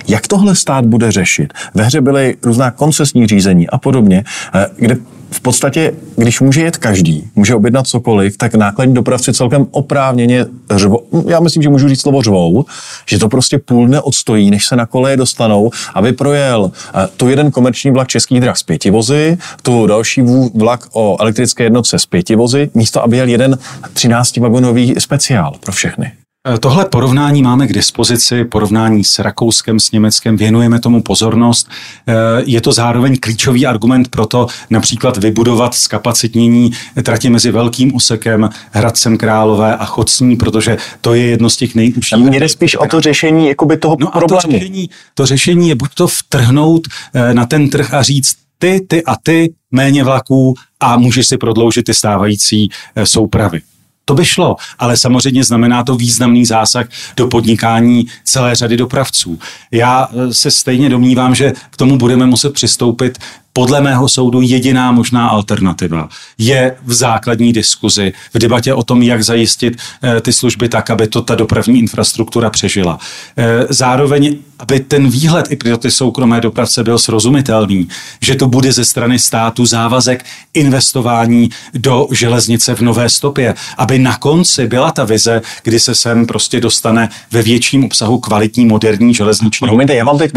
Jak 0.08 0.26
tohle 0.26 0.54
stát 0.54 0.84
bude 0.86 1.12
řešit? 1.12 1.52
Ve 1.74 1.84
hře 1.84 2.00
byly 2.00 2.36
různá 2.42 2.70
koncesní 2.70 3.26
řízení 3.26 3.68
a 3.68 3.78
podobně, 3.78 4.24
eh, 4.54 4.66
kde 4.76 4.96
v 5.30 5.40
podstatě, 5.40 5.94
když 6.16 6.40
může 6.40 6.60
jet 6.60 6.76
každý, 6.76 7.30
může 7.34 7.54
objednat 7.54 7.86
cokoliv, 7.86 8.36
tak 8.36 8.54
nákladní 8.54 8.94
dopravci 8.94 9.32
celkem 9.32 9.66
oprávněně 9.70 10.46
řvou, 10.70 11.02
já 11.28 11.40
myslím, 11.40 11.62
že 11.62 11.68
můžu 11.68 11.88
říct 11.88 12.00
slovo 12.00 12.22
řvou, 12.22 12.64
že 13.06 13.18
to 13.18 13.28
prostě 13.28 13.58
půl 13.58 13.86
dne 13.86 14.00
odstojí, 14.00 14.50
než 14.50 14.66
se 14.66 14.76
na 14.76 14.86
koleje 14.86 15.16
dostanou, 15.16 15.70
aby 15.94 16.12
projel 16.12 16.70
eh, 16.94 17.08
tu 17.16 17.28
jeden 17.28 17.50
komerční 17.50 17.90
vlak 17.90 18.08
českých 18.08 18.40
drah 18.40 18.56
s 18.56 18.62
pěti 18.62 18.90
vozy, 18.90 19.38
tu 19.62 19.86
další 19.86 20.22
vlak 20.54 20.86
o 20.92 21.16
elektrické 21.20 21.64
jednotce 21.64 21.98
s 21.98 22.06
pěti 22.06 22.36
vozy, 22.36 22.70
místo 22.74 23.02
aby 23.02 23.16
jel 23.16 23.28
jeden 23.28 23.58
13 23.92 24.36
vagonový 24.36 24.94
speciál 24.98 25.54
pro 25.60 25.72
všechny. 25.72 26.12
Eh, 26.55 26.59
tohle 26.59 26.84
porovnání 26.84 27.42
máme 27.42 27.66
k 27.66 27.72
dispozici, 27.72 28.44
porovnání 28.44 29.05
s 29.05 29.18
Rakouskem, 29.18 29.80
s 29.80 29.90
Německem, 29.90 30.36
věnujeme 30.36 30.80
tomu 30.80 31.03
pozornost. 31.03 31.68
Eh, 32.07 32.14
je 32.46 32.61
to 32.61 32.72
zároveň 32.72 33.16
klíčový 33.20 33.66
argument 33.66 34.09
pro 34.09 34.26
to 34.26 34.46
například 34.70 35.16
vybudovat 35.16 35.74
zkapacitnění 35.74 36.70
trati 37.03 37.30
mezi 37.30 37.51
Velkým 37.51 37.96
úsekem, 37.96 38.51
Hradcem 38.72 39.18
Králové 39.18 39.76
a 39.76 39.84
Chocní, 39.84 40.36
protože 40.36 40.76
to 41.01 41.14
je 41.14 41.22
jedno 41.22 41.51
z 41.51 41.57
těch 41.57 41.74
nejužších. 41.74 42.18
Mně 42.18 42.40
jde 42.40 42.49
spíš 42.49 42.76
o 42.76 42.86
to 42.86 43.01
řešení 43.01 43.49
jakoby 43.49 43.76
toho 43.76 43.96
no 44.01 44.07
problému. 44.07 44.42
To, 44.42 44.51
řešení, 44.51 44.90
to 45.14 45.26
řešení 45.26 45.68
je 45.68 45.74
buď 45.74 45.94
to 45.94 46.09
vtrhnout 46.09 46.88
eh, 47.14 47.34
na 47.34 47.46
ten 47.46 47.70
trh 47.70 47.94
a 47.94 48.03
říct, 48.03 48.34
ty, 48.59 48.80
ty 48.88 49.05
a 49.05 49.16
ty, 49.22 49.53
méně 49.70 50.05
vlaků 50.05 50.55
a 50.80 50.96
můžeš 50.96 51.28
si 51.28 51.36
prodloužit 51.36 51.84
ty 51.84 51.94
stávající 51.94 52.68
soupravy. 53.05 53.61
To 54.09 54.14
by 54.14 54.24
šlo, 54.24 54.56
ale 54.78 54.96
samozřejmě 54.96 55.44
znamená 55.44 55.84
to 55.84 55.96
významný 55.96 56.46
zásah 56.46 56.86
do 57.16 57.26
podnikání 57.26 58.06
celé 58.24 58.54
řady 58.54 58.76
dopravců. 58.76 59.38
Já 59.70 60.09
eh, 60.12 60.34
se 60.34 60.50
stejně 60.50 60.88
domnívám, 60.88 61.34
že 61.34 61.52
k 61.70 61.76
tomu 61.76 61.98
budeme 61.98 62.26
muset 62.26 62.52
přistoupit 62.52 63.18
podle 63.59 63.80
mého 63.80 64.09
soudu 64.09 64.40
jediná 64.40 64.92
možná 64.92 65.28
alternativa 65.28 66.09
je 66.38 66.76
v 66.84 66.92
základní 66.94 67.52
diskuzi, 67.52 68.12
v 68.34 68.38
debatě 68.38 68.74
o 68.74 68.82
tom, 68.82 69.02
jak 69.02 69.24
zajistit 69.24 69.76
e, 69.76 70.20
ty 70.20 70.32
služby 70.32 70.68
tak, 70.68 70.90
aby 70.90 71.06
to 71.06 71.22
ta 71.22 71.34
dopravní 71.34 71.78
infrastruktura 71.78 72.50
přežila. 72.50 72.98
E, 73.36 73.66
zároveň, 73.68 74.36
aby 74.59 74.80
ten 74.80 75.11
výhled 75.11 75.52
i 75.52 75.56
pro 75.56 75.78
ty 75.78 75.90
soukromé 75.90 76.40
dopravce 76.40 76.84
byl 76.84 76.98
srozumitelný, 76.98 77.88
že 78.20 78.34
to 78.34 78.46
bude 78.46 78.72
ze 78.72 78.84
strany 78.84 79.18
státu 79.18 79.66
závazek 79.66 80.24
investování 80.54 81.50
do 81.74 82.06
železnice 82.12 82.74
v 82.74 82.80
nové 82.80 83.09
stopě, 83.09 83.54
aby 83.78 83.98
na 83.98 84.16
konci 84.16 84.66
byla 84.66 84.90
ta 84.90 85.04
vize, 85.04 85.42
kdy 85.62 85.80
se 85.80 85.94
sem 85.94 86.26
prostě 86.26 86.61
dostane 86.61 87.09
ve 87.30 87.42
větším 87.42 87.84
obsahu 87.84 88.18
kvalitní 88.18 88.66
moderní 88.66 89.14
železniční. 89.14 89.68
Promiňte, 89.68 89.94
já 89.94 90.04
mám 90.04 90.18
teď 90.18 90.30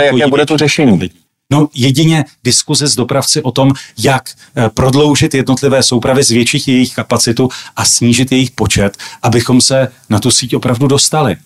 jaké 0.00 0.26
bude 0.26 0.46
to 0.46 0.56
řešení. 0.56 1.10
No 1.54 1.68
jedině 1.74 2.24
diskuze 2.44 2.88
s 2.88 2.94
dopravci 2.94 3.42
o 3.42 3.50
tom, 3.50 3.72
jak 3.98 4.30
eh, 4.30 4.70
prodloužit 4.74 5.34
jednotlivé 5.34 5.82
soupravy, 5.82 6.22
zvětšit 6.22 6.68
jejich 6.68 6.94
kapacitu 6.94 7.48
a 7.76 7.84
snížit 7.84 8.32
jejich 8.32 8.50
počet, 8.50 8.96
abychom 9.22 9.60
se 9.60 9.88
na 10.10 10.18
tu 10.18 10.30
síť 10.30 10.54
opravdu 10.54 10.86
dostali. 10.86 11.36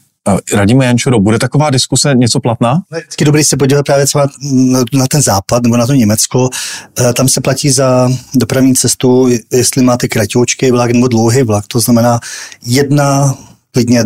Radíme 0.54 0.84
Jančuro, 0.84 1.20
bude 1.20 1.38
taková 1.38 1.70
diskuse 1.70 2.14
něco 2.14 2.40
platná? 2.40 2.82
Vždycky 2.90 3.24
dobrý 3.24 3.44
se 3.44 3.56
podívat 3.56 3.86
právě 3.86 4.06
třeba 4.06 4.28
na 4.92 5.06
ten 5.10 5.22
západ 5.22 5.62
nebo 5.62 5.76
na 5.76 5.86
to 5.86 5.94
Německo. 5.94 6.48
Eh, 7.00 7.12
tam 7.12 7.28
se 7.28 7.40
platí 7.40 7.70
za 7.70 8.08
dopravní 8.34 8.74
cestu, 8.74 9.28
jestli 9.52 9.82
máte 9.82 10.08
kratoučky 10.08 10.70
vlak 10.70 10.90
nebo 10.90 11.08
dlouhý 11.08 11.42
vlak. 11.42 11.66
To 11.66 11.80
znamená 11.80 12.20
jedna 12.66 13.38
klidně, 13.72 14.04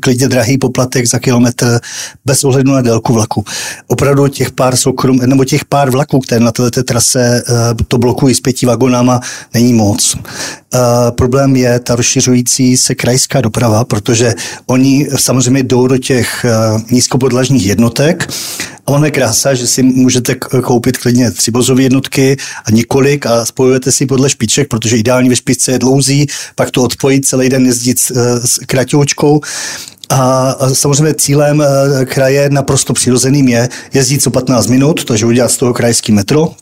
klidně 0.00 0.28
drahý 0.28 0.58
poplatek 0.58 1.06
za 1.06 1.18
kilometr 1.18 1.80
bez 2.24 2.44
ohledu 2.44 2.72
na 2.72 2.80
délku 2.80 3.12
vlaku. 3.12 3.44
Opravdu 3.86 4.28
těch 4.28 4.50
pár 4.50 4.76
soukrom, 4.76 5.16
nebo 5.16 5.44
těch 5.44 5.64
pár 5.64 5.90
vlaků, 5.90 6.20
které 6.20 6.40
na 6.40 6.52
této 6.52 6.82
trase 6.82 7.42
eh, 7.48 7.84
to 7.88 7.98
blokují 7.98 8.34
s 8.34 8.40
pěti 8.40 8.66
vagonama, 8.66 9.20
není 9.54 9.72
moc. 9.72 10.16
Uh, 10.74 10.80
problém 11.10 11.56
je 11.56 11.80
ta 11.80 11.96
rozšiřující 11.96 12.76
se 12.76 12.94
krajská 12.94 13.40
doprava, 13.40 13.84
protože 13.84 14.34
oni 14.66 15.08
samozřejmě 15.16 15.62
jdou 15.62 15.86
do 15.86 15.98
těch 15.98 16.44
uh, 16.44 16.80
nízkopodlažních 16.90 17.66
jednotek 17.66 18.32
ono 18.88 19.04
je 19.04 19.10
krása, 19.10 19.54
že 19.54 19.66
si 19.66 19.82
můžete 19.82 20.34
koupit 20.62 20.96
klidně 20.96 21.30
třibozové 21.30 21.82
jednotky 21.82 22.36
a 22.64 22.70
několik 22.70 23.26
a 23.26 23.44
spojujete 23.44 23.92
si 23.92 24.06
podle 24.06 24.30
špiček, 24.30 24.68
protože 24.68 24.96
ideální 24.96 25.28
ve 25.28 25.36
špičce 25.36 25.72
je 25.72 25.78
dlouzí, 25.78 26.26
pak 26.54 26.70
to 26.70 26.82
odpojit 26.82 27.26
celý 27.26 27.48
den 27.48 27.66
jezdit 27.66 27.98
s, 27.98 28.10
s 28.44 28.58
kratoučkou. 28.66 29.40
A 30.10 30.56
samozřejmě 30.72 31.14
cílem 31.14 31.64
kraje 32.04 32.50
naprosto 32.50 32.92
přirozeným 32.92 33.48
je 33.48 33.68
jezdit 33.94 34.22
co 34.22 34.30
15 34.30 34.66
minut, 34.66 35.04
takže 35.04 35.26
udělat 35.26 35.50
z 35.50 35.56
toho 35.56 35.74
krajský 35.74 36.12
metro, 36.12 36.52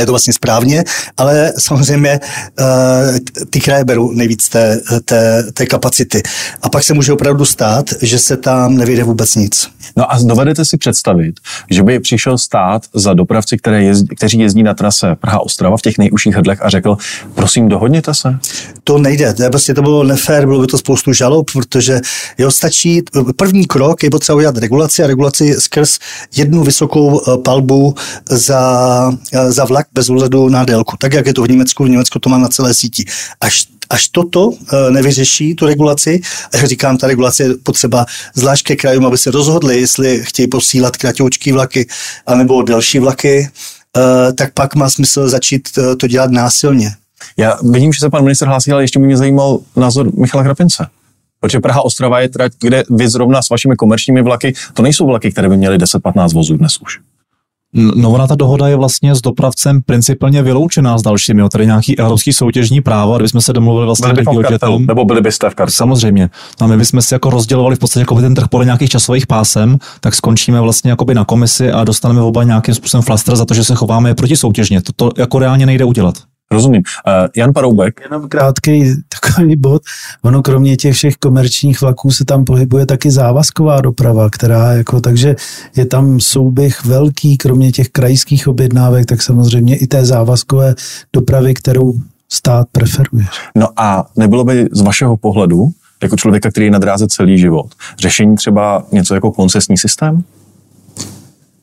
je 0.00 0.06
to 0.06 0.12
vlastně 0.12 0.32
správně, 0.32 0.84
ale 1.16 1.52
samozřejmě 1.58 2.20
uh, 2.60 3.18
ty 3.50 3.60
kraje 3.60 3.84
berou 3.84 4.12
nejvíc 4.12 4.48
té, 4.48 4.80
té, 5.04 5.44
té 5.52 5.66
kapacity. 5.66 6.22
A 6.62 6.68
pak 6.68 6.82
se 6.82 6.94
může 6.94 7.12
opravdu 7.12 7.44
stát, 7.44 7.86
že 8.02 8.18
se 8.18 8.36
tam 8.36 8.76
nevyjde 8.76 9.04
vůbec 9.04 9.34
nic. 9.34 9.68
No 9.96 10.12
a 10.12 10.18
dovedete 10.22 10.64
si 10.64 10.76
představit, 10.76 11.34
že 11.70 11.82
by 11.82 12.00
přišel 12.00 12.38
stát 12.38 12.82
za 12.94 13.14
dopravci, 13.14 13.56
které 13.56 13.82
jezdí, 13.82 14.08
kteří 14.16 14.38
jezdí 14.38 14.62
na 14.62 14.74
trase 14.74 15.06
Praha-Ostrava 15.14 15.76
v 15.76 15.82
těch 15.82 15.98
nejužších 15.98 16.34
hrdlech 16.34 16.62
a 16.62 16.70
řekl, 16.70 16.96
prosím, 17.34 17.68
dohodněte 17.68 18.14
se? 18.14 18.38
To 18.84 18.98
nejde, 18.98 19.34
to, 19.34 19.42
je 19.42 19.50
prostě 19.50 19.74
to 19.74 19.82
bylo 19.82 20.04
nefér, 20.04 20.46
bylo 20.46 20.60
by 20.60 20.66
to 20.66 20.78
spoustu 20.78 21.12
žalob, 21.12 21.50
protože 21.52 22.00
jo, 22.38 22.50
stačí, 22.50 23.02
první 23.36 23.66
krok 23.66 24.02
je 24.02 24.10
potřeba 24.10 24.36
udělat 24.36 24.58
regulaci 24.58 25.04
a 25.04 25.06
regulaci 25.06 25.54
skrz 25.60 25.98
jednu 26.36 26.64
vysokou 26.64 27.20
eh, 27.20 27.38
palbu 27.38 27.94
za, 28.30 29.12
eh, 29.32 29.52
za 29.52 29.64
vlak 29.64 29.83
bez 29.92 30.08
ohledu 30.08 30.48
na 30.48 30.64
délku. 30.64 30.96
Tak, 30.96 31.12
jak 31.12 31.26
je 31.26 31.34
to 31.34 31.42
v 31.42 31.48
Německu, 31.48 31.84
v 31.84 31.88
Německu 31.88 32.18
to 32.18 32.28
má 32.28 32.38
na 32.38 32.48
celé 32.48 32.74
síti. 32.74 33.04
Až 33.40 33.66
až 33.90 34.08
toto 34.08 34.52
eh, 34.52 34.90
nevyřeší, 34.90 35.54
tu 35.54 35.66
regulaci, 35.66 36.20
a 36.52 36.56
jak 36.56 36.66
říkám, 36.66 36.96
ta 36.98 37.06
regulace 37.06 37.42
je 37.42 37.54
potřeba 37.62 38.06
zvlášť 38.34 38.66
ke 38.66 38.76
krajům, 38.76 39.06
aby 39.06 39.18
se 39.18 39.30
rozhodli, 39.30 39.80
jestli 39.80 40.22
chtějí 40.24 40.48
posílat 40.48 40.96
kratoučký 40.96 41.52
vlaky 41.52 41.86
anebo 42.26 42.62
delší 42.62 42.98
vlaky, 42.98 43.48
eh, 43.96 44.32
tak 44.32 44.52
pak 44.52 44.74
má 44.74 44.90
smysl 44.90 45.28
začít 45.28 45.68
eh, 45.78 45.96
to 45.96 46.06
dělat 46.06 46.30
násilně. 46.30 46.90
Já 47.36 47.58
vidím, 47.62 47.92
že 47.92 48.00
se 48.00 48.10
pan 48.10 48.24
minister 48.24 48.48
hlásí, 48.48 48.72
ale 48.72 48.82
ještě 48.82 48.98
by 48.98 49.06
mě 49.06 49.16
zajímal 49.16 49.58
názor 49.76 50.16
Michala 50.16 50.44
Krapince. 50.44 50.86
Protože 51.40 51.60
Praha 51.60 51.84
Ostrava 51.84 52.20
je 52.20 52.28
trať, 52.28 52.52
kde 52.60 52.82
vy 52.90 53.08
zrovna 53.08 53.42
s 53.42 53.50
vašimi 53.50 53.76
komerčními 53.76 54.22
vlaky, 54.22 54.54
to 54.74 54.82
nejsou 54.82 55.06
vlaky, 55.06 55.30
které 55.30 55.48
by 55.48 55.56
měly 55.56 55.78
10-15 55.78 56.34
vozů 56.34 56.56
dnes 56.56 56.76
už. 56.76 56.98
No 57.74 58.10
ona 58.10 58.26
ta 58.26 58.34
dohoda 58.34 58.68
je 58.68 58.76
vlastně 58.76 59.14
s 59.14 59.20
dopravcem 59.20 59.82
principálně 59.82 60.42
vyloučená 60.42 60.98
s 60.98 61.02
dalšími, 61.02 61.40
jo, 61.40 61.48
tady 61.48 61.66
nějaký 61.66 61.98
evropský 61.98 62.32
soutěžní 62.32 62.80
právo, 62.80 63.14
a 63.14 63.16
kdybychom 63.16 63.40
se 63.40 63.52
domluvili 63.52 63.86
vlastně 63.86 64.08
byli 64.08 64.16
bychom 64.16 64.42
kartelu, 64.42 64.78
nebo 64.78 65.04
byli 65.04 65.20
byste 65.20 65.50
v 65.50 65.54
kartelu. 65.54 65.74
Samozřejmě. 65.74 66.30
A 66.60 66.66
my 66.66 66.76
bychom 66.76 67.02
si 67.02 67.14
jako 67.14 67.30
rozdělovali 67.30 67.76
v 67.76 67.78
podstatě 67.78 68.02
jako 68.02 68.20
ten 68.20 68.34
trh 68.34 68.48
podle 68.48 68.64
nějakých 68.64 68.90
časových 68.90 69.26
pásem, 69.26 69.78
tak 70.00 70.14
skončíme 70.14 70.60
vlastně 70.60 70.90
jakoby 70.90 71.14
na 71.14 71.24
komisi 71.24 71.72
a 71.72 71.84
dostaneme 71.84 72.20
oba 72.20 72.42
nějakým 72.42 72.74
způsobem 72.74 73.02
flaster 73.02 73.36
za 73.36 73.44
to, 73.44 73.54
že 73.54 73.64
se 73.64 73.74
chováme 73.74 74.14
proti 74.14 74.36
soutěžně. 74.36 74.82
To, 74.82 74.92
to 74.96 75.10
jako 75.18 75.38
reálně 75.38 75.66
nejde 75.66 75.84
udělat. 75.84 76.14
Rozumím. 76.50 76.82
Uh, 77.06 77.28
Jan 77.36 77.52
Paroubek. 77.52 78.00
Jenom 78.00 78.28
krátký 78.28 78.94
takový 79.20 79.56
bod. 79.56 79.82
Ono 80.22 80.42
kromě 80.42 80.76
těch 80.76 80.94
všech 80.94 81.16
komerčních 81.16 81.80
vlaků 81.80 82.10
se 82.10 82.24
tam 82.24 82.44
pohybuje 82.44 82.86
taky 82.86 83.10
závazková 83.10 83.80
doprava, 83.80 84.30
která 84.30 84.72
jako, 84.72 85.00
takže 85.00 85.36
je 85.76 85.86
tam 85.86 86.20
souběh 86.20 86.84
velký, 86.84 87.36
kromě 87.36 87.72
těch 87.72 87.88
krajských 87.88 88.48
objednávek, 88.48 89.06
tak 89.06 89.22
samozřejmě 89.22 89.76
i 89.76 89.86
té 89.86 90.04
závazkové 90.04 90.74
dopravy, 91.12 91.54
kterou 91.54 91.92
stát 92.32 92.66
preferuje. 92.72 93.26
No 93.56 93.68
a 93.76 94.06
nebylo 94.16 94.44
by 94.44 94.68
z 94.72 94.80
vašeho 94.80 95.16
pohledu, 95.16 95.68
jako 96.02 96.16
člověka, 96.16 96.50
který 96.50 96.66
je 96.66 96.70
na 96.72 96.78
dráze 96.78 97.06
celý 97.06 97.38
život, 97.38 97.66
řešení 97.98 98.36
třeba 98.36 98.86
něco 98.92 99.14
jako 99.14 99.32
koncesní 99.32 99.78
systém? 99.78 100.24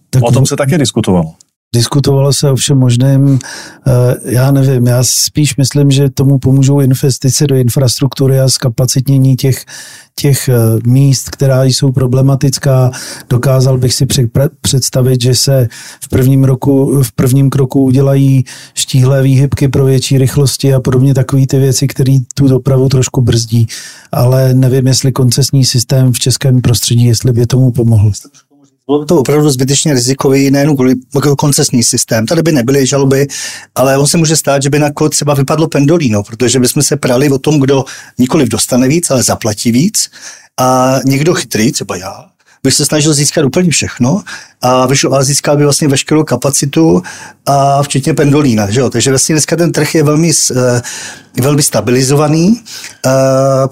Tak 0.10 0.24
o 0.24 0.32
tom 0.32 0.46
se 0.46 0.56
také 0.56 0.78
diskutovalo. 0.78 1.34
Diskutovalo 1.76 2.34
se 2.34 2.49
o 2.49 2.55
všem 2.55 2.78
možném, 2.78 3.39
eh, 3.88 4.15
já 4.24 4.51
nevím, 4.51 4.88
já 4.88 5.03
spíš 5.03 5.57
myslím, 5.57 5.91
že 5.91 6.09
tomu 6.09 6.39
pomůžou 6.39 6.80
investice 6.80 7.47
do 7.47 7.55
infrastruktury 7.55 8.39
a 8.39 8.49
zkapacitnění 8.49 9.36
těch, 9.36 9.65
těch 10.15 10.49
eh, 10.49 10.55
míst, 10.86 11.30
která 11.30 11.63
jsou 11.63 11.91
problematická. 11.91 12.91
Dokázal 13.30 13.78
bych 13.78 13.93
si 13.93 14.05
představit, 14.61 15.22
že 15.22 15.36
se 15.36 15.67
v 16.03 16.09
prvním, 16.09 16.43
roku, 16.43 17.03
v 17.03 17.11
prvním 17.11 17.49
kroku 17.49 17.84
udělají 17.84 18.43
štíhlé 18.74 19.24
výhybky 19.24 19.67
pro 19.67 19.86
větší 19.86 20.17
rychlosti 20.17 20.74
a 20.74 20.80
podobně 20.80 21.13
takové 21.13 21.47
ty 21.47 21.59
věci, 21.59 21.88
které 21.88 22.17
tu 22.36 22.47
dopravu 22.47 22.89
trošku 22.89 23.22
brzdí. 23.22 23.67
Ale 24.11 24.53
nevím, 24.53 24.88
jestli 24.88 25.11
koncesní 25.11 25.65
systém 25.65 26.11
v 26.13 26.19
českém 26.19 26.61
prostředí, 26.61 27.05
jestli 27.05 27.34
by 27.34 27.45
tomu 27.45 27.72
pomohl. 27.72 28.11
Bylo 28.92 29.00
by 29.00 29.06
to 29.06 29.18
opravdu 29.18 29.50
zbytečně 29.50 29.94
rizikový, 29.94 30.52
nejen 30.52 30.76
kvůli 30.76 30.94
jako 31.16 31.36
koncesní 31.36 31.84
systém. 31.84 32.26
Tady 32.26 32.42
by 32.42 32.52
nebyly 32.52 32.88
žaloby, 32.88 33.28
ale 33.76 33.98
on 33.98 34.08
se 34.08 34.18
může 34.18 34.36
stát, 34.36 34.64
že 34.64 34.70
by 34.70 34.80
na 34.80 34.92
kod 34.92 35.10
třeba 35.10 35.34
vypadlo 35.34 35.68
pendolino, 35.68 36.24
protože 36.24 36.60
bychom 36.60 36.84
se 36.84 36.98
prali 36.98 37.30
o 37.30 37.38
tom, 37.38 37.60
kdo 37.60 37.84
nikoliv 38.18 38.50
dostane 38.50 38.88
víc, 38.88 39.12
ale 39.12 39.24
zaplatí 39.24 39.72
víc. 39.72 40.12
A 40.60 41.00
někdo 41.06 41.34
chytrý, 41.34 41.72
třeba 41.72 41.98
já, 41.98 42.26
bych 42.64 42.74
se 42.74 42.86
snažil 42.86 43.14
získat 43.14 43.45
úplně 43.45 43.72
všechno 43.72 44.24
a 44.62 44.86
vyšel 44.86 45.16
a 45.16 45.24
získal 45.24 45.57
by 45.57 45.64
vlastně 45.64 45.88
veškerou 45.88 46.24
kapacitu 46.24 47.03
a 47.45 47.84
včetně 47.84 48.14
pendolína. 48.14 48.70
Že 48.70 48.80
jo? 48.80 48.89
Takže 48.89 49.09
vlastně 49.09 49.36
dneska 49.36 49.55
ten 49.55 49.72
trh 49.72 49.95
je 49.95 50.03
velmi, 50.03 50.32
uh, 50.51 50.57
velmi 51.41 51.64
stabilizovaný. 51.64 52.62
Uh, 53.05 53.12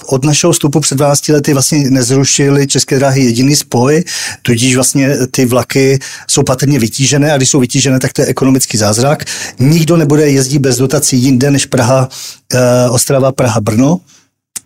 od 0.06 0.26
našeho 0.26 0.54
vstupu 0.54 0.80
před 0.80 0.96
12 0.96 1.30
lety 1.30 1.54
vlastně 1.54 1.90
nezrušili 1.90 2.68
České 2.68 3.00
dráhy 3.00 3.24
jediný 3.24 3.56
spoj, 3.56 4.04
tudíž 4.42 4.76
vlastně 4.76 5.18
ty 5.32 5.46
vlaky 5.46 6.00
jsou 6.28 6.44
patrně 6.44 6.80
vytížené 6.80 7.34
a 7.34 7.38
když 7.38 7.50
jsou 7.50 7.60
vytížené, 7.60 8.00
tak 8.00 8.14
to 8.14 8.22
je 8.22 8.28
ekonomický 8.28 8.78
zázrak. 8.78 9.26
Nikdo 9.60 9.98
nebude 9.98 10.30
jezdit 10.30 10.60
bez 10.60 10.78
dotací 10.78 11.18
jinde 11.18 11.52
než 11.52 11.66
Praha, 11.66 12.10
uh, 12.54 12.96
Ostrava, 12.96 13.32
Praha, 13.32 13.60
Brno. 13.60 14.00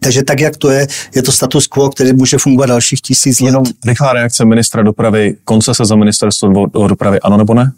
Takže 0.03 0.23
tak, 0.23 0.39
jak 0.39 0.57
to 0.57 0.69
je, 0.69 0.87
je 1.15 1.21
to 1.23 1.31
status 1.31 1.67
quo, 1.67 1.89
který 1.89 2.13
může 2.13 2.37
fungovat 2.37 2.65
dalších 2.65 3.01
tisíc 3.01 3.39
let. 3.39 3.47
Jenom 3.47 3.63
rychlá 3.85 4.13
reakce 4.13 4.45
ministra 4.45 4.83
dopravy, 4.83 5.35
koncese 5.43 5.85
za 5.85 5.95
ministerstvo 5.95 6.65
dopravy, 6.87 7.19
ano 7.19 7.37
nebo 7.37 7.53
ne? 7.53 7.71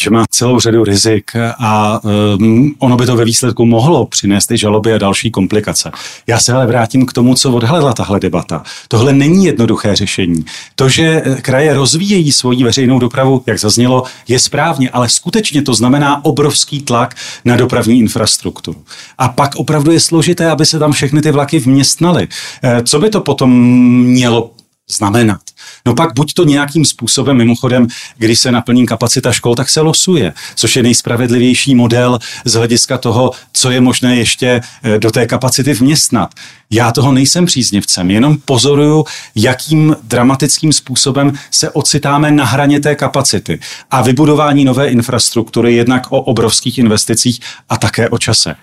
Že 0.00 0.10
má 0.10 0.24
celou 0.30 0.60
řadu 0.60 0.84
rizik 0.84 1.30
a 1.58 2.00
um, 2.38 2.74
ono 2.78 2.96
by 2.96 3.06
to 3.06 3.16
ve 3.16 3.24
výsledku 3.24 3.66
mohlo 3.66 4.06
přinést 4.06 4.50
i 4.50 4.56
žaloby 4.56 4.92
a 4.92 4.98
další 4.98 5.30
komplikace. 5.30 5.90
Já 6.26 6.38
se 6.38 6.52
ale 6.52 6.66
vrátím 6.66 7.06
k 7.06 7.12
tomu, 7.12 7.34
co 7.34 7.52
odhalila 7.52 7.92
tahle 7.92 8.20
debata. 8.20 8.62
Tohle 8.88 9.12
není 9.12 9.44
jednoduché 9.44 9.96
řešení. 9.96 10.44
To, 10.74 10.88
že 10.88 11.22
kraje 11.42 11.74
rozvíjejí 11.74 12.32
svoji 12.32 12.64
veřejnou 12.64 12.98
dopravu, 12.98 13.42
jak 13.46 13.60
zaznělo, 13.60 14.02
je 14.28 14.38
správně, 14.38 14.90
ale 14.90 15.08
skutečně 15.08 15.62
to 15.62 15.74
znamená 15.74 16.24
obrovský 16.24 16.82
tlak 16.82 17.16
na 17.44 17.56
dopravní 17.56 17.98
infrastrukturu. 17.98 18.78
A 19.18 19.28
pak 19.28 19.56
opravdu 19.56 19.92
je 19.92 20.00
složité, 20.00 20.50
aby 20.50 20.66
se 20.66 20.78
tam 20.78 20.92
všechny 20.92 21.22
ty 21.22 21.30
vlaky 21.30 21.58
vměstnaly. 21.58 22.28
Eh, 22.62 22.82
co 22.82 22.98
by 22.98 23.10
to 23.10 23.20
potom 23.20 23.50
mělo 24.04 24.50
znamenat? 24.90 25.40
No 25.86 25.94
pak 25.94 26.14
buď 26.14 26.34
to 26.34 26.44
nějakým 26.44 26.84
způsobem, 26.84 27.36
mimochodem, 27.36 27.86
když 28.16 28.40
se 28.40 28.52
naplní 28.52 28.86
kapacita 28.86 29.32
škol, 29.32 29.54
tak 29.54 29.70
se 29.70 29.80
losuje, 29.80 30.32
což 30.54 30.76
je 30.76 30.82
nejspravedlivější 30.82 31.74
model 31.74 32.18
z 32.44 32.54
hlediska 32.54 32.98
toho, 32.98 33.30
co 33.52 33.70
je 33.70 33.80
možné 33.80 34.16
ještě 34.16 34.60
eh, 34.82 34.98
do 34.98 35.10
té 35.10 35.26
kapacity 35.26 35.72
vměstnat. 35.72 36.30
Já 36.70 36.92
toho 36.92 37.12
nejsem 37.12 37.46
příznivcem, 37.46 38.10
jenom 38.10 38.36
pozoruju, 38.44 39.04
jakým 39.34 39.96
dramatickým 40.02 40.72
způsobem 40.72 41.32
se 41.50 41.70
ocitáme 41.70 42.30
na 42.30 42.44
hraně 42.44 42.80
té 42.80 42.94
kapacity 42.94 43.60
a 43.90 44.02
vybudování 44.02 44.64
nové 44.64 44.88
infrastruktury 44.88 45.74
jednak 45.74 46.12
o 46.12 46.22
obrovských 46.22 46.78
investicích 46.78 47.40
a 47.68 47.76
také 47.76 48.08
o 48.08 48.18
čase 48.18 48.56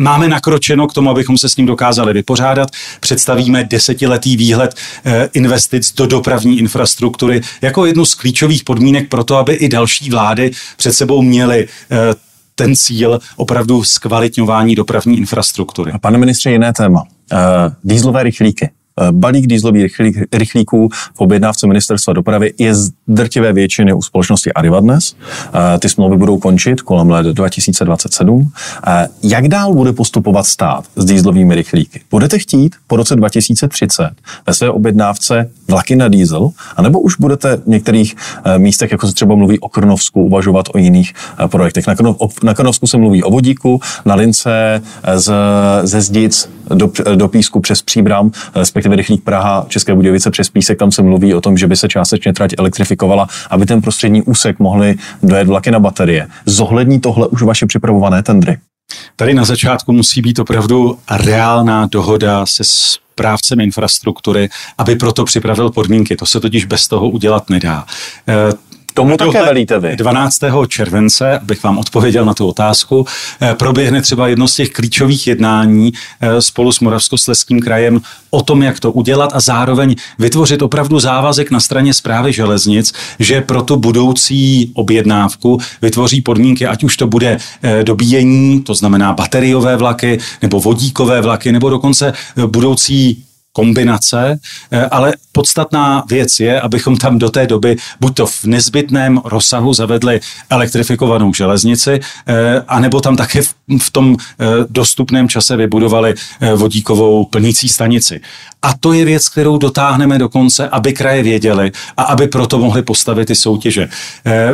máme 0.00 0.28
nakročeno 0.28 0.86
k 0.86 0.92
tomu, 0.92 1.10
abychom 1.10 1.38
se 1.38 1.48
s 1.48 1.56
ním 1.56 1.66
dokázali 1.66 2.12
vypořádat. 2.12 2.68
Představíme 3.00 3.64
desetiletý 3.64 4.36
výhled 4.36 4.74
eh, 5.04 5.28
investic 5.32 5.94
do 5.94 6.06
dopravní 6.06 6.58
infrastruktury 6.58 7.40
jako 7.62 7.86
jednu 7.86 8.04
z 8.04 8.14
klíčových 8.14 8.64
podmínek 8.64 9.08
pro 9.08 9.24
to, 9.24 9.36
aby 9.36 9.52
i 9.52 9.68
další 9.68 10.10
vlády 10.10 10.50
před 10.76 10.92
sebou 10.92 11.22
měly 11.22 11.68
eh, 11.90 11.96
ten 12.54 12.76
cíl 12.76 13.18
opravdu 13.36 13.84
zkvalitňování 13.84 14.74
dopravní 14.74 15.18
infrastruktury. 15.18 15.92
A 15.92 15.98
pane 15.98 16.18
ministře, 16.18 16.50
jiné 16.50 16.72
téma. 16.72 17.02
Uh, 17.32 17.38
dýzlové 17.84 18.22
rychlíky. 18.22 18.70
Eh, 19.00 19.12
balík 19.12 19.46
dýzlových 19.46 20.00
rychlíků 20.32 20.88
v 21.14 21.20
objednávce 21.20 21.66
ministerstva 21.66 22.12
dopravy 22.12 22.52
je 22.58 22.74
z 22.74 22.90
drtivé 23.08 23.52
většiny 23.52 23.92
u 23.92 24.02
společnosti 24.02 24.52
Arriva 24.52 24.80
dnes. 24.80 25.14
Eh, 25.14 25.78
ty 25.78 25.88
smlouvy 25.88 26.16
budou 26.16 26.38
končit 26.38 26.82
kolem 26.82 27.10
let 27.10 27.26
2027. 27.26 28.50
Eh, 28.86 29.08
jak 29.22 29.48
dál 29.48 29.74
bude 29.74 29.92
postupovat 29.92 30.46
stát 30.46 30.84
s 30.96 31.04
dýzlovými 31.04 31.54
rychlíky? 31.54 32.00
Budete 32.10 32.38
chtít 32.38 32.76
po 32.86 32.96
roce 32.96 33.16
2030 33.16 34.10
ve 34.46 34.54
své 34.54 34.70
objednávce 34.70 35.50
vlaky 35.68 35.96
na 35.96 36.08
diesel, 36.08 36.50
anebo 36.76 37.00
už 37.00 37.16
budete 37.16 37.56
v 37.56 37.66
některých 37.66 38.16
místech, 38.58 38.92
jako 38.92 39.06
se 39.06 39.14
třeba 39.14 39.34
mluví 39.34 39.58
o 39.58 39.68
Krnovsku, 39.68 40.24
uvažovat 40.24 40.66
o 40.74 40.78
jiných 40.78 41.14
projektech. 41.46 41.84
Na 42.42 42.54
Krnovsku 42.54 42.86
se 42.86 42.96
mluví 42.96 43.22
o 43.22 43.30
vodíku, 43.30 43.80
na 44.04 44.14
Lince 44.14 44.82
ze 45.84 46.00
Zdic 46.00 46.48
do, 46.74 46.90
do 47.14 47.28
Písku 47.28 47.60
přes 47.60 47.82
Příbram, 47.82 48.30
respektive 48.54 48.96
rychlík 48.96 49.24
Praha, 49.24 49.66
České 49.68 49.94
Budějovice 49.94 50.30
přes 50.30 50.50
Písek, 50.50 50.78
tam 50.78 50.92
se 50.92 51.02
mluví 51.02 51.34
o 51.34 51.40
tom, 51.40 51.58
že 51.58 51.66
by 51.66 51.76
se 51.76 51.88
částečně 51.88 52.32
trať 52.32 52.50
elektrifikovala, 52.58 53.28
aby 53.50 53.66
ten 53.66 53.82
prostřední 53.82 54.22
úsek 54.22 54.58
mohli 54.58 54.94
dojet 55.22 55.48
vlaky 55.48 55.70
na 55.70 55.80
baterie. 55.80 56.28
Zohlední 56.46 57.00
tohle 57.00 57.28
už 57.28 57.42
vaše 57.42 57.66
připravované 57.66 58.22
tendry? 58.22 58.58
Tady 59.16 59.34
na 59.34 59.44
začátku 59.44 59.92
musí 59.92 60.22
být 60.22 60.38
opravdu 60.38 60.98
reálná 61.10 61.86
dohoda 61.86 62.46
se 62.46 62.62
správcem 62.64 63.60
infrastruktury, 63.60 64.48
aby 64.78 64.96
proto 64.96 65.24
připravil 65.24 65.70
podmínky. 65.70 66.16
To 66.16 66.26
se 66.26 66.40
totiž 66.40 66.64
bez 66.64 66.88
toho 66.88 67.08
udělat 67.08 67.50
nedá. 67.50 67.84
Tomu 68.96 69.16
také 69.16 69.42
velíte 69.44 69.78
vy. 69.78 69.96
12. 69.96 70.38
července, 70.68 71.38
abych 71.38 71.62
vám 71.62 71.78
odpověděl 71.78 72.24
na 72.24 72.34
tu 72.34 72.46
otázku, 72.46 73.06
eh, 73.40 73.54
proběhne 73.54 74.02
třeba 74.02 74.28
jedno 74.28 74.48
z 74.48 74.54
těch 74.54 74.70
klíčových 74.70 75.26
jednání 75.26 75.92
eh, 76.20 76.42
spolu 76.42 76.72
s 76.72 76.80
Moravskosleským 76.80 77.60
krajem 77.60 78.00
o 78.30 78.42
tom, 78.42 78.62
jak 78.62 78.80
to 78.80 78.92
udělat 78.92 79.30
a 79.34 79.40
zároveň 79.40 79.94
vytvořit 80.18 80.62
opravdu 80.62 81.00
závazek 81.00 81.50
na 81.50 81.60
straně 81.60 81.94
zprávy 81.94 82.32
železnic, 82.32 82.92
že 83.18 83.40
pro 83.40 83.62
tu 83.62 83.76
budoucí 83.76 84.70
objednávku 84.74 85.58
vytvoří 85.82 86.20
podmínky, 86.20 86.66
ať 86.66 86.84
už 86.84 86.96
to 86.96 87.06
bude 87.06 87.38
eh, 87.62 87.84
dobíjení, 87.84 88.60
to 88.60 88.74
znamená 88.74 89.12
bateriové 89.12 89.76
vlaky, 89.76 90.18
nebo 90.42 90.60
vodíkové 90.60 91.20
vlaky, 91.20 91.52
nebo 91.52 91.70
dokonce 91.70 92.12
budoucí 92.46 93.25
kombinace, 93.56 94.38
eh, 94.70 94.86
ale 94.86 95.14
podstatná 95.32 96.04
věc 96.10 96.40
je, 96.40 96.60
abychom 96.60 96.96
tam 96.96 97.18
do 97.18 97.30
té 97.30 97.46
doby 97.46 97.76
buď 98.00 98.16
to 98.16 98.26
v 98.26 98.44
nezbytném 98.44 99.20
rozsahu 99.24 99.72
zavedli 99.74 100.20
elektrifikovanou 100.50 101.34
železnici, 101.34 102.00
eh, 102.00 102.62
anebo 102.68 103.00
tam 103.00 103.16
také 103.16 103.40
v 103.78 103.90
tom 103.92 104.16
eh, 104.16 104.44
dostupném 104.68 105.28
čase 105.28 105.56
vybudovali 105.56 106.14
vodíkovou 106.56 107.24
plnící 107.24 107.68
stanici. 107.68 108.20
A 108.62 108.74
to 108.80 108.92
je 108.92 109.04
věc, 109.04 109.28
kterou 109.28 109.58
dotáhneme 109.58 110.18
do 110.18 110.28
konce, 110.28 110.68
aby 110.68 110.92
kraje 110.92 111.22
věděli 111.22 111.72
a 111.96 112.02
aby 112.02 112.28
proto 112.28 112.58
mohli 112.58 112.82
postavit 112.82 113.26
ty 113.26 113.34
soutěže. 113.34 113.88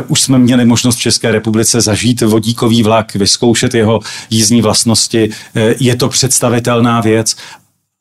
Už 0.07 0.21
jsme 0.21 0.39
měli 0.39 0.65
možnost 0.65 0.95
v 0.95 0.99
České 0.99 1.31
republice 1.31 1.81
zažít 1.81 2.21
vodíkový 2.21 2.83
vlak, 2.83 3.15
vyzkoušet 3.15 3.73
jeho 3.73 3.99
jízdní 4.29 4.61
vlastnosti. 4.61 5.29
Je 5.79 5.95
to 5.95 6.09
představitelná 6.09 7.01
věc 7.01 7.35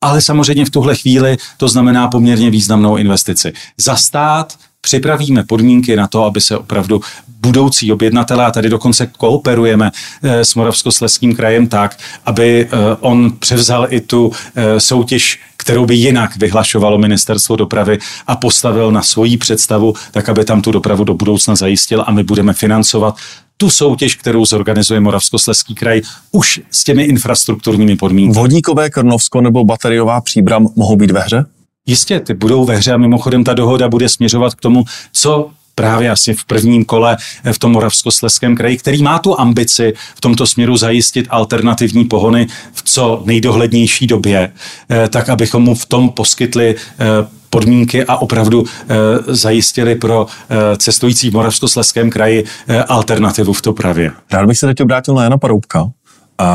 ale 0.02 0.20
samozřejmě 0.20 0.64
v 0.64 0.70
tuhle 0.70 0.96
chvíli 0.96 1.36
to 1.56 1.68
znamená 1.68 2.08
poměrně 2.08 2.50
významnou 2.50 2.96
investici. 2.96 3.52
Za 3.78 3.96
stát 3.96 4.54
připravíme 4.80 5.44
podmínky 5.44 5.96
na 5.96 6.06
to, 6.06 6.24
aby 6.24 6.40
se 6.40 6.58
opravdu 6.58 7.00
budoucí 7.40 7.92
objednatelé, 7.92 8.46
a 8.46 8.50
tady 8.50 8.68
dokonce 8.68 9.06
kooperujeme 9.06 9.90
eh, 10.22 10.44
s 10.44 10.54
Moravskosleským 10.54 11.36
krajem 11.36 11.66
tak, 11.66 11.98
aby 12.26 12.66
eh, 12.66 12.68
on 13.00 13.32
převzal 13.38 13.86
i 13.90 14.00
tu 14.00 14.32
eh, 14.54 14.80
soutěž 14.80 15.40
kterou 15.56 15.86
by 15.86 15.94
jinak 15.94 16.36
vyhlašovalo 16.36 16.98
ministerstvo 16.98 17.56
dopravy 17.56 17.98
a 18.26 18.36
postavil 18.36 18.92
na 18.92 19.02
svoji 19.02 19.36
představu, 19.36 19.94
tak 20.10 20.28
aby 20.28 20.44
tam 20.44 20.62
tu 20.62 20.72
dopravu 20.72 21.04
do 21.04 21.14
budoucna 21.14 21.56
zajistil 21.56 22.04
a 22.06 22.10
my 22.10 22.22
budeme 22.22 22.52
financovat 22.52 23.16
tu 23.62 23.70
soutěž, 23.70 24.14
kterou 24.14 24.44
zorganizuje 24.44 25.00
Moravskosleský 25.00 25.74
kraj, 25.74 26.00
už 26.32 26.60
s 26.70 26.84
těmi 26.84 27.02
infrastrukturními 27.02 27.96
podmínkami. 27.96 28.34
Vodíkové 28.34 28.90
Krnovsko 28.90 29.40
nebo 29.40 29.64
bateriová 29.64 30.20
příbram 30.20 30.68
mohou 30.76 30.96
být 30.96 31.10
ve 31.10 31.20
hře? 31.20 31.44
Jistě, 31.86 32.20
ty 32.20 32.34
budou 32.34 32.64
ve 32.64 32.76
hře 32.76 32.92
a 32.92 32.96
mimochodem 32.96 33.44
ta 33.44 33.54
dohoda 33.54 33.88
bude 33.88 34.08
směřovat 34.08 34.54
k 34.54 34.60
tomu, 34.60 34.84
co 35.12 35.50
právě 35.74 36.10
asi 36.10 36.34
v 36.34 36.44
prvním 36.44 36.84
kole 36.84 37.16
v 37.52 37.58
tom 37.58 37.72
Moravskosleském 37.72 38.56
kraji, 38.56 38.76
který 38.76 39.02
má 39.02 39.18
tu 39.18 39.40
ambici 39.40 39.94
v 40.14 40.20
tomto 40.20 40.46
směru 40.46 40.76
zajistit 40.76 41.26
alternativní 41.30 42.04
pohony 42.04 42.46
v 42.72 42.82
co 42.82 43.22
nejdohlednější 43.24 44.06
době, 44.06 44.52
eh, 44.90 45.08
tak 45.08 45.28
abychom 45.28 45.62
mu 45.62 45.74
v 45.74 45.86
tom 45.86 46.10
poskytli 46.10 46.74
eh, 46.74 47.41
podmínky 47.52 48.04
a 48.04 48.16
opravdu 48.16 48.64
e, 48.64 49.34
zajistili 49.34 49.94
pro 49.94 50.26
e, 50.26 50.76
cestující 50.76 51.30
v 51.30 51.32
Moravskosleském 51.32 52.10
kraji 52.10 52.44
e, 52.68 52.82
alternativu 52.82 53.52
v 53.52 53.62
dopravě. 53.62 54.12
Rád 54.32 54.46
bych 54.46 54.58
se 54.58 54.66
teď 54.66 54.80
obrátil 54.80 55.14
na 55.14 55.22
Jana 55.22 55.38
Paroubka. 55.38 55.90
A, 56.38 56.48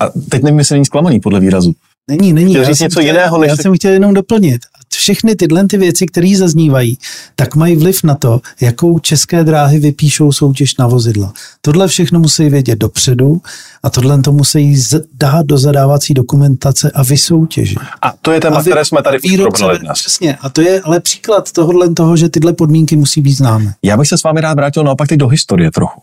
a 0.00 0.08
teď 0.30 0.42
nevím, 0.42 0.58
jestli 0.58 0.74
není 0.74 0.84
zklamaný 0.84 1.20
podle 1.20 1.40
výrazu. 1.40 1.72
Není, 2.10 2.32
není. 2.32 2.54
Chtěl 2.54 2.64
říct 2.64 2.80
něco 2.80 3.00
jiného, 3.00 3.38
než... 3.38 3.48
Já 3.48 3.56
jsem 3.56 3.74
chtěl 3.74 3.92
jenom 3.92 4.14
doplnit 4.14 4.60
všechny 4.94 5.36
tyhle 5.36 5.66
ty 5.66 5.78
věci, 5.78 6.06
které 6.06 6.32
zaznívají, 6.36 6.98
tak 7.36 7.54
mají 7.54 7.76
vliv 7.76 8.02
na 8.04 8.14
to, 8.14 8.40
jakou 8.60 8.98
české 8.98 9.44
dráhy 9.44 9.78
vypíšou 9.78 10.32
soutěž 10.32 10.76
na 10.76 10.86
vozidla. 10.86 11.32
Tohle 11.60 11.88
všechno 11.88 12.20
musí 12.20 12.48
vědět 12.48 12.78
dopředu 12.78 13.40
a 13.82 13.90
tohle 13.90 14.22
to 14.22 14.32
musí 14.32 14.82
dát 15.14 15.46
do 15.46 15.58
zadávací 15.58 16.14
dokumentace 16.14 16.90
a 16.90 17.02
vysoutěžit. 17.02 17.78
A 18.02 18.12
to 18.22 18.32
je 18.32 18.40
téma, 18.40 18.60
které 18.60 18.84
jsme 18.84 19.02
tady 19.02 19.18
probrali 19.36 19.78
dnes. 19.78 19.98
Přesně. 19.98 20.36
A 20.40 20.48
to 20.48 20.60
je 20.60 20.80
ale 20.80 21.00
příklad 21.00 21.52
tohohle 21.52 21.94
toho, 21.94 22.16
že 22.16 22.28
tyhle 22.28 22.52
podmínky 22.52 22.96
musí 22.96 23.20
být 23.20 23.34
známy. 23.34 23.70
Já 23.82 23.96
bych 23.96 24.08
se 24.08 24.18
s 24.18 24.22
vámi 24.22 24.40
rád 24.40 24.54
vrátil 24.54 24.84
naopak 24.84 25.08
teď 25.08 25.18
do 25.18 25.28
historie 25.28 25.70
trochu. 25.70 26.00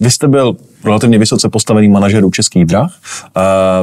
Vy 0.00 0.10
jste 0.10 0.28
byl 0.28 0.56
relativně 0.84 1.18
vysoce 1.18 1.48
postavený 1.48 1.88
manažerů 1.88 2.30
českých 2.30 2.64
drah. 2.64 2.92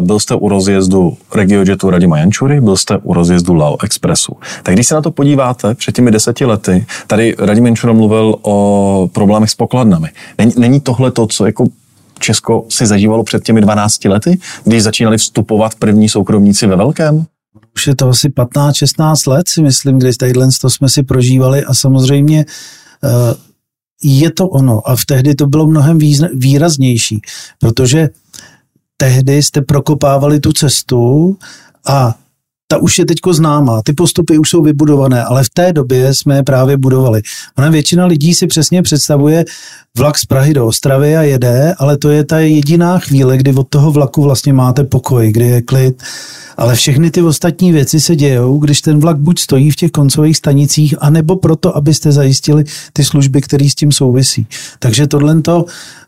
Byl 0.02 0.20
jste 0.20 0.36
u 0.36 0.50
rozjezdu 0.50 1.18
RegioJetu 1.36 1.90
Radima 1.90 2.18
Jančury, 2.18 2.62
byl 2.62 2.78
jste 2.78 2.98
u 2.98 3.14
rozjezdu 3.14 3.54
Lao 3.54 3.78
Expressu. 3.84 4.34
Tak 4.64 4.76
když 4.76 4.88
se 4.88 4.96
na 4.96 5.02
to 5.02 5.12
podíváte, 5.12 5.76
před 5.76 5.96
těmi 5.96 6.12
deseti 6.12 6.46
lety, 6.46 6.86
tady 7.08 7.36
Radim 7.40 7.66
Jančura 7.66 7.94
mluvil 7.94 8.36
o 8.42 9.10
problémech 9.14 9.50
s 9.50 9.56
pokladnami. 9.56 10.10
Není, 10.38 10.54
není 10.58 10.80
tohle 10.80 11.12
to, 11.12 11.28
co 11.28 11.46
jako 11.46 11.66
Česko 12.20 12.66
si 12.70 12.86
zažívalo 12.86 13.24
před 13.24 13.44
těmi 13.44 13.62
12 13.62 14.06
lety, 14.06 14.40
když 14.64 14.84
začínali 14.84 15.18
vstupovat 15.18 15.76
první 15.76 16.10
soukromníci 16.10 16.68
ve 16.68 16.76
velkém? 16.76 17.26
Už 17.76 17.88
je 17.88 17.96
to 17.96 18.10
asi 18.10 18.30
15-16 18.30 19.32
let, 19.32 19.48
si 19.48 19.62
myslím, 19.62 20.00
kdy 20.00 20.14
tadyhle 20.14 20.48
jsme 20.68 20.90
si 20.90 21.04
prožívali 21.04 21.64
a 21.64 21.74
samozřejmě 21.74 22.46
uh, 23.04 23.10
je 24.04 24.32
to 24.32 24.48
ono. 24.48 24.90
A 24.90 24.96
v 24.96 25.06
tehdy 25.06 25.36
to 25.36 25.48
bylo 25.48 25.68
mnohem 25.68 25.98
výraznější, 26.34 27.22
protože 27.60 28.10
tehdy 28.98 29.44
jste 29.44 29.62
prokopávali 29.62 30.40
tu 30.40 30.54
cestu 30.54 31.38
a 31.88 32.16
ta 32.72 32.78
už 32.78 33.00
je 33.00 33.06
teďko 33.06 33.34
známá, 33.34 33.82
ty 33.82 33.94
postupy 33.94 34.38
už 34.38 34.50
jsou 34.50 34.64
vybudované, 34.64 35.24
ale 35.24 35.44
v 35.44 35.50
té 35.50 35.74
době 35.74 36.14
jsme 36.14 36.36
je 36.36 36.44
právě 36.44 36.78
budovali. 36.78 37.22
Ona 37.58 37.70
většina 37.70 38.06
lidí 38.06 38.34
si 38.34 38.48
přesně 38.48 38.82
představuje 38.82 39.46
vlak 39.98 40.18
z 40.18 40.26
Prahy 40.26 40.54
do 40.54 40.66
Ostravy 40.66 41.18
a 41.18 41.22
jede, 41.22 41.74
ale 41.78 41.98
to 41.98 42.10
je 42.10 42.24
ta 42.24 42.40
jediná 42.40 43.00
chvíle, 43.00 43.38
kdy 43.38 43.54
od 43.54 43.68
toho 43.70 43.91
vlaku 43.91 44.24
vlastně 44.24 44.54
máte 44.54 44.84
pokoj, 44.84 45.32
kdy 45.32 45.46
je 45.46 45.62
klid, 45.62 46.04
ale 46.58 46.76
všechny 46.76 47.12
ty 47.12 47.22
ostatní 47.22 47.72
věci 47.72 48.00
se 48.00 48.16
dějou, 48.16 48.58
když 48.58 48.82
ten 48.82 49.00
vlak 49.00 49.18
buď 49.18 49.40
stojí 49.40 49.72
v 49.72 49.76
těch 49.76 49.91
koncových 49.91 50.38
stanicích, 50.38 50.96
anebo 51.00 51.36
proto, 51.36 51.78
abyste 51.78 52.12
zajistili 52.12 52.64
ty 52.94 53.04
služby, 53.04 53.41
které 53.41 53.70
s 53.70 53.76
tím 53.76 53.91
souvisí. 53.91 54.48
Takže 54.80 55.08
tohle 55.08 55.41
to, 55.41 55.66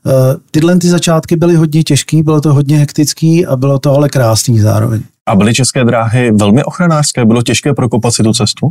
eh, 0.08 0.12
tyhle 0.52 0.78
ty 0.78 0.88
začátky 0.88 1.36
byly 1.36 1.56
hodně 1.56 1.84
těžký, 1.84 2.24
bylo 2.24 2.42
to 2.42 2.54
hodně 2.54 2.78
hektický 2.78 3.46
a 3.46 3.56
bylo 3.56 3.80
to 3.80 3.94
ale 3.94 4.10
krásný 4.10 4.60
zároveň. 4.60 5.02
A 5.32 5.36
byly 5.36 5.54
české 5.54 5.84
dráhy 5.84 6.32
velmi 6.32 6.64
ochranářské? 6.64 7.26
Bylo 7.26 7.42
těžké 7.42 7.74
prokopat 7.74 8.14
si 8.14 8.24
tu 8.24 8.34
cestu? 8.34 8.70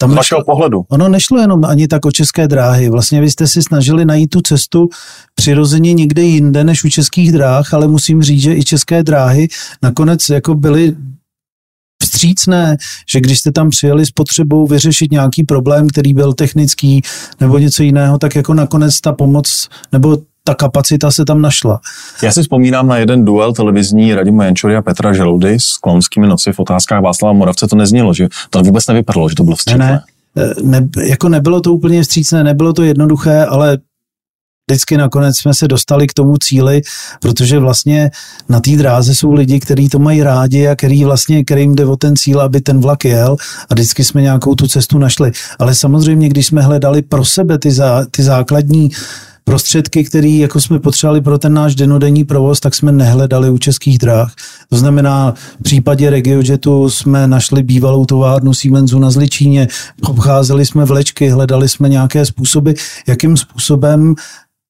Tam 0.00 0.12
z 0.12 0.14
vašeho 0.14 0.44
pohledu. 0.44 0.84
Ono 0.88 1.08
nešlo 1.08 1.40
jenom 1.40 1.64
ani 1.64 1.88
tak 1.88 2.06
o 2.06 2.12
české 2.12 2.48
dráhy. 2.48 2.90
Vlastně 2.90 3.20
vy 3.20 3.30
jste 3.30 3.46
si 3.46 3.62
snažili 3.62 4.04
najít 4.04 4.30
tu 4.30 4.40
cestu 4.40 4.88
přirozeně 5.34 5.94
někde 5.94 6.22
jinde 6.22 6.64
než 6.64 6.84
u 6.84 6.88
českých 6.88 7.32
dráh, 7.32 7.74
ale 7.74 7.88
musím 7.88 8.22
říct, 8.22 8.40
že 8.42 8.54
i 8.54 8.64
české 8.64 9.02
dráhy 9.02 9.48
nakonec 9.82 10.28
jako 10.28 10.54
byly 10.54 10.96
vstřícné, 12.02 12.76
že 13.08 13.20
když 13.20 13.38
jste 13.38 13.52
tam 13.52 13.70
přijeli 13.70 14.06
s 14.06 14.10
potřebou 14.10 14.66
vyřešit 14.66 15.12
nějaký 15.12 15.44
problém, 15.44 15.88
který 15.88 16.14
byl 16.14 16.32
technický 16.32 17.02
nebo 17.40 17.58
něco 17.58 17.82
jiného, 17.82 18.18
tak 18.18 18.36
jako 18.36 18.54
nakonec 18.54 19.00
ta 19.00 19.12
pomoc 19.12 19.68
nebo 19.92 20.18
ta 20.50 20.54
kapacita 20.54 21.10
se 21.10 21.24
tam 21.24 21.42
našla. 21.42 21.80
Já 22.22 22.32
si 22.32 22.42
vzpomínám 22.42 22.88
na 22.88 22.96
jeden 22.96 23.24
duel 23.24 23.52
televizní 23.52 24.14
Radima 24.14 24.44
Jančory 24.44 24.76
a 24.76 24.82
Petra 24.82 25.12
Želoudy 25.12 25.60
s 25.60 25.76
klonskými 25.76 26.26
noci 26.26 26.52
v 26.52 26.58
otázkách 26.58 27.02
Václava 27.02 27.32
Moravce. 27.32 27.66
To 27.66 27.76
neznělo, 27.76 28.14
že 28.14 28.28
to 28.50 28.62
vůbec 28.62 28.86
nevypadalo, 28.86 29.28
že 29.28 29.34
to 29.34 29.44
bylo 29.44 29.56
vstřícné. 29.56 30.02
Ne, 30.36 30.54
ne, 30.62 30.80
ne, 30.80 30.88
jako 31.08 31.28
nebylo 31.28 31.60
to 31.60 31.72
úplně 31.72 32.02
vstřícné, 32.02 32.44
nebylo 32.44 32.72
to 32.72 32.82
jednoduché, 32.82 33.44
ale 33.44 33.78
vždycky 34.70 34.96
nakonec 34.96 35.38
jsme 35.38 35.54
se 35.54 35.68
dostali 35.68 36.06
k 36.06 36.12
tomu 36.14 36.36
cíli, 36.36 36.82
protože 37.20 37.58
vlastně 37.58 38.10
na 38.48 38.60
té 38.60 38.70
dráze 38.70 39.14
jsou 39.14 39.32
lidi, 39.32 39.60
kteří 39.60 39.88
to 39.88 39.98
mají 39.98 40.22
rádi 40.22 40.68
a 40.68 40.76
který 40.76 41.04
vlastně, 41.04 41.44
kterým 41.44 41.74
jde 41.74 41.86
o 41.86 41.96
ten 41.96 42.16
cíl, 42.16 42.40
aby 42.40 42.60
ten 42.60 42.80
vlak 42.80 43.04
jel 43.04 43.36
a 43.70 43.74
vždycky 43.74 44.04
jsme 44.04 44.22
nějakou 44.22 44.54
tu 44.54 44.68
cestu 44.68 44.98
našli. 44.98 45.32
Ale 45.58 45.74
samozřejmě, 45.74 46.28
když 46.28 46.46
jsme 46.46 46.62
hledali 46.62 47.02
pro 47.02 47.24
sebe 47.24 47.58
ty, 47.58 47.70
zá, 47.70 48.06
ty 48.10 48.22
základní 48.22 48.90
prostředky, 49.44 50.04
které 50.04 50.28
jako 50.28 50.60
jsme 50.60 50.78
potřebovali 50.78 51.20
pro 51.20 51.38
ten 51.38 51.54
náš 51.54 51.74
denodenní 51.74 52.24
provoz, 52.24 52.60
tak 52.60 52.74
jsme 52.74 52.92
nehledali 52.92 53.50
u 53.50 53.58
českých 53.58 53.98
dráh. 53.98 54.34
To 54.68 54.76
znamená, 54.76 55.34
v 55.60 55.62
případě 55.62 56.10
RegioJetu 56.10 56.90
jsme 56.90 57.26
našli 57.26 57.62
bývalou 57.62 58.04
továrnu 58.04 58.54
Siemensu 58.54 58.98
na 58.98 59.10
Zličíně, 59.10 59.68
obcházeli 60.02 60.66
jsme 60.66 60.84
vlečky, 60.84 61.28
hledali 61.28 61.68
jsme 61.68 61.88
nějaké 61.88 62.26
způsoby, 62.26 62.70
jakým 63.06 63.36
způsobem 63.36 64.14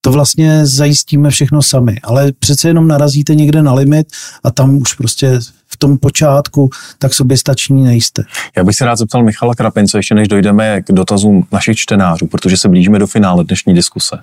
to 0.00 0.12
vlastně 0.12 0.66
zajistíme 0.66 1.30
všechno 1.30 1.62
sami. 1.62 1.96
Ale 2.02 2.32
přece 2.38 2.68
jenom 2.68 2.88
narazíte 2.88 3.34
někde 3.34 3.62
na 3.62 3.74
limit 3.74 4.06
a 4.44 4.50
tam 4.50 4.76
už 4.76 4.94
prostě 4.94 5.40
tom 5.80 5.98
počátku 5.98 6.70
tak 6.98 7.14
soběstační 7.14 7.84
nejste. 7.84 8.22
Já 8.56 8.64
bych 8.64 8.76
se 8.76 8.84
rád 8.84 8.96
zeptal 8.96 9.22
Michala 9.22 9.54
Krapince, 9.54 9.98
ještě 9.98 10.14
než 10.14 10.28
dojdeme 10.28 10.82
k 10.82 10.92
dotazům 10.92 11.46
našich 11.52 11.76
čtenářů, 11.76 12.26
protože 12.26 12.56
se 12.56 12.68
blížíme 12.68 12.98
do 12.98 13.06
finále 13.06 13.44
dnešní 13.44 13.74
diskuse. 13.74 14.18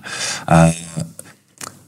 Eh, 0.51 0.73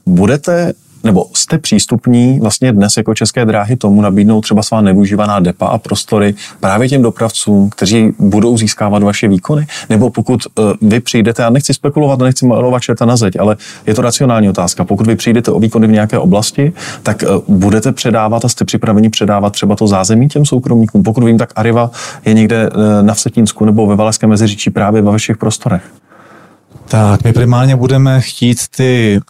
budete 0.06 0.72
nebo 1.04 1.26
jste 1.34 1.58
přístupní 1.58 2.40
vlastně 2.40 2.72
dnes 2.72 2.96
jako 2.96 3.14
České 3.14 3.44
dráhy 3.44 3.76
tomu 3.76 4.00
nabídnout 4.00 4.40
třeba 4.40 4.62
svá 4.62 4.80
nevyužívaná 4.80 5.40
depa 5.40 5.66
a 5.66 5.78
prostory 5.78 6.34
právě 6.60 6.88
těm 6.88 7.02
dopravcům, 7.02 7.70
kteří 7.70 8.12
budou 8.18 8.58
získávat 8.58 9.02
vaše 9.02 9.28
výkony? 9.28 9.66
Nebo 9.90 10.10
pokud 10.10 10.46
uh, 10.46 10.72
vy 10.82 11.00
přijdete, 11.00 11.44
a 11.44 11.50
nechci 11.50 11.74
spekulovat, 11.74 12.18
nechci 12.18 12.46
malovat 12.46 12.82
čerta 12.82 13.04
na 13.04 13.16
zeď, 13.16 13.38
ale 13.38 13.56
je 13.86 13.94
to 13.94 14.02
racionální 14.02 14.48
otázka. 14.48 14.84
Pokud 14.84 15.06
vy 15.06 15.16
přijdete 15.16 15.50
o 15.50 15.60
výkony 15.60 15.86
v 15.86 15.90
nějaké 15.90 16.18
oblasti, 16.18 16.72
tak 17.02 17.22
uh, 17.22 17.56
budete 17.56 17.92
předávat 17.92 18.44
a 18.44 18.48
jste 18.48 18.64
připraveni 18.64 19.10
předávat 19.10 19.52
třeba 19.52 19.76
to 19.76 19.86
zázemí 19.86 20.28
těm 20.28 20.44
soukromníkům. 20.44 21.02
Pokud 21.02 21.24
vím, 21.24 21.38
tak 21.38 21.52
Arriva 21.56 21.90
je 22.24 22.34
někde 22.34 22.70
uh, 22.70 22.82
na 23.02 23.14
Vsetínsku 23.14 23.64
nebo 23.64 23.86
ve 23.86 23.96
Valašském 23.96 24.30
meziříčí 24.30 24.70
právě 24.70 25.02
ve 25.02 25.10
vašich 25.10 25.36
prostorech. 25.36 25.82
Tak 26.88 27.24
my 27.24 27.32
primárně 27.32 27.76
budeme 27.76 28.20
chtít 28.20 28.58
ty 28.76 29.20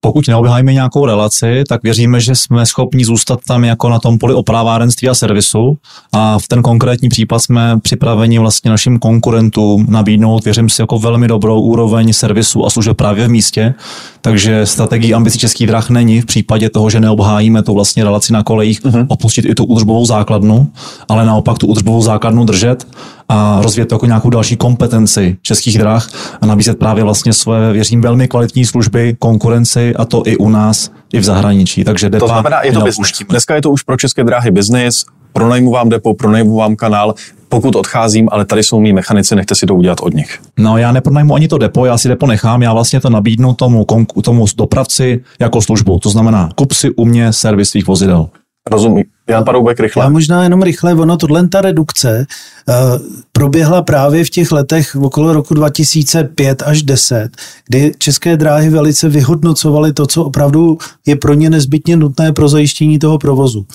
pokud 0.00 0.28
neobhájíme 0.28 0.72
nějakou 0.72 1.06
relaci, 1.06 1.64
tak 1.68 1.82
věříme, 1.82 2.20
že 2.20 2.34
jsme 2.34 2.66
schopni 2.66 3.04
zůstat 3.04 3.40
tam 3.46 3.64
jako 3.64 3.88
na 3.88 3.98
tom 3.98 4.18
poli 4.18 4.34
oprávárenství 4.34 5.08
a 5.08 5.14
servisu 5.14 5.78
a 6.12 6.38
v 6.38 6.48
ten 6.48 6.62
konkrétní 6.62 7.08
případ 7.08 7.38
jsme 7.38 7.80
připraveni 7.80 8.38
vlastně 8.38 8.70
našim 8.70 8.98
konkurentům 8.98 9.86
nabídnout, 9.88 10.44
věřím 10.44 10.68
si, 10.68 10.82
jako 10.82 10.98
velmi 10.98 11.28
dobrou 11.28 11.60
úroveň 11.60 12.12
servisu 12.12 12.66
a 12.66 12.70
služeb 12.70 12.96
právě 12.96 13.26
v 13.26 13.30
místě. 13.30 13.74
Takže 14.20 14.66
strategií 14.66 15.14
ambicí 15.14 15.38
českých 15.38 15.66
drah 15.66 15.90
není 15.90 16.20
v 16.20 16.26
případě 16.26 16.70
toho, 16.70 16.90
že 16.90 17.00
neobhájíme 17.00 17.62
tu 17.62 17.74
vlastně 17.74 18.04
relaci 18.04 18.32
na 18.32 18.42
kolejích, 18.42 18.82
uh-huh. 18.82 19.06
opustit 19.08 19.44
i 19.44 19.54
tu 19.54 19.64
údržbovou 19.64 20.06
základnu, 20.06 20.70
ale 21.08 21.26
naopak 21.26 21.58
tu 21.58 21.66
údržbovou 21.66 22.02
základnu 22.02 22.44
držet 22.44 22.86
a 23.32 23.60
rozvíjet 23.62 23.86
to 23.86 23.94
jako 23.94 24.06
nějakou 24.06 24.30
další 24.30 24.56
kompetenci 24.56 25.36
českých 25.42 25.78
drah 25.78 26.08
a 26.40 26.46
nabízet 26.46 26.78
právě 26.78 27.04
vlastně 27.04 27.32
své, 27.32 27.72
věřím, 27.72 28.00
velmi 28.00 28.28
kvalitní 28.28 28.66
služby 28.66 29.16
konkurenci 29.18 29.94
a 29.94 30.04
to 30.04 30.22
i 30.26 30.36
u 30.36 30.48
nás, 30.48 30.90
i 31.12 31.20
v 31.20 31.24
zahraničí. 31.24 31.84
Takže 31.84 32.10
depa 32.10 32.26
to 32.26 32.32
znamená, 32.32 32.62
je 32.62 32.72
to 32.72 32.80
business. 32.80 33.12
Dneska 33.28 33.54
je 33.54 33.62
to 33.62 33.70
už 33.70 33.82
pro 33.82 33.96
české 33.96 34.24
dráhy 34.24 34.50
business, 34.50 35.04
pronajmu 35.32 35.70
vám 35.70 35.88
depo, 35.88 36.14
pronajmu 36.14 36.56
vám 36.56 36.76
kanál, 36.76 37.14
pokud 37.48 37.76
odcházím, 37.76 38.28
ale 38.32 38.44
tady 38.44 38.62
jsou 38.62 38.80
mý 38.80 38.92
mechanici, 38.92 39.36
nechte 39.36 39.54
si 39.54 39.66
to 39.66 39.74
udělat 39.74 39.98
od 40.02 40.14
nich. 40.14 40.38
No 40.58 40.78
já 40.78 40.92
nepronajmu 40.92 41.34
ani 41.34 41.48
to 41.48 41.58
depo, 41.58 41.86
já 41.86 41.98
si 41.98 42.08
depo 42.08 42.26
nechám, 42.26 42.62
já 42.62 42.72
vlastně 42.72 43.00
to 43.00 43.10
nabídnu 43.10 43.54
tomu, 43.54 43.86
tomu 44.22 44.44
dopravci 44.56 45.20
jako 45.38 45.62
službu. 45.62 45.98
To 45.98 46.10
znamená, 46.10 46.48
kup 46.54 46.72
si 46.72 46.90
u 46.90 47.04
mě 47.04 47.32
servis 47.32 47.70
svých 47.70 47.86
vozidel. 47.86 48.28
Rozumím. 48.70 49.04
Jan 49.28 49.44
Paroubek 49.44 49.80
rychle. 49.80 50.04
Já 50.04 50.08
možná 50.08 50.42
jenom 50.42 50.62
rychle, 50.62 50.94
ono 50.94 51.16
tohle 51.16 51.48
ta 51.48 51.60
redukce 51.60 52.26
uh, 52.68 52.74
proběhla 53.32 53.82
právě 53.82 54.24
v 54.24 54.30
těch 54.30 54.52
letech 54.52 54.96
okolo 54.96 55.32
roku 55.32 55.54
2005 55.54 56.62
až 56.62 56.82
10, 56.82 57.28
kdy 57.68 57.92
české 57.98 58.36
dráhy 58.36 58.70
velice 58.70 59.08
vyhodnocovaly 59.08 59.92
to, 59.92 60.06
co 60.06 60.24
opravdu 60.24 60.78
je 61.06 61.16
pro 61.16 61.34
ně 61.34 61.50
nezbytně 61.50 61.96
nutné 61.96 62.32
pro 62.32 62.48
zajištění 62.48 62.98
toho 62.98 63.18
provozu. 63.18 63.66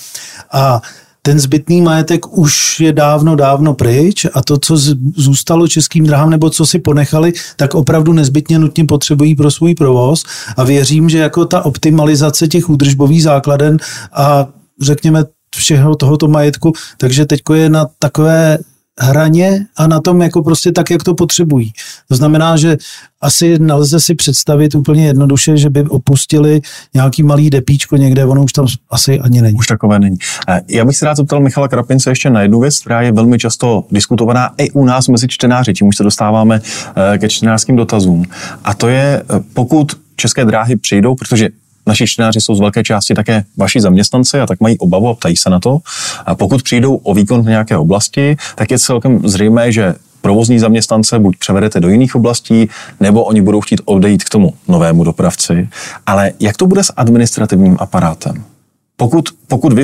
A 0.52 0.82
ten 1.22 1.40
zbytný 1.40 1.80
majetek 1.80 2.38
už 2.38 2.80
je 2.80 2.92
dávno, 2.92 3.36
dávno 3.36 3.74
pryč 3.74 4.26
a 4.34 4.42
to, 4.42 4.58
co 4.58 4.76
zůstalo 5.16 5.68
českým 5.68 6.06
drahám 6.06 6.30
nebo 6.30 6.50
co 6.50 6.66
si 6.66 6.78
ponechali, 6.78 7.32
tak 7.56 7.74
opravdu 7.74 8.12
nezbytně 8.12 8.58
nutně 8.58 8.84
potřebují 8.84 9.34
pro 9.34 9.50
svůj 9.50 9.74
provoz 9.74 10.24
a 10.56 10.64
věřím, 10.64 11.08
že 11.08 11.18
jako 11.18 11.44
ta 11.44 11.64
optimalizace 11.64 12.48
těch 12.48 12.70
údržbových 12.70 13.22
základen 13.22 13.76
a 14.12 14.48
řekněme 14.82 15.24
všeho 15.56 15.96
tohoto 15.96 16.28
majetku, 16.28 16.72
takže 16.98 17.26
teďko 17.26 17.54
je 17.54 17.70
na 17.70 17.86
takové 17.98 18.58
hraně 19.00 19.66
a 19.76 19.86
na 19.86 20.00
tom 20.00 20.22
jako 20.22 20.42
prostě 20.42 20.72
tak, 20.72 20.90
jak 20.90 21.02
to 21.02 21.14
potřebují. 21.14 21.72
To 22.08 22.16
znamená, 22.16 22.56
že 22.56 22.76
asi 23.20 23.58
nelze 23.58 24.00
si 24.00 24.14
představit 24.14 24.74
úplně 24.74 25.06
jednoduše, 25.06 25.56
že 25.56 25.70
by 25.70 25.82
opustili 25.82 26.60
nějaký 26.94 27.22
malý 27.22 27.50
depíčko 27.50 27.96
někde, 27.96 28.24
ono 28.24 28.44
už 28.44 28.52
tam 28.52 28.66
asi 28.90 29.20
ani 29.20 29.42
není. 29.42 29.58
Už 29.58 29.66
takové 29.66 29.98
není. 29.98 30.16
Eh, 30.48 30.60
já 30.68 30.84
bych 30.84 30.96
se 30.96 31.04
rád 31.06 31.16
zeptal 31.16 31.40
Michala 31.40 31.68
Krapince 31.68 32.10
ještě 32.10 32.30
na 32.30 32.42
jednu 32.42 32.60
věc, 32.60 32.78
která 32.78 33.02
je 33.02 33.12
velmi 33.12 33.38
často 33.38 33.84
diskutovaná 33.90 34.50
i 34.58 34.70
u 34.70 34.84
nás 34.84 35.08
mezi 35.08 35.28
čtenáři, 35.28 35.74
čím 35.74 35.88
už 35.88 35.96
se 35.96 36.02
dostáváme 36.02 36.60
eh, 37.14 37.18
ke 37.18 37.28
čtenářským 37.28 37.76
dotazům. 37.76 38.24
A 38.64 38.74
to 38.74 38.88
je, 38.88 39.22
eh, 39.22 39.40
pokud 39.54 39.92
české 40.16 40.44
dráhy 40.44 40.76
přijdou, 40.76 41.14
protože 41.14 41.48
Naši 41.86 42.06
čtenáři 42.06 42.40
jsou 42.40 42.54
z 42.54 42.60
velké 42.60 42.82
části 42.82 43.14
také 43.14 43.44
vaši 43.56 43.80
zaměstnanci 43.80 44.40
a 44.40 44.46
tak 44.46 44.60
mají 44.60 44.78
obavu 44.78 45.08
a 45.08 45.14
ptají 45.14 45.36
se 45.36 45.50
na 45.50 45.60
to. 45.60 45.78
A 46.26 46.34
pokud 46.34 46.62
přijdou 46.62 46.96
o 46.96 47.14
výkon 47.14 47.42
v 47.42 47.48
nějaké 47.48 47.76
oblasti, 47.76 48.36
tak 48.54 48.70
je 48.70 48.78
celkem 48.78 49.28
zřejmé, 49.28 49.72
že 49.72 49.94
provozní 50.20 50.58
zaměstnance 50.58 51.18
buď 51.18 51.36
převedete 51.36 51.80
do 51.80 51.88
jiných 51.88 52.14
oblastí, 52.14 52.68
nebo 53.00 53.24
oni 53.24 53.42
budou 53.42 53.60
chtít 53.60 53.80
odejít 53.84 54.24
k 54.24 54.28
tomu 54.28 54.54
novému 54.68 55.04
dopravci. 55.04 55.68
Ale 56.06 56.32
jak 56.40 56.56
to 56.56 56.66
bude 56.66 56.84
s 56.84 56.92
administrativním 56.96 57.76
aparátem? 57.80 58.44
Pokud, 58.96 59.28
pokud 59.48 59.72
vy 59.72 59.82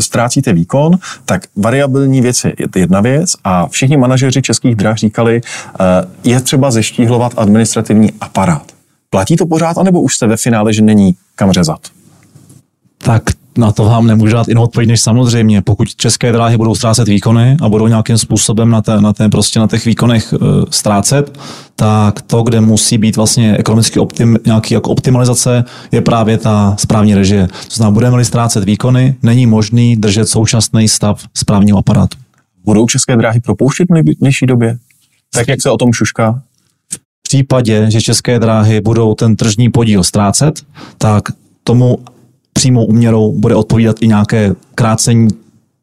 ztrácíte 0.00 0.52
výkon, 0.52 0.98
tak 1.24 1.46
variabilní 1.56 2.20
věc 2.20 2.44
je 2.44 2.54
jedna 2.76 3.00
věc 3.00 3.30
a 3.44 3.66
všichni 3.66 3.96
manažeři 3.96 4.42
českých 4.42 4.74
drah 4.74 4.96
říkali, 4.96 5.40
eh, 5.40 5.84
je 6.24 6.40
třeba 6.40 6.70
zeštíhlovat 6.70 7.32
administrativní 7.36 8.12
aparát. 8.20 8.79
Platí 9.10 9.36
to 9.36 9.46
pořád, 9.46 9.78
anebo 9.78 10.00
už 10.00 10.14
jste 10.14 10.26
ve 10.26 10.36
finále, 10.36 10.72
že 10.72 10.82
není 10.82 11.14
kam 11.34 11.52
řezat? 11.52 11.80
Tak 12.98 13.22
na 13.58 13.72
to 13.72 13.84
vám 13.84 14.06
nemůžu 14.06 14.34
dát 14.34 14.48
jinou 14.48 14.62
odpověď 14.62 14.88
než 14.88 15.00
samozřejmě. 15.00 15.62
Pokud 15.62 15.94
české 15.96 16.32
dráhy 16.32 16.56
budou 16.56 16.74
ztrácet 16.74 17.08
výkony 17.08 17.56
a 17.62 17.68
budou 17.68 17.86
nějakým 17.86 18.18
způsobem 18.18 18.70
na, 18.70 18.82
té, 18.82 19.00
na, 19.00 19.12
té, 19.12 19.28
prostě 19.28 19.60
na 19.60 19.66
těch 19.66 19.84
výkonech 19.84 20.32
e, 20.32 20.36
ztrácet, 20.70 21.38
tak 21.76 22.22
to, 22.22 22.42
kde 22.42 22.60
musí 22.60 22.98
být 22.98 23.16
vlastně 23.16 23.56
ekonomicky 23.56 24.00
optim, 24.00 24.38
nějaký 24.46 24.74
jako 24.74 24.90
optimalizace, 24.90 25.64
je 25.92 26.00
právě 26.00 26.38
ta 26.38 26.76
správní 26.78 27.14
režie. 27.14 27.46
To 27.46 27.74
znamená, 27.74 27.94
budeme-li 27.94 28.24
ztrácet 28.24 28.64
výkony, 28.64 29.14
není 29.22 29.46
možný 29.46 29.96
držet 29.96 30.28
současný 30.28 30.88
stav 30.88 31.22
správního 31.34 31.78
aparátu. 31.78 32.18
Budou 32.64 32.86
české 32.86 33.16
dráhy 33.16 33.40
propouštět 33.40 33.88
v 33.90 33.94
nejbližší 33.94 34.46
době? 34.46 34.78
Tak, 35.34 35.48
jak 35.48 35.62
se 35.62 35.70
o 35.70 35.76
tom 35.76 35.92
šušká? 35.92 36.42
Případě, 37.30 37.86
že 37.90 38.00
české 38.00 38.38
dráhy 38.38 38.80
budou 38.80 39.14
ten 39.14 39.36
tržní 39.36 39.70
podíl 39.70 40.04
ztrácet, 40.04 40.62
tak 40.98 41.22
tomu 41.64 41.98
přímou 42.52 42.84
úměrou 42.84 43.32
bude 43.38 43.54
odpovídat 43.54 43.96
i 44.00 44.08
nějaké 44.08 44.54
krácení 44.74 45.28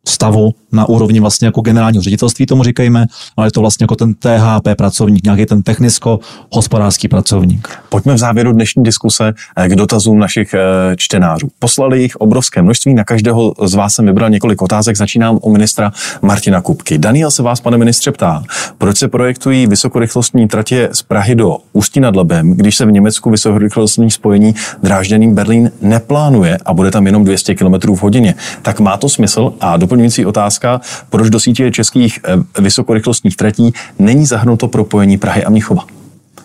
stavu 0.07 0.55
na 0.77 0.89
úrovni 0.89 1.19
vlastně 1.19 1.47
jako 1.47 1.61
generálního 1.61 2.01
ředitelství, 2.01 2.45
tomu 2.45 2.63
říkejme, 2.63 3.05
ale 3.37 3.47
je 3.47 3.51
to 3.51 3.61
vlastně 3.61 3.83
jako 3.83 3.95
ten 3.95 4.13
THP 4.13 4.67
pracovník, 4.77 5.23
nějaký 5.23 5.45
ten 5.45 5.61
technicko-hospodářský 5.61 7.07
pracovník. 7.07 7.69
Pojďme 7.89 8.13
v 8.13 8.17
závěru 8.17 8.51
dnešní 8.51 8.83
diskuse 8.83 9.33
eh, 9.57 9.69
k 9.69 9.75
dotazům 9.75 10.19
našich 10.19 10.53
eh, 10.53 10.95
čtenářů. 10.95 11.47
Poslali 11.59 12.01
jich 12.01 12.15
obrovské 12.15 12.61
množství, 12.61 12.93
na 12.93 13.03
každého 13.03 13.53
z 13.63 13.73
vás 13.73 13.93
jsem 13.93 14.05
vybral 14.05 14.29
několik 14.29 14.61
otázek. 14.61 14.97
Začínám 14.97 15.39
u 15.41 15.51
ministra 15.51 15.91
Martina 16.21 16.61
Kupky. 16.61 16.97
Daniel 16.97 17.31
se 17.31 17.43
vás, 17.43 17.61
pane 17.61 17.77
ministře, 17.77 18.11
ptá, 18.11 18.43
proč 18.77 18.97
se 18.97 19.07
projektují 19.07 19.67
vysokorychlostní 19.67 20.47
tratě 20.47 20.89
z 20.91 21.01
Prahy 21.01 21.35
do 21.35 21.57
Ústí 21.73 21.99
nad 21.99 22.15
Labem, 22.15 22.53
když 22.53 22.75
se 22.77 22.85
v 22.85 22.91
Německu 22.91 23.29
vysokorychlostní 23.29 24.11
spojení 24.11 24.55
Drážděným 24.83 25.35
Berlín 25.35 25.71
neplánuje 25.81 26.57
a 26.65 26.73
bude 26.73 26.91
tam 26.91 27.05
jenom 27.05 27.23
200 27.23 27.55
km 27.55 27.95
v 27.95 28.01
hodině. 28.01 28.35
Tak 28.61 28.79
má 28.79 28.97
to 28.97 29.09
smysl? 29.09 29.53
A 29.59 29.77
doplňující 29.77 30.25
otázka, 30.25 30.66
proč 31.09 31.29
do 31.29 31.39
sítě 31.39 31.71
českých 31.71 32.19
eh, 32.23 32.61
vysokorychlostních 32.61 33.35
tratí 33.35 33.73
není 33.99 34.25
zahrnuto 34.25 34.67
propojení 34.67 35.17
Prahy 35.17 35.43
a 35.43 35.49
Mnichova. 35.49 35.85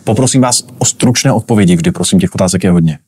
Poprosím 0.05 0.41
vás 0.41 0.65
o 0.79 0.85
stručné 0.85 1.33
odpovědi, 1.33 1.77
vždy 1.77 1.91
prosím, 1.91 2.21
těch 2.21 2.35
otázek 2.35 2.65
je 2.65 2.71
hodně. 2.71 2.99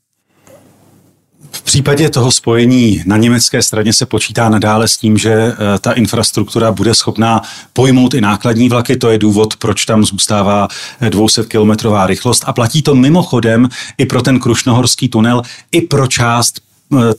V 1.55 1.63
případě 1.63 2.11
toho 2.11 2.31
spojení 2.31 3.03
na 3.07 3.17
německé 3.17 3.63
straně 3.63 3.93
se 3.93 4.07
počítá 4.07 4.49
nadále 4.49 4.89
s 4.89 4.97
tím, 4.97 5.19
že 5.19 5.33
eh, 5.33 5.55
ta 5.81 5.93
infrastruktura 5.93 6.73
bude 6.73 6.95
schopná 6.95 7.43
pojmout 7.73 8.15
i 8.15 8.21
nákladní 8.21 8.69
vlaky. 8.69 8.97
To 8.97 9.11
je 9.11 9.19
důvod, 9.19 9.57
proč 9.57 9.85
tam 9.85 10.05
zůstává 10.05 10.69
200 11.09 11.41
eh, 11.41 11.45
kilometrová 11.45 12.07
rychlost. 12.07 12.45
A 12.47 12.53
platí 12.53 12.83
to 12.83 12.95
mimochodem 12.95 13.69
i 13.99 14.07
pro 14.07 14.23
ten 14.23 14.41
Krušnohorský 14.41 15.09
tunel, 15.09 15.43
i 15.73 15.81
pro 15.81 16.07
část 16.07 16.61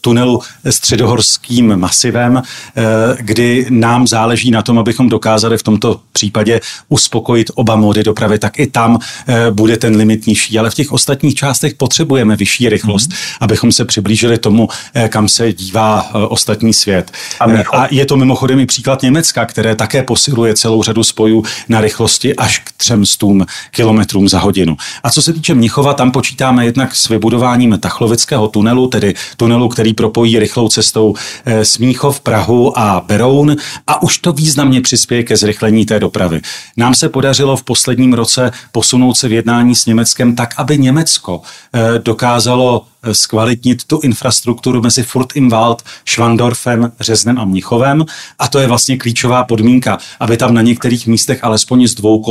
tunelu 0.01 0.41
středohorským 0.69 1.77
masivem, 1.77 2.41
eh, 2.41 2.83
kdy 3.19 3.65
nám 3.69 4.07
záleží 4.07 4.51
na 4.51 4.61
tom, 4.61 4.79
abychom 4.79 5.09
dokázali 5.09 5.57
v 5.57 5.63
tomto 5.63 5.99
případě 6.11 6.61
uspokojit 6.89 7.51
oba 7.55 7.75
mody 7.75 8.03
dopravy, 8.03 8.39
tak 8.39 8.59
i 8.59 8.67
tam 8.67 8.99
eh, 9.27 9.51
bude 9.51 9.77
ten 9.77 9.95
limit 9.95 10.27
nižší. 10.27 10.59
Ale 10.59 10.69
v 10.69 10.73
těch 10.73 10.91
ostatních 10.91 11.35
částech 11.35 11.73
potřebujeme 11.73 12.35
vyšší 12.35 12.69
rychlost, 12.69 13.09
mm. 13.09 13.15
abychom 13.39 13.71
se 13.71 13.85
přiblížili 13.85 14.37
tomu, 14.37 14.67
kam 15.09 15.27
se 15.27 15.53
dívá 15.53 16.15
ostatní 16.29 16.73
svět. 16.73 17.11
A, 17.39 17.45
a 17.77 17.87
je 17.91 18.05
to 18.05 18.17
mimochodem 18.17 18.59
i 18.59 18.65
příklad 18.65 19.01
Německa, 19.01 19.45
které 19.45 19.75
také 19.75 20.03
posiluje 20.03 20.55
celou 20.55 20.83
řadu 20.83 21.03
spojů 21.03 21.43
na 21.69 21.81
rychlosti 21.81 22.35
až 22.35 22.59
k 22.59 22.71
300 22.77 23.27
km 23.75 24.27
za 24.27 24.39
hodinu. 24.39 24.77
A 25.03 25.09
co 25.09 25.21
se 25.21 25.33
týče 25.33 25.53
Mnichova, 25.53 25.93
tam 25.93 26.11
počítáme 26.11 26.65
jednak 26.65 26.95
s 26.95 27.09
vybudováním 27.09 27.77
Tachlovického 27.79 28.47
tunelu, 28.47 28.87
tedy 28.87 29.13
tunelu 29.37 29.54
tunelu, 29.55 29.69
který 29.69 29.93
propojí 29.93 30.39
rychlou 30.39 30.69
cestou 30.69 31.15
eh, 31.45 31.65
Smíchov, 31.65 32.19
Prahu 32.19 32.79
a 32.79 33.03
Beroun 33.07 33.55
a 33.87 34.01
už 34.01 34.17
to 34.17 34.31
významně 34.31 34.81
přispěje 34.81 35.23
ke 35.23 35.37
zrychlení 35.37 35.85
té 35.85 35.99
dopravy. 35.99 36.41
Nám 36.77 36.93
se 36.95 37.09
podařilo 37.09 37.57
v 37.57 37.63
posledním 37.63 38.13
roce 38.13 38.51
posunout 38.71 39.17
se 39.17 39.27
v 39.27 39.31
jednání 39.31 39.75
s 39.75 39.85
Německem 39.85 40.35
tak, 40.35 40.53
aby 40.57 40.77
Německo 40.77 41.41
eh, 41.73 41.99
dokázalo 41.99 42.85
zkvalitnit 43.11 43.83
tu 43.83 43.99
infrastrukturu 44.03 44.81
mezi 44.81 45.03
Furt 45.03 45.35
im 45.35 45.49
Wald, 45.49 45.83
Schwandorfem, 46.05 46.91
Řeznem 46.99 47.39
a 47.39 47.45
Mnichovem. 47.45 48.05
A 48.39 48.47
to 48.47 48.59
je 48.59 48.67
vlastně 48.67 48.97
klíčová 48.97 49.43
podmínka, 49.43 49.97
aby 50.19 50.37
tam 50.37 50.53
na 50.53 50.61
některých 50.61 51.07
místech 51.07 51.43
alespoň 51.43 51.87
z 51.87 51.95
dvou 51.95 52.23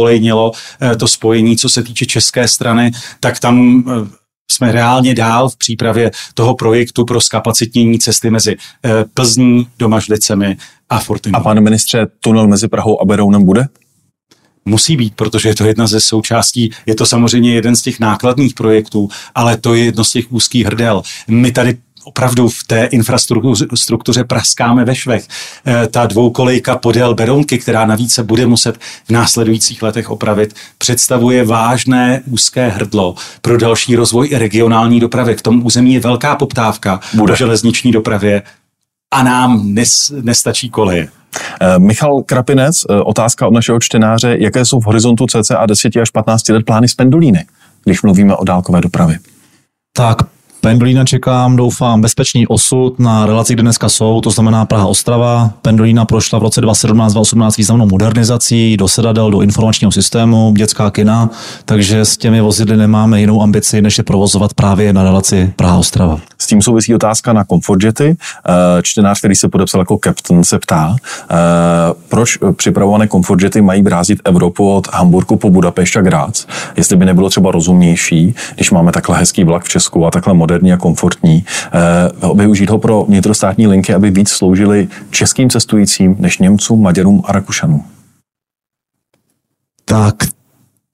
to 0.99 1.09
spojení, 1.09 1.57
co 1.57 1.69
se 1.69 1.83
týče 1.83 2.07
české 2.07 2.49
strany, 2.49 2.91
tak 3.21 3.41
tam 3.41 3.85
jsme 4.55 4.73
reálně 4.73 5.15
dál 5.15 5.49
v 5.49 5.57
přípravě 5.57 6.11
toho 6.35 6.55
projektu 6.55 7.05
pro 7.05 7.21
skapacitnění 7.21 7.99
cesty 7.99 8.31
mezi 8.31 8.57
eh, 8.85 9.05
Plzní, 9.15 9.67
Domažlicemi 9.79 10.57
a 10.89 10.99
Fortinem. 10.99 11.41
A 11.41 11.41
pane 11.41 11.61
ministře, 11.61 12.07
tunel 12.21 12.47
mezi 12.47 12.69
Prahou 12.69 13.03
a 13.03 13.05
Berounem 13.05 13.45
bude? 13.45 13.67
Musí 14.65 14.97
být, 14.97 15.15
protože 15.15 15.49
je 15.49 15.55
to 15.55 15.65
jedna 15.65 15.87
ze 15.87 16.01
součástí, 16.01 16.71
je 16.87 16.95
to 16.95 17.07
samozřejmě 17.07 17.55
jeden 17.55 17.77
z 17.77 17.83
těch 17.83 18.01
nákladných 18.01 18.55
projektů, 18.55 19.09
ale 19.35 19.57
to 19.57 19.75
je 19.75 19.85
jedno 19.85 20.05
z 20.05 20.13
těch 20.13 20.33
úzkých 20.33 20.67
hrdel. 20.67 21.03
My 21.29 21.53
tady 21.53 21.79
opravdu 22.05 22.49
v 22.49 22.65
té 22.67 22.85
infrastruktuře 22.85 24.25
praskáme 24.27 24.85
ve 24.85 24.95
švech. 24.95 25.29
Eh, 25.67 25.87
ta 25.87 26.07
dvoukolejka 26.07 26.77
podél 26.77 27.15
Berounky, 27.15 27.59
která 27.59 27.87
navíc 27.87 28.15
se 28.15 28.23
bude 28.23 28.47
muset 28.47 28.77
v 29.07 29.11
následujících 29.11 29.83
letech 29.83 30.11
opravit, 30.11 30.55
představuje 30.79 31.45
vážné 31.45 32.23
úzké 32.27 32.69
hrdlo 32.69 33.15
pro 33.43 33.59
další 33.59 33.97
rozvoj 33.97 34.29
regionální 34.33 35.01
dopravy. 35.01 35.35
V 35.35 35.43
tom 35.43 35.67
území 35.67 35.95
je 35.95 36.01
velká 36.01 36.37
poptávka 36.37 37.01
bude. 37.15 37.33
po 37.33 37.37
železniční 37.37 37.93
dopravě 37.93 38.43
a 39.15 39.23
nám 39.23 39.75
nes, 39.75 40.13
nestačí 40.23 40.71
koleje. 40.71 41.09
Eh, 41.61 41.79
Michal 41.79 42.23
Krapinec, 42.23 42.83
eh, 42.91 43.01
otázka 43.01 43.47
od 43.47 43.55
našeho 43.55 43.81
čtenáře, 43.81 44.37
jaké 44.41 44.65
jsou 44.65 44.81
v 44.81 44.85
horizontu 44.85 45.27
cca 45.27 45.67
10 45.67 46.01
až 46.01 46.11
15 46.11 46.53
let 46.53 46.65
plány 46.67 46.89
s 46.89 46.95
pendolíny, 46.95 47.45
když 47.85 48.03
mluvíme 48.03 48.37
o 48.37 48.45
dálkové 48.45 48.81
dopravě? 48.81 49.19
Tak 49.97 50.17
Pendolína 50.65 51.05
čekám, 51.05 51.57
doufám, 51.57 52.01
bezpečný 52.01 52.47
osud 52.47 52.99
na 52.99 53.27
relaci, 53.27 53.53
kde 53.53 53.63
dneska 53.63 53.89
jsou, 53.89 54.21
to 54.21 54.31
znamená 54.31 54.67
Praha-Ostrava. 54.67 55.51
Pendolína 55.63 56.05
prošla 56.05 56.39
v 56.39 56.43
roce 56.43 56.61
2017-2018 56.61 57.51
významnou 57.59 57.87
modernizací 57.87 58.77
do 58.77 58.89
sedadel, 58.89 59.31
do 59.31 59.41
informačního 59.41 59.93
systému, 59.93 60.53
dětská 60.57 60.91
kina, 60.91 61.31
takže 61.65 62.05
s 62.05 62.17
těmi 62.17 62.41
vozidly 62.41 62.77
nemáme 62.77 63.21
jinou 63.21 63.43
ambici, 63.43 63.83
než 63.83 63.99
je 63.99 64.05
provozovat 64.05 64.55
právě 64.55 64.93
na 64.93 65.03
relaci 65.03 65.53
Praha-Ostrava. 65.57 66.21
S 66.39 66.47
tím 66.47 66.63
souvisí 66.63 66.95
otázka 66.95 67.33
na 67.33 67.45
komfortjety. 67.45 68.17
Eh, 68.49 68.83
čtenář, 68.83 69.19
který 69.19 69.35
se 69.35 69.49
podepsal 69.49 69.81
jako 69.81 69.99
captain, 70.05 70.45
se 70.45 70.59
ptá, 70.59 70.97
eh, 71.31 71.35
proč 72.09 72.39
připravované 72.57 73.07
komfortjety 73.07 73.61
mají 73.61 73.83
brázit 73.83 74.19
Evropu 74.25 74.75
od 74.75 74.89
Hamburgu 74.93 75.37
po 75.37 75.51
Budapešť 75.51 75.97
a 75.97 76.01
Grác, 76.01 76.47
jestli 76.77 76.97
by 76.97 77.05
nebylo 77.05 77.31
třeba 77.31 77.51
rozumnější, 77.51 78.35
když 78.55 78.71
máme 78.71 78.93
takhle 78.93 79.19
hezký 79.19 79.45
vlak 79.45 79.65
v 79.65 79.69
Česku 79.69 80.07
a 80.07 80.11
takhle 80.11 80.35
moderní 80.35 80.54
moderní 80.55 80.73
a 80.73 80.77
komfortní, 80.77 81.45
eh, 81.45 82.35
využít 82.35 82.71
ho 82.71 82.79
pro 82.79 83.05
vnitrostátní 83.09 83.67
linky, 83.67 83.95
aby 83.95 84.11
víc 84.11 84.31
sloužily 84.31 84.89
českým 85.11 85.51
cestujícím 85.51 86.17
než 86.19 86.39
Němcům, 86.39 86.83
Maďarům 86.83 87.23
a 87.25 87.33
Rakušanům. 87.33 87.85
Tak 89.85 90.15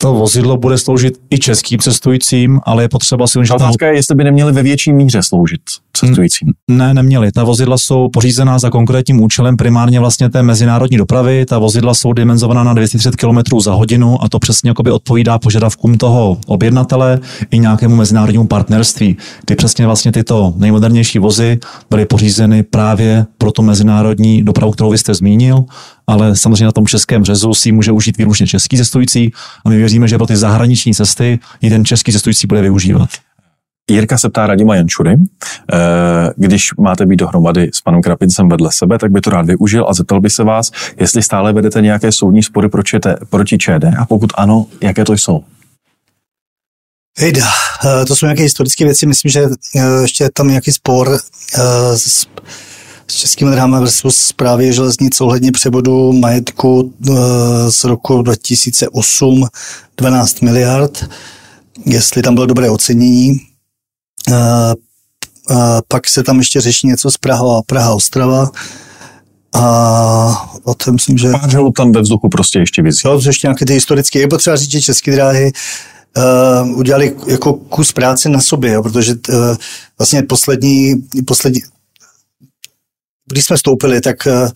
to 0.02 0.14
vozidlo 0.14 0.56
bude 0.56 0.78
sloužit 0.78 1.14
i 1.30 1.38
českým 1.38 1.78
cestujícím, 1.78 2.60
ale 2.64 2.84
je 2.84 2.88
potřeba 2.88 3.26
si 3.26 3.38
uvědomit. 3.38 3.62
Otázka 3.62 3.86
je, 3.86 3.94
jestli 3.94 4.14
by 4.14 4.24
neměli 4.24 4.52
ve 4.52 4.62
větší 4.62 4.92
míře 4.92 5.22
sloužit 5.22 5.60
cestujícím. 5.92 6.48
Ne, 6.70 6.94
neměli. 6.94 7.32
Ta 7.32 7.44
vozidla 7.44 7.78
jsou 7.78 8.08
pořízená 8.12 8.58
za 8.58 8.70
konkrétním 8.70 9.20
účelem 9.20 9.56
primárně 9.56 10.00
vlastně 10.00 10.30
té 10.30 10.42
mezinárodní 10.42 10.96
dopravy. 10.96 11.46
Ta 11.46 11.58
vozidla 11.58 11.94
jsou 11.94 12.12
dimenzovaná 12.12 12.64
na 12.64 12.74
230 12.74 13.16
km 13.16 13.60
za 13.60 13.72
hodinu 13.72 14.24
a 14.24 14.28
to 14.28 14.38
přesně 14.38 14.70
jakoby 14.70 14.90
odpovídá 14.90 15.38
požadavkům 15.38 15.98
toho 15.98 16.38
objednatele 16.46 17.20
i 17.50 17.58
nějakému 17.58 17.96
mezinárodnímu 17.96 18.46
partnerství, 18.46 19.16
kdy 19.46 19.56
přesně 19.56 19.86
vlastně 19.86 20.12
tyto 20.12 20.52
nejmodernější 20.56 21.18
vozy 21.18 21.58
byly 21.90 22.06
pořízeny 22.06 22.62
právě 22.62 23.26
pro 23.38 23.52
tu 23.52 23.62
mezinárodní 23.62 24.42
dopravu, 24.42 24.72
kterou 24.72 24.90
vy 24.90 24.98
jste 24.98 25.14
zmínil 25.14 25.64
ale 26.10 26.36
samozřejmě 26.36 26.64
na 26.64 26.72
tom 26.72 26.86
českém 26.86 27.24
řezu 27.24 27.54
si 27.54 27.72
může 27.72 27.92
užít 27.92 28.18
výlučně 28.18 28.46
český 28.46 28.76
cestující 28.76 29.32
a 29.64 29.68
my 29.68 29.76
věříme, 29.76 30.08
že 30.08 30.16
pro 30.16 30.26
ty 30.26 30.36
zahraniční 30.36 30.94
cesty 30.94 31.38
i 31.62 31.70
ten 31.70 31.84
český 31.84 32.12
cestující 32.12 32.46
bude 32.46 32.62
využívat. 32.62 33.08
Jirka 33.90 34.18
se 34.18 34.28
ptá 34.28 34.46
Radima 34.46 34.76
Jančury, 34.76 35.14
eh, 35.14 35.76
když 36.36 36.74
máte 36.74 37.06
být 37.06 37.16
dohromady 37.16 37.70
s 37.74 37.80
panem 37.80 38.02
Krapincem 38.02 38.48
vedle 38.48 38.70
sebe, 38.72 38.98
tak 38.98 39.10
by 39.10 39.20
to 39.20 39.30
rád 39.30 39.46
využil 39.46 39.86
a 39.88 39.94
zeptal 39.94 40.20
by 40.20 40.30
se 40.30 40.44
vás, 40.44 40.70
jestli 41.00 41.22
stále 41.22 41.52
vedete 41.52 41.80
nějaké 41.80 42.12
soudní 42.12 42.42
spory 42.42 42.68
proti, 42.68 42.98
proti 43.30 43.58
ČD 43.58 43.84
a 43.98 44.06
pokud 44.06 44.30
ano, 44.34 44.66
jaké 44.80 45.04
to 45.04 45.12
jsou? 45.12 45.44
Hejda, 47.18 47.46
eh, 47.84 48.04
to 48.04 48.16
jsou 48.16 48.26
nějaké 48.26 48.42
historické 48.42 48.84
věci, 48.84 49.06
myslím, 49.06 49.30
že 49.30 49.40
eh, 49.76 50.02
ještě 50.02 50.24
je 50.24 50.30
tam 50.34 50.48
nějaký 50.48 50.72
spor 50.72 51.18
s 51.96 52.26
s 53.10 53.14
českými 53.14 53.50
dráhami 53.50 53.80
versus 53.80 54.16
zprávě 54.16 54.72
železnic 54.72 55.20
ohledně 55.20 55.52
převodu 55.52 56.12
majetku 56.12 56.94
z 57.68 57.84
roku 57.84 58.22
2008 58.22 59.46
12 59.96 60.40
miliard, 60.40 61.10
jestli 61.86 62.22
tam 62.22 62.34
bylo 62.34 62.46
dobré 62.46 62.70
ocenění. 62.70 63.40
A 64.32 64.74
pak 65.88 66.08
se 66.08 66.22
tam 66.22 66.38
ještě 66.38 66.60
řeší 66.60 66.86
něco 66.86 67.10
z 67.10 67.16
Praha 67.16 67.58
a 67.58 67.62
Praha 67.66 67.94
Ostrava. 67.94 68.50
A 69.54 70.50
o 70.64 70.74
tom 70.74 70.94
myslím, 70.94 71.18
že... 71.18 71.30
Pár 71.30 71.72
tam 71.76 71.92
ve 71.92 72.00
vzduchu 72.00 72.28
prostě 72.28 72.58
ještě 72.58 72.82
vizí. 72.82 73.00
Jo, 73.04 73.20
ještě 73.26 73.46
nějaké 73.46 73.66
ty 73.66 73.72
historické. 73.72 74.18
Je 74.18 74.28
potřeba 74.28 74.56
říct, 74.56 74.70
že 74.70 74.80
české 74.80 75.12
dráhy 75.12 75.52
uh, 76.16 76.78
udělali 76.78 77.16
jako 77.26 77.52
kus 77.52 77.92
práce 77.92 78.28
na 78.28 78.40
sobě, 78.40 78.72
jo, 78.72 78.82
protože 78.82 79.14
uh, 79.28 79.56
vlastně 79.98 80.22
poslední, 80.22 80.94
poslední, 81.26 81.60
když 83.30 83.44
jsme 83.44 83.58
stoupili, 83.58 84.00
tak 84.00 84.26
uh, 84.26 84.48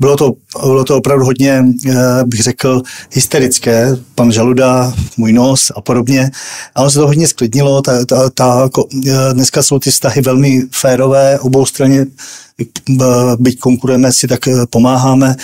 bylo 0.00 0.16
to, 0.16 0.32
bylo 0.60 0.84
to 0.84 0.96
opravdu 0.96 1.24
hodně, 1.24 1.64
uh, 1.86 1.94
bych 2.24 2.40
řekl, 2.40 2.82
hysterické. 3.10 3.96
Pan 4.14 4.32
Žaluda, 4.32 4.94
můj 5.16 5.32
nos 5.32 5.72
a 5.76 5.80
podobně. 5.80 6.30
A 6.74 6.90
se 6.90 6.98
to 6.98 7.06
hodně 7.06 7.28
sklidnilo. 7.28 7.82
Ta, 7.82 8.04
ta, 8.04 8.30
ta, 8.30 8.68
dneska 9.32 9.62
jsou 9.62 9.78
ty 9.78 9.90
vztahy 9.90 10.20
velmi 10.20 10.62
férové, 10.72 11.38
obou 11.38 11.66
straně 11.66 12.06
byť 13.38 13.58
konkurujeme 13.58 14.12
si, 14.12 14.28
tak 14.28 14.40
pomáháme. 14.70 15.36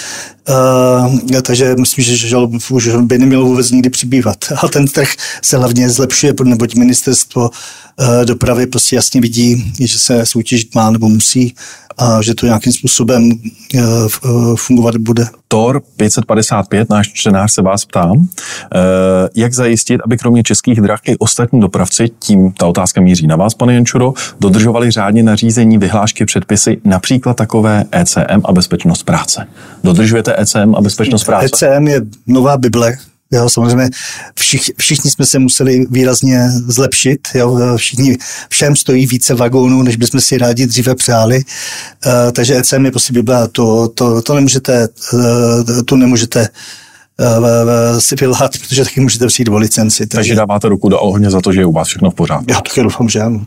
Takže 1.42 1.74
myslím, 1.78 2.04
že 2.04 2.28
žalob 2.28 2.50
už 2.70 2.88
by 2.88 3.18
nemělo 3.18 3.44
vůbec 3.44 3.70
nikdy 3.70 3.90
přibývat. 3.90 4.36
A 4.62 4.68
ten 4.68 4.86
trh 4.86 5.08
se 5.42 5.56
hlavně 5.56 5.90
zlepšuje, 5.90 6.34
neboť 6.44 6.74
ministerstvo 6.74 7.50
dopravy 8.24 8.66
prostě 8.66 8.96
jasně 8.96 9.20
vidí, 9.20 9.72
že 9.80 9.98
se 9.98 10.26
soutěžit 10.26 10.74
má 10.74 10.90
nebo 10.90 11.08
musí 11.08 11.54
a 11.98 12.22
že 12.22 12.34
to 12.34 12.46
nějakým 12.46 12.72
způsobem 12.72 13.30
fungovat 14.56 14.96
bude. 14.96 15.26
Tor 15.48 15.82
555, 15.96 16.90
náš 16.90 17.12
čtenář 17.12 17.52
se 17.52 17.62
vás 17.62 17.84
ptá, 17.84 18.12
jak 19.36 19.54
zajistit, 19.54 20.00
aby 20.04 20.18
kromě 20.18 20.42
českých 20.42 20.80
drah 20.80 21.00
i 21.04 21.16
ostatní 21.18 21.60
dopravci, 21.60 22.08
tím 22.18 22.52
ta 22.52 22.66
otázka 22.66 23.00
míří 23.00 23.26
na 23.26 23.36
vás, 23.36 23.54
pane 23.54 23.74
Jančuro, 23.74 24.12
dodržovali 24.40 24.90
řádně 24.90 25.22
nařízení, 25.22 25.78
vyhlášky, 25.78 26.24
předpisy, 26.24 26.78
například 26.84 27.36
takové 27.36 27.84
ECM 27.92 28.40
a 28.44 28.52
bezpečnost 28.52 29.02
práce. 29.02 29.46
Dodržujete 29.84 30.34
ECM 30.38 30.74
a 30.76 30.80
bezpečnost 30.80 31.24
práce? 31.24 31.46
ECM 31.46 31.88
je 31.88 32.00
nová 32.26 32.56
Bible, 32.56 32.96
Jo, 33.30 33.48
samozřejmě 33.48 33.90
všich, 34.38 34.70
všichni 34.78 35.10
jsme 35.10 35.26
se 35.26 35.38
museli 35.38 35.86
výrazně 35.90 36.50
zlepšit. 36.50 37.28
Jo, 37.34 37.76
všichni, 37.76 38.18
všem 38.48 38.76
stojí 38.76 39.06
více 39.06 39.34
vagónů, 39.34 39.82
než 39.82 39.96
bychom 39.96 40.20
si 40.20 40.38
rádi 40.38 40.66
dříve 40.66 40.94
přáli. 40.94 41.36
Uh, 41.36 42.12
takže 42.32 42.56
ECM 42.56 42.84
je 42.84 42.90
prostě 42.90 43.12
Bible. 43.12 43.48
To, 43.48 43.88
to, 43.88 44.22
to 44.22 44.34
nemůžete, 44.34 44.88
uh, 45.12 45.82
to 45.84 45.96
nemůžete 45.96 46.48
si 47.98 48.16
vylhat, 48.20 48.50
protože 48.58 48.84
taky 48.84 49.00
můžete 49.00 49.26
přijít 49.26 49.48
o 49.48 49.56
licenci. 49.56 50.06
Takže... 50.06 50.16
takže 50.16 50.34
dáváte 50.34 50.68
ruku 50.68 50.88
do 50.88 51.00
ohně 51.00 51.30
za 51.30 51.40
to, 51.40 51.52
že 51.52 51.60
je 51.60 51.66
u 51.66 51.72
vás 51.72 51.88
všechno 51.88 52.10
v 52.10 52.14
pořádku. 52.14 52.46
Já 52.48 52.60
taky 52.60 52.82
doufám, 52.82 53.08
že 53.08 53.20
ano. 53.20 53.46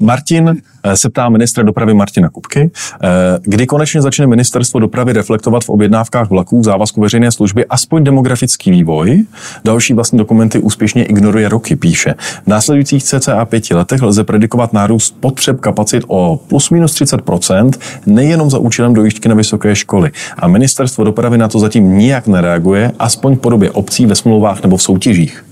Martin 0.00 0.62
Eh, 0.84 0.96
se 0.96 1.10
ptá 1.10 1.28
ministra 1.28 1.62
dopravy 1.62 1.94
Martina 1.94 2.28
Kupky, 2.28 2.70
eh, 3.02 3.08
kdy 3.42 3.66
konečně 3.66 4.02
začne 4.02 4.26
ministerstvo 4.26 4.80
dopravy 4.80 5.12
reflektovat 5.12 5.64
v 5.64 5.68
objednávkách 5.68 6.30
vlaků 6.30 6.60
v 6.60 6.64
závazku 6.64 7.00
veřejné 7.00 7.32
služby 7.32 7.66
aspoň 7.66 8.04
demografický 8.04 8.70
vývoj. 8.70 9.24
Další 9.64 9.94
vlastní 9.94 10.18
dokumenty 10.18 10.58
úspěšně 10.58 11.04
ignoruje 11.04 11.48
roky, 11.48 11.76
píše. 11.76 12.14
V 12.44 12.46
následujících 12.46 13.04
cca 13.04 13.44
pěti 13.44 13.74
letech 13.74 14.02
lze 14.02 14.24
predikovat 14.24 14.72
nárůst 14.72 15.16
potřeb 15.20 15.60
kapacit 15.60 16.04
o 16.06 16.40
plus 16.48 16.70
minus 16.70 16.94
30%, 16.94 17.70
nejenom 18.06 18.50
za 18.50 18.58
účelem 18.58 18.94
dojížďky 18.94 19.28
na 19.28 19.34
vysoké 19.34 19.76
školy. 19.76 20.10
A 20.38 20.48
ministerstvo 20.48 21.04
dopravy 21.04 21.38
na 21.38 21.48
to 21.48 21.58
zatím 21.58 21.98
nijak 21.98 22.26
nereaguje, 22.26 22.61
aspoň 22.98 23.36
v 23.36 23.40
podobě 23.40 23.70
obcí 23.70 24.06
ve 24.06 24.14
smlouvách 24.14 24.62
nebo 24.62 24.76
v 24.76 24.82
soutěžích. 24.82 25.44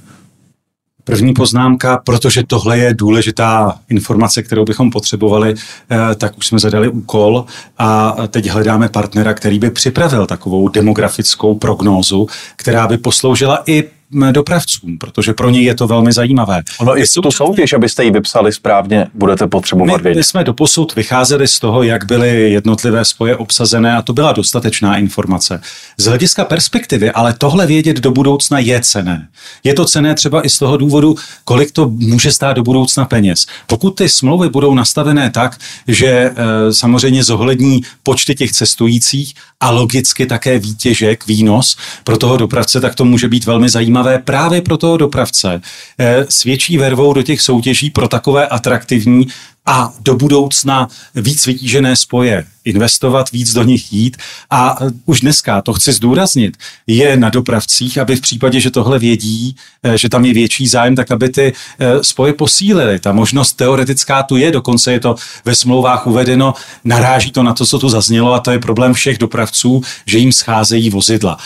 První 1.05 1.32
poznámka, 1.32 2.03
protože 2.05 2.43
tohle 2.47 2.78
je 2.78 2.95
důležitá 2.95 3.78
informace, 3.89 4.43
kterou 4.43 4.65
bychom 4.65 4.91
potřebovali, 4.91 5.55
eh, 5.55 6.15
tak 6.15 6.39
už 6.39 6.47
jsme 6.47 6.59
zadali 6.59 6.89
úkol 6.89 7.45
a 7.78 8.16
teď 8.28 8.47
hledáme 8.49 8.89
partnera, 8.89 9.35
který 9.35 9.59
by 9.59 9.70
připravil 9.70 10.27
takovou 10.27 10.69
demografickou 10.69 11.55
prognózu, 11.55 12.27
která 12.57 12.87
by 12.87 12.99
posloužila 12.99 13.62
i 13.66 13.85
dopravcům, 14.11 14.99
protože 14.99 15.35
pro 15.35 15.51
ně 15.51 15.61
je 15.61 15.74
to 15.74 15.87
velmi 15.87 16.12
zajímavé. 16.12 16.62
Ono 16.78 16.99
i 16.99 17.05
tu 17.23 17.31
soutěž, 17.31 17.73
abyste 17.73 18.05
ji 18.05 18.11
vypsali 18.11 18.53
správně, 18.53 19.07
budete 19.15 19.47
potřebovat 19.47 19.97
my, 19.97 20.03
vědět. 20.03 20.19
My 20.19 20.24
jsme 20.24 20.45
doposud 20.45 20.95
vycházeli 20.95 21.49
z 21.49 21.59
toho, 21.59 21.82
jak 21.82 22.05
byly 22.05 22.51
jednotlivé 22.51 23.05
spoje 23.05 23.37
obsazené 23.37 23.97
a 23.97 24.03
to 24.03 24.12
byla 24.12 24.32
dostatečná 24.32 24.97
informace. 24.97 25.61
Z 25.97 26.05
hlediska 26.05 26.45
perspektivy, 26.45 27.11
ale 27.11 27.35
tohle 27.39 27.66
vědět 27.66 27.97
do 28.01 28.11
budoucna 28.11 28.59
je 28.59 28.81
cené. 28.81 29.28
Je 29.65 29.74
to 29.74 29.85
cené 29.85 30.15
třeba 30.15 30.47
i 30.47 30.49
z 30.49 30.59
toho 30.59 30.77
důvodu, 30.77 31.15
kolik 31.45 31.73
to 31.73 31.89
může 31.89 32.32
stát 32.32 32.53
do 32.53 32.62
budoucna 32.62 33.05
peněz. 33.05 33.47
Pokud 33.66 33.91
ty 33.91 34.09
smlouvy 34.09 34.49
budou 34.49 34.74
nastavené 34.74 35.31
tak, 35.31 35.59
že 35.89 36.07
e, 36.07 36.32
samozřejmě 36.73 37.24
zohlední 37.24 37.81
počty 38.03 38.35
těch 38.35 38.53
cestujících 38.53 39.35
a 39.61 39.70
logicky 39.70 40.27
také 40.27 40.59
výtěžek, 40.59 41.27
výnos 41.27 41.77
pro 42.05 42.16
toho 42.16 42.37
dopravce, 42.37 42.81
tak 42.81 42.95
to 42.95 43.05
může 43.05 43.28
být 43.28 43.47
velmi 43.47 43.69
zajímavé 43.69 43.99
zajímavé 44.02 44.24
právě 44.24 44.62
pro 44.62 44.77
toho 44.77 44.97
dopravce. 44.97 45.60
Eh, 45.98 46.27
svědčí 46.28 46.78
vervou 46.78 47.12
do 47.12 47.22
těch 47.22 47.40
soutěží 47.40 47.90
pro 47.90 48.09
takové 48.09 48.47
atraktivní 48.47 49.27
a 49.66 49.93
do 50.01 50.15
budoucna 50.15 50.89
víc 51.15 51.47
vytížené 51.47 51.97
spoje 51.97 52.47
investovat, 52.65 53.32
víc 53.32 53.53
do 53.53 53.62
nich 53.62 53.93
jít. 53.93 54.16
A 54.51 54.77
e, 54.81 54.91
už 55.07 55.20
dneska, 55.20 55.62
to 55.62 55.73
chci 55.73 55.93
zdůraznit, 55.93 56.57
je 56.87 57.16
na 57.16 57.31
dopravcích, 57.31 57.99
aby 57.99 58.16
v 58.16 58.20
případě, 58.20 58.61
že 58.61 58.70
tohle 58.70 58.99
vědí, 58.99 59.57
e, 59.82 59.99
že 59.99 60.09
tam 60.09 60.24
je 60.24 60.35
větší 60.35 60.69
zájem, 60.69 60.97
tak 60.97 61.11
aby 61.11 61.28
ty 61.28 61.53
e, 61.78 62.05
spoje 62.05 62.32
posílily. 62.32 62.99
Ta 62.99 63.12
možnost 63.12 63.53
teoretická 63.53 64.23
tu 64.23 64.37
je, 64.37 64.51
dokonce 64.51 64.93
je 64.93 65.01
to 65.01 65.15
ve 65.45 65.55
smlouvách 65.55 66.07
uvedeno, 66.07 66.55
naráží 66.85 67.31
to 67.31 67.43
na 67.43 67.55
to, 67.55 67.66
co 67.66 67.78
tu 67.78 67.89
zaznělo 67.89 68.35
a 68.35 68.41
to 68.41 68.51
je 68.51 68.59
problém 68.59 68.95
všech 68.95 69.19
dopravců, 69.19 69.82
že 70.07 70.19
jim 70.19 70.32
scházejí 70.32 70.91
vozidla. 70.91 71.39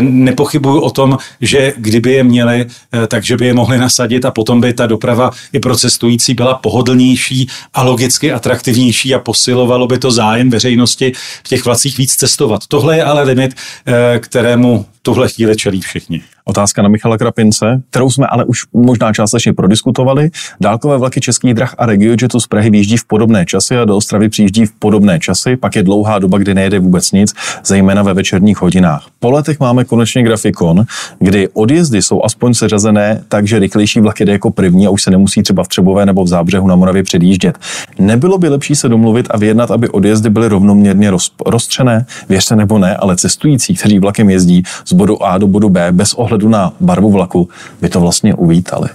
Nepochybuju 0.00 0.80
o 0.80 0.90
tom, 0.90 1.18
že 1.40 1.72
kdyby 1.76 2.12
je 2.12 2.24
měli, 2.24 2.66
takže 3.08 3.36
by 3.36 3.46
je 3.46 3.54
mohli 3.54 3.78
nasadit 3.78 4.24
a 4.24 4.30
potom 4.30 4.60
by 4.60 4.72
ta 4.72 4.86
doprava 4.86 5.30
i 5.52 5.60
pro 5.60 5.76
cestující 5.76 6.34
byla 6.34 6.54
pohodlnější 6.54 7.48
a 7.74 7.82
logicky 7.82 8.32
atraktivnější 8.32 9.14
a 9.14 9.18
posilovalo 9.18 9.86
by 9.86 9.98
to 9.98 10.10
zájem 10.10 10.50
veřejnosti 10.50 11.12
v 11.44 11.48
těch 11.48 11.64
vlacích 11.64 11.98
víc 11.98 12.16
cestovat. 12.16 12.66
Tohle 12.66 12.96
je 12.96 13.04
ale 13.04 13.22
limit, 13.22 13.54
eh, 13.86 14.18
kterému 14.18 14.86
tuhle 15.02 15.28
chvíli 15.28 15.56
čelí 15.56 15.80
všichni. 15.80 16.22
Otázka 16.44 16.82
na 16.82 16.88
Michala 16.88 17.18
Krapince, 17.18 17.82
kterou 17.90 18.10
jsme 18.10 18.26
ale 18.26 18.44
už 18.44 18.58
možná 18.72 19.12
částečně 19.12 19.52
prodiskutovali. 19.52 20.30
Dálkové 20.60 20.98
vlaky 20.98 21.20
českých 21.20 21.54
drah 21.54 21.74
a 21.78 21.86
RegioJetu 21.86 22.40
z 22.40 22.46
Prahy 22.46 22.70
výjíždí 22.70 22.96
v 22.96 23.04
podobné 23.04 23.46
časy 23.46 23.76
a 23.76 23.84
do 23.84 23.96
Ostravy 23.96 24.28
přijíždí 24.28 24.66
v 24.66 24.72
podobné 24.72 25.18
časy, 25.18 25.56
pak 25.56 25.76
je 25.76 25.82
dlouhá 25.82 26.18
doba, 26.18 26.38
kdy 26.38 26.54
nejede 26.54 26.78
vůbec 26.78 27.12
nic, 27.12 27.34
zejména 27.64 28.02
ve 28.02 28.14
večerních 28.14 28.62
hodinách. 28.62 29.06
Po 29.20 29.30
letech 29.30 29.60
máme 29.60 29.84
konečně 29.84 30.22
grafikon, 30.22 30.84
kdy 31.18 31.48
odjezdy 31.48 32.02
jsou 32.02 32.22
aspoň 32.24 32.54
seřazené, 32.54 33.24
takže 33.28 33.58
rychlejší 33.58 34.00
vlak 34.00 34.20
jde 34.20 34.32
jako 34.32 34.50
první 34.50 34.86
a 34.86 34.90
už 34.90 35.02
se 35.02 35.10
nemusí 35.10 35.42
třeba 35.42 35.64
v 35.64 35.68
Třebové 35.68 36.06
nebo 36.06 36.24
v 36.24 36.28
Zábřehu 36.28 36.68
na 36.68 36.76
Moravě 36.76 37.02
předjíždět. 37.02 37.58
Nebylo 37.98 38.38
by 38.38 38.48
lepší 38.48 38.74
se 38.74 38.88
domluvit 38.88 39.26
a 39.30 39.38
vyjednat, 39.38 39.70
aby 39.70 39.88
odjezdy 39.88 40.30
byly 40.30 40.48
rovnoměrně 40.48 41.10
roz, 41.10 41.30
rozstřené, 41.46 42.06
věřte 42.28 42.56
nebo 42.56 42.78
ne, 42.78 42.96
ale 42.96 43.16
cestující, 43.16 43.74
kteří 43.74 43.98
vlakem 43.98 44.30
jezdí 44.30 44.62
z 44.92 44.94
bodu 44.94 45.22
A 45.22 45.38
do 45.38 45.46
bodu 45.46 45.68
B 45.68 45.92
bez 45.92 46.14
ohledu 46.14 46.48
na 46.48 46.72
barvu 46.80 47.10
vlaku 47.10 47.48
by 47.80 47.88
to 47.88 48.00
vlastně 48.00 48.34
uvítali. 48.34 48.88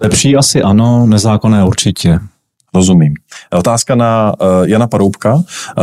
Lepší 0.00 0.36
asi 0.36 0.62
ano, 0.62 1.06
nezákonné 1.06 1.64
určitě. 1.64 2.18
Rozumím. 2.74 3.14
Otázka 3.52 3.94
na 3.94 4.34
uh, 4.40 4.46
Jana 4.64 4.86
Paroubka 4.86 5.34
uh, 5.34 5.42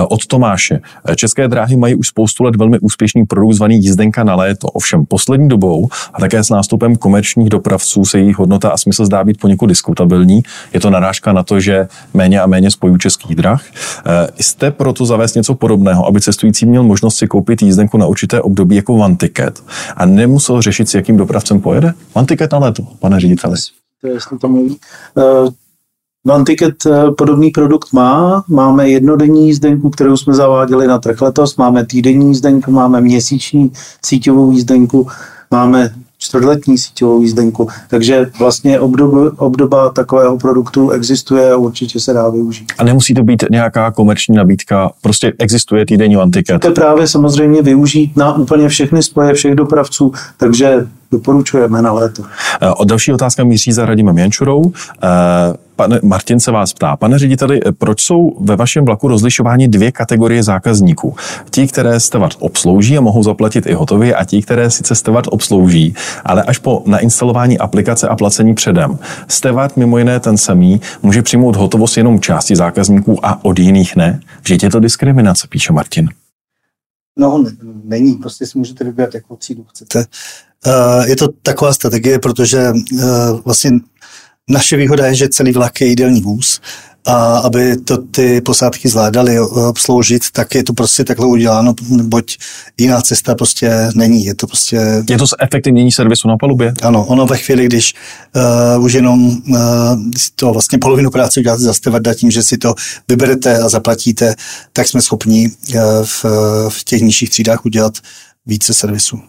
od 0.10 0.26
Tomáše. 0.26 0.80
České 1.16 1.48
dráhy 1.48 1.76
mají 1.76 1.96
už 1.96 2.08
spoustu 2.08 2.44
let 2.44 2.56
velmi 2.56 2.80
úspěšný 2.80 3.26
produkt 3.26 3.54
zvaný 3.54 3.84
jízdenka 3.84 4.24
na 4.24 4.36
léto. 4.36 4.68
Ovšem 4.68 5.06
poslední 5.06 5.50
dobou 5.50 5.90
a 6.14 6.20
také 6.20 6.44
s 6.44 6.50
nástupem 6.50 6.96
komerčních 6.96 7.50
dopravců 7.50 8.06
se 8.06 8.20
jejich 8.20 8.38
hodnota 8.38 8.70
a 8.70 8.78
smysl 8.78 9.06
zdá 9.06 9.24
být 9.24 9.40
poněkud 9.40 9.66
diskutabilní. 9.66 10.44
Je 10.74 10.80
to 10.80 10.90
narážka 10.90 11.34
na 11.34 11.44
to, 11.44 11.60
že 11.60 11.88
méně 12.14 12.42
a 12.42 12.48
méně 12.48 12.72
spojů 12.72 12.98
českých 12.98 13.36
drah. 13.36 13.64
Uh, 14.06 14.12
jste 14.40 14.72
proto 14.72 15.06
zavést 15.06 15.36
něco 15.36 15.56
podobného, 15.56 16.08
aby 16.08 16.22
cestující 16.22 16.66
měl 16.66 16.84
možnost 16.84 17.16
si 17.16 17.28
koupit 17.28 17.62
jízdenku 17.62 17.98
na 17.98 18.06
určité 18.06 18.42
období 18.42 18.76
jako 18.76 18.94
one 18.94 19.16
ticket 19.16 19.64
a 19.96 20.06
nemusel 20.06 20.62
řešit, 20.62 20.90
s 20.90 20.96
jakým 20.96 21.18
dopravcem 21.18 21.62
pojede? 21.62 21.94
One 22.14 22.28
ticket 22.28 22.52
na 22.52 22.58
léto, 22.58 22.84
pane 23.00 23.20
řediteli. 23.20 23.56
To 24.02 24.08
je, 24.08 24.18
to 24.42 24.48
mluví. 24.48 24.78
OneTicket 26.26 26.86
eh, 26.86 27.12
podobný 27.12 27.52
produkt 27.52 27.94
má. 27.94 28.44
Máme 28.48 28.90
jednodenní 28.90 29.48
jízdenku, 29.48 29.90
kterou 29.90 30.18
jsme 30.18 30.34
zaváděli 30.34 30.88
na 30.88 31.00
trh 31.00 31.22
letos, 31.22 31.58
máme 31.58 31.86
týdenní 31.86 32.28
jízdenku, 32.28 32.72
máme 32.72 33.02
měsíční 33.02 33.72
síťovou 34.06 34.52
jízdenku, 34.52 35.08
máme 35.52 35.94
čtvrtletní 36.18 36.78
síťovou 36.78 37.22
jízdenku. 37.22 37.68
Takže 37.90 38.32
vlastně 38.40 38.80
obdoba, 38.80 39.32
obdoba 39.38 39.90
takového 39.90 40.38
produktu 40.38 40.90
existuje 40.90 41.52
a 41.52 41.58
určitě 41.58 42.00
se 42.00 42.14
dá 42.14 42.30
využít. 42.30 42.74
A 42.78 42.84
nemusí 42.84 43.14
to 43.14 43.24
být 43.24 43.44
nějaká 43.52 43.92
komerční 43.92 44.36
nabídka, 44.36 44.92
prostě 45.02 45.34
existuje 45.40 45.86
týdenní 45.86 46.16
antiket. 46.16 46.62
To 46.62 46.68
je 46.68 46.74
právě 46.74 47.08
samozřejmě 47.08 47.62
využít 47.62 48.18
na 48.18 48.34
úplně 48.34 48.70
všechny 48.70 49.04
spoje 49.04 49.34
všech 49.34 49.56
dopravců, 49.56 50.12
takže 50.38 50.88
doporučujeme 51.12 51.82
na 51.82 51.92
léto. 51.92 52.24
Eh, 52.62 52.70
o 52.70 52.86
další 52.86 53.14
otázka 53.14 53.44
míří 53.44 53.72
za 53.72 53.86
Radimem 53.86 54.18
Jančurou. 54.18 54.72
Eh, 55.04 55.08
Pane 55.78 56.00
Martin 56.04 56.40
se 56.40 56.52
vás 56.52 56.74
ptá, 56.74 56.96
pane 56.96 57.20
řediteli, 57.20 57.60
proč 57.78 58.02
jsou 58.02 58.38
ve 58.40 58.56
vašem 58.56 58.86
vlaku 58.86 59.08
rozlišovány 59.08 59.68
dvě 59.68 59.92
kategorie 59.92 60.44
zákazníků? 60.44 61.16
Ti, 61.50 61.68
které 61.68 62.00
Steward 62.00 62.38
obslouží 62.40 62.98
a 62.98 63.02
mohou 63.02 63.24
zaplatit 63.24 63.66
i 63.68 63.74
hotově 63.74 64.16
a 64.16 64.24
ti, 64.26 64.42
které 64.42 64.72
sice 64.72 64.96
Steward 64.96 65.28
obslouží, 65.32 65.94
ale 66.26 66.44
až 66.44 66.58
po 66.58 66.84
nainstalování 66.86 67.58
aplikace 67.58 68.08
a 68.08 68.16
placení 68.16 68.54
předem. 68.54 69.00
Steward 69.28 69.78
mimo 69.78 69.98
jiné 69.98 70.20
ten 70.20 70.38
samý 70.38 70.82
může 71.04 71.22
přijmout 71.22 71.56
hotovost 71.56 71.98
jenom 71.98 72.20
části 72.20 72.56
zákazníků 72.56 73.26
a 73.26 73.46
od 73.46 73.60
jiných 73.60 73.96
ne. 73.96 74.20
Vždyť 74.42 74.64
je 74.64 74.70
to 74.70 74.80
diskriminace, 74.80 75.48
píše 75.48 75.74
Martin. 75.74 76.10
No, 77.20 77.46
není, 77.84 78.14
prostě 78.14 78.46
si 78.46 78.58
můžete 78.58 78.84
vybrat, 78.84 79.14
jakou 79.14 79.36
třídu 79.36 79.64
chcete. 79.64 80.06
Uh, 80.66 81.06
je 81.06 81.16
to 81.16 81.28
taková 81.44 81.74
strategie, 81.74 82.20
protože 82.20 82.72
uh, 82.72 83.02
vlastně 83.46 83.72
naše 84.50 84.78
výhoda 84.78 85.08
je, 85.08 85.16
že 85.16 85.30
celý 85.30 85.52
vlak 85.52 85.82
je 85.82 85.88
jídelní 85.88 86.22
vůz 86.22 86.62
a 87.08 87.38
aby 87.38 87.78
to 87.78 87.98
ty 87.98 88.42
posádky 88.42 88.90
zvládaly 88.90 89.40
obsloužit, 89.40 90.24
tak 90.32 90.56
je 90.56 90.64
to 90.64 90.74
prostě 90.74 91.04
takhle 91.04 91.28
uděláno, 91.28 91.74
boť 92.04 92.38
jiná 92.78 93.02
cesta 93.02 93.36
prostě 93.36 93.90
není. 93.96 94.26
Je 94.26 94.36
to 94.36 94.48
prostě... 94.48 95.04
Je 95.10 95.18
to 95.18 95.26
efektivnění 95.40 95.92
servisu 95.92 96.28
na 96.28 96.38
palubě? 96.38 96.74
Ano, 96.82 97.06
ono 97.06 97.26
ve 97.26 97.38
chvíli, 97.38 97.66
když 97.66 97.94
uh, 98.78 98.84
už 98.84 98.94
jenom 98.94 99.28
uh, 99.28 99.58
to 100.36 100.54
vlastně 100.54 100.78
polovinu 100.78 101.10
práce 101.10 101.40
uděláte 101.40 101.64
za 101.64 101.74
stevarda 101.74 102.14
tím, 102.14 102.32
že 102.32 102.44
si 102.44 102.58
to 102.58 102.76
vyberete 103.08 103.58
a 103.58 103.70
zaplatíte, 103.70 104.36
tak 104.74 104.88
jsme 104.88 105.02
schopni 105.02 105.52
uh, 105.76 105.82
v, 106.04 106.26
v 106.70 106.84
těch 106.84 107.02
nižších 107.02 107.30
třídách 107.30 107.66
udělat 107.66 107.94
více 108.48 108.74
servisu. 108.74 109.20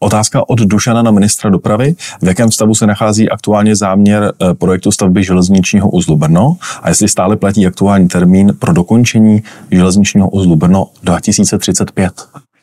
Otázka 0.00 0.48
od 0.48 0.58
Dušana 0.58 1.02
na 1.02 1.10
ministra 1.10 1.50
dopravy. 1.50 1.94
V 2.22 2.26
jakém 2.26 2.52
stavu 2.52 2.74
se 2.74 2.86
nachází 2.86 3.30
aktuálně 3.30 3.76
záměr 3.76 4.32
eh, 4.42 4.54
projektu 4.54 4.92
stavby 4.92 5.24
železničního 5.24 5.90
uzlu 5.90 6.16
Brno 6.16 6.56
a 6.82 6.88
jestli 6.88 7.08
stále 7.08 7.36
platí 7.36 7.66
aktuální 7.66 8.08
termín 8.08 8.56
pro 8.58 8.72
dokončení 8.72 9.42
železničního 9.70 10.30
uzlu 10.30 10.56
Brno 10.56 10.86
2035? 11.02 12.12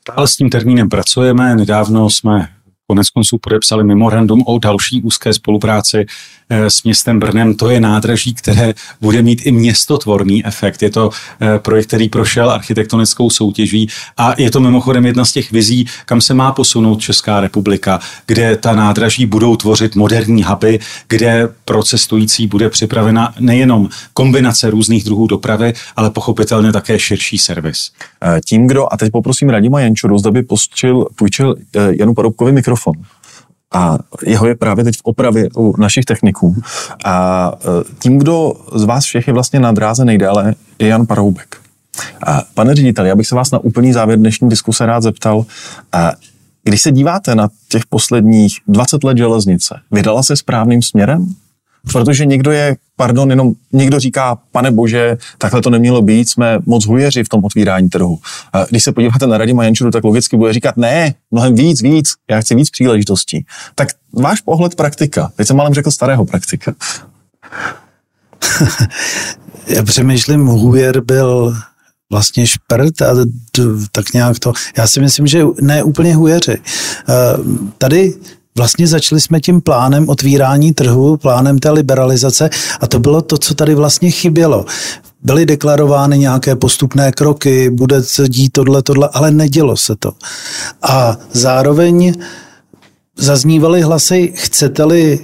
Stále 0.02 0.28
s 0.28 0.36
tím 0.36 0.50
termínem 0.50 0.90
pracujeme. 0.90 1.56
Nedávno 1.56 2.10
jsme 2.10 2.48
konec 2.88 3.10
konců 3.10 3.38
podepsali 3.38 3.84
memorandum 3.84 4.44
o 4.46 4.60
další 4.60 5.02
úzké 5.02 5.34
spolupráci 5.34 6.06
eh, 6.50 6.70
s 6.70 6.84
městem 6.84 7.20
Brnem. 7.20 7.54
To 7.54 7.70
je 7.70 7.80
nádraží, 7.80 8.34
které 8.34 8.74
bude 9.02 9.22
mít 9.22 9.42
i 9.46 9.52
městotvorný 9.52 10.46
efekt. 10.46 10.84
Je 10.84 10.90
to 10.90 11.10
eh, 11.42 11.60
projekt, 11.60 11.88
který 11.88 12.10
prošel 12.10 12.50
architektonickou 12.52 13.30
soutěží 13.30 13.88
a 14.18 14.34
je 14.38 14.52
to 14.52 14.60
mimochodem 14.60 15.06
jedna 15.06 15.26
z 15.26 15.32
těch 15.32 15.52
vizí, 15.52 15.86
kam 16.06 16.22
se 16.22 16.34
má 16.34 16.52
posunout 16.52 17.02
Česká 17.02 17.40
republika, 17.40 18.00
kde 18.26 18.58
ta 18.58 18.76
nádraží 18.76 19.26
budou 19.26 19.56
tvořit 19.56 19.96
moderní 19.96 20.44
huby, 20.44 20.80
kde 21.08 21.50
pro 21.66 21.84
cestující 21.84 22.48
bude 22.48 22.70
připravena 22.70 23.34
nejenom 23.40 23.90
kombinace 24.14 24.70
různých 24.70 25.04
druhů 25.04 25.28
dopravy, 25.28 25.74
ale 25.96 26.10
pochopitelně 26.10 26.72
také 26.72 27.00
širší 27.00 27.38
servis. 27.38 27.92
Eh, 28.24 28.42
tím, 28.46 28.68
kdo, 28.68 28.94
a 28.94 28.98
teď 28.98 29.12
poprosím 29.12 29.50
Radima 29.50 29.80
Jančuru, 29.80 30.18
zda 30.18 30.32
by 30.32 30.44
půjčil 31.16 31.56
Janu 31.90 32.14
Parobkovi 32.14 32.52
mikrofon, 32.52 32.75
mikrofon. 32.76 32.96
A 33.74 33.98
jeho 34.26 34.48
je 34.48 34.56
právě 34.56 34.84
teď 34.84 34.96
v 34.96 35.02
opravě 35.04 35.50
u 35.56 35.82
našich 35.82 36.06
techniků. 36.06 36.56
A 37.06 37.52
e, 37.56 37.94
tím, 38.00 38.18
kdo 38.18 38.54
z 38.76 38.84
vás 38.84 39.04
všech 39.04 39.28
je 39.28 39.34
vlastně 39.34 39.60
na 39.60 39.72
dráze 39.72 40.06
nejdéle, 40.06 40.56
je 40.80 40.88
Jan 40.88 41.06
Paroubek. 41.06 41.58
A 42.28 42.44
pane 42.54 42.76
řediteli, 42.76 43.10
já 43.10 43.16
bych 43.16 43.28
se 43.28 43.36
vás 43.36 43.52
na 43.52 43.60
úplný 43.60 43.94
závěr 43.94 44.20
dnešní 44.20 44.50
diskuse 44.50 44.86
rád 44.86 45.04
zeptal, 45.04 45.46
a 45.92 46.12
Když 46.64 46.82
se 46.82 46.92
díváte 46.92 47.36
na 47.36 47.50
těch 47.70 47.86
posledních 47.86 48.58
20 48.68 49.04
let 49.04 49.18
železnice, 49.18 49.80
vydala 49.92 50.24
se 50.24 50.36
správným 50.36 50.82
směrem? 50.82 51.36
Protože 51.92 52.26
někdo 52.26 52.52
je, 52.52 52.76
pardon, 52.96 53.30
jenom 53.30 53.54
někdo 53.74 54.00
říká, 54.00 54.38
pane 54.52 54.72
bože, 54.72 55.18
takhle 55.38 55.62
to 55.62 55.70
nemělo 55.70 56.02
být, 56.02 56.30
jsme 56.30 56.60
moc 56.66 56.86
hujeři 56.86 57.24
v 57.24 57.30
tom 57.30 57.46
otvírání 57.46 57.90
trhu. 57.90 58.20
Když 58.70 58.84
se 58.84 58.92
podíváte 58.92 59.28
na 59.28 59.38
Radima 59.38 59.64
Jančuru, 59.64 59.92
tak 59.92 60.04
logicky 60.04 60.38
bude 60.38 60.54
říkat, 60.54 60.78
ne, 60.78 61.14
mnohem 61.32 61.56
víc, 61.56 61.82
víc, 61.82 62.10
já 62.30 62.42
chci 62.42 62.56
víc 62.56 62.70
příležitostí. 62.70 63.46
Tak 63.76 63.88
váš 64.14 64.42
pohled 64.42 64.76
praktika, 64.76 65.32
teď 65.36 65.48
jsem 65.48 65.58
malem 65.58 65.74
řekl 65.74 65.92
starého 65.92 66.26
praktika. 66.26 66.74
já 69.68 69.84
přemýšlím, 69.84 70.46
Hujer 70.46 71.02
byl 71.02 71.56
vlastně 72.12 72.48
šprt 72.48 73.02
a 73.02 73.16
tak 73.92 74.14
nějak 74.14 74.40
to, 74.40 74.54
já 74.78 74.88
si 74.88 75.00
myslím, 75.00 75.28
že 75.28 75.44
ne 75.62 75.84
úplně 75.84 76.16
hujeři. 76.16 76.58
Eh, 76.58 76.64
tady 77.78 78.14
vlastně 78.58 78.88
začali 78.88 79.22
jsme 79.22 79.40
tím 79.40 79.62
plánem 79.62 80.10
otvírání 80.10 80.74
trhu, 80.74 81.18
plánem 81.18 81.60
té 81.60 81.72
liberalizace 81.72 82.50
a 82.80 82.88
to 82.88 83.00
bylo 83.00 83.22
to, 83.22 83.38
co 83.38 83.56
tady 83.56 83.76
vlastně 83.76 84.12
chybělo. 84.12 84.66
Byly 85.24 85.46
deklarovány 85.46 86.18
nějaké 86.18 86.56
postupné 86.56 87.12
kroky, 87.12 87.70
bude 87.70 88.04
se 88.04 88.30
dít 88.30 88.52
tohle, 88.52 88.84
tohle, 88.84 89.10
ale 89.14 89.32
nedělo 89.32 89.78
se 89.78 89.96
to. 89.96 90.12
A 90.82 91.18
zároveň 91.34 92.14
zaznívaly 93.18 93.82
hlasy, 93.82 94.34
chcete-li 94.36 95.20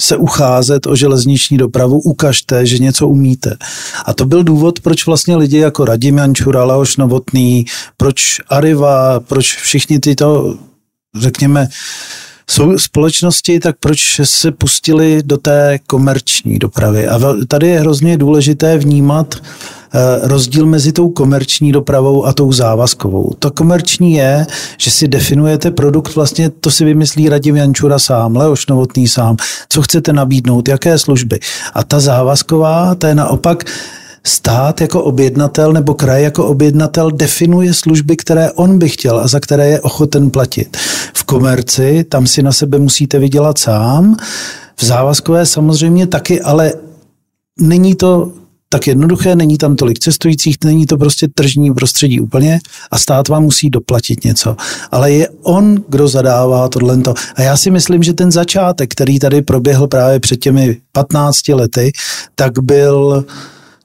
se 0.00 0.16
ucházet 0.16 0.86
o 0.86 0.96
železniční 0.96 1.58
dopravu, 1.58 2.00
ukažte, 2.00 2.66
že 2.66 2.78
něco 2.78 3.08
umíte. 3.08 3.56
A 4.04 4.14
to 4.14 4.24
byl 4.24 4.44
důvod, 4.44 4.80
proč 4.80 5.06
vlastně 5.06 5.36
lidi 5.36 5.58
jako 5.58 5.84
Radim 5.84 6.18
Jančura, 6.18 6.64
Leoš 6.64 6.96
Novotný, 6.96 7.66
proč 7.96 8.40
Arriva, 8.48 9.20
proč 9.20 9.56
všichni 9.56 9.98
tyto, 9.98 10.58
řekněme, 11.20 11.68
jsou 12.50 12.78
společnosti, 12.78 13.60
tak 13.60 13.76
proč 13.80 14.20
se 14.24 14.52
pustili 14.52 15.22
do 15.24 15.36
té 15.36 15.78
komerční 15.86 16.58
dopravy? 16.58 17.08
A 17.08 17.20
tady 17.48 17.68
je 17.68 17.80
hrozně 17.80 18.16
důležité 18.16 18.78
vnímat 18.78 19.34
eh, 19.34 20.28
rozdíl 20.28 20.66
mezi 20.66 20.92
tou 20.92 21.08
komerční 21.08 21.72
dopravou 21.72 22.26
a 22.26 22.32
tou 22.32 22.52
závazkovou. 22.52 23.32
To 23.38 23.50
komerční 23.50 24.12
je, 24.12 24.46
že 24.78 24.90
si 24.90 25.08
definujete 25.08 25.70
produkt, 25.70 26.14
vlastně 26.14 26.50
to 26.50 26.70
si 26.70 26.84
vymyslí 26.84 27.28
Radim 27.28 27.56
Jančura 27.56 27.98
sám, 27.98 28.36
Leoš 28.36 28.66
Novotný 28.66 29.08
sám, 29.08 29.36
co 29.68 29.82
chcete 29.82 30.12
nabídnout, 30.12 30.68
jaké 30.68 30.98
služby. 30.98 31.40
A 31.74 31.84
ta 31.84 32.00
závazková, 32.00 32.94
ta 32.94 33.08
je 33.08 33.14
naopak 33.14 33.64
stát 34.26 34.80
jako 34.80 35.02
objednatel 35.02 35.72
nebo 35.72 35.94
kraj 35.94 36.22
jako 36.22 36.46
objednatel 36.46 37.10
definuje 37.10 37.74
služby, 37.74 38.16
které 38.16 38.52
on 38.52 38.78
by 38.78 38.88
chtěl 38.88 39.18
a 39.18 39.26
za 39.26 39.40
které 39.40 39.68
je 39.68 39.80
ochoten 39.80 40.30
platit. 40.30 40.76
V 41.14 41.24
komerci 41.24 42.04
tam 42.08 42.26
si 42.26 42.42
na 42.42 42.52
sebe 42.52 42.78
musíte 42.78 43.18
vydělat 43.18 43.58
sám, 43.58 44.16
v 44.76 44.84
závazkové 44.84 45.46
samozřejmě 45.46 46.06
taky, 46.06 46.40
ale 46.40 46.72
není 47.60 47.94
to 47.94 48.32
tak 48.68 48.86
jednoduché, 48.86 49.36
není 49.36 49.58
tam 49.58 49.76
tolik 49.76 49.98
cestujících, 49.98 50.56
není 50.64 50.86
to 50.86 50.96
prostě 50.96 51.28
tržní 51.34 51.74
prostředí 51.74 52.20
úplně 52.20 52.60
a 52.90 52.98
stát 52.98 53.28
vám 53.28 53.42
musí 53.42 53.70
doplatit 53.70 54.24
něco. 54.24 54.56
Ale 54.90 55.12
je 55.12 55.28
on, 55.42 55.84
kdo 55.88 56.08
zadává 56.08 56.68
tohle. 56.68 56.98
A 57.34 57.42
já 57.42 57.56
si 57.56 57.70
myslím, 57.70 58.02
že 58.02 58.12
ten 58.12 58.32
začátek, 58.32 58.92
který 58.92 59.18
tady 59.18 59.42
proběhl 59.42 59.86
právě 59.86 60.20
před 60.20 60.36
těmi 60.36 60.76
15 60.92 61.48
lety, 61.48 61.92
tak 62.34 62.58
byl 62.58 63.24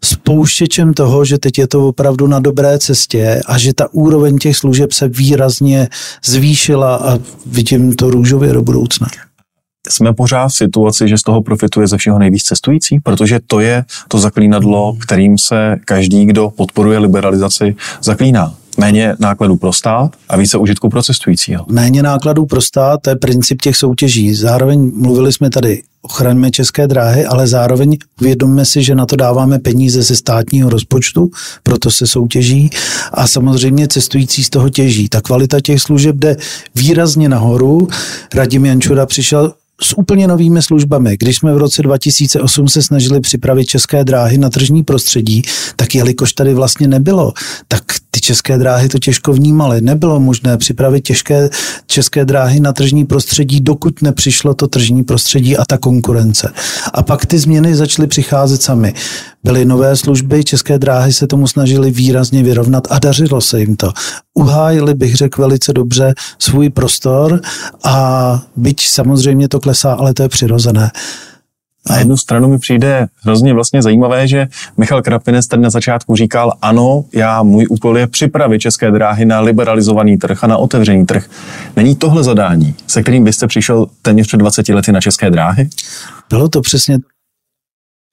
spouštěčem 0.04 0.94
toho, 0.94 1.26
že 1.26 1.38
teď 1.38 1.60
je 1.60 1.68
to 1.68 1.88
opravdu 1.88 2.28
na 2.28 2.40
dobré 2.40 2.80
cestě 2.80 3.42
a 3.46 3.58
že 3.58 3.74
ta 3.74 3.94
úroveň 3.94 4.38
těch 4.38 4.58
služeb 4.58 4.92
se 4.92 5.08
výrazně 5.08 5.90
zvýšila 6.26 6.96
a 6.96 7.20
vidím 7.46 7.96
to 7.96 8.10
růžově 8.10 8.54
do 8.54 8.62
budoucna. 8.62 9.08
Jsme 9.90 10.14
pořád 10.14 10.48
v 10.48 10.56
situaci, 10.56 11.08
že 11.08 11.18
z 11.18 11.22
toho 11.22 11.42
profituje 11.42 11.88
ze 11.88 11.98
všeho 11.98 12.20
nejvíc 12.20 12.44
cestující, 12.44 13.00
protože 13.00 13.40
to 13.48 13.60
je 13.60 13.84
to 14.08 14.20
zaklínadlo, 14.20 14.96
kterým 15.02 15.38
se 15.38 15.76
každý, 15.86 16.26
kdo 16.26 16.50
podporuje 16.50 17.00
liberalizaci, 17.00 17.76
zaklíná 18.02 18.56
méně 18.78 19.16
nákladů 19.20 19.56
pro 19.56 19.74
stát 19.74 20.16
a 20.30 20.38
více 20.38 20.58
užitku 20.58 20.90
pro 20.90 21.04
cestujícího. 21.04 21.66
Méně 21.72 22.04
nákladů 22.04 22.46
pro 22.46 22.62
stát, 22.62 23.02
to 23.02 23.10
je 23.10 23.16
princip 23.16 23.62
těch 23.62 23.78
soutěží. 23.78 24.36
Zároveň 24.36 24.92
mluvili 24.96 25.34
jsme 25.34 25.50
tady 25.50 25.82
ochraňme 26.04 26.52
české 26.52 26.88
dráhy, 26.88 27.26
ale 27.26 27.48
zároveň 27.48 27.98
uvědomme 28.22 28.66
si, 28.66 28.84
že 28.84 28.96
na 28.96 29.06
to 29.06 29.16
dáváme 29.16 29.60
peníze 29.60 30.04
ze 30.04 30.16
státního 30.16 30.70
rozpočtu, 30.70 31.32
proto 31.64 31.92
se 31.92 32.08
soutěží 32.08 32.70
a 33.14 33.28
samozřejmě 33.28 33.88
cestující 33.88 34.44
z 34.44 34.50
toho 34.50 34.70
těží. 34.70 35.10
Ta 35.10 35.22
kvalita 35.22 35.62
těch 35.62 35.82
služeb 35.82 36.16
jde 36.16 36.38
výrazně 36.76 37.30
nahoru. 37.30 37.88
Radim 38.34 38.66
Jančura 38.66 39.06
přišel 39.06 39.54
s 39.82 39.98
úplně 39.98 40.28
novými 40.28 40.62
službami. 40.62 41.18
Když 41.20 41.38
jsme 41.38 41.54
v 41.54 41.58
roce 41.58 41.82
2008 41.82 42.68
se 42.68 42.82
snažili 42.82 43.20
připravit 43.20 43.66
české 43.66 44.04
dráhy 44.04 44.38
na 44.38 44.50
tržní 44.50 44.84
prostředí, 44.84 45.42
tak 45.76 45.96
jelikož 45.96 46.34
tady 46.34 46.54
vlastně 46.54 46.88
nebylo, 46.88 47.34
tak 47.68 47.84
ty 48.16 48.22
české 48.22 48.58
dráhy 48.58 48.90
to 48.90 49.00
těžko 49.00 49.34
vnímaly. 49.34 49.82
Nebylo 49.82 50.20
možné 50.20 50.58
připravit 50.58 51.02
těžké 51.02 51.50
české 51.88 52.26
dráhy 52.26 52.60
na 52.60 52.74
tržní 52.74 53.06
prostředí, 53.06 53.62
dokud 53.62 54.02
nepřišlo 54.02 54.54
to 54.54 54.68
tržní 54.68 55.04
prostředí 55.04 55.58
a 55.58 55.66
ta 55.66 55.78
konkurence. 55.78 56.54
A 56.94 57.04
pak 57.04 57.26
ty 57.26 57.40
změny 57.40 57.76
začaly 57.76 58.08
přicházet 58.08 58.62
sami. 58.62 58.94
Byly 59.44 59.66
nové 59.66 59.96
služby, 59.96 60.44
české 60.44 60.80
dráhy 60.80 61.14
se 61.14 61.28
tomu 61.28 61.48
snažili 61.48 61.92
výrazně 61.92 62.44
vyrovnat 62.44 62.88
a 62.90 63.00
dařilo 63.00 63.42
se 63.42 63.60
jim 63.60 63.76
to. 63.76 63.92
Uhájili, 64.34 64.94
bych 64.94 65.16
řekl 65.16 65.42
velice 65.42 65.74
dobře, 65.74 66.14
svůj 66.40 66.70
prostor 66.70 67.42
a 67.84 68.42
byť 68.56 68.88
samozřejmě 68.88 69.48
to 69.48 69.60
klesá, 69.60 69.94
ale 69.94 70.14
to 70.14 70.24
je 70.24 70.30
přirozené. 70.30 70.92
Na 71.90 71.98
jednu 71.98 72.18
stranu 72.18 72.50
mi 72.50 72.60
přijde 72.60 73.08
hrozně 73.22 73.54
vlastně 73.54 73.82
zajímavé, 73.82 74.28
že 74.28 74.48
Michal 74.78 75.02
Krapinec 75.02 75.48
tady 75.48 75.62
na 75.62 75.70
začátku 75.70 76.16
říkal, 76.16 76.54
ano, 76.62 77.06
já, 77.14 77.44
můj 77.44 77.68
úkol 77.70 77.98
je 77.98 78.08
připravit 78.08 78.60
české 78.60 78.92
dráhy 78.92 79.26
na 79.26 79.40
liberalizovaný 79.40 80.18
trh 80.18 80.44
a 80.44 80.48
na 80.48 80.58
otevřený 80.58 81.06
trh. 81.06 81.30
Není 81.76 81.96
tohle 81.96 82.24
zadání, 82.24 82.76
se 82.88 83.02
kterým 83.02 83.24
byste 83.24 83.48
přišel 83.48 83.86
téměř 84.02 84.28
před 84.28 84.38
20 84.38 84.70
lety 84.70 84.92
na 84.92 85.02
české 85.02 85.30
dráhy? 85.30 85.70
Bylo 86.30 86.50
to 86.50 86.62
přesně 86.62 87.00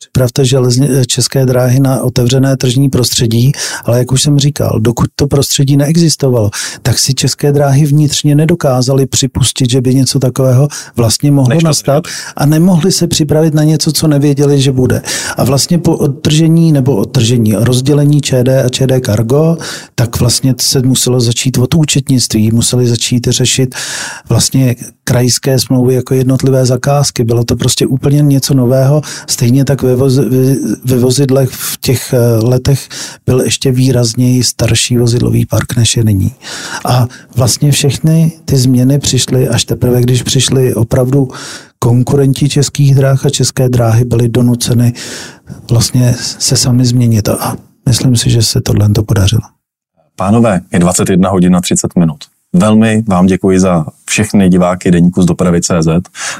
Připravte 0.02 0.44
železně, 0.44 0.88
české 1.06 1.46
dráhy 1.46 1.80
na 1.80 2.02
otevřené 2.02 2.56
tržní 2.56 2.88
prostředí, 2.88 3.52
ale 3.84 3.98
jak 3.98 4.12
už 4.12 4.22
jsem 4.22 4.38
říkal, 4.38 4.80
dokud 4.80 5.06
to 5.16 5.26
prostředí 5.26 5.76
neexistovalo, 5.76 6.50
tak 6.82 6.98
si 6.98 7.14
české 7.14 7.52
dráhy 7.52 7.86
vnitřně 7.86 8.34
nedokázaly 8.34 9.06
připustit, 9.06 9.70
že 9.70 9.80
by 9.80 9.94
něco 9.94 10.18
takového 10.18 10.68
vlastně 10.96 11.30
mohlo 11.30 11.54
Než 11.54 11.62
nastat 11.62 12.04
a 12.36 12.46
nemohli 12.46 12.92
se 12.92 13.06
připravit 13.06 13.54
na 13.54 13.64
něco, 13.64 13.92
co 13.92 14.08
nevěděli, 14.08 14.60
že 14.60 14.72
bude. 14.72 15.02
A 15.36 15.44
vlastně 15.44 15.78
po 15.78 15.96
odtržení 15.96 16.72
nebo 16.72 16.96
odtržení 16.96 17.54
rozdělení 17.54 18.20
ČD 18.20 18.48
a 18.64 18.68
ČD 18.68 18.92
Cargo, 19.06 19.56
tak 19.94 20.20
vlastně 20.20 20.54
se 20.60 20.82
muselo 20.82 21.20
začít 21.20 21.58
od 21.58 21.74
účetnictví, 21.74 22.50
museli 22.50 22.86
začít 22.86 23.26
řešit 23.26 23.74
vlastně 24.28 24.76
krajské 25.10 25.58
smlouvy 25.58 25.94
jako 25.94 26.14
jednotlivé 26.14 26.66
zakázky. 26.66 27.24
Bylo 27.24 27.44
to 27.44 27.56
prostě 27.56 27.86
úplně 27.86 28.22
něco 28.22 28.54
nového. 28.54 29.02
Stejně 29.26 29.64
tak 29.64 29.82
ve, 29.82 29.96
voz, 29.96 30.18
ve 30.84 30.98
vozidlech 30.98 31.50
v 31.50 31.78
těch 31.80 32.12
eh, 32.12 32.18
letech 32.42 32.88
byl 33.26 33.40
ještě 33.40 33.72
výrazněji 33.72 34.44
starší 34.44 34.96
vozidlový 34.96 35.46
park, 35.46 35.76
než 35.76 35.96
je 35.96 36.04
nyní. 36.04 36.34
A 36.84 37.06
vlastně 37.36 37.72
všechny 37.72 38.32
ty 38.44 38.56
změny 38.56 38.98
přišly 38.98 39.48
až 39.48 39.64
teprve, 39.64 40.00
když 40.00 40.22
přišly 40.22 40.74
opravdu 40.74 41.28
konkurenti 41.78 42.48
českých 42.48 42.94
dráh 42.94 43.26
a 43.26 43.30
české 43.30 43.68
dráhy 43.68 44.04
byly 44.04 44.28
donuceny 44.28 44.92
vlastně 45.70 46.14
se 46.18 46.56
sami 46.56 46.84
změnit. 46.84 47.28
A 47.28 47.56
myslím 47.86 48.16
si, 48.16 48.30
že 48.30 48.42
se 48.42 48.60
tohle 48.60 48.88
to 48.88 49.02
podařilo. 49.02 49.42
Pánové, 50.16 50.60
je 50.72 50.78
21 50.78 51.30
hodin 51.30 51.52
na 51.52 51.60
30 51.60 51.96
minut. 51.98 52.18
Velmi 52.56 53.02
vám 53.08 53.26
děkuji 53.26 53.60
za 53.60 53.86
všechny 54.06 54.48
diváky 54.48 54.90
Deníku 54.90 55.22
z 55.22 55.26
dopravy 55.26 55.60
CZ 55.60 55.88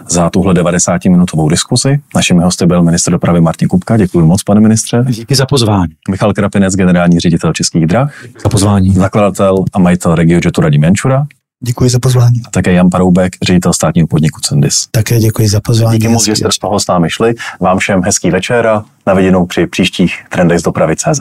za 0.09 0.31
tuhle 0.31 0.55
90-minutovou 0.55 1.49
diskusi. 1.51 2.01
Našimi 2.15 2.43
hosty 2.43 2.67
byl 2.67 2.83
ministr 2.83 3.13
dopravy 3.13 3.41
Martin 3.41 3.69
Kupka. 3.69 3.97
Děkuji 3.97 4.27
moc, 4.27 4.43
pane 4.43 4.61
ministře. 4.61 5.05
Díky 5.09 5.35
za 5.35 5.47
pozvání. 5.47 5.93
Michal 6.11 6.33
Krapinec, 6.33 6.75
generální 6.75 7.21
ředitel 7.21 7.53
Českých 7.53 7.87
drah. 7.87 8.15
Za 8.43 8.49
pozvání. 8.49 8.95
Zakladatel 8.95 9.65
a 9.73 9.79
majitel 9.79 10.15
RegioJetu 10.15 10.61
Radim 10.61 10.85
Jančura. 10.85 11.27
Děkuji 11.65 11.91
za 11.91 11.99
pozvání. 11.99 12.43
A 12.47 12.51
také 12.51 12.73
Jan 12.73 12.91
Paroubek, 12.91 13.37
ředitel 13.43 13.73
státního 13.73 14.07
podniku 14.07 14.41
Cendis. 14.41 14.87
Také 14.91 15.19
děkuji 15.19 15.49
za 15.49 15.61
pozvání. 15.61 15.99
Díky 15.99 16.09
moc, 16.09 16.25
že 16.25 16.37
jste 16.37 16.53
z 16.53 16.59
toho 16.59 16.81
s 16.81 16.87
námi 16.87 17.11
šli. 17.11 17.35
Vám 17.61 17.79
všem 17.79 18.03
hezký 18.03 18.31
večer 18.31 18.67
a 18.67 18.85
na 19.07 19.15
viděnou 19.15 19.47
při 19.47 19.67
příštích 19.67 20.25
trendech 20.29 20.59
z 20.59 20.63
dopravy 20.63 20.97
CZ. 20.97 21.21